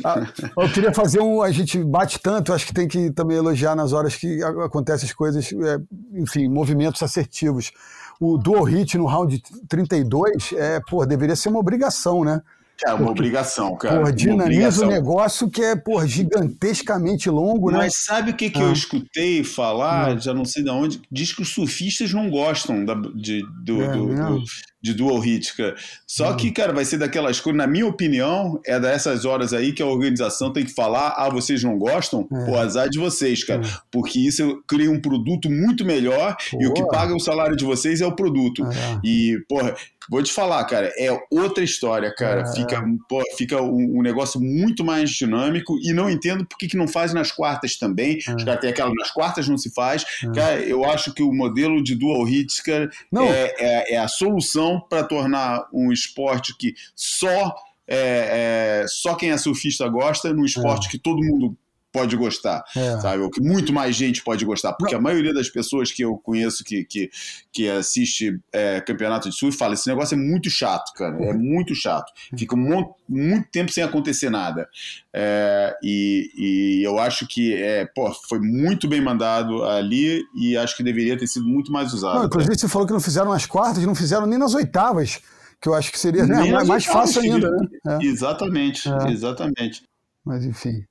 Ah, 0.03 0.25
eu 0.57 0.69
queria 0.71 0.91
fazer 0.91 1.21
um. 1.21 1.43
A 1.43 1.51
gente 1.51 1.83
bate 1.83 2.19
tanto, 2.19 2.51
acho 2.51 2.65
que 2.65 2.73
tem 2.73 2.87
que 2.87 3.11
também 3.11 3.37
elogiar 3.37 3.75
nas 3.75 3.93
horas 3.93 4.15
que 4.15 4.41
acontecem 4.43 5.07
as 5.07 5.13
coisas, 5.13 5.53
é, 5.53 5.77
enfim, 6.13 6.47
movimentos 6.47 7.03
assertivos. 7.03 7.71
O 8.19 8.39
dual 8.39 8.63
hit 8.63 8.97
no 8.97 9.05
round 9.05 9.39
32, 9.69 10.53
é, 10.53 10.79
pô, 10.89 11.05
deveria 11.05 11.35
ser 11.35 11.49
uma 11.49 11.59
obrigação, 11.59 12.23
né? 12.23 12.41
É 12.85 12.93
uma 12.93 13.09
obrigação, 13.09 13.75
cara. 13.75 13.99
Porra, 13.99 14.13
dinamiza 14.13 14.85
o 14.85 14.89
negócio 14.89 15.49
que 15.49 15.61
é 15.61 15.75
porra, 15.75 16.07
gigantescamente 16.07 17.29
longo, 17.29 17.71
né? 17.71 17.79
Mas 17.79 17.95
sabe 17.95 18.31
o 18.31 18.35
que, 18.35 18.49
que 18.49 18.59
ah. 18.59 18.63
eu 18.63 18.73
escutei 18.73 19.43
falar, 19.43 20.19
já 20.19 20.33
não 20.33 20.45
sei 20.45 20.63
de 20.63 20.69
onde? 20.69 21.01
Diz 21.11 21.33
que 21.33 21.41
os 21.41 21.49
surfistas 21.49 22.13
não 22.13 22.29
gostam 22.29 22.85
da, 22.85 22.93
de, 23.15 23.43
do, 23.63 23.81
é, 23.81 23.91
do, 23.91 24.07
do, 24.07 24.43
de 24.81 24.93
dual 24.93 25.21
cara. 25.55 25.75
Só 26.05 26.33
que, 26.33 26.51
cara, 26.51 26.71
vai 26.71 26.85
ser 26.85 26.97
daquelas 26.97 27.39
coisas, 27.39 27.57
na 27.57 27.67
minha 27.67 27.87
opinião, 27.87 28.59
é 28.65 28.79
dessas 28.79 29.25
horas 29.25 29.53
aí 29.53 29.73
que 29.73 29.81
a 29.81 29.85
organização 29.85 30.53
tem 30.53 30.63
que 30.63 30.73
falar, 30.73 31.15
ah, 31.17 31.29
vocês 31.29 31.63
não 31.63 31.77
gostam? 31.77 32.27
É. 32.31 32.45
Pô, 32.45 32.57
azar 32.57 32.89
de 32.89 32.99
vocês, 32.99 33.43
cara. 33.43 33.65
É. 33.65 33.69
Porque 33.91 34.19
isso 34.19 34.63
cria 34.67 34.91
um 34.91 35.01
produto 35.01 35.49
muito 35.49 35.83
melhor 35.83 36.35
Pô. 36.51 36.61
e 36.61 36.67
o 36.67 36.73
que 36.73 36.85
paga 36.87 37.15
o 37.15 37.19
salário 37.19 37.55
de 37.55 37.65
vocês 37.65 38.01
é 38.01 38.05
o 38.05 38.15
produto. 38.15 38.63
É. 38.65 38.99
E, 39.03 39.39
porra, 39.49 39.75
Vou 40.09 40.23
te 40.23 40.31
falar, 40.31 40.63
cara, 40.65 40.91
é 40.97 41.09
outra 41.29 41.63
história, 41.63 42.13
cara. 42.15 42.41
É. 42.41 42.55
Fica, 42.55 42.81
pô, 43.09 43.21
fica 43.37 43.61
um, 43.61 43.99
um, 43.99 44.01
negócio 44.01 44.39
muito 44.39 44.83
mais 44.83 45.09
dinâmico 45.09 45.77
e 45.83 45.91
não 45.91 46.09
entendo 46.09 46.45
por 46.45 46.57
que, 46.57 46.67
que 46.67 46.77
não 46.77 46.87
faz 46.87 47.13
nas 47.13 47.31
quartas 47.31 47.77
também. 47.77 48.19
É. 48.27 48.39
Já 48.39 48.55
tem 48.55 48.69
aquela, 48.69 48.91
nas 48.93 49.11
quartas 49.11 49.49
não 49.49 49.57
se 49.57 49.73
faz. 49.73 50.05
É. 50.23 50.31
Cara, 50.31 50.59
eu 50.61 50.85
acho 50.85 51.13
que 51.13 51.21
o 51.21 51.33
modelo 51.33 51.83
de 51.83 51.93
dual 51.93 52.27
hits, 52.27 52.61
cara, 52.61 52.89
é, 53.17 53.95
é, 53.95 53.97
a 53.97 54.07
solução 54.07 54.66
para 54.79 55.03
tornar 55.03 55.67
um 55.71 55.91
esporte 55.91 56.55
que 56.57 56.73
só, 56.95 57.55
é, 57.87 58.81
é, 58.83 58.85
só 58.87 59.15
quem 59.15 59.31
é 59.31 59.37
surfista 59.37 59.87
gosta, 59.87 60.33
num 60.33 60.45
esporte 60.45 60.89
que 60.89 60.97
todo 60.97 61.23
mundo 61.23 61.57
pode 61.97 62.15
gostar, 62.15 62.63
é. 62.75 62.99
sabe? 62.99 63.23
O 63.23 63.29
que 63.29 63.41
muito 63.41 63.73
mais 63.73 63.95
gente 63.95 64.23
pode 64.23 64.45
gostar, 64.45 64.73
porque 64.73 64.93
Não. 64.93 64.99
a 64.99 65.03
maioria 65.03 65.33
das 65.33 65.49
pessoas 65.49 65.91
que 65.91 66.03
eu 66.03 66.17
conheço 66.17 66.63
que, 66.63 66.83
que, 66.83 67.09
que 67.51 67.69
assiste 67.69 68.39
é, 68.53 68.79
campeonato 68.81 69.29
de 69.29 69.35
surf 69.35 69.57
fala: 69.57 69.73
esse 69.73 69.87
negócio 69.87 70.15
é 70.15 70.17
muito 70.17 70.49
chato, 70.49 70.93
cara, 70.93 71.17
é 71.23 71.33
muito 71.33 71.73
chato. 71.73 72.11
Fica 72.37 72.55
um 72.55 72.93
muito 73.09 73.49
tempo 73.51 73.71
sem 73.71 73.83
acontecer 73.83 74.29
nada. 74.29 74.67
É, 75.11 75.75
e, 75.81 76.31
e, 76.37 76.83
eu 76.83 76.99
acho 76.99 77.27
que 77.27 77.55
é, 77.55 77.85
pô, 77.85 78.11
foi 78.29 78.39
muito 78.39 78.87
bem 78.87 79.01
mandado 79.01 79.63
ali 79.63 80.21
e 80.35 80.55
acho 80.55 80.77
que 80.77 80.83
deveria 80.83 81.17
ter 81.17 81.27
sido 81.27 81.47
muito 81.47 81.71
mais 81.71 81.93
usado. 81.93 82.19
Não, 82.19 82.25
inclusive, 82.25 82.57
você 82.57 82.67
falou 82.67 82.85
que 82.85 82.93
não 82.93 82.99
fizeram 82.99 83.31
nas 83.31 83.45
quartas, 83.45 83.83
não 83.83 83.95
fizeram 83.95 84.27
nem 84.27 84.37
nas 84.37 84.53
oitavas 84.53 85.19
que 85.59 85.67
eu 85.67 85.73
acho 85.73 85.91
que 85.91 85.97
seria 85.97 86.23
né, 86.23 86.63
mais 86.65 86.85
fácil 86.85 87.21
ainda. 87.21 87.49
Né? 87.49 87.67
É. 87.87 88.05
Exatamente, 88.05 88.87
é. 88.87 89.11
exatamente. 89.11 89.83
Mas 90.23 90.45
enfim. 90.45 90.85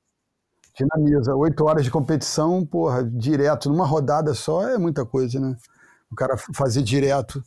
Dinamiza. 0.76 1.34
Oito 1.34 1.64
horas 1.64 1.84
de 1.84 1.90
competição, 1.90 2.64
porra, 2.64 3.02
direto, 3.02 3.70
numa 3.70 3.86
rodada 3.86 4.34
só 4.34 4.68
é 4.68 4.76
muita 4.76 5.06
coisa, 5.06 5.40
né? 5.40 5.56
O 6.12 6.14
cara 6.14 6.36
fazer 6.54 6.82
direto. 6.82 7.42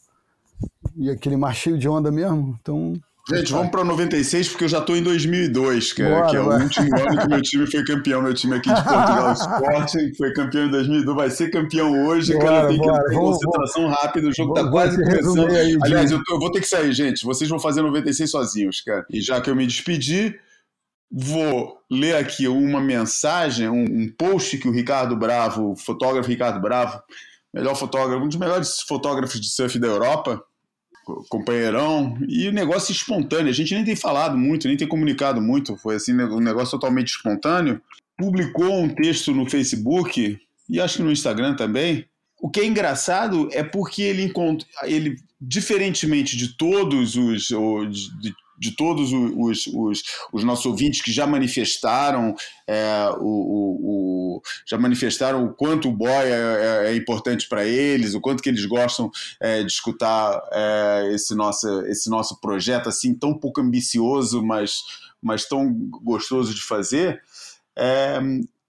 E 0.98 1.10
aquele 1.10 1.38
mar 1.38 1.56
cheio 1.56 1.78
de 1.78 1.88
onda 1.88 2.12
mesmo, 2.12 2.58
então... 2.60 2.94
Gente, 3.30 3.52
vamos 3.52 3.70
para 3.70 3.84
96, 3.84 4.50
porque 4.50 4.64
eu 4.64 4.68
já 4.68 4.80
estou 4.80 4.98
em 4.98 5.04
2002, 5.04 5.94
cara, 5.94 6.10
bora, 6.10 6.30
que 6.30 6.36
é 6.36 6.42
bora. 6.42 6.58
o 6.58 6.64
último 6.64 6.98
ano 6.98 7.22
que 7.22 7.28
meu 7.28 7.42
time 7.44 7.68
foi 7.68 7.84
campeão. 7.86 8.22
Meu 8.24 8.34
time 8.34 8.56
aqui 8.56 8.74
de 8.74 8.84
Portugal 8.84 9.34
Sporting 9.38 10.16
foi 10.18 10.34
campeão 10.34 10.66
em 10.66 10.72
2002, 10.72 11.16
vai 11.16 11.30
ser 11.30 11.52
campeão 11.52 12.08
hoje, 12.08 12.34
bora, 12.34 12.46
cara. 12.46 12.68
Tem 12.70 12.80
que 12.80 12.88
ter 12.88 13.14
concentração 13.14 13.84
vamos, 13.84 13.98
rápida, 14.00 14.28
o 14.30 14.34
jogo 14.34 14.58
está 14.58 14.72
quase 14.72 14.98
começando. 14.98 15.52
Aí, 15.52 15.78
Aliás, 15.84 16.12
eu, 16.12 16.24
tô, 16.24 16.36
eu, 16.36 16.40
vou 16.40 16.52
ter 16.52 16.62
que 16.62 16.68
sair, 16.68 16.92
gente. 16.92 17.24
Vocês 17.24 17.48
vão 17.48 17.60
fazer 17.60 17.84
96 17.84 18.32
sozinhos, 18.32 18.82
cara. 18.82 19.06
E 19.12 19.22
já 19.22 19.40
que 19.40 19.50
eu 19.50 19.56
me 19.56 19.68
despedi, 19.68 20.36
Vou 21.12 21.80
ler 21.90 22.16
aqui 22.16 22.48
uma 22.48 22.80
mensagem, 22.80 23.68
um, 23.68 23.84
um, 23.84 24.14
post 24.16 24.58
que 24.58 24.68
o 24.68 24.72
Ricardo 24.72 25.16
Bravo, 25.16 25.72
o 25.72 25.76
fotógrafo 25.76 26.30
Ricardo 26.30 26.62
Bravo, 26.62 27.02
melhor 27.54 27.76
fotógrafo, 27.76 28.24
um 28.24 28.28
dos 28.28 28.38
melhores 28.38 28.82
fotógrafos 28.82 29.42
de 29.42 29.50
surf 29.50 29.80
da 29.80 29.88
Europa, 29.88 30.44
companheirão, 31.30 32.18
e 32.28 32.48
o 32.48 32.54
negócio 32.54 32.92
espontâneo. 32.92 33.50
A 33.50 33.54
gente 33.54 33.74
nem 33.74 33.84
tem 33.84 33.96
falado 33.96 34.38
muito, 34.38 34.68
nem 34.68 34.78
tem 34.78 34.88
comunicado 34.88 35.42
muito, 35.42 35.76
foi 35.78 35.96
assim, 35.96 36.14
um 36.14 36.40
negócio 36.40 36.72
totalmente 36.72 37.10
espontâneo. 37.10 37.82
Publicou 38.16 38.82
um 38.82 38.90
texto 38.90 39.34
no 39.34 39.50
Facebook 39.50 40.40
e 40.70 40.80
acho 40.80 40.98
que 40.98 41.04
no 41.04 41.12
Instagram 41.12 41.56
também. 41.56 42.06
O 42.42 42.50
que 42.50 42.60
é 42.60 42.66
engraçado 42.66 43.50
é 43.52 43.64
porque 43.64 44.02
ele 44.02 44.32
ele 44.84 45.18
diferentemente 45.42 46.38
de 46.38 46.56
todos 46.58 47.16
os, 47.16 47.48
de, 47.48 48.34
de 48.60 48.76
todos 48.76 49.14
os, 49.14 49.68
os, 49.68 50.04
os, 50.34 50.44
nossos 50.44 50.66
ouvintes 50.66 51.02
que 51.02 51.12
já 51.12 51.26
manifestaram 51.26 52.36
é, 52.68 53.10
o, 53.18 53.26
o, 53.26 54.38
o, 54.38 54.42
já 54.68 54.78
manifestaram 54.78 55.46
o 55.46 55.54
quanto 55.54 55.88
o 55.88 55.96
boy 55.96 56.10
é, 56.10 56.86
é, 56.86 56.92
é 56.92 56.96
importante 56.96 57.48
para 57.48 57.66
eles, 57.66 58.14
o 58.14 58.22
quanto 58.22 58.44
que 58.44 58.50
eles 58.50 58.66
gostam 58.66 59.10
é, 59.40 59.64
de 59.64 59.72
escutar 59.72 60.42
é, 60.52 61.12
esse, 61.14 61.34
nosso, 61.34 61.68
esse 61.86 62.10
nosso 62.10 62.40
projeto 62.42 62.90
assim 62.90 63.14
tão 63.14 63.34
pouco 63.34 63.62
ambicioso, 63.62 64.44
mas, 64.44 64.84
mas 65.22 65.46
tão 65.46 65.74
gostoso 66.04 66.54
de 66.54 66.62
fazer. 66.62 67.22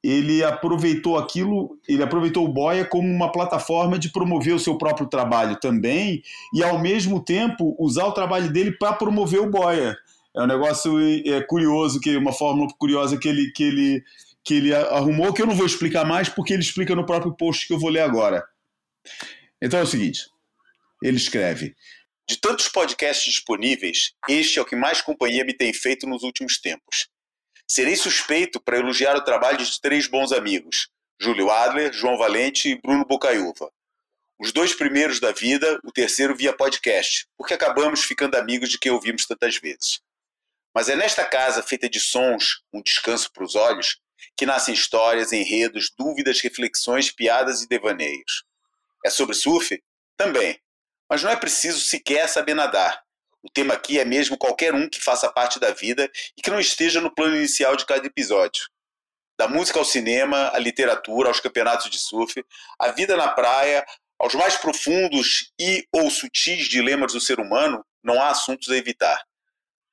Ele 0.03 0.43
aproveitou 0.43 1.19
aquilo, 1.19 1.79
ele 1.87 2.03
aproveitou 2.03 2.45
o 2.45 2.53
Boia 2.53 2.85
como 2.87 3.07
uma 3.07 3.31
plataforma 3.31 3.99
de 3.99 4.11
promover 4.11 4.55
o 4.55 4.59
seu 4.59 4.79
próprio 4.79 5.07
trabalho 5.07 5.57
também 5.61 6.23
e, 6.55 6.63
ao 6.63 6.79
mesmo 6.79 7.23
tempo, 7.23 7.77
usar 7.79 8.07
o 8.07 8.13
trabalho 8.13 8.51
dele 8.51 8.73
para 8.73 8.95
promover 8.95 9.41
o 9.41 9.51
Boia. 9.51 9.97
É 10.35 10.43
um 10.43 10.47
negócio 10.47 10.99
é, 11.27 11.43
curioso, 11.43 12.01
que 12.01 12.17
uma 12.17 12.33
fórmula 12.33 12.69
curiosa 12.79 13.19
que 13.19 13.29
ele, 13.29 13.51
que, 13.53 13.65
ele, 13.65 14.05
que 14.45 14.55
ele 14.55 14.75
arrumou, 14.75 15.35
que 15.35 15.43
eu 15.43 15.47
não 15.47 15.55
vou 15.55 15.67
explicar 15.67 16.05
mais, 16.05 16.29
porque 16.29 16.53
ele 16.53 16.63
explica 16.63 16.95
no 16.95 17.05
próprio 17.05 17.35
post 17.37 17.67
que 17.67 17.75
eu 17.75 17.79
vou 17.79 17.91
ler 17.91 18.01
agora. 18.01 18.43
Então 19.61 19.81
é 19.81 19.83
o 19.83 19.87
seguinte: 19.87 20.27
ele 21.03 21.17
escreve. 21.17 21.75
De 22.29 22.37
tantos 22.37 22.69
podcasts 22.69 23.25
disponíveis, 23.25 24.13
este 24.29 24.61
é 24.61 24.63
o 24.63 24.65
que 24.65 24.77
mais 24.77 25.03
companhia 25.03 25.45
me 25.45 25.53
tem 25.53 25.73
feito 25.73 26.07
nos 26.07 26.23
últimos 26.23 26.61
tempos. 26.61 27.09
Serei 27.73 27.95
suspeito 27.95 28.61
para 28.61 28.79
elogiar 28.79 29.15
o 29.17 29.23
trabalho 29.23 29.59
de 29.59 29.81
três 29.81 30.09
bons 30.09 30.33
amigos, 30.33 30.89
Júlio 31.21 31.53
Adler, 31.53 31.93
João 31.93 32.19
Valente 32.19 32.69
e 32.69 32.75
Bruno 32.75 33.05
Bocaiúva. 33.05 33.71
Os 34.41 34.51
dois 34.51 34.75
primeiros 34.75 35.21
da 35.21 35.31
vida, 35.31 35.79
o 35.85 35.93
terceiro 35.93 36.35
via 36.35 36.53
podcast, 36.53 37.29
porque 37.39 37.55
acabamos 37.55 38.03
ficando 38.03 38.35
amigos 38.35 38.71
de 38.71 38.77
quem 38.77 38.91
ouvimos 38.91 39.25
tantas 39.25 39.57
vezes. 39.59 40.01
Mas 40.75 40.89
é 40.89 40.97
nesta 40.97 41.25
casa 41.25 41.63
feita 41.63 41.89
de 41.89 42.01
sons, 42.01 42.61
um 42.73 42.83
descanso 42.83 43.33
para 43.33 43.45
os 43.45 43.55
olhos, 43.55 44.01
que 44.37 44.45
nascem 44.45 44.75
histórias, 44.75 45.33
enredos, 45.33 45.93
dúvidas, 45.97 46.41
reflexões, 46.41 47.13
piadas 47.13 47.63
e 47.63 47.69
devaneios. 47.69 48.43
É 49.07 49.11
sobre 49.11 49.37
surf? 49.37 49.81
Também. 50.17 50.61
Mas 51.09 51.23
não 51.23 51.31
é 51.31 51.37
preciso 51.37 51.79
sequer 51.79 52.29
saber 52.29 52.55
nadar. 52.55 53.01
O 53.43 53.51
tema 53.51 53.75
aqui 53.75 53.99
é 53.99 54.05
mesmo 54.05 54.37
qualquer 54.37 54.75
um 54.75 54.89
que 54.89 55.01
faça 55.01 55.33
parte 55.33 55.59
da 55.59 55.71
vida 55.71 56.11
e 56.37 56.43
que 56.43 56.51
não 56.51 56.61
esteja 56.61 57.01
no 57.01 57.15
plano 57.15 57.37
inicial 57.37 57.75
de 57.75 57.87
cada 57.87 58.07
episódio. 58.07 58.63
Da 59.39 59.49
música 59.49 59.79
ao 59.79 59.85
cinema, 59.85 60.51
à 60.53 60.59
literatura, 60.59 61.29
aos 61.29 61.41
campeonatos 61.41 61.91
de 61.91 61.99
surf, 61.99 62.45
a 62.79 62.91
vida 62.93 63.17
na 63.17 63.29
praia, 63.29 63.85
aos 64.19 64.35
mais 64.35 64.59
profundos 64.59 65.51
e 65.59 65.87
ou 65.91 66.11
sutis 66.11 66.69
dilemas 66.69 67.15
do 67.15 67.21
ser 67.21 67.41
humano, 67.41 67.83
não 68.05 68.21
há 68.21 68.29
assuntos 68.29 68.69
a 68.69 68.77
evitar. 68.77 69.23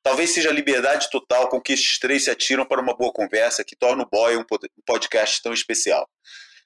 Talvez 0.03 0.31
seja 0.31 0.49
a 0.49 0.53
liberdade 0.53 1.09
total 1.09 1.49
com 1.49 1.61
que 1.61 1.73
estes 1.73 1.99
três 1.99 2.25
se 2.25 2.29
atiram 2.29 2.65
para 2.65 2.81
uma 2.81 2.95
boa 2.95 3.11
conversa 3.11 3.63
que 3.63 3.75
torna 3.75 4.03
o 4.03 4.09
Boy 4.09 4.37
um 4.37 4.45
podcast 4.85 5.41
tão 5.41 5.53
especial. 5.53 6.09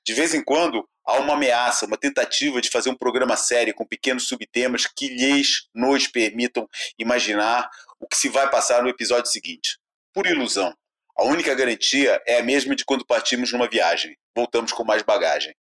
De 0.03 0.13
vez 0.13 0.33
em 0.33 0.43
quando, 0.43 0.87
há 1.05 1.19
uma 1.19 1.33
ameaça, 1.33 1.85
uma 1.85 1.97
tentativa 1.97 2.61
de 2.61 2.69
fazer 2.69 2.89
um 2.89 2.95
programa 2.95 3.35
sério 3.35 3.73
com 3.73 3.85
pequenos 3.85 4.27
subtemas 4.27 4.85
que 4.85 5.07
lhes 5.07 5.67
nos 5.73 6.07
permitam 6.07 6.67
imaginar 6.97 7.69
o 7.99 8.07
que 8.07 8.17
se 8.17 8.29
vai 8.29 8.49
passar 8.49 8.83
no 8.83 8.89
episódio 8.89 9.31
seguinte. 9.31 9.77
Por 10.13 10.25
ilusão. 10.25 10.75
A 11.17 11.23
única 11.23 11.53
garantia 11.53 12.21
é 12.25 12.39
a 12.39 12.43
mesma 12.43 12.75
de 12.75 12.85
quando 12.85 13.05
partimos 13.05 13.51
numa 13.51 13.67
viagem. 13.67 14.17
Voltamos 14.35 14.71
com 14.71 14.83
mais 14.83 15.03
bagagem. 15.03 15.53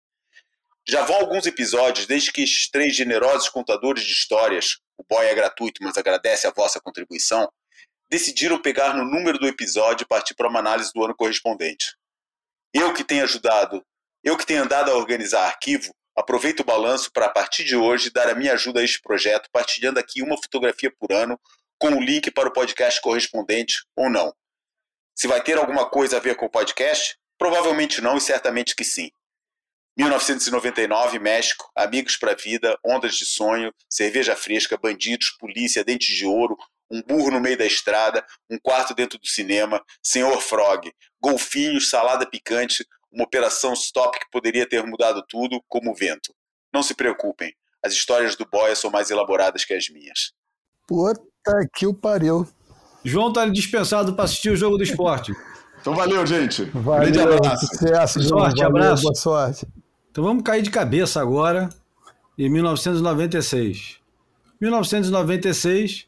Já 0.87 1.03
vão 1.03 1.17
alguns 1.17 1.45
episódios 1.45 2.07
desde 2.07 2.31
que 2.31 2.41
estes 2.41 2.69
três 2.69 2.95
generosos 2.95 3.49
contadores 3.49 4.03
de 4.03 4.11
histórias, 4.11 4.77
o 4.97 5.03
boy 5.03 5.25
é 5.25 5.35
gratuito, 5.35 5.83
mas 5.83 5.97
agradece 5.97 6.47
a 6.47 6.51
vossa 6.51 6.79
contribuição, 6.79 7.47
decidiram 8.09 8.59
pegar 8.59 8.95
no 8.95 9.03
número 9.03 9.37
do 9.37 9.47
episódio 9.47 10.03
e 10.03 10.07
partir 10.07 10.33
para 10.33 10.47
uma 10.47 10.59
análise 10.59 10.91
do 10.93 11.03
ano 11.03 11.15
correspondente. 11.15 11.95
Eu 12.73 12.93
que 12.93 13.03
tenho 13.03 13.23
ajudado 13.23 13.83
eu 14.29 14.37
que 14.37 14.45
tenho 14.45 14.63
andado 14.63 14.91
a 14.91 14.95
organizar 14.95 15.45
arquivo, 15.45 15.91
aproveito 16.15 16.59
o 16.59 16.63
balanço 16.63 17.11
para, 17.11 17.25
a 17.25 17.29
partir 17.29 17.63
de 17.63 17.75
hoje, 17.75 18.11
dar 18.11 18.29
a 18.29 18.35
minha 18.35 18.53
ajuda 18.53 18.79
a 18.79 18.83
este 18.83 19.01
projeto, 19.01 19.49
partilhando 19.51 19.99
aqui 19.99 20.21
uma 20.21 20.37
fotografia 20.37 20.93
por 20.99 21.11
ano, 21.11 21.39
com 21.79 21.89
o 21.89 21.99
link 21.99 22.29
para 22.29 22.47
o 22.47 22.53
podcast 22.53 23.01
correspondente 23.01 23.77
ou 23.95 24.07
não. 24.07 24.31
Se 25.15 25.27
vai 25.27 25.41
ter 25.41 25.57
alguma 25.57 25.89
coisa 25.89 26.17
a 26.17 26.19
ver 26.19 26.35
com 26.35 26.45
o 26.45 26.49
podcast? 26.49 27.17
Provavelmente 27.39 28.01
não 28.01 28.17
e 28.17 28.21
certamente 28.21 28.75
que 28.75 28.83
sim. 28.83 29.09
1999, 29.97 31.17
México, 31.17 31.69
Amigos 31.75 32.15
para 32.15 32.35
Vida, 32.35 32.77
Ondas 32.85 33.15
de 33.15 33.25
Sonho, 33.25 33.73
Cerveja 33.89 34.35
Fresca, 34.35 34.77
Bandidos, 34.77 35.31
Polícia, 35.39 35.83
Dentes 35.83 36.15
de 36.15 36.25
Ouro, 36.25 36.55
Um 36.91 37.01
Burro 37.01 37.31
no 37.31 37.41
Meio 37.41 37.57
da 37.57 37.65
Estrada, 37.65 38.23
Um 38.49 38.59
Quarto 38.61 38.93
Dentro 38.93 39.17
do 39.17 39.27
Cinema, 39.27 39.83
Senhor 40.03 40.39
Frog, 40.39 40.91
Golfinhos, 41.19 41.89
Salada 41.89 42.29
Picante, 42.29 42.85
uma 43.11 43.23
operação 43.23 43.73
stop 43.73 44.17
que 44.19 44.29
poderia 44.31 44.67
ter 44.67 44.85
mudado 44.85 45.23
tudo, 45.27 45.61
como 45.67 45.91
o 45.91 45.95
vento. 45.95 46.33
Não 46.73 46.83
se 46.83 46.93
preocupem, 46.93 47.53
as 47.83 47.93
histórias 47.93 48.35
do 48.35 48.45
Boia 48.45 48.75
são 48.75 48.91
mais 48.91 49.09
elaboradas 49.09 49.65
que 49.65 49.73
as 49.73 49.89
minhas. 49.89 50.31
Puta 50.87 51.21
que 51.73 51.87
o 51.87 51.93
pariu. 51.93 52.47
João 53.03 53.31
tá 53.31 53.45
dispensado 53.45 54.13
para 54.13 54.25
assistir 54.25 54.49
o 54.49 54.55
jogo 54.55 54.77
do 54.77 54.83
esporte. 54.83 55.31
então 55.79 55.95
valeu, 55.95 56.25
gente. 56.25 56.65
Valeu, 56.65 57.11
Grande 57.11 57.19
abraço. 57.21 57.67
Sucesso, 57.67 58.21
sorte, 58.23 58.61
valeu, 58.61 58.67
abraço. 58.67 59.03
Boa 59.03 59.15
sorte. 59.15 59.67
Então 60.11 60.23
vamos 60.23 60.43
cair 60.43 60.61
de 60.61 60.69
cabeça 60.69 61.21
agora 61.21 61.69
em 62.37 62.49
1996. 62.49 63.97
1996 64.59 66.07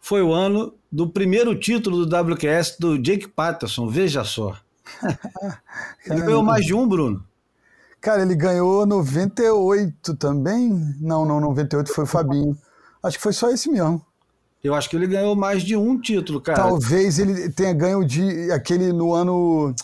foi 0.00 0.22
o 0.22 0.32
ano 0.32 0.74
do 0.90 1.08
primeiro 1.08 1.58
título 1.58 2.06
do 2.06 2.16
WQS 2.16 2.76
do 2.78 2.96
Jake 2.98 3.28
Patterson, 3.28 3.88
veja 3.88 4.24
só. 4.24 4.56
ele 6.06 6.20
ganhou 6.22 6.42
mais 6.42 6.64
de 6.64 6.74
um, 6.74 6.86
Bruno. 6.86 7.24
Cara, 8.00 8.22
ele 8.22 8.34
ganhou 8.34 8.86
98 8.86 10.14
também? 10.16 10.70
Não, 11.00 11.24
não, 11.24 11.40
98 11.40 11.92
foi 11.92 12.04
o 12.04 12.06
Fabinho. 12.06 12.56
Acho 13.02 13.16
que 13.16 13.22
foi 13.22 13.32
só 13.32 13.50
esse 13.50 13.70
mesmo. 13.70 14.04
Eu 14.62 14.74
acho 14.74 14.88
que 14.90 14.96
ele 14.96 15.06
ganhou 15.06 15.36
mais 15.36 15.62
de 15.62 15.76
um 15.76 16.00
título, 16.00 16.40
cara. 16.40 16.58
Talvez 16.58 17.18
ele 17.18 17.48
tenha 17.50 17.72
ganho 17.72 18.04
de 18.04 18.50
aquele 18.50 18.92
no 18.92 19.14
ano 19.14 19.74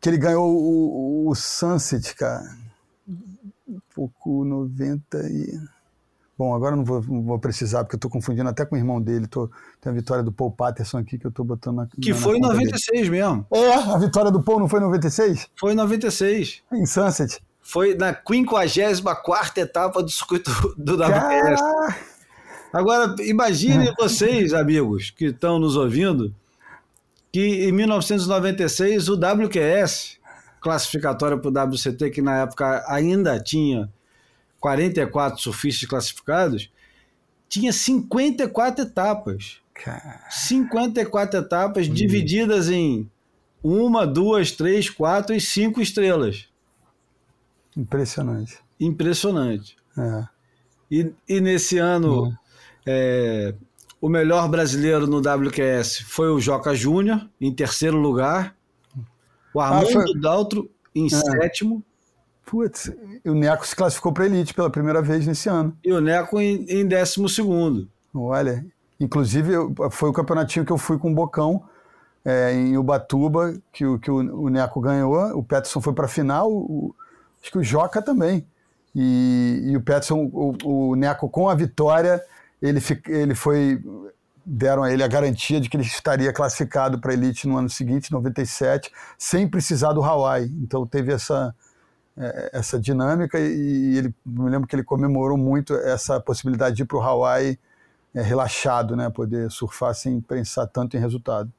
que 0.00 0.08
ele 0.08 0.18
ganhou 0.18 0.50
o, 0.50 1.28
o 1.28 1.34
Sunset, 1.34 2.14
cara. 2.14 2.56
Um 3.68 3.80
pouco 3.94 4.44
90 4.44 5.18
e. 5.30 5.58
Bom, 6.36 6.52
agora 6.52 6.74
não 6.74 6.84
vou, 6.84 7.00
vou 7.00 7.38
precisar, 7.38 7.84
porque 7.84 7.94
eu 7.94 7.98
estou 7.98 8.10
confundindo 8.10 8.48
até 8.48 8.64
com 8.66 8.74
o 8.74 8.78
irmão 8.78 9.00
dele. 9.00 9.28
Tô, 9.28 9.48
tem 9.80 9.92
a 9.92 9.94
vitória 9.94 10.22
do 10.22 10.32
Paul 10.32 10.50
Patterson 10.50 10.98
aqui 10.98 11.16
que 11.16 11.26
eu 11.26 11.28
estou 11.28 11.44
botando 11.44 11.76
na. 11.76 11.86
Que 12.00 12.10
na, 12.10 12.16
foi 12.16 12.38
em 12.38 12.40
na 12.40 12.48
96 12.48 13.02
dele. 13.02 13.10
mesmo. 13.10 13.46
É, 13.52 13.74
a 13.74 13.98
vitória 13.98 14.32
do 14.32 14.42
Paul 14.42 14.58
não 14.58 14.68
foi 14.68 14.80
em 14.80 14.82
96? 14.82 15.48
Foi 15.56 15.72
em 15.72 15.76
96. 15.76 16.62
Em 16.72 16.86
Sunset. 16.86 17.40
Foi 17.62 17.94
na 17.94 18.14
54 18.14 19.62
etapa 19.62 20.02
do 20.02 20.10
circuito 20.10 20.50
do 20.76 20.94
WQS. 20.96 21.60
Car... 21.60 21.98
Agora, 22.72 23.14
imaginem 23.20 23.94
vocês, 23.96 24.52
amigos, 24.52 25.10
que 25.10 25.26
estão 25.26 25.60
nos 25.60 25.76
ouvindo, 25.76 26.34
que 27.32 27.68
em 27.68 27.70
1996 27.70 29.08
o 29.08 29.14
WQS, 29.14 30.18
classificatório 30.60 31.38
para 31.38 31.48
o 31.48 31.70
WCT, 31.70 32.10
que 32.10 32.20
na 32.20 32.38
época 32.38 32.84
ainda 32.88 33.38
tinha 33.40 33.88
44 34.64 35.42
surfistas 35.42 35.86
classificados, 35.86 36.72
tinha 37.50 37.70
54 37.70 38.86
etapas. 38.86 39.60
Car... 39.74 40.26
54 40.30 41.40
etapas 41.40 41.86
hum. 41.86 41.92
divididas 41.92 42.70
em 42.70 43.10
uma, 43.62 44.06
duas, 44.06 44.52
três, 44.52 44.88
quatro 44.88 45.36
e 45.36 45.40
cinco 45.40 45.82
estrelas. 45.82 46.48
Impressionante. 47.76 48.58
Impressionante. 48.80 49.76
É. 49.98 50.24
E, 50.90 51.12
e 51.28 51.40
nesse 51.42 51.76
ano, 51.76 52.34
é, 52.86 53.54
o 54.00 54.08
melhor 54.08 54.48
brasileiro 54.48 55.06
no 55.06 55.18
WQS 55.18 55.98
foi 56.06 56.30
o 56.30 56.40
Joca 56.40 56.74
Júnior, 56.74 57.28
em 57.38 57.52
terceiro 57.52 57.98
lugar. 57.98 58.56
O 59.52 59.60
Armando 59.60 59.88
ah, 59.88 59.92
foi... 59.92 60.18
Daltro, 60.18 60.70
em 60.94 61.04
é. 61.04 61.10
sétimo. 61.10 61.84
Putz, 62.46 62.92
e 63.24 63.30
o 63.30 63.34
Neco 63.34 63.66
se 63.66 63.74
classificou 63.74 64.12
para 64.12 64.26
Elite 64.26 64.54
pela 64.54 64.70
primeira 64.70 65.00
vez 65.00 65.26
nesse 65.26 65.48
ano. 65.48 65.76
E 65.82 65.92
o 65.92 66.00
Neco 66.00 66.40
em, 66.40 66.64
em 66.68 66.86
décimo 66.86 67.28
segundo. 67.28 67.88
Olha, 68.14 68.64
inclusive 69.00 69.52
foi 69.90 70.10
o 70.10 70.12
campeonatinho 70.12 70.64
que 70.64 70.72
eu 70.72 70.78
fui 70.78 70.98
com 70.98 71.10
o 71.10 71.14
Bocão 71.14 71.64
é, 72.24 72.52
em 72.52 72.76
Ubatuba, 72.76 73.54
que, 73.72 73.84
o, 73.84 73.98
que 73.98 74.10
o, 74.10 74.44
o 74.44 74.48
Neco 74.48 74.80
ganhou. 74.80 75.14
O 75.36 75.42
Peterson 75.42 75.80
foi 75.80 75.92
para 75.92 76.06
a 76.06 76.08
final, 76.08 76.50
o, 76.50 76.94
acho 77.42 77.50
que 77.50 77.58
o 77.58 77.64
Joca 77.64 78.00
também. 78.00 78.46
E, 78.94 79.62
e 79.64 79.76
o 79.76 79.80
Peterson, 79.80 80.30
o, 80.32 80.54
o, 80.64 80.96
Neco 80.96 81.28
com 81.28 81.48
a 81.48 81.54
vitória, 81.54 82.22
ele, 82.62 82.80
ele 83.08 83.34
foi. 83.34 83.82
Deram 84.46 84.82
a 84.82 84.92
ele 84.92 85.02
a 85.02 85.08
garantia 85.08 85.58
de 85.58 85.70
que 85.70 85.76
ele 85.76 85.84
estaria 85.84 86.30
classificado 86.30 87.00
para 87.00 87.12
a 87.12 87.14
Elite 87.14 87.48
no 87.48 87.56
ano 87.56 87.70
seguinte, 87.70 88.12
97, 88.12 88.92
sem 89.16 89.48
precisar 89.48 89.94
do 89.94 90.04
Hawaii. 90.04 90.52
Então 90.62 90.86
teve 90.86 91.14
essa, 91.14 91.54
essa 92.52 92.78
dinâmica 92.78 93.38
e 93.40 93.96
ele 93.96 94.14
me 94.24 94.48
lembro 94.48 94.68
que 94.68 94.76
ele 94.76 94.84
comemorou 94.84 95.36
muito 95.36 95.74
essa 95.74 96.20
possibilidade 96.20 96.76
de 96.76 96.82
ir 96.82 96.86
para 96.86 96.98
o 96.98 97.02
Hawaii 97.02 97.58
é, 98.14 98.22
relaxado, 98.22 98.94
né, 98.94 99.10
poder 99.10 99.50
surfar 99.50 99.94
sem 99.94 100.20
pensar 100.20 100.66
tanto 100.68 100.96
em 100.96 101.00
resultado. 101.00 101.52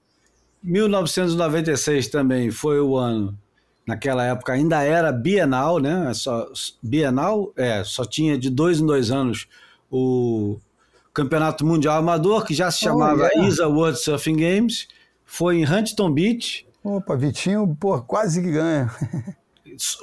1996 0.63 2.07
também 2.07 2.49
foi 2.51 2.79
o 2.79 2.97
ano 2.97 3.37
naquela 3.85 4.23
época 4.23 4.53
ainda 4.53 4.81
era 4.81 5.11
bienal, 5.11 5.79
né? 5.79 6.11
Só, 6.13 6.47
bienal, 6.81 7.53
é, 7.55 7.83
só 7.83 8.03
tinha 8.03 8.37
de 8.37 8.49
dois 8.49 8.79
em 8.79 8.85
dois 8.85 9.11
anos 9.11 9.47
o 9.91 10.57
Campeonato 11.13 11.65
Mundial 11.65 11.97
Amador, 11.97 12.45
que 12.45 12.53
já 12.53 12.71
se 12.71 12.79
chamava 12.79 13.29
oh. 13.35 13.43
ISA 13.43 13.67
World 13.67 13.99
Surfing 13.99 14.35
Games, 14.35 14.87
foi 15.23 15.57
em 15.57 15.65
Huntington 15.65 16.11
Beach. 16.11 16.67
Opa, 16.83 17.15
Vitinho, 17.15 17.75
pô, 17.79 18.01
quase 18.01 18.41
que 18.41 18.51
ganha. 18.51 18.89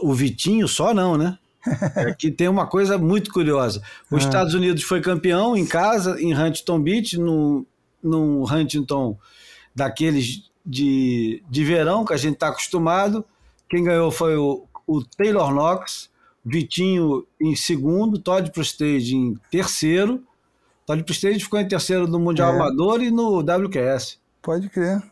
o 0.01 0.13
Vitinho 0.13 0.67
só 0.69 0.93
não, 0.95 1.17
né? 1.17 1.39
É 1.97 2.13
que 2.13 2.31
tem 2.31 2.49
uma 2.49 2.67
coisa 2.67 2.99
muito 2.99 3.33
curiosa. 3.33 3.83
Os 4.11 4.25
ah. 4.25 4.27
Estados 4.27 4.55
Unidos 4.55 4.83
foi 4.83 5.01
campeão 5.01 5.57
em 5.57 5.65
casa, 5.65 6.21
em 6.21 6.35
Huntington 6.35 6.81
Beach, 6.81 7.19
no, 7.19 7.65
no 8.03 8.45
Huntington 8.53 9.17
daqueles 9.75 10.51
de, 10.65 11.43
de 11.49 11.65
verão 11.65 12.05
que 12.05 12.13
a 12.13 12.17
gente 12.17 12.35
está 12.35 12.49
acostumado. 12.49 13.25
Quem 13.69 13.85
ganhou 13.85 14.11
foi 14.11 14.37
o, 14.37 14.65
o 14.87 15.05
Taylor 15.05 15.53
Knox, 15.53 16.11
Vitinho 16.45 17.25
em 17.41 17.55
segundo, 17.55 18.19
Todd 18.19 18.51
Prestige 18.51 19.15
em 19.15 19.39
terceiro. 19.51 20.23
Todd 20.85 21.03
Prestige 21.05 21.41
ficou 21.41 21.61
em 21.61 21.69
terceiro 21.69 22.09
no 22.09 22.19
Mundial 22.19 22.53
é. 22.53 22.57
Amador 22.57 23.03
e 23.03 23.11
no 23.11 23.39
WQS. 23.39 24.19
Pode 24.43 24.69
crer. 24.69 25.03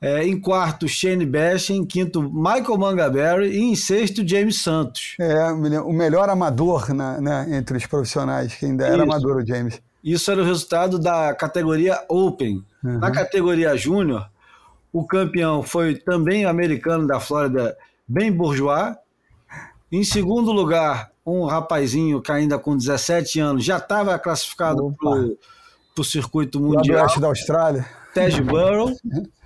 É, 0.00 0.24
em 0.24 0.40
quarto, 0.40 0.88
Shane 0.88 1.26
Bash. 1.26 1.70
Em 1.70 1.84
quinto, 1.84 2.22
Michael 2.22 2.78
Mangaberry. 2.78 3.50
E 3.50 3.60
em 3.60 3.74
sexto, 3.74 4.26
James 4.26 4.62
Santos. 4.62 5.14
É, 5.20 5.52
o 5.52 5.92
melhor 5.92 6.28
amador 6.30 6.92
né, 6.94 7.18
né, 7.20 7.46
entre 7.50 7.76
os 7.76 7.86
profissionais, 7.86 8.54
que 8.54 8.64
ainda 8.64 8.86
era 8.86 8.96
Isso. 8.96 9.02
amador 9.02 9.36
o 9.36 9.46
James. 9.46 9.80
Isso 10.02 10.30
era 10.30 10.40
o 10.40 10.44
resultado 10.44 10.98
da 10.98 11.34
categoria 11.34 12.02
Open. 12.08 12.64
Uhum. 12.82 12.98
Na 12.98 13.10
categoria 13.10 13.76
Júnior, 13.76 14.26
o 14.90 15.06
campeão 15.06 15.62
foi 15.62 15.94
também 15.96 16.46
americano 16.46 17.06
da 17.06 17.20
Flórida, 17.20 17.76
Ben 18.08 18.32
Bourgeois. 18.32 18.96
Em 19.92 20.02
segundo 20.02 20.50
lugar, 20.50 21.10
um 21.26 21.44
rapazinho 21.44 22.22
que 22.22 22.32
ainda 22.32 22.58
com 22.58 22.74
17 22.74 23.38
anos 23.38 23.64
já 23.64 23.76
estava 23.76 24.18
classificado 24.18 24.94
para 24.98 26.00
o 26.00 26.04
circuito 26.04 26.58
mundial. 26.58 27.06
Lá 27.06 27.20
da 27.20 27.26
Austrália. 27.26 27.86
Ted 28.14 28.40
Burrow. 28.42 28.90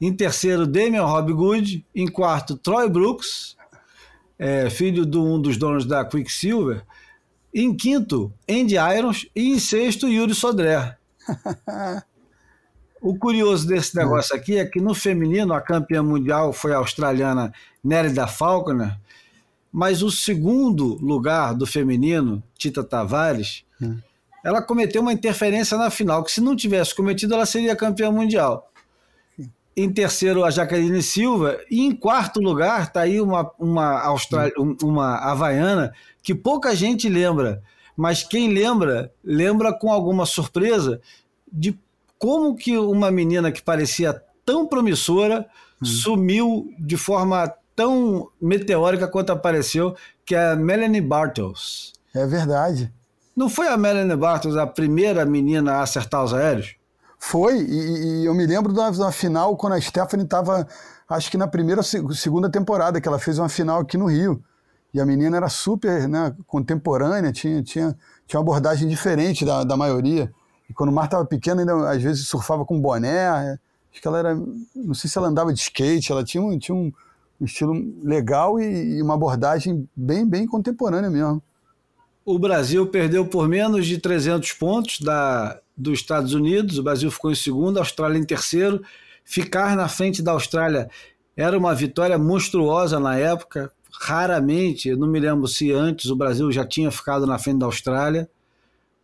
em 0.00 0.12
terceiro, 0.12 0.66
Damian 0.66 1.04
Hobgood. 1.04 1.84
Em 1.94 2.06
quarto, 2.06 2.56
Troy 2.56 2.88
Brooks, 2.88 3.56
é, 4.38 4.68
filho 4.68 5.06
de 5.06 5.16
um 5.16 5.40
dos 5.40 5.56
donos 5.56 5.86
da 5.86 6.04
Quicksilver. 6.04 6.84
Em 7.54 7.74
quinto, 7.74 8.32
Andy 8.48 8.76
Irons. 8.76 9.26
E 9.34 9.52
em 9.52 9.58
sexto, 9.58 10.08
Yuri 10.08 10.34
Sodré. 10.34 10.96
O 13.00 13.16
curioso 13.16 13.68
desse 13.68 13.94
negócio 13.94 14.34
aqui 14.34 14.56
é 14.56 14.64
que 14.64 14.80
no 14.80 14.94
feminino 14.94 15.52
a 15.52 15.60
campeã 15.60 16.02
mundial 16.02 16.52
foi 16.52 16.72
a 16.72 16.78
australiana 16.78 17.52
Nélida 17.84 18.26
Falconer, 18.26 18.98
mas 19.70 20.02
o 20.02 20.10
segundo 20.10 20.96
lugar 20.96 21.54
do 21.54 21.66
feminino, 21.66 22.42
Tita 22.58 22.82
Tavares, 22.82 23.64
hum. 23.80 23.98
ela 24.44 24.62
cometeu 24.62 25.02
uma 25.02 25.12
interferência 25.12 25.76
na 25.76 25.90
final, 25.90 26.24
que 26.24 26.32
se 26.32 26.40
não 26.40 26.56
tivesse 26.56 26.96
cometido, 26.96 27.34
ela 27.34 27.46
seria 27.46 27.76
campeã 27.76 28.10
mundial. 28.10 28.72
Em 29.76 29.92
terceiro, 29.92 30.44
a 30.44 30.50
Jaqueline 30.50 31.02
Silva. 31.02 31.58
E 31.70 31.82
em 31.82 31.94
quarto 31.94 32.40
lugar, 32.40 32.84
está 32.84 33.02
aí 33.02 33.20
uma, 33.20 33.50
uma, 33.58 34.00
Austral... 34.00 34.48
Uma 34.82 35.16
havaiana 35.16 35.92
que 36.22 36.34
pouca 36.34 36.74
gente 36.74 37.08
lembra. 37.08 37.62
Mas 37.96 38.22
quem 38.22 38.52
lembra, 38.52 39.12
lembra 39.22 39.72
com 39.72 39.92
alguma 39.92 40.24
surpresa 40.24 41.00
de 41.52 41.78
como 42.18 42.56
que 42.56 42.76
uma 42.76 43.10
menina 43.10 43.52
que 43.52 43.62
parecia 43.62 44.22
tão 44.44 44.66
promissora 44.66 45.46
hum. 45.80 45.84
sumiu 45.84 46.74
de 46.78 46.96
forma 46.96 47.52
tão 47.74 48.30
meteórica 48.40 49.06
quanto 49.06 49.30
apareceu, 49.30 49.94
que 50.24 50.34
é 50.34 50.52
a 50.52 50.56
Melanie 50.56 51.02
Bartels. 51.02 51.92
É 52.14 52.26
verdade. 52.26 52.90
Não 53.36 53.50
foi 53.50 53.68
a 53.68 53.76
Melanie 53.76 54.16
Bartels 54.16 54.56
a 54.56 54.66
primeira 54.66 55.26
menina 55.26 55.74
a 55.74 55.82
acertar 55.82 56.24
os 56.24 56.32
aéreos? 56.32 56.74
Foi, 57.28 57.58
e, 57.58 58.20
e 58.20 58.24
eu 58.24 58.32
me 58.32 58.46
lembro 58.46 58.72
da, 58.72 58.88
da 58.88 59.10
final 59.10 59.56
quando 59.56 59.72
a 59.72 59.80
Stephanie 59.80 60.24
estava, 60.24 60.64
acho 61.08 61.28
que 61.28 61.36
na 61.36 61.48
primeira 61.48 61.82
segunda 61.82 62.48
temporada, 62.48 63.00
que 63.00 63.08
ela 63.08 63.18
fez 63.18 63.36
uma 63.40 63.48
final 63.48 63.80
aqui 63.80 63.98
no 63.98 64.06
Rio. 64.06 64.40
E 64.94 65.00
a 65.00 65.04
menina 65.04 65.36
era 65.36 65.48
super 65.48 66.08
né, 66.08 66.32
contemporânea, 66.46 67.32
tinha, 67.32 67.64
tinha, 67.64 67.98
tinha 68.28 68.38
uma 68.38 68.44
abordagem 68.44 68.86
diferente 68.86 69.44
da, 69.44 69.64
da 69.64 69.76
maioria. 69.76 70.32
E 70.70 70.72
quando 70.72 70.90
o 70.90 70.92
mar 70.92 71.06
estava 71.06 71.24
pequeno, 71.24 71.58
ainda 71.58 71.90
às 71.90 72.00
vezes 72.00 72.28
surfava 72.28 72.64
com 72.64 72.80
boné. 72.80 73.08
É, 73.08 73.58
acho 73.90 74.00
que 74.00 74.06
ela 74.06 74.20
era. 74.20 74.40
Não 74.76 74.94
sei 74.94 75.10
se 75.10 75.18
ela 75.18 75.26
andava 75.26 75.52
de 75.52 75.58
skate, 75.58 76.12
ela 76.12 76.22
tinha 76.22 76.40
um, 76.40 76.56
tinha 76.56 76.76
um, 76.76 76.92
um 77.40 77.44
estilo 77.44 77.74
legal 78.04 78.60
e, 78.60 78.98
e, 78.98 79.02
uma 79.02 79.14
abordagem 79.14 79.88
bem, 79.96 80.24
bem 80.24 80.46
contemporânea 80.46 81.10
mesmo. 81.10 81.42
O 82.24 82.38
Brasil 82.38 82.86
perdeu 82.86 83.26
por 83.26 83.48
menos 83.48 83.84
de 83.84 83.98
300 83.98 84.52
pontos 84.52 85.00
da, 85.00 85.60
dos 85.76 85.98
Estados 86.00 86.32
Unidos, 86.32 86.78
o 86.78 86.82
Brasil 86.82 87.10
ficou 87.10 87.30
em 87.30 87.34
segundo, 87.34 87.78
a 87.78 87.80
Austrália 87.80 88.18
em 88.18 88.24
terceiro. 88.24 88.82
Ficar 89.24 89.76
na 89.76 89.88
frente 89.88 90.22
da 90.22 90.32
Austrália 90.32 90.88
era 91.36 91.58
uma 91.58 91.74
vitória 91.74 92.16
monstruosa 92.18 92.98
na 92.98 93.16
época. 93.16 93.72
Raramente, 94.00 94.88
eu 94.88 94.96
não 94.96 95.08
me 95.08 95.18
lembro 95.18 95.46
se 95.48 95.72
antes 95.72 96.10
o 96.10 96.16
Brasil 96.16 96.50
já 96.52 96.64
tinha 96.64 96.90
ficado 96.90 97.26
na 97.26 97.38
frente 97.38 97.58
da 97.58 97.66
Austrália 97.66 98.28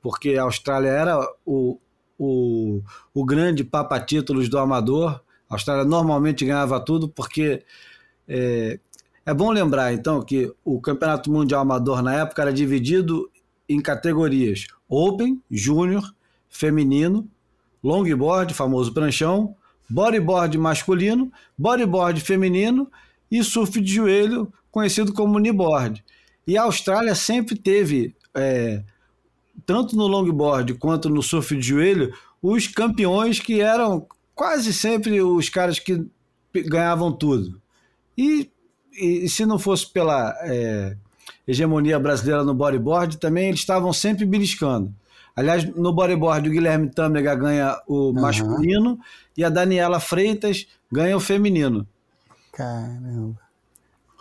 porque 0.03 0.37
a 0.37 0.43
Austrália 0.43 0.89
era 0.89 1.19
o, 1.47 1.79
o, 2.19 2.83
o 3.15 3.25
grande 3.25 3.63
papa-títulos 3.63 4.49
do 4.49 4.59
amador. 4.59 5.23
A 5.49 5.55
Austrália 5.55 5.85
normalmente 5.85 6.45
ganhava 6.45 6.81
tudo, 6.81 7.09
porque 7.09 7.63
é, 8.27 8.81
é 9.25 9.33
bom 9.33 9.53
lembrar, 9.53 9.95
então, 9.95 10.21
que 10.21 10.53
o 10.65 10.81
Campeonato 10.81 11.31
Mundial 11.31 11.61
Amador 11.61 12.03
na 12.03 12.15
época 12.15 12.43
era 12.43 12.53
dividido 12.53 13.31
em 13.69 13.81
categorias 13.81 14.67
Open, 14.89 15.41
Júnior, 15.49 16.03
Feminino, 16.53 17.29
Longboard, 17.83 18.55
famoso 18.55 18.93
pranchão, 18.93 19.57
Bodyboard 19.91 20.57
masculino, 20.57 21.33
Bodyboard 21.59 22.21
feminino 22.21 22.89
e 23.31 23.43
surf 23.43 23.81
de 23.81 23.95
joelho, 23.95 24.53
conhecido 24.71 25.13
como 25.13 25.39
kneeboard. 25.39 26.05
E 26.47 26.57
a 26.57 26.63
Austrália 26.63 27.15
sempre 27.15 27.57
teve, 27.57 28.15
é, 28.35 28.83
tanto 29.67 29.97
no 29.97 30.07
longboard 30.07 30.75
quanto 30.75 31.09
no 31.09 31.23
surf 31.23 31.57
de 31.57 31.63
joelho, 31.63 32.15
os 32.41 32.69
campeões 32.69 33.41
que 33.41 33.61
eram 33.61 34.07
quase 34.35 34.73
sempre 34.73 35.21
os 35.21 35.49
caras 35.49 35.79
que 35.79 36.07
ganhavam 36.53 37.13
tudo. 37.13 37.61
E, 38.17 38.51
e 38.93 39.29
se 39.29 39.45
não 39.45 39.59
fosse 39.59 39.91
pela 39.91 40.35
é, 40.43 40.97
hegemonia 41.47 41.99
brasileira 41.99 42.45
no 42.45 42.55
bodyboard, 42.55 43.19
também 43.19 43.49
eles 43.49 43.61
estavam 43.61 43.93
sempre 43.93 44.25
beliscando. 44.25 44.95
Aliás, 45.35 45.65
no 45.65 45.93
bodyboard, 45.93 46.49
o 46.49 46.53
Guilherme 46.53 46.91
Tâmega 46.91 47.35
ganha 47.35 47.81
o 47.87 48.09
uhum. 48.09 48.13
masculino 48.13 48.99
e 49.37 49.43
a 49.43 49.49
Daniela 49.49 49.99
Freitas 49.99 50.67
ganha 50.91 51.17
o 51.17 51.21
feminino. 51.21 51.87
Caramba. 52.53 53.41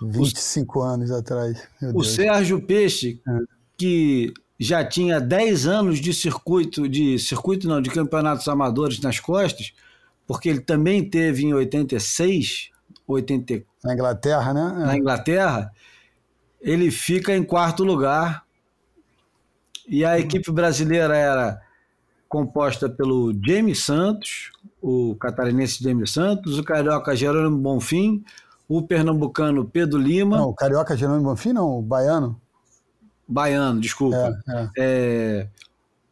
25 0.02 0.80
o, 0.80 0.82
anos 0.82 1.12
atrás. 1.12 1.68
o 1.82 1.92
Deus. 1.92 2.12
Sérgio 2.14 2.62
Peixe, 2.62 3.22
é. 3.28 3.40
que 3.78 4.34
já 4.60 4.84
tinha 4.86 5.20
10 5.20 5.68
anos 5.68 6.00
de 6.00 6.14
circuito, 6.14 6.88
de 6.88 7.20
circuito 7.20 7.68
não, 7.68 7.82
de 7.82 7.90
campeonatos 7.90 8.48
amadores 8.48 9.00
nas 9.00 9.20
costas, 9.20 9.74
porque 10.26 10.50
ele 10.50 10.62
também 10.62 11.08
teve 11.08 11.44
em 11.44 11.54
86, 11.54 12.70
80, 13.08 13.64
na 13.84 13.94
Inglaterra, 13.94 14.54
né? 14.54 14.74
É. 14.76 14.86
Na 14.86 14.98
Inglaterra, 14.98 15.72
ele 16.62 16.92
fica 16.92 17.36
em 17.36 17.44
quarto 17.44 17.84
lugar. 17.84 18.46
E 19.92 20.06
a 20.06 20.18
equipe 20.18 20.50
brasileira 20.54 21.18
era 21.18 21.62
composta 22.30 22.90
pelo 22.90 23.34
James 23.46 23.84
Santos, 23.84 24.54
o 24.82 25.16
catarinense 25.16 25.84
James 25.84 26.12
Santos, 26.12 26.58
o 26.58 26.64
carioca 26.64 27.14
Jerônimo 27.14 27.58
Bonfim, 27.58 28.24
o 28.70 28.82
pernambucano 28.82 29.66
Pedro 29.66 30.00
Lima. 30.00 30.38
Não, 30.38 30.48
o 30.48 30.54
carioca 30.54 30.96
Jerônimo 30.96 31.26
Bonfim, 31.26 31.52
não, 31.52 31.80
o 31.80 31.82
baiano. 31.82 32.40
Baiano, 33.28 33.82
desculpa. 33.82 34.40
É, 34.48 34.54
é. 34.54 34.70
É, 34.78 35.48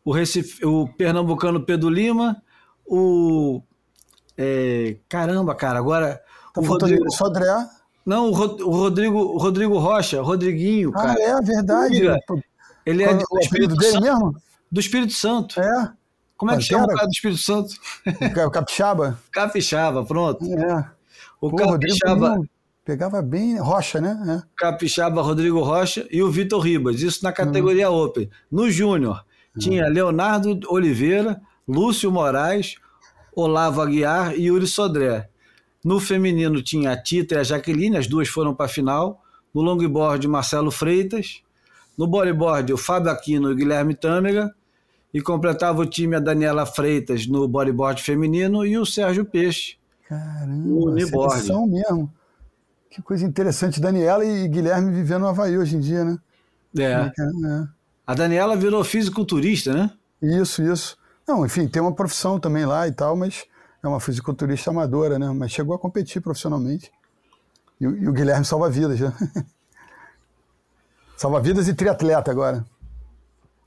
o, 0.03 0.11
Recife, 0.11 0.65
o 0.65 0.85
pernambucano 0.97 1.61
Pedro 1.61 1.87
Lima, 1.87 2.43
o. 2.85 3.61
É, 4.37 4.97
caramba, 5.07 5.55
cara, 5.55 5.79
agora. 5.79 6.21
Tá 6.53 6.59
o 6.59 6.65
Rodrigo 6.65 7.09
Sodré. 7.13 7.45
Não, 8.05 8.29
o, 8.29 8.33
Rodrigo, 8.33 9.19
o 9.19 9.37
Rodrigo 9.37 9.77
Rocha, 9.77 10.21
Rodriguinho, 10.21 10.89
ah, 10.95 11.01
cara. 11.01 11.21
é 11.21 11.41
verdade. 11.41 12.01
Ele 12.89 13.03
é 13.03 13.13
do 13.13 13.23
Espírito 13.39 13.75
dele 13.75 13.91
Santo, 13.91 14.03
mesmo? 14.03 14.35
Do 14.71 14.79
Espírito 14.79 15.13
Santo. 15.13 15.59
É. 15.59 15.93
Como 16.35 16.51
é 16.51 16.57
que 16.57 16.63
chama 16.63 16.85
o 16.85 16.87
cara 16.87 17.05
do 17.05 17.11
Espírito 17.11 17.41
Santo? 17.41 17.75
O 18.47 18.49
Capixaba? 18.49 19.19
Capixaba, 19.31 20.05
pronto. 20.05 20.43
É. 20.45 20.89
O 21.39 21.49
Pô, 21.49 21.57
Capixaba. 21.57 22.41
Pegava 22.83 23.21
bem 23.21 23.59
Rocha, 23.59 24.01
né? 24.01 24.17
É. 24.27 24.49
Capixaba, 24.57 25.21
Rodrigo 25.21 25.61
Rocha 25.61 26.07
e 26.09 26.23
o 26.23 26.31
Vitor 26.31 26.61
Ribas. 26.61 27.01
Isso 27.01 27.23
na 27.23 27.31
categoria 27.31 27.91
hum. 27.91 27.95
Open. 27.95 28.29
No 28.51 28.71
Júnior, 28.71 29.23
hum. 29.55 29.59
tinha 29.59 29.87
Leonardo 29.87 30.59
Oliveira, 30.67 31.39
Lúcio 31.67 32.11
Moraes, 32.11 32.75
Olavo 33.35 33.81
Aguiar 33.81 34.33
e 34.35 34.45
Yuri 34.45 34.65
Sodré. 34.65 35.29
No 35.85 35.99
feminino 35.99 36.63
tinha 36.63 36.91
a 36.91 36.97
Tita 36.97 37.35
e 37.35 37.37
a 37.37 37.43
Jaqueline, 37.43 37.97
as 37.97 38.07
duas 38.07 38.27
foram 38.27 38.55
para 38.55 38.65
a 38.65 38.69
final. 38.69 39.23
No 39.53 39.61
longboard, 39.61 40.27
Marcelo 40.27 40.71
Freitas. 40.71 41.43
No 41.99 42.07
bodyboard, 42.07 42.71
o 42.71 42.77
Fábio 42.77 43.11
Aquino 43.11 43.49
e 43.49 43.51
o 43.51 43.55
Guilherme 43.57 43.93
Tâmega 43.93 44.55
e 45.13 45.19
completava 45.19 45.81
o 45.81 45.85
time 45.85 46.15
a 46.15 46.19
Daniela 46.21 46.65
Freitas 46.65 47.27
no 47.27 47.45
bodyboard 47.45 48.01
feminino 48.01 48.65
e 48.65 48.77
o 48.77 48.85
Sérgio 48.85 49.25
Peixe 49.25 49.75
Caramba, 50.07 50.55
no 50.55 50.97
seleção 51.09 51.67
mesmo. 51.67 52.09
Que 52.89 53.01
coisa 53.01 53.25
interessante. 53.25 53.81
Daniela 53.81 54.23
e 54.23 54.47
Guilherme 54.47 54.95
vivendo 54.95 55.23
no 55.23 55.27
Havaí 55.27 55.57
hoje 55.57 55.75
em 55.75 55.81
dia, 55.81 56.05
né? 56.05 56.17
É. 56.77 56.83
é. 56.83 57.07
é. 57.07 57.67
A 58.07 58.15
Daniela 58.15 58.55
virou 58.55 58.81
fisiculturista, 58.85 59.73
né? 59.73 59.91
Isso, 60.21 60.63
isso. 60.63 60.97
Não, 61.27 61.45
enfim, 61.45 61.67
tem 61.67 61.81
uma 61.81 61.93
profissão 61.93 62.39
também 62.39 62.65
lá 62.65 62.87
e 62.87 62.93
tal, 62.93 63.13
mas 63.13 63.43
é 63.83 63.87
uma 63.89 63.99
fisiculturista 63.99 64.69
amadora, 64.69 65.19
né? 65.19 65.29
Mas 65.31 65.51
chegou 65.51 65.75
a 65.75 65.79
competir 65.79 66.21
profissionalmente. 66.21 66.93
E, 67.77 67.83
e 67.83 68.07
o 68.07 68.13
Guilherme 68.13 68.45
salva 68.45 68.69
vidas, 68.69 69.01
né? 69.01 69.13
salva 71.19 71.41
vidas 71.41 71.67
e 71.67 71.73
triatleta 71.73 72.31
agora. 72.31 72.65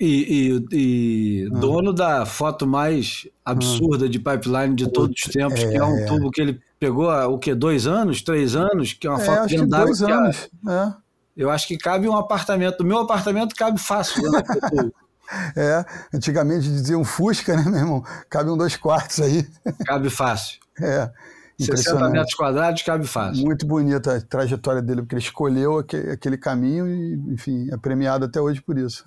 E, 0.01 0.65
e, 0.73 1.45
e 1.45 1.49
ah. 1.53 1.59
dono 1.59 1.93
da 1.93 2.25
foto 2.25 2.67
mais 2.67 3.29
absurda 3.45 4.07
ah. 4.07 4.09
de 4.09 4.19
pipeline 4.19 4.75
de 4.75 4.91
todos 4.91 5.15
os 5.23 5.31
tempos, 5.31 5.61
é, 5.61 5.69
que 5.69 5.77
é 5.77 5.85
um 5.85 5.99
é. 5.99 6.05
tubo 6.07 6.31
que 6.31 6.41
ele 6.41 6.61
pegou 6.81 7.11
há 7.11 7.29
o 7.29 7.39
que? 7.39 7.55
Dois 7.55 7.87
anos? 7.87 8.23
Três 8.23 8.57
anos? 8.57 8.95
Que 8.95 9.07
é 9.07 9.11
uma 9.11 9.23
é, 9.23 9.25
foto 9.25 9.49
que 9.49 9.67
dois 9.67 10.03
anos. 10.03 10.49
É. 10.67 10.95
Eu 11.37 11.51
acho 11.51 11.69
que 11.69 11.77
cabe 11.77 12.09
um 12.09 12.17
apartamento. 12.17 12.81
O 12.81 12.87
meu 12.87 13.01
apartamento 13.01 13.55
cabe 13.55 13.79
fácil. 13.79 14.23
Né, 14.31 14.43
é, 15.55 15.85
antigamente 16.15 16.67
dizia 16.67 16.99
um 16.99 17.05
Fusca, 17.05 17.55
né, 17.55 17.65
meu 17.67 17.81
irmão? 17.81 18.05
Cabe 18.31 18.51
um 18.51 18.57
dois 18.57 18.77
quartos 18.77 19.21
aí. 19.21 19.47
Cabe 19.85 20.09
fácil. 20.09 20.59
É. 20.81 21.11
60 21.59 22.09
metros 22.11 22.35
quadrados 22.35 22.83
cabe 22.83 23.07
fácil. 23.07 23.45
Muito 23.45 23.67
bonita 23.67 24.17
a 24.17 24.21
trajetória 24.21 24.83
dele, 24.83 25.03
porque 25.03 25.15
ele 25.15 25.23
escolheu 25.23 25.79
aquele 25.79 26.37
caminho 26.37 26.89
e, 26.89 27.15
enfim, 27.33 27.69
é 27.71 27.77
premiado 27.77 28.25
até 28.25 28.41
hoje 28.41 28.61
por 28.61 28.79
isso. 28.79 29.05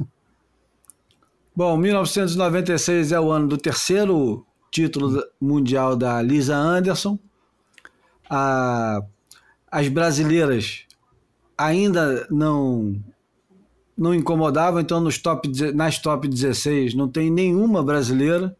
Bom, 1.55 1.77
1996 1.77 3.11
é 3.11 3.19
o 3.19 3.31
ano 3.31 3.47
do 3.47 3.57
terceiro 3.57 4.45
título 4.69 5.23
mundial 5.39 5.95
da 5.95 6.22
Lisa 6.22 6.55
Anderson. 6.55 7.17
A, 8.30 9.01
as 9.72 9.88
brasileiras 9.88 10.85
ainda 11.57 12.27
não 12.30 13.01
não 13.97 14.13
incomodavam, 14.13 14.81
então 14.81 14.99
nos 14.99 15.17
top, 15.17 15.49
nas 15.73 15.99
top 15.99 16.27
16 16.27 16.93
não 16.93 17.07
tem 17.07 17.31
nenhuma 17.31 17.81
brasileira, 17.81 18.53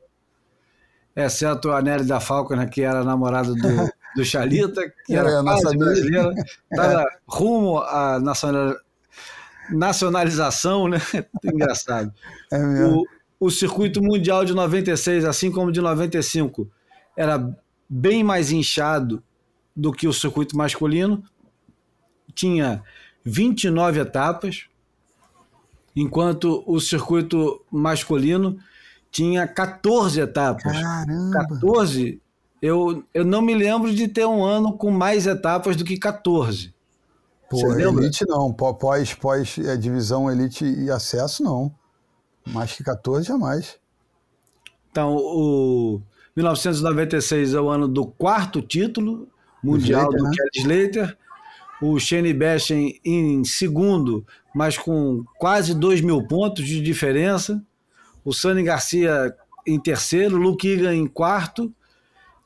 exceto 1.16 1.72
a 1.72 1.82
Nelly 1.82 2.06
da 2.06 2.20
Falcona, 2.20 2.68
que 2.68 2.82
era 2.82 3.04
namorada 3.04 3.54
do, 3.54 3.92
do 4.16 4.26
Chalita, 4.26 4.82
que 5.06 5.14
era 5.16 5.30
é, 5.30 5.42
quase 5.42 5.78
brasileira, 5.78 6.34
estava 6.70 7.02
é. 7.08 7.08
rumo 7.28 7.80
à 7.80 8.20
nacionalização, 9.70 10.88
né? 10.88 11.00
Engraçado. 11.44 12.14
É. 12.52 12.58
O, 12.86 13.06
o 13.40 13.52
circuito 13.52 14.02
mundial 14.02 14.44
de 14.44 14.54
96, 14.54 15.24
assim 15.26 15.52
como 15.52 15.72
de 15.72 15.80
95, 15.80 16.70
era 17.16 17.56
bem 17.88 18.24
mais 18.24 18.52
inchado 18.52 19.24
do 19.76 19.92
que 19.92 20.08
o 20.08 20.14
circuito 20.14 20.58
masculino. 20.58 21.24
Tinha 22.34 22.84
29 23.24 24.02
etapas, 24.02 24.66
enquanto 25.96 26.64
o 26.68 26.80
circuito 26.80 27.64
masculino 27.72 28.60
tinha 29.12 29.48
14 29.48 30.20
etapas. 30.20 30.74
Caramba. 30.74 31.48
14. 31.50 32.22
Eu, 32.62 33.04
eu 33.14 33.24
não 33.24 33.42
me 33.42 33.54
lembro 33.54 33.94
de 33.94 34.08
ter 34.08 34.26
um 34.26 34.44
ano 34.44 34.78
com 34.78 34.90
mais 34.90 35.28
etapas 35.28 35.76
do 35.76 35.84
que 35.84 35.98
14. 35.98 36.74
Pô, 37.50 37.74
elite 37.74 38.26
não, 38.28 38.52
pós, 38.52 39.14
pós 39.14 39.58
é, 39.60 39.78
divisão 39.78 40.32
elite 40.32 40.66
e 40.66 40.90
acesso 40.90 41.44
não. 41.44 41.72
Mais 42.48 42.74
que 42.74 42.84
14 42.84 43.28
jamais. 43.28 43.78
Então, 44.92 45.16
o 45.16 46.02
1996 46.36 47.54
é 47.54 47.60
o 47.60 47.70
ano 47.70 47.88
do 47.88 48.06
quarto 48.06 48.62
título 48.62 49.28
mundial 49.64 50.10
Slater, 50.10 50.18
do 50.18 50.24
né? 50.24 50.32
Kelly 50.36 50.50
Slater. 50.56 51.18
O 51.82 52.00
Shane 52.00 52.34
Bashen 52.34 53.00
em 53.04 53.44
segundo, 53.44 54.26
mas 54.54 54.78
com 54.78 55.24
quase 55.38 55.74
2 55.74 56.02
mil 56.02 56.26
pontos 56.26 56.66
de 56.66 56.82
diferença. 56.82 57.62
O 58.26 58.34
Sani 58.34 58.64
Garcia 58.64 59.34
em 59.66 59.80
terceiro, 59.80 60.36
Luke 60.36 60.68
Egan 60.68 60.94
em 60.94 61.08
quarto 61.08 61.74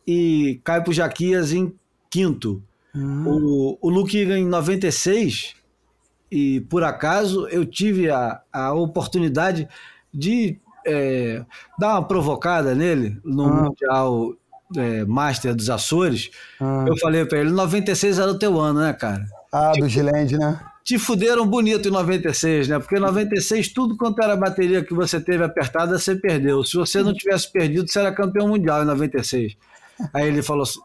e 0.06 0.60
Caipo 0.64 0.94
Jaquias 0.94 1.52
em 1.52 1.74
quinto. 2.10 2.62
Uhum. 2.94 3.28
O, 3.28 3.78
o 3.82 3.90
Luke 3.90 4.18
em 4.18 4.46
96, 4.46 5.56
e 6.32 6.62
por 6.62 6.84
acaso 6.84 7.48
eu 7.48 7.66
tive 7.66 8.10
a, 8.10 8.42
a 8.52 8.74
oportunidade 8.74 9.68
de 10.14 10.60
é, 10.86 11.44
dar 11.78 11.94
uma 11.94 12.08
provocada 12.08 12.74
nele 12.74 13.20
no 13.24 13.44
uhum. 13.44 13.64
Mundial 13.64 14.34
é, 14.76 15.06
Master 15.06 15.56
dos 15.56 15.70
Açores. 15.70 16.30
Uhum. 16.60 16.88
Eu 16.88 16.98
falei 16.98 17.26
para 17.26 17.40
ele: 17.40 17.52
96 17.52 18.20
era 18.20 18.32
o 18.32 18.40
teu 18.40 18.60
ano, 18.60 18.80
né, 18.80 18.94
cara? 18.94 19.26
Ah, 19.52 19.72
tinha, 19.74 19.86
do 19.86 19.90
Giland, 19.90 20.38
né? 20.38 20.60
Te 20.90 20.98
fuderam 20.98 21.46
bonito 21.46 21.88
em 21.88 21.92
96, 21.92 22.68
né? 22.68 22.80
Porque 22.80 22.96
em 22.96 23.00
96, 23.00 23.68
tudo 23.72 23.96
quanto 23.96 24.24
era 24.24 24.36
bateria 24.36 24.84
que 24.84 24.92
você 24.92 25.22
teve 25.22 25.44
apertada, 25.44 26.00
você 26.00 26.16
perdeu. 26.16 26.64
Se 26.64 26.76
você 26.78 27.04
não 27.04 27.14
tivesse 27.14 27.52
perdido, 27.52 27.88
você 27.88 28.00
era 28.00 28.12
campeão 28.12 28.48
mundial 28.48 28.82
em 28.82 28.86
96. 28.88 29.56
Aí 30.12 30.28
ele 30.28 30.42
falou 30.42 30.64
assim: 30.64 30.80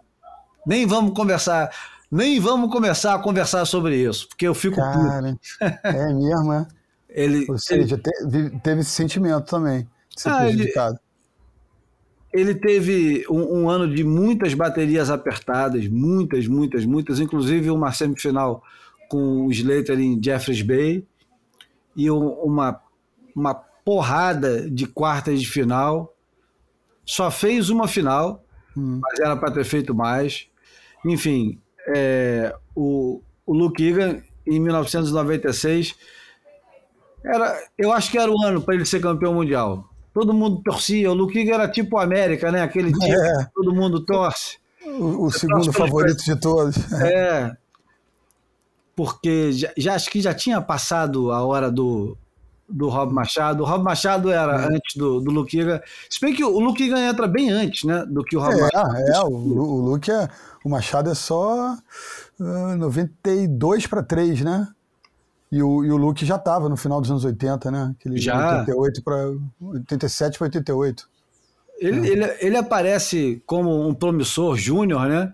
nem 0.67 0.85
vamos 0.85 1.15
conversar, 1.15 1.71
nem 2.11 2.39
vamos 2.39 2.71
começar 2.71 3.15
a 3.15 3.19
conversar 3.19 3.65
sobre 3.65 3.97
isso, 3.97 4.29
porque 4.29 4.47
eu 4.47 4.53
fico 4.55 4.77
Cara, 4.77 5.39
é 5.85 6.13
mesmo, 6.13 6.53
é? 6.53 6.67
Ele, 7.09 7.47
Ou 7.49 7.57
seja, 7.59 7.97
teve, 7.97 8.51
teve 8.59 8.81
esse 8.83 8.91
sentimento 8.91 9.47
também 9.47 9.89
de 10.15 10.21
ser 10.21 10.29
Ah, 10.29 10.43
ele- 10.47 10.57
prejudicado. 10.57 10.99
ele 12.31 12.55
teve 12.57 13.25
um, 13.31 13.61
um 13.63 13.71
ano 13.71 13.89
de 13.95 14.05
muitas 14.05 14.53
baterias 14.53 15.09
apertadas, 15.09 15.87
muitas, 15.89 16.47
muitas, 16.47 16.85
muitas, 16.85 17.21
inclusive 17.21 17.71
uma 17.71 17.91
semifinal 17.93 18.63
com 19.09 19.47
o 19.47 19.51
Slater 19.51 19.99
em 20.01 20.21
Jeffreys 20.23 20.63
Bay 20.63 21.07
e 21.97 22.11
um- 22.11 22.29
uma, 22.43 22.81
uma 23.35 23.55
porrada 23.55 24.69
de 24.71 24.87
quartas 24.87 25.41
de 25.41 25.49
final. 25.49 26.15
Só 27.05 27.31
fez 27.31 27.69
uma 27.71 27.87
final, 27.87 28.43
Hum. 28.77 28.99
mas 29.03 29.21
era 29.21 29.37
para 29.37 29.51
ter 29.53 29.65
feito 29.65 29.95
mais. 29.95 30.47
Enfim, 31.05 31.61
é, 31.95 32.55
o, 32.75 33.21
o 33.47 33.53
Luke 33.53 33.87
Egan, 33.87 34.23
em 34.47 34.59
1996, 34.59 35.95
era, 37.25 37.57
eu 37.79 37.93
acho 37.93 38.11
que 38.11 38.19
era 38.19 38.31
o 38.31 38.43
ano 38.43 38.61
para 38.63 38.75
ele 38.75 38.85
ser 38.87 39.01
campeão 39.01 39.35
mundial. 39.35 39.89
Todo 40.13 40.33
mundo 40.35 40.63
torcia. 40.63 41.11
O 41.11 41.15
Luke 41.15 41.39
Egan 41.39 41.55
era 41.55 41.69
tipo 41.69 41.97
o 41.97 41.99
América, 41.99 42.51
né? 42.53 42.63
Aquele 42.63 42.93
time 42.99 43.15
É. 43.15 43.45
que 43.45 43.53
todo 43.55 43.75
mundo 43.75 44.05
torce. 44.05 44.59
O, 44.85 45.27
o 45.27 45.31
segundo 45.31 45.73
favorito 45.73 46.23
de 46.25 46.37
todos. 46.39 46.77
É. 46.93 47.55
Porque 48.97 49.53
já, 49.53 49.71
já- 49.77 49.95
acho 49.95 50.11
que 50.11 50.21
já 50.21 50.33
tinha 50.35 50.61
passado 50.61 51.33
a 51.33 51.45
hora 51.45 51.71
do, 51.71 52.17
do 52.69 52.89
Rob 52.89 53.13
Machado. 53.13 53.63
O 53.63 53.67
Rob 53.67 53.83
Machado 53.83 54.31
era 54.31 54.69
antes 54.69 54.97
do, 54.97 55.21
do 55.21 55.31
Luke 55.31 55.59
Egan. 55.59 55.81
Se 56.09 56.21
bem 56.21 56.35
que 56.35 56.45
o 56.45 56.61
Luke 56.61 56.83
Egan 56.83 57.09
entra 57.09 57.27
bem 57.27 57.51
antes, 57.51 57.85
né? 57.85 58.05
Do 58.09 58.23
que 58.23 58.37
o 58.37 58.41
Rob 58.41 58.55
Machado. 58.61 58.97
É, 58.97 59.17
é, 59.17 59.21
o, 59.21 59.27
o 59.29 59.81
Luke 59.91 60.11
é. 60.11 60.29
O 60.65 60.69
Machado 60.69 61.11
é 61.11 61.15
só 61.15 61.77
ah, 62.41 62.77
92 62.77 63.87
para 63.87 64.03
3, 64.03 64.41
né? 64.43 64.69
E 65.53 65.63
o, 65.63 65.85
e 65.85 65.91
o 65.91 65.97
Luke 65.97 66.25
já 66.25 66.37
estava 66.37 66.69
no 66.69 66.77
final 66.77 67.01
dos 67.01 67.11
anos 67.11 67.25
80, 67.25 67.71
né? 67.71 67.95
Aquele 67.99 68.19
Já. 68.19 68.61
88 68.61 69.03
para 69.05 69.33
87 69.61 70.39
para 70.39 70.47
88. 70.47 71.09
Ele, 71.79 72.09
ele, 72.09 72.25
ele 72.41 72.57
aparece 72.57 73.43
como 73.47 73.87
um 73.87 73.93
promissor 73.95 74.57
júnior, 74.57 75.07
né? 75.07 75.33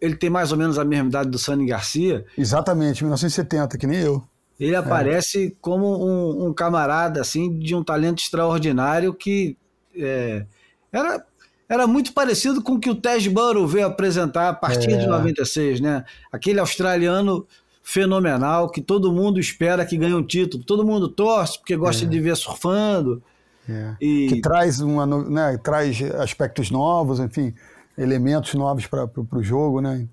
Ele 0.00 0.16
tem 0.16 0.30
mais 0.30 0.50
ou 0.52 0.58
menos 0.58 0.78
a 0.78 0.84
mesma 0.84 1.08
idade 1.08 1.30
do 1.30 1.38
Sani 1.38 1.66
Garcia. 1.66 2.24
Exatamente, 2.36 3.02
1970, 3.04 3.76
que 3.76 3.86
nem 3.86 4.00
eu. 4.00 4.22
Ele 4.58 4.74
aparece 4.76 5.56
como 5.60 5.86
um, 6.06 6.48
um 6.48 6.52
camarada 6.52 7.20
assim 7.20 7.58
de 7.58 7.74
um 7.74 7.82
talento 7.82 8.22
extraordinário 8.22 9.14
que 9.14 9.56
é, 9.96 10.44
era, 10.92 11.24
era 11.68 11.86
muito 11.86 12.12
parecido 12.12 12.62
com 12.62 12.72
o 12.74 12.80
que 12.80 12.90
o 12.90 12.94
Tej 12.94 13.28
Burrow 13.30 13.66
veio 13.66 13.86
apresentar 13.86 14.48
a 14.50 14.54
partir 14.54 14.88
de 14.88 15.04
É. 15.04 15.06
96, 15.06 15.80
né? 15.80 16.04
Aquele 16.30 16.60
australiano 16.60 17.46
fenomenal 17.82 18.68
que 18.70 18.80
todo 18.82 19.10
mundo 19.12 19.40
espera 19.40 19.84
que 19.86 19.96
ganhe 19.96 20.14
um 20.14 20.22
título, 20.22 20.62
todo 20.62 20.84
mundo 20.86 21.08
torce 21.08 21.58
porque 21.58 21.74
gosta 21.76 22.04
de 22.06 22.20
ver 22.20 22.36
surfando 22.36 23.22
É. 23.68 23.94
e 24.00 24.28
Que 24.28 24.40
traz, 24.42 24.80
uma, 24.80 25.06
né, 25.06 25.58
traz 25.62 26.00
aspectos 26.20 26.70
novos, 26.70 27.18
enfim, 27.18 27.54
elementos 27.96 28.54
novos 28.54 28.86
para 28.86 29.08
o 29.32 29.42
jogo, 29.42 29.80
né? 29.80 30.06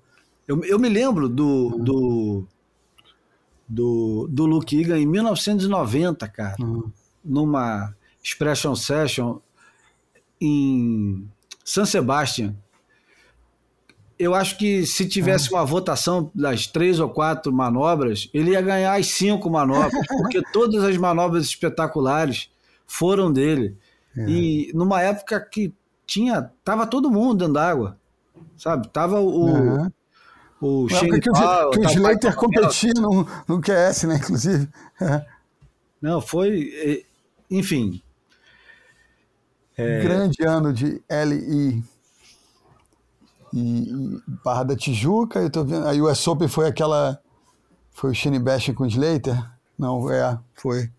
Eu, 0.46 0.64
eu 0.64 0.78
me 0.78 0.88
lembro 0.88 1.28
do, 1.28 1.70
do, 1.78 2.44
do, 3.68 4.28
do 4.30 4.46
Luke 4.46 4.78
Egan 4.80 4.98
em 4.98 5.06
1990, 5.06 6.26
cara, 6.28 6.56
Uhum. 6.58 6.90
numa 7.24 7.94
Expression 8.22 8.74
Session 8.74 9.38
em 10.40 11.28
San 11.64 11.84
Sebastian. 11.84 12.54
Eu 14.18 14.34
acho 14.34 14.58
que 14.58 14.84
se 14.84 15.06
tivesse 15.08 15.52
uma 15.52 15.64
votação 15.64 16.30
das 16.34 16.66
três 16.66 16.98
ou 16.98 17.08
quatro 17.08 17.52
manobras, 17.52 18.28
ele 18.34 18.50
ia 18.50 18.60
ganhar 18.60 18.94
as 18.98 19.06
cinco 19.08 19.48
manobras, 19.48 19.92
porque 20.08 20.42
todas 20.52 20.82
as 20.82 20.96
manobras 20.96 21.44
espetaculares 21.44 22.50
foram 22.86 23.32
dele. 23.32 23.76
E 24.16 24.72
numa 24.74 25.00
época 25.00 25.38
que 25.40 25.72
tinha, 26.08 26.50
tava 26.64 26.86
todo 26.86 27.10
mundo 27.10 27.38
dentro 27.40 27.52
d'água, 27.54 27.96
sabe? 28.56 28.88
Tava 28.88 29.20
o, 29.20 29.44
Uhum. 29.44 29.92
o 30.60 30.86
Na 30.86 30.96
época 30.96 30.96
Shane 30.96 31.20
que 31.20 31.30
o, 31.30 31.32
que 31.70 31.78
o 31.78 31.82
tava 31.82 31.94
Slater 31.94 32.34
competia 32.34 32.92
no, 32.94 33.26
no 33.46 33.60
QS, 33.60 34.04
né? 34.08 34.16
Inclusive. 34.16 34.68
É. 35.00 35.24
Não, 36.02 36.20
foi. 36.20 36.70
eh, 36.74 37.04
Enfim, 37.50 38.02
É. 39.76 40.00
Grande 40.02 40.42
ano 40.44 40.72
de 40.72 41.00
LI. 41.08 41.84
E, 43.52 44.20
Barra 44.44 44.62
da 44.64 44.76
Tijuca, 44.76 45.40
eu 45.40 45.50
tô 45.50 45.64
vendo. 45.64 45.86
A 45.86 45.92
US 45.92 46.26
Open 46.26 46.48
foi 46.48 46.66
aquela. 46.66 47.20
Foi 47.92 48.10
o 48.10 48.14
Shane 48.14 48.38
Bash 48.38 48.70
com 48.74 48.84
o 48.84 48.86
Slater? 48.86 49.36
Não, 49.78 50.10
é, 50.10 50.38
foi. 50.54 50.90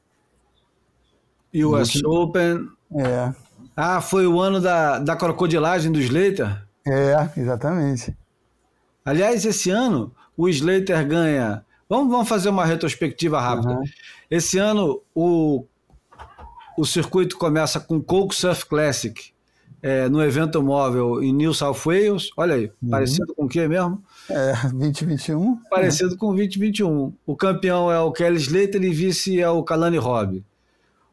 US 1.53 2.03
Open. 2.05 2.69
É, 2.95 3.33
Ah, 3.81 4.01
foi 4.01 4.27
o 4.27 4.41
ano 4.41 4.59
da, 4.59 4.99
da 4.99 5.15
crocodilagem 5.15 5.89
do 5.89 6.01
Slater. 6.01 6.61
é, 6.85 7.29
exatamente. 7.37 8.13
Aliás, 9.05 9.45
esse 9.45 9.69
ano 9.69 10.13
o 10.35 10.49
Slater 10.49 11.07
ganha. 11.07 11.63
Vamos, 11.87 12.11
vamos 12.11 12.27
fazer 12.27 12.49
uma 12.49 12.65
retrospectiva 12.65 13.39
rápida. 13.39 13.71
Uhum. 13.71 13.83
Esse 14.29 14.57
ano 14.57 15.01
o, 15.15 15.63
o 16.77 16.85
circuito 16.85 17.37
começa 17.37 17.79
com 17.79 18.01
Coke 18.01 18.35
Surf 18.35 18.65
Classic 18.65 19.31
é, 19.81 20.09
no 20.09 20.21
evento 20.21 20.61
móvel 20.61 21.23
em 21.23 21.31
New 21.31 21.53
South 21.53 21.79
Wales. 21.85 22.31
Olha 22.35 22.55
aí, 22.55 22.71
parecido 22.89 23.33
com 23.33 23.45
o 23.45 23.47
que 23.47 23.65
mesmo? 23.65 24.03
É, 24.29 24.55
2021. 24.73 25.55
Parecido 25.69 26.17
com 26.17 26.31
o 26.31 26.35
2021. 26.35 27.13
O 27.25 27.33
campeão 27.33 27.89
é 27.89 27.97
o 28.01 28.11
Kelly 28.11 28.39
Slater 28.39 28.83
e 28.83 28.89
vice 28.89 29.39
é 29.39 29.49
o 29.49 29.63
Kalani 29.63 29.97
Robb. 29.97 30.43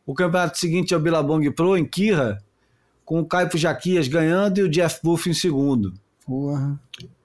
O 0.05 0.15
campeonato 0.15 0.59
seguinte 0.59 0.95
é 0.95 0.97
o 0.97 1.01
Billabong 1.01 1.49
Pro 1.53 1.77
em 1.77 1.85
Kira, 1.85 2.45
com 3.07 3.21
o 3.21 3.25
Caipo 3.25 3.57
Jaquias 3.57 4.09
ganhando 4.09 4.59
e 4.59 4.63
o 4.63 4.69
Jeff 4.69 4.99
Buff 5.03 5.31
em 5.31 5.33
segundo. 5.33 5.95
Porra. 6.27 6.79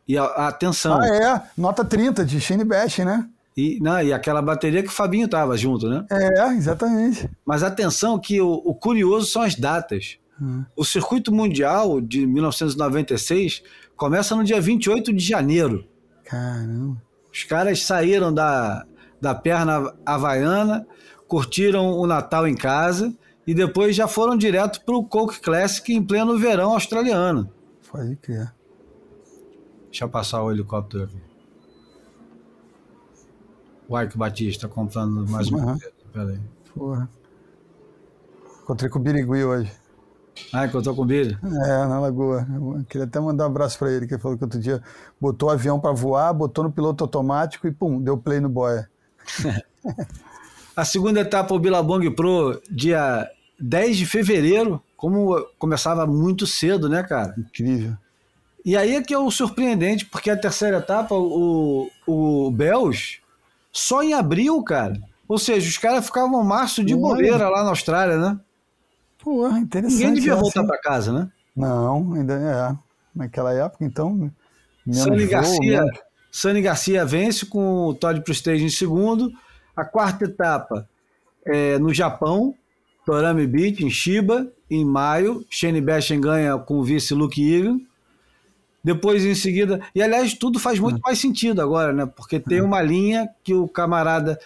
E 0.07 0.15
a, 0.15 0.23
a 0.23 0.47
atenção. 0.47 1.01
Ah, 1.01 1.07
é, 1.07 1.41
nota 1.57 1.83
30 1.83 2.23
de 2.23 2.39
Shane 2.39 2.63
Bash, 2.63 2.99
né? 2.99 3.27
E, 3.57 3.79
não, 3.81 4.01
e 4.01 4.13
aquela 4.13 4.41
bateria 4.41 4.81
que 4.81 4.87
o 4.87 4.91
Fabinho 4.91 5.27
tava 5.27 5.57
junto, 5.57 5.89
né? 5.89 6.05
É, 6.09 6.53
exatamente. 6.53 7.29
Mas 7.43 7.63
atenção 7.63 8.17
que 8.19 8.39
o, 8.39 8.61
o 8.63 8.75
curioso 8.75 9.25
são 9.25 9.41
as 9.41 9.55
datas. 9.55 10.17
Hum. 10.39 10.63
O 10.75 10.85
circuito 10.85 11.33
mundial 11.33 11.99
de 11.99 12.25
1996 12.27 13.63
começa 13.97 14.35
no 14.35 14.43
dia 14.43 14.61
28 14.61 15.11
de 15.11 15.23
janeiro. 15.23 15.85
Caramba. 16.23 17.01
Os 17.33 17.43
caras 17.43 17.83
saíram 17.83 18.31
da, 18.31 18.85
da 19.19 19.33
perna 19.33 19.93
havaiana, 20.05 20.85
curtiram 21.27 21.91
o 21.91 22.05
Natal 22.05 22.47
em 22.47 22.55
casa 22.55 23.13
e 23.51 23.53
depois 23.53 23.93
já 23.93 24.07
foram 24.07 24.37
direto 24.37 24.79
para 24.85 24.95
o 24.95 25.03
Coke 25.03 25.41
Classic 25.41 25.93
em 25.93 26.01
pleno 26.01 26.37
verão 26.37 26.71
australiano. 26.71 27.51
Pode 27.91 28.15
crer. 28.15 28.49
Deixa 29.87 30.05
eu 30.05 30.09
passar 30.09 30.41
o 30.41 30.49
helicóptero 30.49 31.03
aqui. 31.03 31.21
O 33.89 33.99
Ike 33.99 34.17
Batista 34.17 34.69
comprando 34.69 35.29
mais 35.29 35.49
uma 35.49 35.65
coisa. 35.65 35.91
Peraí. 36.13 36.39
Porra. 36.73 37.09
Encontrei 38.63 38.89
com 38.89 38.99
o 38.99 39.01
Birigui 39.01 39.43
hoje. 39.43 39.69
Ah, 40.53 40.65
encontrou 40.65 40.95
com 40.95 41.01
o 41.01 41.05
Billy? 41.05 41.37
É, 41.43 41.85
na 41.87 41.99
Lagoa. 41.99 42.47
Eu 42.55 42.85
queria 42.87 43.05
até 43.05 43.19
mandar 43.19 43.43
um 43.43 43.47
abraço 43.47 43.77
pra 43.77 43.91
ele, 43.91 44.07
que 44.07 44.13
ele 44.13 44.21
falou 44.21 44.37
que 44.37 44.45
outro 44.45 44.61
dia 44.61 44.81
botou 45.19 45.49
o 45.49 45.51
avião 45.51 45.77
pra 45.77 45.91
voar, 45.91 46.33
botou 46.33 46.63
no 46.63 46.71
piloto 46.71 47.03
automático 47.03 47.67
e 47.67 47.71
pum, 47.71 48.01
deu 48.01 48.17
play 48.17 48.39
no 48.39 48.47
boia. 48.47 48.89
A 50.73 50.85
segunda 50.85 51.19
etapa, 51.19 51.53
o 51.53 51.59
Billabong 51.59 52.09
Pro, 52.11 52.61
dia 52.71 53.29
10 53.61 53.97
de 53.97 54.05
fevereiro, 54.05 54.81
como 54.97 55.39
começava 55.57 56.05
muito 56.07 56.45
cedo, 56.47 56.89
né, 56.89 57.03
cara? 57.03 57.35
Incrível. 57.38 57.95
E 58.63 58.77
aí 58.77 58.95
é 58.95 59.01
que 59.01 59.13
é 59.13 59.17
o 59.17 59.31
surpreendente, 59.31 60.05
porque 60.05 60.29
a 60.29 60.38
terceira 60.38 60.77
etapa, 60.77 61.15
o, 61.15 61.89
o 62.05 62.51
Bells, 62.51 63.19
só 63.71 64.03
em 64.03 64.13
abril, 64.13 64.61
cara. 64.63 64.99
Ou 65.27 65.38
seja, 65.38 65.67
os 65.67 65.77
caras 65.77 66.05
ficavam 66.05 66.43
março 66.43 66.83
de 66.83 66.95
bobeira 66.95 67.49
lá 67.49 67.63
na 67.63 67.69
Austrália, 67.69 68.17
né? 68.17 68.39
Porra, 69.17 69.59
interessante. 69.59 69.99
Ninguém 69.99 70.13
devia 70.13 70.33
é, 70.33 70.35
voltar 70.35 70.59
assim. 70.59 70.67
para 70.67 70.81
casa, 70.81 71.13
né? 71.13 71.29
Não, 71.55 72.13
ainda 72.13 72.33
é. 72.33 72.77
Naquela 73.15 73.53
época, 73.53 73.85
então. 73.85 74.31
Sani 74.91 75.25
Garcia, 75.27 75.81
menos- 75.81 75.99
Sani 76.31 76.61
Garcia 76.61 77.05
vence 77.05 77.45
com 77.45 77.88
o 77.88 77.93
Todd 77.93 78.21
Prestige 78.21 78.63
em 78.63 78.69
segundo. 78.69 79.31
A 79.75 79.85
quarta 79.85 80.25
etapa 80.25 80.88
é 81.45 81.77
no 81.79 81.93
Japão, 81.93 82.55
Torame 83.05 83.47
Beach, 83.47 83.83
em 83.83 83.89
Shiba, 83.89 84.51
em 84.69 84.85
maio. 84.85 85.45
Shane 85.49 85.81
Bashen 85.81 86.21
ganha 86.21 86.57
com 86.57 86.79
o 86.79 86.83
vice 86.83 87.13
Luke 87.13 87.41
Egan. 87.41 87.79
Depois, 88.83 89.23
em 89.23 89.35
seguida. 89.35 89.79
E 89.93 90.01
aliás, 90.01 90.33
tudo 90.33 90.59
faz 90.59 90.79
muito 90.79 90.99
mais 91.01 91.19
sentido 91.19 91.61
agora, 91.61 91.93
né? 91.93 92.05
Porque 92.05 92.39
tem 92.39 92.61
uma 92.61 92.81
linha 92.83 93.29
que 93.43 93.53
o 93.53 93.67
camarada 93.67 94.39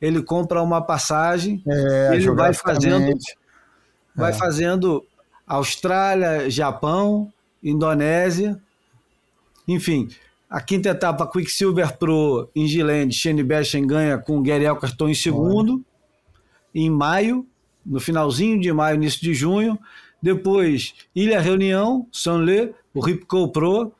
ele 0.00 0.22
compra 0.22 0.62
uma 0.62 0.80
passagem, 0.80 1.62
É, 1.66 2.10
ele 2.14 2.30
vai 2.32 2.52
fazendo, 2.52 3.18
vai 4.14 4.32
fazendo 4.32 5.04
Austrália, 5.46 6.50
Japão, 6.50 7.32
Indonésia, 7.62 8.60
enfim. 9.66 10.08
A 10.48 10.60
quinta 10.60 10.90
etapa, 10.90 11.26
Quicksilver 11.26 11.96
Pro 11.96 12.48
em 12.54 12.66
Giland, 12.68 13.12
Shane 13.12 13.42
Bashen 13.42 13.86
ganha 13.86 14.18
com 14.18 14.38
o 14.38 14.42
Gary 14.42 14.64
Elkerton 14.64 15.08
em 15.08 15.14
segundo, 15.14 15.84
em 16.74 16.90
maio, 16.90 17.46
no 17.86 18.00
finalzinho 18.00 18.60
de 18.60 18.72
maio, 18.72 18.96
início 18.96 19.20
de 19.20 19.32
junho. 19.32 19.78
Depois, 20.20 20.94
Ilha 21.14 21.40
Reunião, 21.40 22.06
Sanlé, 22.10 22.72
o 22.92 23.00
Ripco 23.00 23.48
Pro. 23.52 23.92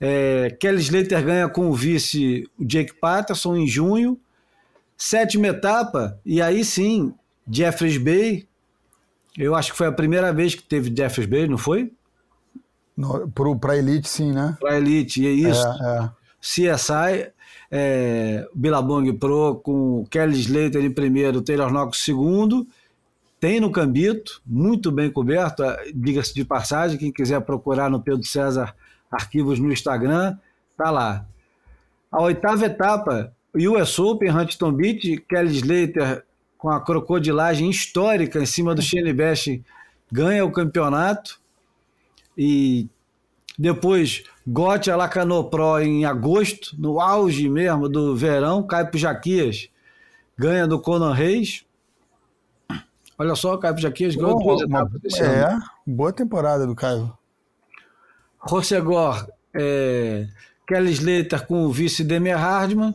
É, 0.00 0.56
Kelly 0.60 0.80
Slater 0.80 1.24
ganha 1.24 1.48
com 1.48 1.68
o 1.68 1.74
vice 1.74 2.48
o 2.58 2.64
Jake 2.64 2.94
Patterson 2.94 3.56
em 3.56 3.66
junho. 3.66 4.18
Sétima 4.96 5.48
etapa, 5.48 6.18
e 6.24 6.40
aí 6.40 6.64
sim, 6.64 7.12
Jeffries 7.50 7.96
Bay. 7.96 8.46
Eu 9.36 9.54
acho 9.54 9.72
que 9.72 9.78
foi 9.78 9.86
a 9.86 9.92
primeira 9.92 10.32
vez 10.32 10.54
que 10.54 10.62
teve 10.62 10.94
Jeffries 10.94 11.28
Bay, 11.28 11.48
não 11.48 11.58
foi? 11.58 11.92
Pra 13.60 13.76
Elite, 13.76 14.08
sim, 14.08 14.32
né? 14.32 14.56
Para 14.60 14.76
Elite, 14.76 15.22
e 15.22 15.26
é 15.26 15.30
isso. 15.30 15.66
É, 15.66 16.04
é. 16.04 16.10
CSI, 16.40 17.32
é, 17.70 18.46
Billabong 18.54 19.12
Pro 19.14 19.60
com 19.64 20.04
Kelly 20.10 20.40
Slater 20.40 20.84
em 20.84 20.90
primeiro, 20.90 21.40
Taylor 21.40 21.72
Knox 21.72 21.98
em 21.98 22.02
segundo. 22.02 22.66
Tem 23.42 23.58
no 23.58 23.72
Cambito, 23.72 24.40
muito 24.46 24.92
bem 24.92 25.10
coberto, 25.10 25.64
diga-se 25.92 26.32
de 26.32 26.44
passagem, 26.44 26.96
quem 26.96 27.10
quiser 27.10 27.40
procurar 27.40 27.90
no 27.90 28.00
Pedro 28.00 28.24
César 28.24 28.72
Arquivos 29.10 29.58
no 29.58 29.72
Instagram, 29.72 30.38
tá 30.76 30.92
lá. 30.92 31.26
A 32.08 32.22
oitava 32.22 32.66
etapa, 32.66 33.32
US 33.52 33.98
Open, 33.98 34.30
Huntington 34.30 34.70
Beach, 34.70 35.16
Kelly 35.28 35.56
Slater 35.56 36.24
com 36.56 36.70
a 36.70 36.80
crocodilagem 36.80 37.68
histórica 37.68 38.38
em 38.38 38.46
cima 38.46 38.76
do 38.76 38.80
Shane 38.80 39.12
Bash 39.12 39.58
ganha 40.12 40.44
o 40.44 40.52
campeonato 40.52 41.40
e 42.38 42.86
depois 43.58 44.22
Gotti 44.46 44.88
Alacano 44.88 45.42
Pro 45.50 45.80
em 45.80 46.04
agosto, 46.04 46.76
no 46.78 47.00
auge 47.00 47.48
mesmo 47.48 47.88
do 47.88 48.14
verão, 48.14 48.62
cai 48.62 48.86
pro 48.86 49.00
Jaquias, 49.00 49.68
ganha 50.38 50.64
do 50.64 50.78
Conan 50.78 51.12
Reis. 51.12 51.64
Olha 53.22 53.36
só, 53.36 53.56
cai 53.56 53.72
pro 53.72 53.80
Jaquias, 53.80 54.16
ganhou 54.16 54.36
duas 54.42 54.62
uma- 54.62 54.80
etapas 54.80 55.00
desse 55.00 55.22
ano. 55.22 55.32
é, 55.34 55.58
boa 55.86 56.12
temporada 56.12 56.66
do 56.66 56.74
Caio. 56.74 57.16
Rossegor, 58.38 59.26
é, 59.54 60.26
Kelly 60.66 60.90
Slater 60.92 61.46
com 61.46 61.64
o 61.64 61.70
vice 61.72 62.02
Demer 62.02 62.36
Hardman. 62.36 62.94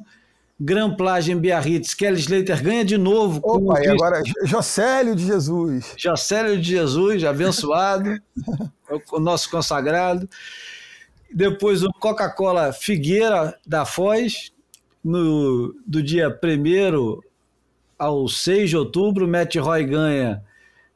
Grand 0.60 0.96
Plage 0.96 1.32
em 1.32 1.38
Biarritz, 1.38 1.94
Kelly 1.94 2.20
Slater 2.20 2.62
ganha 2.64 2.84
de 2.84 2.98
novo 2.98 3.40
com 3.40 3.70
Opa, 3.70 3.80
e 3.80 3.88
agora 3.88 4.22
Jocélio 4.44 5.16
de 5.16 5.24
Jesus. 5.26 5.94
Jacélio 5.96 6.60
de 6.60 6.72
Jesus, 6.72 7.24
abençoado, 7.24 8.20
o- 8.90 9.18
o 9.18 9.20
nosso 9.20 9.50
consagrado. 9.52 10.28
Depois 11.32 11.84
o 11.84 11.92
Coca-Cola 11.94 12.74
Figueira 12.74 13.56
da 13.68 13.86
Foz, 13.86 14.52
no, 15.04 15.74
do 15.86 16.02
dia 16.04 16.28
1 16.28 17.20
ao 17.98 18.28
6 18.28 18.70
de 18.70 18.78
outubro, 18.78 19.28
Matt 19.28 19.56
Roy 19.56 19.84
ganha 19.86 20.42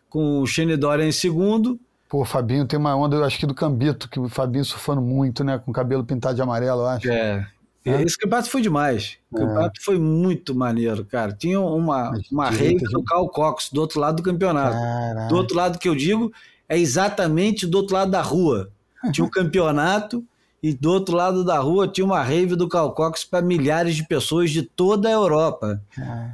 com 0.10 0.40
o 0.42 0.46
Shane 0.48 0.76
Dorian 0.78 1.08
em 1.08 1.12
segundo. 1.12 1.80
Pô, 2.10 2.22
o 2.22 2.26
Fabinho 2.26 2.66
tem 2.66 2.78
uma 2.78 2.96
onda, 2.96 3.16
eu 3.16 3.24
acho 3.24 3.40
que 3.40 3.46
do 3.46 3.54
Cambito, 3.54 4.10
que 4.10 4.20
o 4.20 4.28
Fabinho 4.28 4.66
surfando 4.66 5.02
muito, 5.02 5.44
né? 5.44 5.58
Com 5.58 5.72
o 5.72 5.74
cabelo 5.74 6.04
pintado 6.04 6.36
de 6.36 6.42
amarelo, 6.42 6.82
eu 6.82 6.88
acho. 6.88 7.10
É. 7.10 7.48
É? 7.84 8.02
Esse 8.04 8.18
campeonato 8.18 8.50
foi 8.50 8.62
demais. 8.62 9.18
O 9.32 9.38
É. 9.38 9.40
campeonato 9.42 9.84
foi 9.84 9.98
muito 9.98 10.54
maneiro, 10.54 11.04
cara. 11.06 11.34
Tinha 11.34 11.60
uma, 11.60 12.12
Mas 12.12 12.30
uma 12.32 12.50
rave 12.50 12.84
do 12.92 13.02
Carl 13.04 13.28
Cox 13.30 13.70
do 13.72 13.82
outro 13.82 14.00
lado 14.00 14.18
do 14.18 14.24
campeonato. 14.24 14.74
Caraca. 14.76 15.28
Do 15.30 15.36
outro 15.36 15.56
lado 15.58 15.80
que 15.80 15.90
eu 15.90 15.96
digo 15.96 16.32
é 16.70 16.78
exatamente 16.78 17.66
do 17.66 17.78
outro 17.80 17.96
lado 17.96 18.12
da 18.12 18.22
rua. 18.22 18.70
Tinha 19.12 19.26
um 19.26 19.30
campeonato 19.32 20.24
e 20.62 20.74
do 20.76 20.92
outro 20.92 21.16
lado 21.16 21.44
da 21.44 21.58
rua 21.58 21.88
tinha 21.88 22.06
uma 22.06 22.22
rave 22.22 22.56
do 22.56 22.68
Carl 22.68 22.92
Cox 22.92 23.24
para 23.24 23.42
milhares 23.44 23.96
de 23.96 24.06
pessoas 24.06 24.52
de 24.52 24.62
toda 24.62 25.08
a 25.10 25.12
Europa. 25.12 25.82
Ah, 25.98 26.34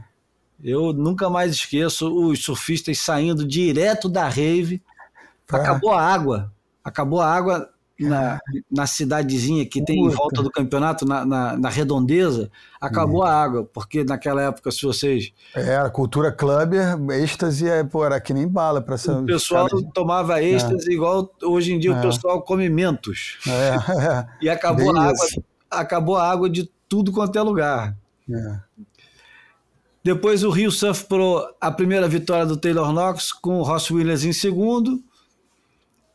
Eu 0.64 0.92
nunca 0.94 1.30
mais 1.30 1.52
esqueço 1.54 2.08
os 2.12 2.44
surfistas 2.44 2.98
saindo 3.00 3.46
direto 3.48 4.10
da 4.10 4.28
rave. 4.28 4.82
Pra- 5.46 5.60
Acabou 5.62 5.92
a 5.92 6.02
água. 6.02 6.52
Acabou 6.84 7.22
a 7.22 7.32
água 7.32 7.70
na, 8.00 8.40
na 8.72 8.86
cidadezinha 8.88 9.66
que 9.66 9.84
tem 9.84 10.06
em 10.06 10.10
volta 10.10 10.42
do 10.44 10.52
campeonato, 10.52 11.06
na, 11.06 11.26
na, 11.26 11.58
na 11.58 11.70
redondeza. 11.70 12.50
Acabou 12.80 13.24
a 13.24 13.32
água, 13.34 13.64
porque 13.74 14.04
naquela 14.04 14.42
época, 14.44 14.72
se 14.72 14.84
vocês. 14.84 15.32
Era 15.56 15.90
cultura 15.90 16.32
clubber, 16.32 16.96
êxtase, 17.12 17.68
é, 17.68 17.84
pô, 17.84 18.06
era 18.06 18.20
que 18.20 18.34
nem 18.34 18.48
bala 18.48 18.82
pra 18.82 18.96
essa. 18.96 19.20
O 19.20 19.26
pessoal 19.26 19.68
cara- 19.70 19.82
tomava 19.94 20.42
êxtase 20.44 20.92
igual 20.92 21.32
hoje 21.44 21.74
em 21.74 21.80
dia 21.80 21.92
o 21.94 21.98
É. 21.98 22.02
pessoal 22.02 22.42
come 22.42 22.70
mentos. 22.70 23.38
É, 23.48 23.52
é, 23.52 24.28
E 24.42 24.50
acabou 24.50 24.94
Bem 24.94 25.02
a 25.02 25.06
água, 25.10 25.26
isso. 25.26 25.44
acabou 25.70 26.16
a 26.18 26.30
água 26.30 26.50
de 26.50 26.70
tudo 26.90 27.12
quanto 27.12 27.38
é 27.38 27.42
lugar. 27.42 27.96
Depois 30.08 30.42
o 30.42 30.50
Rio 30.50 30.72
Surf 30.72 31.04
Pro, 31.04 31.46
a 31.60 31.70
primeira 31.70 32.08
vitória 32.08 32.46
do 32.46 32.56
Taylor 32.56 32.94
Knox 32.94 33.34
com 33.34 33.60
o 33.60 33.62
Ross 33.62 33.92
Williams 33.92 34.24
em 34.24 34.32
segundo. 34.32 35.04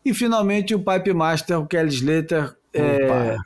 E 0.02 0.14
finalmente 0.14 0.74
o 0.74 0.82
Pipe 0.82 1.12
Master, 1.12 1.60
o 1.60 1.66
Kelly 1.66 1.90
Slater 1.90 2.56
é, 2.72 3.36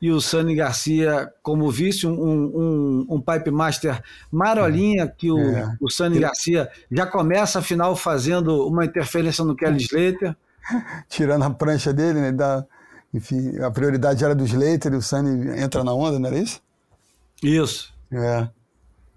e 0.00 0.10
o 0.10 0.18
Sunny 0.18 0.54
Garcia 0.54 1.30
como 1.42 1.70
vice, 1.70 2.06
um, 2.06 2.14
um, 2.14 3.06
um 3.10 3.20
Pipe 3.20 3.50
Master 3.50 4.02
marolinha 4.32 5.06
que 5.06 5.30
o, 5.30 5.38
É. 5.38 5.76
o 5.78 5.90
Sunny 5.90 6.18
Garcia 6.18 6.70
já 6.90 7.06
começa 7.06 7.58
a 7.58 7.62
final 7.62 7.94
fazendo 7.94 8.66
uma 8.66 8.86
interferência 8.86 9.44
no 9.44 9.54
Kelly 9.54 9.82
Slater. 9.82 10.34
Tirando 11.10 11.42
a 11.42 11.50
prancha 11.50 11.92
dele, 11.92 12.20
né? 12.22 12.32
Dá, 12.32 12.64
enfim, 13.12 13.58
a 13.58 13.70
prioridade 13.70 14.24
era 14.24 14.34
do 14.34 14.44
Slater 14.46 14.94
e 14.94 14.96
o 14.96 15.02
Sunny 15.02 15.60
entra 15.60 15.84
na 15.84 15.92
onda, 15.92 16.18
não 16.18 16.30
era 16.30 16.38
isso? 16.38 16.58
Isso. 17.42 17.92
É. 18.10 18.48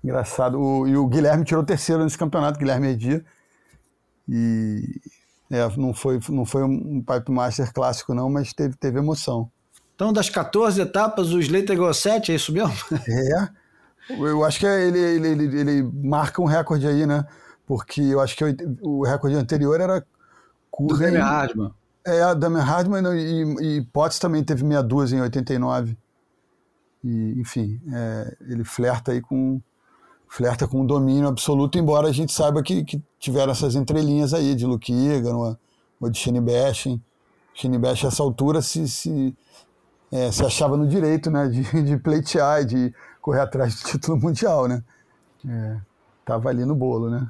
Engraçado. 0.03 0.59
O- 0.59 0.87
e 0.87 0.97
o 0.97 1.07
Guilherme 1.07 1.45
tirou 1.45 1.63
terceiro 1.63 2.03
nesse 2.03 2.17
campeonato, 2.17 2.59
Guilherme 2.59 2.89
Edia. 2.89 3.23
E 4.27 4.99
é, 5.51 5.67
não 5.77 5.93
foi, 5.93 6.19
não 6.29 6.45
foi 6.45 6.63
um 6.63 7.01
Pipe 7.01 7.31
Master 7.31 7.71
clássico, 7.73 8.13
não, 8.13 8.29
mas 8.29 8.53
teve, 8.53 8.75
teve 8.77 8.99
emoção. 8.99 9.49
Então, 9.95 10.11
das 10.11 10.29
14 10.29 10.81
etapas, 10.81 11.31
o 11.31 11.39
Slater 11.39 11.77
ganhou 11.77 11.93
7, 11.93 12.31
é 12.31 12.35
isso 12.35 12.51
mesmo? 12.51 12.73
É. 13.07 13.63
Eu 14.19 14.43
acho 14.43 14.59
que 14.59 14.65
ele, 14.65 14.99
ele, 14.99 15.27
ele, 15.29 15.59
ele 15.59 15.91
marca 16.03 16.41
um 16.41 16.45
recorde 16.45 16.85
aí, 16.85 17.05
né? 17.05 17.25
Porque 17.65 18.01
eu 18.01 18.19
acho 18.19 18.35
que 18.35 18.43
o 18.81 19.03
recorde 19.05 19.37
anterior 19.37 19.79
era 19.79 20.01
Do 20.01 20.05
curva. 20.69 20.97
Demi 20.97 21.17
em- 21.17 21.21
Hardman. 21.21 21.71
É, 22.05 22.21
a 22.21 22.33
Damian 22.33 22.63
Hardman 22.63 23.01
e, 23.15 23.77
e 23.77 23.81
Potts 23.93 24.19
também 24.19 24.43
teve 24.43 24.61
meia 24.65 24.83
dúzia 24.83 25.15
em 25.15 25.21
89. 25.21 25.97
E, 27.01 27.39
enfim, 27.39 27.79
é, 27.93 28.35
ele 28.41 28.65
flerta 28.65 29.13
aí 29.13 29.21
com 29.21 29.61
flerta 30.33 30.67
com 30.67 30.81
um 30.81 30.85
domínio 30.85 31.27
absoluto, 31.27 31.77
embora 31.77 32.07
a 32.07 32.11
gente 32.11 32.33
saiba 32.33 32.63
que, 32.63 32.83
que 32.83 32.99
tiveram 33.19 33.51
essas 33.51 33.75
entrelinhas 33.75 34.33
aí 34.33 34.55
de 34.55 34.65
Luke 34.65 34.91
Egan 34.91 35.35
ou, 35.35 35.57
ou 36.01 36.09
de. 36.09 36.17
Shane 36.17 36.39
Bashin, 36.41 36.99
a 37.55 38.07
essa 38.07 38.23
altura, 38.23 38.59
se, 38.59 38.87
se, 38.87 39.37
é, 40.11 40.31
se 40.31 40.43
achava 40.43 40.75
no 40.75 40.87
direito 40.87 41.29
né, 41.29 41.47
de, 41.47 41.61
de 41.85 41.97
pleitear 41.97 42.63
e 42.63 42.65
de 42.65 42.93
correr 43.21 43.41
atrás 43.41 43.75
do 43.75 43.87
título 43.87 44.17
mundial, 44.19 44.67
né? 44.67 44.83
É, 45.47 45.77
tava 46.25 46.49
ali 46.49 46.65
no 46.65 46.73
bolo, 46.73 47.11
né? 47.11 47.29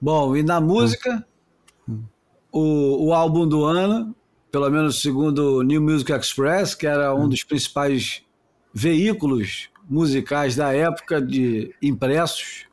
Bom, 0.00 0.34
e 0.34 0.42
na 0.42 0.60
música, 0.60 1.24
o, 2.50 3.06
o 3.06 3.14
álbum 3.14 3.46
do 3.46 3.64
ano, 3.64 4.12
pelo 4.50 4.68
menos 4.70 5.00
segundo 5.00 5.58
o 5.58 5.62
New 5.62 5.80
Music 5.80 6.10
Express, 6.10 6.74
que 6.74 6.86
era 6.86 7.14
um 7.14 7.28
dos 7.28 7.44
principais 7.44 8.22
veículos 8.74 9.70
musicais 9.88 10.56
da 10.56 10.72
época 10.72 11.20
de 11.20 11.74
impressos, 11.82 12.66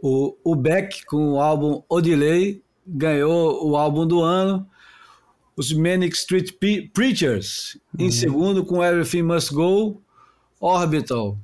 o, 0.00 0.36
o 0.44 0.54
Beck, 0.54 1.04
com 1.06 1.32
o 1.32 1.40
álbum 1.40 1.82
Odilei, 1.88 2.62
ganhou 2.86 3.68
o 3.68 3.76
álbum 3.76 4.06
do 4.06 4.20
ano. 4.22 4.68
Os 5.56 5.72
Manic 5.72 6.14
Street 6.14 6.52
Pe- 6.60 6.90
Preachers, 6.92 7.78
em 7.98 8.10
segundo, 8.10 8.64
com 8.64 8.84
Everything 8.84 9.22
Must 9.22 9.54
Go. 9.54 10.02
Orbital, 10.58 11.38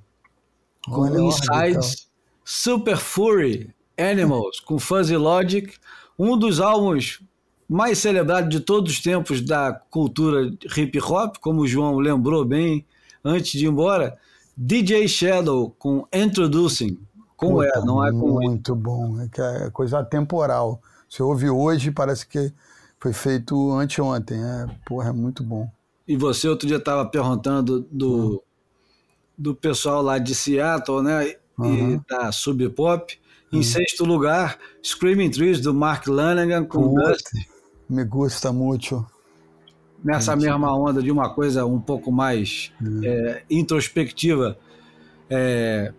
com 0.87 1.03
Olha, 1.03 1.21
Insides, 1.21 2.09
Super 2.45 2.97
Fury, 2.97 3.75
Animals, 3.97 4.59
com 4.61 4.79
Fuzzy 4.79 5.17
Logic, 5.17 5.75
um 6.19 6.37
dos 6.37 6.61
álbuns 6.61 7.21
mais 7.69 7.99
celebrados 7.99 8.49
de 8.49 8.61
todos 8.61 8.93
os 8.93 9.01
tempos 9.01 9.43
da 9.43 9.73
cultura 9.73 10.51
hip 10.77 10.99
hop, 11.01 11.37
como 11.41 11.61
o 11.61 11.69
João 11.69 11.99
lembrou 11.99 12.45
bem 12.45 12.87
antes 13.25 13.53
de 13.53 13.67
ir 13.67 13.69
embora, 13.69 14.19
DJ 14.57 15.09
Shadow 15.09 15.75
com 15.79 16.07
Introducing, 16.13 16.99
com 17.37 17.55
Puta, 17.55 17.79
E, 17.79 17.85
não 17.85 18.05
é 18.05 18.11
com. 18.11 18.41
Muito 18.41 18.75
bom, 18.75 19.21
é 19.21 19.65
é 19.67 19.71
coisa 19.71 20.01
atemporal. 20.01 20.81
Você 21.09 21.23
ouve 21.23 21.51
hoje, 21.51 21.91
parece 21.91 22.27
que 22.27 22.53
Foi 22.99 23.13
feito 23.13 23.73
anteontem. 23.73 24.39
É, 24.43 24.67
porra, 24.87 25.09
é 25.09 25.13
muito 25.13 25.43
bom. 25.43 25.69
E 26.07 26.17
você 26.17 26.49
outro 26.49 26.69
dia 26.69 26.77
estava 26.77 27.05
perguntando 27.05 27.87
do, 27.91 28.43
do 29.37 29.55
pessoal 29.57 30.01
lá 30.03 30.19
de 30.19 30.35
Seattle, 30.35 31.03
né? 31.03 31.35
Uhum. 31.59 31.95
E 31.95 32.01
da 32.09 32.31
Sub 32.31 32.69
Pop. 32.71 33.19
Em 33.53 33.57
uhum. 33.57 33.63
sexto 33.63 34.05
lugar, 34.05 34.57
Screaming 34.83 35.31
Trees 35.31 35.61
do 35.61 35.75
Mark 35.75 36.07
Lanigan 36.07 36.65
com 36.65 36.95
Dust. 36.95 37.27
Me 37.89 38.05
gusta 38.05 38.53
muito. 38.53 39.05
Nessa 40.05 40.33
Gente. 40.33 40.47
mesma 40.47 40.77
onda 40.77 41.03
de 41.03 41.11
uma 41.11 41.31
coisa 41.31 41.65
um 41.65 41.81
pouco 41.81 42.11
mais 42.11 42.73
uhum. 42.81 43.01
é, 43.05 43.43
introspectiva. 43.49 44.59
É, 45.31 45.93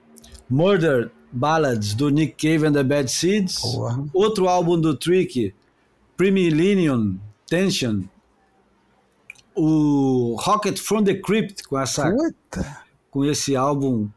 Murder 0.50 1.10
Ballads 1.32 1.94
do 1.96 2.10
Nick 2.10 2.36
Cave 2.36 2.68
and 2.68 2.74
the 2.74 2.84
Bad 2.84 3.10
Seeds. 3.10 3.60
Porra. 3.60 4.04
Outro 4.14 4.48
álbum 4.48 4.80
do 4.80 4.96
Trick, 4.96 5.54
Premillennium 6.16 7.18
Tension. 7.48 8.04
O 9.56 10.36
Rocket 10.40 10.78
from 10.80 11.04
the 11.04 11.16
Crypt 11.16 11.64
com 11.64 11.80
essa 11.80 12.12
Puta. 12.12 12.78
com 13.10 13.24
esse 13.24 13.56
álbum 13.56 14.10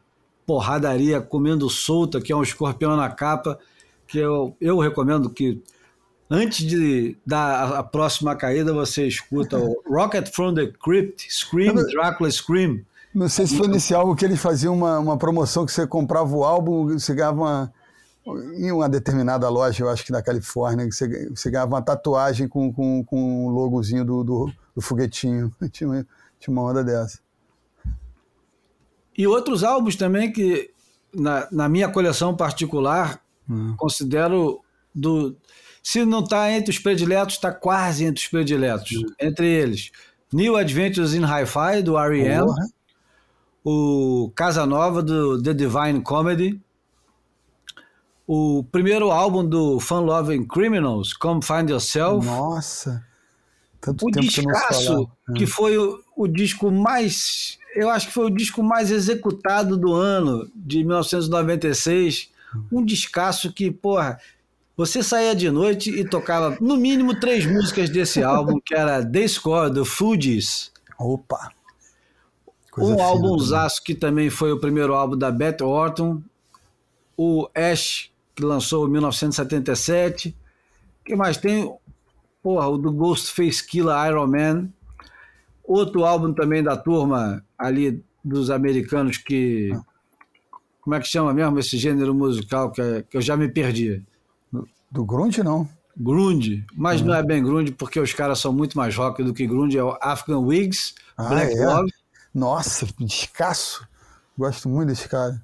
porradaria 0.45 1.21
comendo 1.21 1.69
solta, 1.69 2.21
que 2.21 2.31
é 2.31 2.35
um 2.35 2.41
escorpião 2.41 2.95
na 2.95 3.09
capa, 3.09 3.59
que 4.07 4.17
eu, 4.17 4.55
eu 4.61 4.79
recomendo 4.79 5.29
que 5.29 5.61
antes 6.29 6.65
de 6.65 7.17
dar 7.25 7.73
a, 7.73 7.83
próxima 7.83 8.35
caída 8.35 8.73
você 8.73 9.07
escuta 9.07 9.57
o 9.57 9.81
Rocket 9.87 10.29
from 10.33 10.53
the 10.53 10.67
Crypt, 10.67 11.27
Scream, 11.29 11.75
Dracula 11.75 12.29
Scream. 12.29 12.81
Não 13.13 13.29
sei 13.29 13.47
se 13.47 13.57
foi 13.57 13.67
nesse 13.67 13.93
álbum 13.95 14.15
que 14.15 14.25
eles 14.25 14.39
faziam 14.39 14.75
uma, 14.75 14.99
uma 14.99 15.17
promoção 15.17 15.65
que 15.65 15.71
você 15.71 15.87
comprava 15.87 16.35
o 16.35 16.43
álbum, 16.43 16.87
você 16.87 17.15
ganhava 17.15 17.37
uma, 17.37 17.73
em 18.55 18.71
uma 18.71 18.89
determinada 18.89 19.47
loja, 19.49 19.83
eu 19.83 19.89
acho 19.89 20.05
que 20.05 20.11
na 20.11 20.21
Califórnia, 20.21 20.85
você, 20.85 21.29
você 21.29 21.49
ganhava 21.49 21.73
uma 21.73 21.81
tatuagem 21.81 22.47
com, 22.47 22.71
com, 22.71 23.03
com 23.03 23.47
o 23.47 23.49
logozinho 23.49 24.03
do, 24.03 24.23
do, 24.23 24.51
do 24.75 24.81
foguetinho. 24.81 25.51
Tinha 25.71 25.89
uma, 25.89 26.07
tinha 26.39 26.53
uma 26.53 26.63
onda 26.63 26.83
dessa. 26.83 27.19
E 29.17 29.25
outros 29.25 29.63
álbuns 29.63 29.95
também 29.95 30.31
que, 30.31 30.69
na, 31.11 31.47
na 31.51 31.67
minha 31.67 31.89
coleção 31.89 32.35
particular, 32.35 33.19
hum. 33.49 33.75
considero 33.75 34.61
do. 34.93 35.35
Se 35.87 36.03
não 36.03 36.19
está 36.19 36.51
entre 36.51 36.69
os 36.69 36.77
prediletos, 36.77 37.35
está 37.35 37.49
quase 37.49 38.03
entre 38.03 38.21
os 38.21 38.27
prediletos. 38.27 38.91
Hum. 38.91 39.05
Entre 39.17 39.47
eles, 39.47 39.89
New 40.33 40.57
Adventures 40.57 41.13
in 41.13 41.23
Hi-Fi, 41.23 41.81
do 41.81 41.97
R.E.M., 41.97 42.45
o 43.63 44.29
Casa 44.35 44.65
Nova, 44.65 45.01
do 45.01 45.41
The 45.41 45.53
Divine 45.53 46.01
Comedy, 46.01 46.61
o 48.27 48.65
primeiro 48.69 49.11
álbum 49.11 49.47
do 49.47 49.79
Fun 49.79 50.01
Loving 50.01 50.45
Criminals, 50.45 51.13
Come 51.13 51.41
Find 51.41 51.69
Yourself. 51.69 52.27
Nossa! 52.27 53.01
Tanto 53.79 54.07
o 54.07 54.11
Descasso, 54.11 55.09
que, 55.27 55.33
que 55.35 55.45
foi 55.47 55.77
o, 55.77 56.03
o 56.17 56.27
disco 56.27 56.69
mais 56.69 57.57
eu 57.73 57.89
acho 57.89 58.07
que 58.07 58.13
foi 58.13 58.25
o 58.25 58.35
disco 58.35 58.61
mais 58.61 58.91
executado 58.91 59.77
do 59.77 59.93
ano, 59.93 60.51
de 60.53 60.79
1996. 60.79 62.29
Um 62.71 62.83
descasso 62.83 63.53
que, 63.53 63.69
porra, 63.69 64.19
você 64.77 65.01
saía 65.01 65.35
de 65.35 65.49
noite 65.49 65.89
e 65.89 66.07
tocava 66.07 66.55
no 66.61 66.77
mínimo 66.77 67.19
três 67.19 67.47
músicas 67.47 67.89
desse 67.89 68.21
álbum, 68.21 68.59
que 68.63 68.75
era 68.75 69.03
The 69.03 69.27
Score, 69.27 69.73
do 69.73 69.83
Fugees. 69.83 70.71
Opa! 70.99 71.51
Coisa 72.71 72.93
um 72.93 73.01
álbumzaço 73.01 73.83
que 73.83 73.95
também 73.95 74.29
foi 74.29 74.51
o 74.51 74.59
primeiro 74.59 74.93
álbum 74.93 75.17
da 75.17 75.31
Beth 75.31 75.63
Orton. 75.63 76.21
O 77.17 77.49
Ash, 77.55 78.11
que 78.35 78.43
lançou 78.43 78.87
em 78.87 78.91
1977. 78.91 80.37
que 81.03 81.15
mais 81.15 81.37
tem? 81.37 81.75
Porra, 82.43 82.67
o 82.67 82.77
do 82.77 82.91
Ghostface 82.91 83.65
Killer 83.65 84.07
Iron 84.07 84.27
Man. 84.27 84.69
Outro 85.63 86.05
álbum 86.05 86.31
também 86.33 86.61
da 86.61 86.77
turma 86.77 87.43
ali 87.57 88.03
dos 88.23 88.51
americanos 88.51 89.17
que. 89.17 89.71
Como 90.81 90.95
é 90.95 90.99
que 90.99 91.07
chama 91.07 91.33
mesmo 91.33 91.57
esse 91.57 91.77
gênero 91.77 92.13
musical 92.13 92.71
que, 92.71 93.03
que 93.09 93.17
eu 93.17 93.21
já 93.21 93.35
me 93.35 93.49
perdi? 93.49 94.05
Do 94.91 95.05
grunge, 95.05 95.43
não. 95.43 95.67
Grunge, 95.95 96.65
mas 96.75 97.01
uhum. 97.01 97.07
não 97.07 97.15
é 97.15 97.23
bem 97.23 97.43
grunge 97.43 97.71
porque 97.71 97.99
os 97.99 98.13
caras 98.13 98.39
são 98.39 98.53
muito 98.53 98.77
mais 98.77 98.95
rock 98.95 99.23
do 99.23 99.33
que 99.33 99.47
grunge. 99.47 99.77
É 99.77 99.83
o 99.83 99.97
African 100.01 100.45
Wigs, 100.45 100.93
ah, 101.17 101.27
Black 101.27 101.57
é? 101.57 101.65
Love. 101.65 101.91
Nossa, 102.33 102.87
descasso. 102.99 103.87
Gosto 104.37 104.69
muito 104.69 104.89
desse 104.89 105.09
cara. 105.09 105.41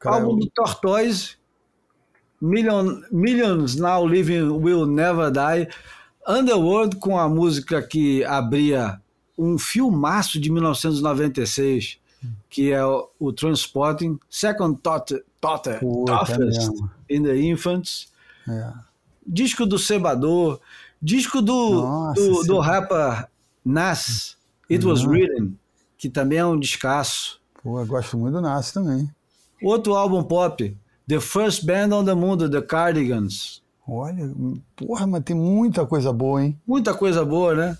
cara 0.00 0.16
Álbum 0.16 0.36
é... 0.36 0.40
do 0.40 0.50
Tortoise, 0.50 1.36
Million, 2.40 3.00
Millions 3.12 3.76
Now 3.76 4.04
Living 4.06 4.48
Will 4.48 4.84
Never 4.84 5.30
Die. 5.30 5.68
Underworld 6.26 6.96
com 6.96 7.18
a 7.18 7.28
música 7.28 7.82
que 7.82 8.24
abria 8.24 9.00
um 9.36 9.58
filmaço 9.58 10.40
de 10.40 10.50
1996, 10.50 11.98
que 12.48 12.70
é 12.72 12.84
o, 12.84 13.08
o 13.18 13.32
Transporting, 13.32 14.18
Second 14.30 14.80
Thought, 14.80 15.22
Thought 15.40 15.80
Toughest 16.06 16.70
in 17.08 17.24
the 17.24 17.36
Infants, 17.36 18.11
é. 18.48 18.72
disco 19.26 19.66
do 19.66 19.78
Sebador, 19.78 20.60
disco 21.00 21.42
do, 21.42 21.82
Nossa, 21.82 22.20
do, 22.20 22.42
do 22.44 22.58
rapper 22.60 23.28
Nas, 23.64 24.36
It 24.70 24.86
Was. 24.86 25.04
Written, 25.04 25.56
que 25.98 26.08
também 26.08 26.38
é 26.38 26.46
um 26.46 26.58
descasso. 26.58 27.40
Pô, 27.62 27.80
eu 27.80 27.86
gosto 27.86 28.16
muito 28.16 28.34
do 28.34 28.40
Nas 28.40 28.72
também. 28.72 29.10
Outro 29.62 29.94
álbum 29.94 30.22
pop, 30.22 30.76
The 31.06 31.20
First 31.20 31.64
Band 31.64 31.94
on 31.94 32.04
the 32.04 32.14
Mundo, 32.14 32.50
The 32.50 32.62
Cardigans. 32.62 33.62
Olha, 33.86 34.30
porra, 34.76 35.06
mas 35.06 35.22
tem 35.24 35.36
muita 35.36 35.84
coisa 35.86 36.12
boa, 36.12 36.42
hein? 36.42 36.58
Muita 36.66 36.94
coisa 36.94 37.24
boa, 37.24 37.54
né? 37.54 37.78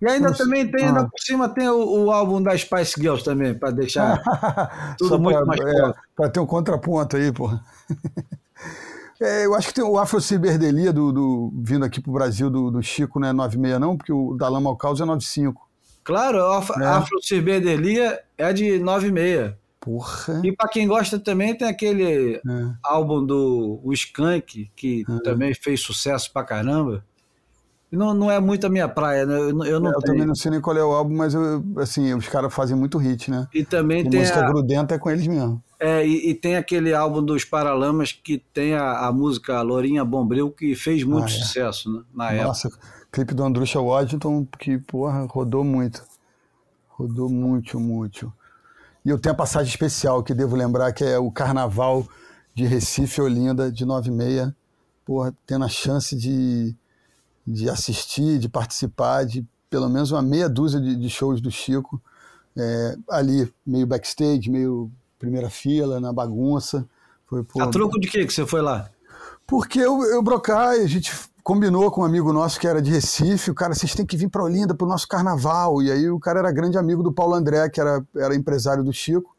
E 0.00 0.06
ainda 0.06 0.28
Nossa. 0.28 0.44
também 0.44 0.70
tem, 0.70 0.86
ainda 0.86 1.00
ah. 1.00 1.08
por 1.08 1.18
cima 1.18 1.48
tem 1.48 1.68
o, 1.68 2.04
o, 2.04 2.10
álbum 2.10 2.42
das 2.42 2.62
Spice 2.62 3.00
Girls 3.00 3.24
também, 3.24 3.54
para 3.54 3.70
deixar 3.70 4.22
tudo 4.98 5.18
muito 5.18 5.36
pra, 5.36 5.46
mais 5.46 5.60
é, 5.60 5.94
Para 6.16 6.28
ter 6.28 6.40
um 6.40 6.46
contraponto 6.46 7.16
aí, 7.16 7.32
porra. 7.32 7.64
É, 9.24 9.46
eu 9.46 9.54
acho 9.54 9.68
que 9.68 9.74
tem 9.74 9.84
o 9.84 9.98
Afro 9.98 10.20
Ciberdelia 10.20 10.92
do, 10.92 11.10
do, 11.10 11.52
vindo 11.56 11.84
aqui 11.84 12.00
pro 12.00 12.12
Brasil 12.12 12.50
do, 12.50 12.70
do 12.70 12.82
Chico, 12.82 13.18
não 13.18 13.28
é 13.28 13.32
96 13.32 13.80
não, 13.80 13.96
porque 13.96 14.12
o 14.12 14.34
da 14.34 14.48
Lama 14.48 14.68
ao 14.68 14.76
Caos 14.76 15.00
é 15.00 15.04
95. 15.04 15.66
Claro, 16.04 16.44
a 16.44 16.58
Afro, 16.58 16.82
é. 16.82 16.86
Afro 16.86 17.22
Ciberdelia 17.22 18.20
é 18.36 18.52
de 18.52 18.78
96. 18.78 19.54
Porra. 19.80 20.40
E 20.44 20.52
para 20.52 20.68
quem 20.68 20.86
gosta 20.86 21.18
também 21.18 21.56
tem 21.56 21.68
aquele 21.68 22.36
é. 22.36 22.40
álbum 22.82 23.24
do 23.24 23.80
o 23.82 23.92
Skank, 23.92 24.70
que 24.76 25.04
é. 25.08 25.22
também 25.22 25.54
fez 25.54 25.80
sucesso 25.80 26.30
pra 26.32 26.44
caramba. 26.44 27.04
Não, 27.90 28.12
não 28.12 28.30
é 28.30 28.40
muito 28.40 28.66
a 28.66 28.70
minha 28.70 28.88
praia, 28.88 29.24
né? 29.24 29.38
Eu, 29.38 29.64
eu 29.64 29.80
não 29.80 29.90
é, 29.90 29.94
eu 29.94 30.00
também 30.00 30.26
não 30.26 30.34
sei 30.34 30.50
nem 30.50 30.60
qual 30.60 30.76
é 30.76 30.84
o 30.84 30.92
álbum, 30.92 31.14
mas 31.14 31.32
eu, 31.32 31.64
assim, 31.78 32.12
os 32.14 32.28
caras 32.28 32.52
fazem 32.52 32.76
muito 32.76 32.98
hit, 32.98 33.30
né? 33.30 33.46
E 33.54 33.64
também 33.64 34.00
e 34.00 34.10
tem. 34.10 34.20
música 34.20 34.40
a... 34.40 34.48
grudenta 34.48 34.94
é 34.94 34.98
com 34.98 35.10
eles 35.10 35.26
mesmo. 35.26 35.62
É, 35.78 36.06
e, 36.06 36.30
e, 36.30 36.34
tem 36.34 36.56
aquele 36.56 36.94
álbum 36.94 37.22
dos 37.22 37.44
Paralamas 37.44 38.12
que 38.12 38.38
tem 38.52 38.74
a, 38.74 39.06
a 39.06 39.12
música 39.12 39.60
Lourinha 39.62 40.04
Bombril, 40.04 40.50
que 40.50 40.74
fez 40.74 41.02
muito 41.02 41.24
ah, 41.24 41.26
é. 41.26 41.28
sucesso 41.30 41.92
né? 41.92 42.02
na 42.14 42.24
Nossa, 42.24 42.34
época. 42.34 42.46
Nossa, 42.46 42.70
clipe 43.10 43.34
do 43.34 43.44
Andrusha 43.44 43.80
Waddington, 43.80 44.46
que, 44.58 44.78
porra, 44.78 45.26
rodou 45.26 45.64
muito. 45.64 46.02
Rodou 46.88 47.28
muito, 47.28 47.78
muito. 47.78 48.32
E 49.04 49.10
eu 49.10 49.18
tenho 49.18 49.34
a 49.34 49.36
passagem 49.36 49.68
especial 49.68 50.22
que 50.22 50.32
devo 50.32 50.56
lembrar, 50.56 50.92
que 50.92 51.04
é 51.04 51.18
o 51.18 51.30
Carnaval 51.30 52.06
de 52.54 52.64
Recife, 52.64 53.20
Olinda, 53.20 53.70
de 53.70 53.84
96. 53.84 54.52
Porra, 55.04 55.34
tendo 55.46 55.64
a 55.64 55.68
chance 55.68 56.16
de 56.16 56.74
de 57.46 57.68
assistir, 57.68 58.38
de 58.38 58.48
participar 58.48 59.24
de 59.26 59.46
pelo 59.68 59.88
menos 59.88 60.10
uma 60.12 60.22
meia 60.22 60.48
dúzia 60.48 60.80
de, 60.80 60.96
de 60.96 61.10
shows 61.10 61.40
do 61.40 61.50
Chico, 61.50 62.00
é, 62.56 62.96
ali, 63.10 63.52
meio 63.66 63.86
backstage, 63.86 64.48
meio 64.48 64.90
primeira 65.24 65.50
fila, 65.50 66.00
na 66.00 66.12
bagunça. 66.12 66.86
Foi, 67.26 67.42
pô, 67.42 67.62
a 67.62 67.68
troco 67.68 67.98
de 67.98 68.08
que 68.08 68.24
que 68.26 68.32
você 68.32 68.46
foi 68.46 68.60
lá? 68.60 68.88
Porque 69.46 69.78
eu, 69.78 70.02
eu 70.04 70.22
Brocai, 70.22 70.80
a 70.80 70.86
gente 70.86 71.12
combinou 71.42 71.90
com 71.90 72.00
um 72.00 72.04
amigo 72.04 72.32
nosso 72.32 72.58
que 72.58 72.66
era 72.66 72.80
de 72.80 72.90
Recife, 72.90 73.50
o 73.50 73.54
cara, 73.54 73.74
vocês 73.74 73.94
têm 73.94 74.06
que 74.06 74.16
vir 74.16 74.30
para 74.30 74.42
Olinda 74.42 74.74
para 74.74 74.86
o 74.86 74.88
nosso 74.88 75.06
carnaval. 75.06 75.82
E 75.82 75.90
aí 75.90 76.08
o 76.08 76.18
cara 76.18 76.38
era 76.38 76.52
grande 76.52 76.78
amigo 76.78 77.02
do 77.02 77.12
Paulo 77.12 77.34
André, 77.34 77.68
que 77.68 77.80
era, 77.80 78.04
era 78.16 78.34
empresário 78.34 78.82
do 78.82 78.92
Chico. 78.92 79.34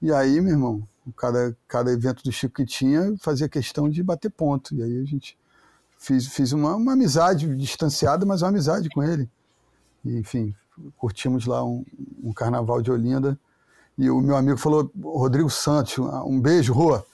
E 0.00 0.12
aí, 0.12 0.40
meu 0.40 0.52
irmão, 0.52 0.86
cada, 1.16 1.56
cada 1.66 1.92
evento 1.92 2.22
do 2.22 2.30
Chico 2.30 2.54
que 2.54 2.64
tinha, 2.64 3.14
fazia 3.20 3.48
questão 3.48 3.88
de 3.88 4.02
bater 4.02 4.30
ponto. 4.30 4.74
E 4.74 4.82
aí 4.82 5.00
a 5.00 5.04
gente 5.04 5.36
fiz, 5.98 6.26
fiz 6.26 6.52
uma, 6.52 6.76
uma 6.76 6.92
amizade 6.92 7.54
distanciada, 7.56 8.24
mas 8.24 8.42
uma 8.42 8.48
amizade 8.48 8.88
com 8.90 9.02
ele. 9.02 9.28
E, 10.04 10.16
enfim, 10.18 10.54
curtimos 10.96 11.46
lá 11.46 11.64
um, 11.64 11.84
um, 12.22 12.32
carnaval 12.32 12.82
de 12.82 12.90
Olinda. 12.90 13.38
E 14.02 14.10
o 14.10 14.20
meu 14.20 14.34
amigo 14.34 14.58
falou, 14.58 14.90
Rodrigo 15.00 15.48
Santos, 15.48 15.96
um 16.26 16.40
beijo, 16.40 16.72
Rua, 16.72 17.06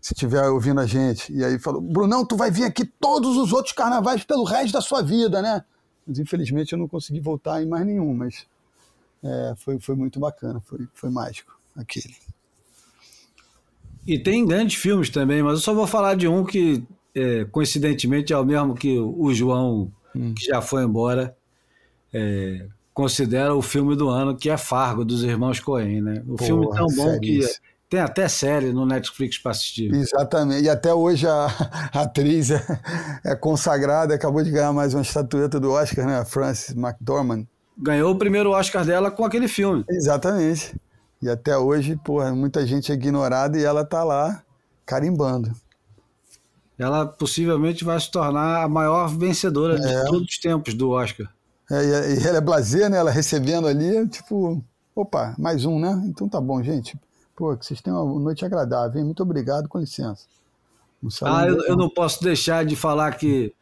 se 0.00 0.14
estiver 0.14 0.48
ouvindo 0.48 0.80
a 0.80 0.86
gente. 0.86 1.32
E 1.32 1.44
aí 1.44 1.58
falou, 1.58 1.80
Brunão, 1.80 2.24
tu 2.24 2.36
vai 2.36 2.48
vir 2.48 2.62
aqui 2.62 2.84
todos 2.84 3.36
os 3.36 3.52
outros 3.52 3.72
carnavais 3.72 4.22
pelo 4.22 4.44
resto 4.44 4.72
da 4.72 4.80
sua 4.80 5.02
vida, 5.02 5.42
né? 5.42 5.64
Mas 6.06 6.20
infelizmente 6.20 6.72
eu 6.72 6.78
não 6.78 6.86
consegui 6.86 7.18
voltar 7.18 7.60
em 7.60 7.66
mais 7.66 7.84
nenhum, 7.84 8.14
mas 8.14 8.46
é, 9.20 9.54
foi, 9.56 9.80
foi 9.80 9.96
muito 9.96 10.20
bacana, 10.20 10.62
foi, 10.64 10.86
foi 10.94 11.10
mágico 11.10 11.58
aquele. 11.76 12.14
E 14.06 14.16
tem 14.16 14.46
grandes 14.46 14.76
filmes 14.76 15.10
também, 15.10 15.42
mas 15.42 15.54
eu 15.54 15.60
só 15.60 15.74
vou 15.74 15.88
falar 15.88 16.14
de 16.14 16.28
um 16.28 16.44
que 16.44 16.86
é, 17.16 17.44
coincidentemente 17.46 18.32
é 18.32 18.38
o 18.38 18.44
mesmo 18.44 18.76
que 18.76 18.96
o 18.96 19.34
João 19.34 19.90
hum. 20.14 20.34
que 20.34 20.46
já 20.46 20.62
foi 20.62 20.84
embora, 20.84 21.36
é, 22.14 22.64
considera 22.98 23.54
o 23.54 23.62
filme 23.62 23.94
do 23.94 24.08
ano, 24.08 24.36
que 24.36 24.50
é 24.50 24.56
Fargo, 24.56 25.04
dos 25.04 25.22
irmãos 25.22 25.60
Coen, 25.60 26.02
né? 26.02 26.20
O 26.26 26.34
Porra, 26.34 26.46
filme 26.46 26.68
tão 26.68 26.86
bom 26.88 27.20
que 27.20 27.38
tem 27.88 28.00
até 28.00 28.26
série 28.26 28.72
no 28.72 28.84
Netflix 28.84 29.38
para 29.38 29.52
assistir. 29.52 29.94
Exatamente. 29.94 30.64
E 30.64 30.68
até 30.68 30.92
hoje 30.92 31.24
a, 31.24 31.46
a 31.94 32.02
atriz 32.02 32.50
é, 32.50 32.60
é, 33.24 33.36
consagrada, 33.36 34.12
acabou 34.16 34.42
de 34.42 34.50
ganhar 34.50 34.72
mais 34.72 34.94
uma 34.94 35.02
estatueta 35.02 35.60
do 35.60 35.70
Oscar, 35.70 36.08
né? 36.08 36.18
A 36.18 36.24
Frances 36.24 36.74
McDormand. 36.74 37.46
Ganhou 37.78 38.10
o 38.10 38.18
primeiro 38.18 38.50
Oscar 38.50 38.84
dela 38.84 39.12
com 39.12 39.24
aquele 39.24 39.46
filme. 39.46 39.84
Exatamente. 39.88 40.74
E 41.22 41.28
até 41.28 41.56
hoje, 41.56 41.94
porra, 42.04 42.34
muita 42.34 42.66
gente 42.66 42.90
é 42.90 42.96
ignorada 42.96 43.56
e 43.56 43.62
ela 43.62 43.84
tá 43.84 44.02
lá 44.02 44.42
carimbando. 44.84 45.52
Ela 46.76 47.06
possivelmente 47.06 47.84
vai 47.84 48.00
se 48.00 48.10
tornar 48.10 48.64
a 48.64 48.68
maior 48.68 49.06
vencedora 49.06 49.76
é. 49.76 49.78
de 49.78 50.10
todos 50.10 50.28
os 50.28 50.38
tempos 50.38 50.74
do 50.74 50.90
Oscar. 50.90 51.28
É, 51.70 52.14
e 52.14 52.26
ela 52.26 52.38
é 52.38 52.40
blazer, 52.40 52.88
né? 52.88 52.96
Ela 52.98 53.10
recebendo 53.10 53.66
ali, 53.66 54.08
tipo, 54.08 54.62
opa, 54.94 55.34
mais 55.38 55.64
um, 55.64 55.78
né? 55.78 56.02
Então 56.06 56.28
tá 56.28 56.40
bom, 56.40 56.62
gente. 56.62 56.98
Pô, 57.36 57.56
que 57.56 57.64
vocês 57.64 57.80
tenham 57.80 58.04
uma 58.04 58.20
noite 58.20 58.44
agradável, 58.44 58.98
hein? 58.98 59.04
Muito 59.04 59.22
obrigado, 59.22 59.68
com 59.68 59.78
licença. 59.78 60.24
ah, 61.22 61.46
eu, 61.46 61.62
eu, 61.64 61.76
não 61.76 61.88
posso 61.88 62.22
deixar 62.22 62.64
de 62.64 62.74
falar 62.74 63.12
que 63.12 63.54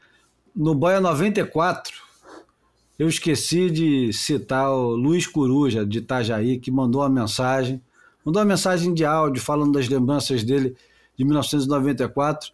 no 0.55 0.75
Boia 0.75 1.01
94 1.01 1.93
eu 2.99 3.09
esqueci 3.09 3.71
de 3.71 4.13
citar 4.13 4.71
o 4.71 4.97
Luiz 4.97 5.27
Coruja, 5.27 5.85
de 5.85 5.99
Itajaí, 5.99 6.59
que 6.59 6.71
mandou 6.71 7.03
uma 7.03 7.11
mensagem, 7.11 7.83
mandou 8.25 8.41
uma 8.41 8.49
mensagem 8.49 8.95
de 8.95 9.05
áudio 9.05 9.43
falando 9.43 9.73
das 9.73 9.89
lembranças 9.89 10.43
dele 10.43 10.75
de 11.19 11.25
1994. 11.25 12.53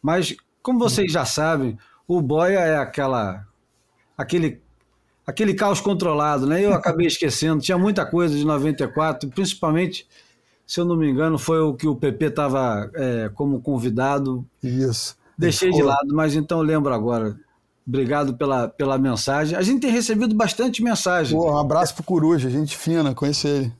Mas, 0.00 0.34
como 0.62 0.78
vocês 0.78 1.12
já 1.12 1.26
sabem, 1.26 1.76
o 2.08 2.22
Boia 2.22 2.60
é 2.60 2.78
aquela 2.78 3.46
aquele 4.16 4.62
aquele 5.26 5.54
caos 5.54 5.80
controlado, 5.80 6.46
né? 6.46 6.64
Eu 6.64 6.72
acabei 6.72 7.06
esquecendo, 7.06 7.62
tinha 7.62 7.76
muita 7.76 8.06
coisa 8.06 8.36
de 8.36 8.44
94, 8.44 9.28
principalmente 9.30 10.06
se 10.66 10.80
eu 10.80 10.84
não 10.84 10.96
me 10.96 11.08
engano, 11.08 11.38
foi 11.38 11.60
o 11.60 11.74
que 11.74 11.86
o 11.86 11.94
PP 11.94 12.26
estava 12.26 12.90
é, 12.94 13.30
como 13.32 13.60
convidado. 13.60 14.44
Isso. 14.62 15.16
Deixei 15.38 15.70
de 15.70 15.82
lado, 15.82 16.12
mas 16.12 16.34
então 16.34 16.60
lembro 16.60 16.92
agora. 16.92 17.38
Obrigado 17.86 18.36
pela, 18.36 18.66
pela 18.66 18.98
mensagem. 18.98 19.56
A 19.56 19.62
gente 19.62 19.82
tem 19.82 19.90
recebido 19.90 20.34
bastante 20.34 20.82
mensagem. 20.82 21.38
Pô, 21.38 21.52
um 21.52 21.58
abraço 21.58 21.94
pro 21.94 22.02
Coruja, 22.02 22.50
gente 22.50 22.76
fina, 22.76 23.14
conhece 23.14 23.46
ele. 23.46 23.72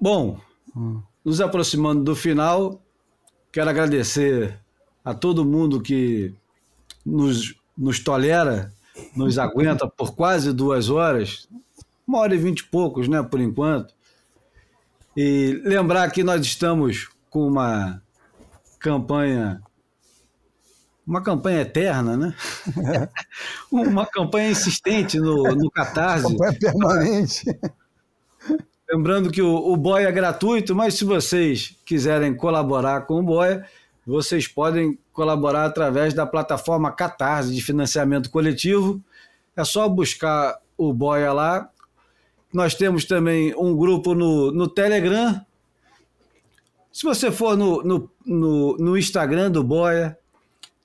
Bom, 0.00 0.40
hum. 0.74 1.02
nos 1.22 1.38
aproximando 1.38 2.02
do 2.02 2.16
final, 2.16 2.80
quero 3.52 3.68
agradecer 3.68 4.58
a 5.04 5.12
todo 5.12 5.44
mundo 5.44 5.82
que 5.82 6.34
nos, 7.04 7.54
nos 7.76 8.00
tolera, 8.00 8.72
nos 9.14 9.38
aguenta 9.38 9.86
por 9.86 10.14
quase 10.14 10.52
duas 10.52 10.90
horas, 10.90 11.48
uma 12.06 12.18
hora 12.18 12.34
e 12.34 12.38
vinte 12.38 12.60
e 12.60 12.64
poucos, 12.64 13.08
né, 13.08 13.22
por 13.22 13.40
enquanto. 13.40 13.94
E 15.16 15.60
lembrar 15.64 16.10
que 16.10 16.22
nós 16.22 16.40
estamos 16.42 17.08
com 17.28 17.46
uma 17.46 18.02
campanha 18.78 19.62
uma 21.06 21.20
campanha 21.20 21.62
eterna, 21.62 22.16
né? 22.16 22.34
Uma 23.70 24.06
campanha 24.06 24.50
insistente 24.50 25.18
no, 25.18 25.42
no 25.54 25.68
Catarse. 25.70 26.28
Campanha 26.28 26.58
permanente. 26.58 27.44
Lembrando 28.88 29.30
que 29.30 29.42
o, 29.42 29.72
o 29.72 29.76
Boia 29.76 30.08
é 30.08 30.12
gratuito, 30.12 30.74
mas 30.76 30.94
se 30.94 31.04
vocês 31.04 31.76
quiserem 31.84 32.34
colaborar 32.36 33.02
com 33.02 33.18
o 33.18 33.22
Boia, 33.22 33.66
vocês 34.06 34.48
podem 34.48 34.98
colaborar 35.12 35.64
através 35.64 36.14
da 36.14 36.26
plataforma 36.26 36.92
Catarse 36.92 37.54
de 37.54 37.62
financiamento 37.62 38.30
coletivo. 38.30 39.00
É 39.56 39.64
só 39.64 39.88
buscar 39.88 40.58
o 40.76 40.92
Boia 40.92 41.32
lá 41.32 41.70
nós 42.52 42.74
temos 42.74 43.06
também 43.06 43.54
um 43.56 43.74
grupo 43.74 44.14
no, 44.14 44.52
no 44.52 44.68
Telegram. 44.68 45.40
Se 46.92 47.02
você 47.02 47.32
for 47.32 47.56
no, 47.56 47.82
no, 47.82 48.10
no, 48.26 48.76
no 48.76 48.98
Instagram 48.98 49.50
do 49.50 49.64
Boia, 49.64 50.18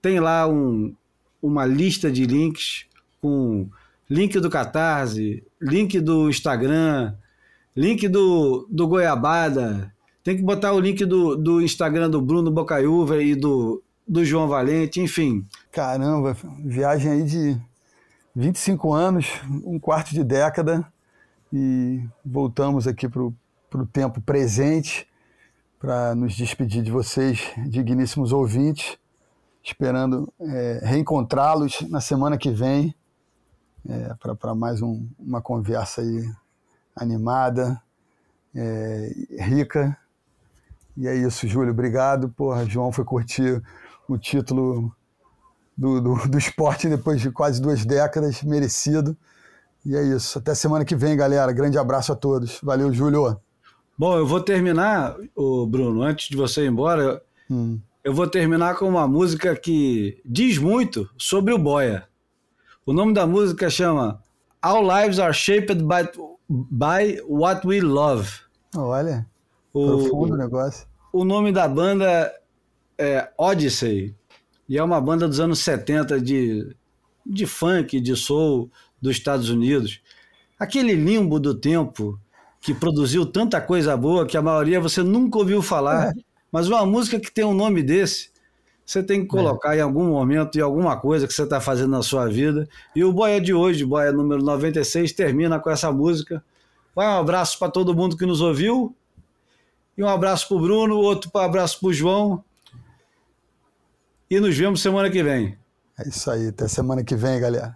tem 0.01 0.19
lá 0.19 0.47
um, 0.47 0.95
uma 1.41 1.65
lista 1.65 2.09
de 2.09 2.25
links 2.25 2.85
com 3.21 3.67
link 4.09 4.39
do 4.39 4.49
Catarse, 4.49 5.43
link 5.61 5.99
do 5.99 6.29
Instagram, 6.29 7.13
link 7.75 8.07
do, 8.07 8.65
do 8.71 8.87
Goiabada. 8.87 9.93
Tem 10.27 10.35
que 10.35 10.43
botar 10.43 10.73
o 10.73 10.79
link 10.81 11.05
do, 11.05 11.37
do 11.37 11.61
Instagram 11.61 12.09
do 12.09 12.21
Bruno 12.21 12.51
Bocaiúva 12.51 13.23
e 13.23 13.33
do, 13.33 13.81
do 14.05 14.25
João 14.25 14.45
Valente, 14.45 14.99
enfim. 14.99 15.47
Caramba, 15.71 16.35
viagem 16.59 17.09
aí 17.09 17.23
de 17.23 17.57
25 18.35 18.93
anos, 18.93 19.27
um 19.63 19.79
quarto 19.79 20.09
de 20.09 20.25
década 20.25 20.85
e 21.53 22.03
voltamos 22.25 22.89
aqui 22.89 23.07
para 23.07 23.21
o 23.23 23.85
tempo 23.85 24.19
presente 24.19 25.07
para 25.79 26.13
nos 26.13 26.35
despedir 26.35 26.83
de 26.83 26.91
vocês, 26.91 27.49
digníssimos 27.65 28.33
ouvintes, 28.33 28.97
esperando 29.63 30.27
é, 30.41 30.81
reencontrá-los 30.83 31.83
na 31.89 32.01
semana 32.01 32.37
que 32.37 32.51
vem 32.51 32.93
é, 33.87 34.13
para 34.35 34.53
mais 34.53 34.81
um, 34.81 35.07
uma 35.17 35.41
conversa 35.41 36.01
aí 36.01 36.29
animada, 36.97 37.81
é, 38.53 39.09
rica. 39.39 39.97
E 40.97 41.07
é 41.07 41.15
isso, 41.15 41.47
Júlio. 41.47 41.71
Obrigado. 41.71 42.29
Porra, 42.29 42.65
João 42.65 42.91
foi 42.91 43.05
curtir 43.05 43.61
o 44.07 44.17
título 44.17 44.91
do, 45.77 46.01
do, 46.01 46.27
do 46.27 46.37
esporte 46.37 46.89
depois 46.89 47.21
de 47.21 47.29
quase 47.29 47.61
duas 47.61 47.85
décadas, 47.85 48.41
merecido. 48.41 49.15
E 49.85 49.95
é 49.95 50.03
isso. 50.03 50.39
Até 50.39 50.55
semana 50.55 50.83
que 50.83 50.95
vem, 50.95 51.15
galera. 51.15 51.51
Grande 51.51 51.77
abraço 51.77 52.11
a 52.11 52.15
todos. 52.15 52.59
Valeu, 52.63 52.91
Júlio. 52.91 53.39
Bom, 53.97 54.17
eu 54.17 54.25
vou 54.25 54.41
terminar, 54.41 55.15
o 55.35 55.65
Bruno, 55.65 56.01
antes 56.01 56.29
de 56.29 56.35
você 56.35 56.63
ir 56.63 56.67
embora, 56.67 57.21
hum. 57.49 57.79
eu 58.03 58.13
vou 58.13 58.27
terminar 58.27 58.75
com 58.75 58.87
uma 58.87 59.07
música 59.07 59.55
que 59.55 60.19
diz 60.25 60.57
muito 60.57 61.09
sobre 61.17 61.53
o 61.53 61.57
Boia. 61.57 62.07
O 62.85 62.93
nome 62.93 63.13
da 63.13 63.27
música 63.27 63.69
chama 63.69 64.23
Our 64.65 64.81
Lives 64.81 65.19
Are 65.19 65.33
Shaped 65.33 65.83
by, 65.83 66.09
by 66.47 67.21
What 67.27 67.67
We 67.67 67.81
Love. 67.81 68.29
Olha, 68.75 69.27
o, 69.73 69.85
profundo 69.85 70.35
o 70.35 70.37
negócio. 70.37 70.86
O 71.11 71.23
nome 71.23 71.51
da 71.51 71.67
banda 71.67 72.33
é 72.97 73.29
Odyssey, 73.37 74.13
e 74.67 74.77
é 74.77 74.83
uma 74.83 74.99
banda 74.99 75.27
dos 75.27 75.39
anos 75.39 75.59
70 75.59 76.19
de, 76.19 76.75
de 77.25 77.45
funk, 77.45 77.99
de 78.01 78.15
soul, 78.15 78.69
dos 79.01 79.15
Estados 79.15 79.49
Unidos, 79.49 80.01
aquele 80.59 80.93
limbo 80.93 81.39
do 81.39 81.53
tempo 81.53 82.19
que 82.59 82.73
produziu 82.73 83.25
tanta 83.25 83.61
coisa 83.61 83.95
boa 83.95 84.25
que 84.25 84.35
a 84.35 84.41
maioria 84.41 84.81
você 84.81 85.03
nunca 85.03 85.37
ouviu 85.37 85.61
falar, 85.61 86.09
é. 86.09 86.13
mas 86.51 86.67
uma 86.67 86.85
música 86.85 87.19
que 87.19 87.31
tem 87.31 87.45
um 87.45 87.53
nome 87.53 87.83
desse, 87.83 88.31
você 88.85 89.03
tem 89.03 89.21
que 89.21 89.27
colocar 89.27 89.75
é. 89.75 89.79
em 89.79 89.81
algum 89.81 90.05
momento, 90.05 90.57
em 90.57 90.61
alguma 90.61 90.97
coisa 90.97 91.27
que 91.27 91.33
você 91.33 91.43
está 91.43 91.61
fazendo 91.61 91.91
na 91.91 92.01
sua 92.01 92.27
vida. 92.27 92.67
E 92.95 93.03
o 93.03 93.13
Boia 93.13 93.39
de 93.39 93.53
hoje, 93.53 93.85
Boia 93.85 94.11
número 94.11 94.41
96, 94.41 95.11
termina 95.11 95.59
com 95.59 95.69
essa 95.69 95.91
música. 95.91 96.43
Vai 96.95 97.07
um 97.07 97.19
abraço 97.19 97.59
para 97.59 97.69
todo 97.69 97.93
mundo 97.93 98.17
que 98.17 98.25
nos 98.25 98.41
ouviu. 98.41 98.95
E 99.97 100.03
um 100.03 100.07
abraço 100.07 100.47
para 100.47 100.57
o 100.57 100.59
Bruno, 100.59 100.97
outro 100.97 101.31
abraço 101.39 101.79
para 101.79 101.89
o 101.89 101.93
João. 101.93 102.43
E 104.29 104.39
nos 104.39 104.55
vemos 104.55 104.81
semana 104.81 105.09
que 105.09 105.23
vem. 105.23 105.57
É 105.97 106.07
isso 106.07 106.29
aí, 106.29 106.49
até 106.49 106.67
semana 106.67 107.03
que 107.03 107.15
vem, 107.15 107.39
galera. 107.39 107.75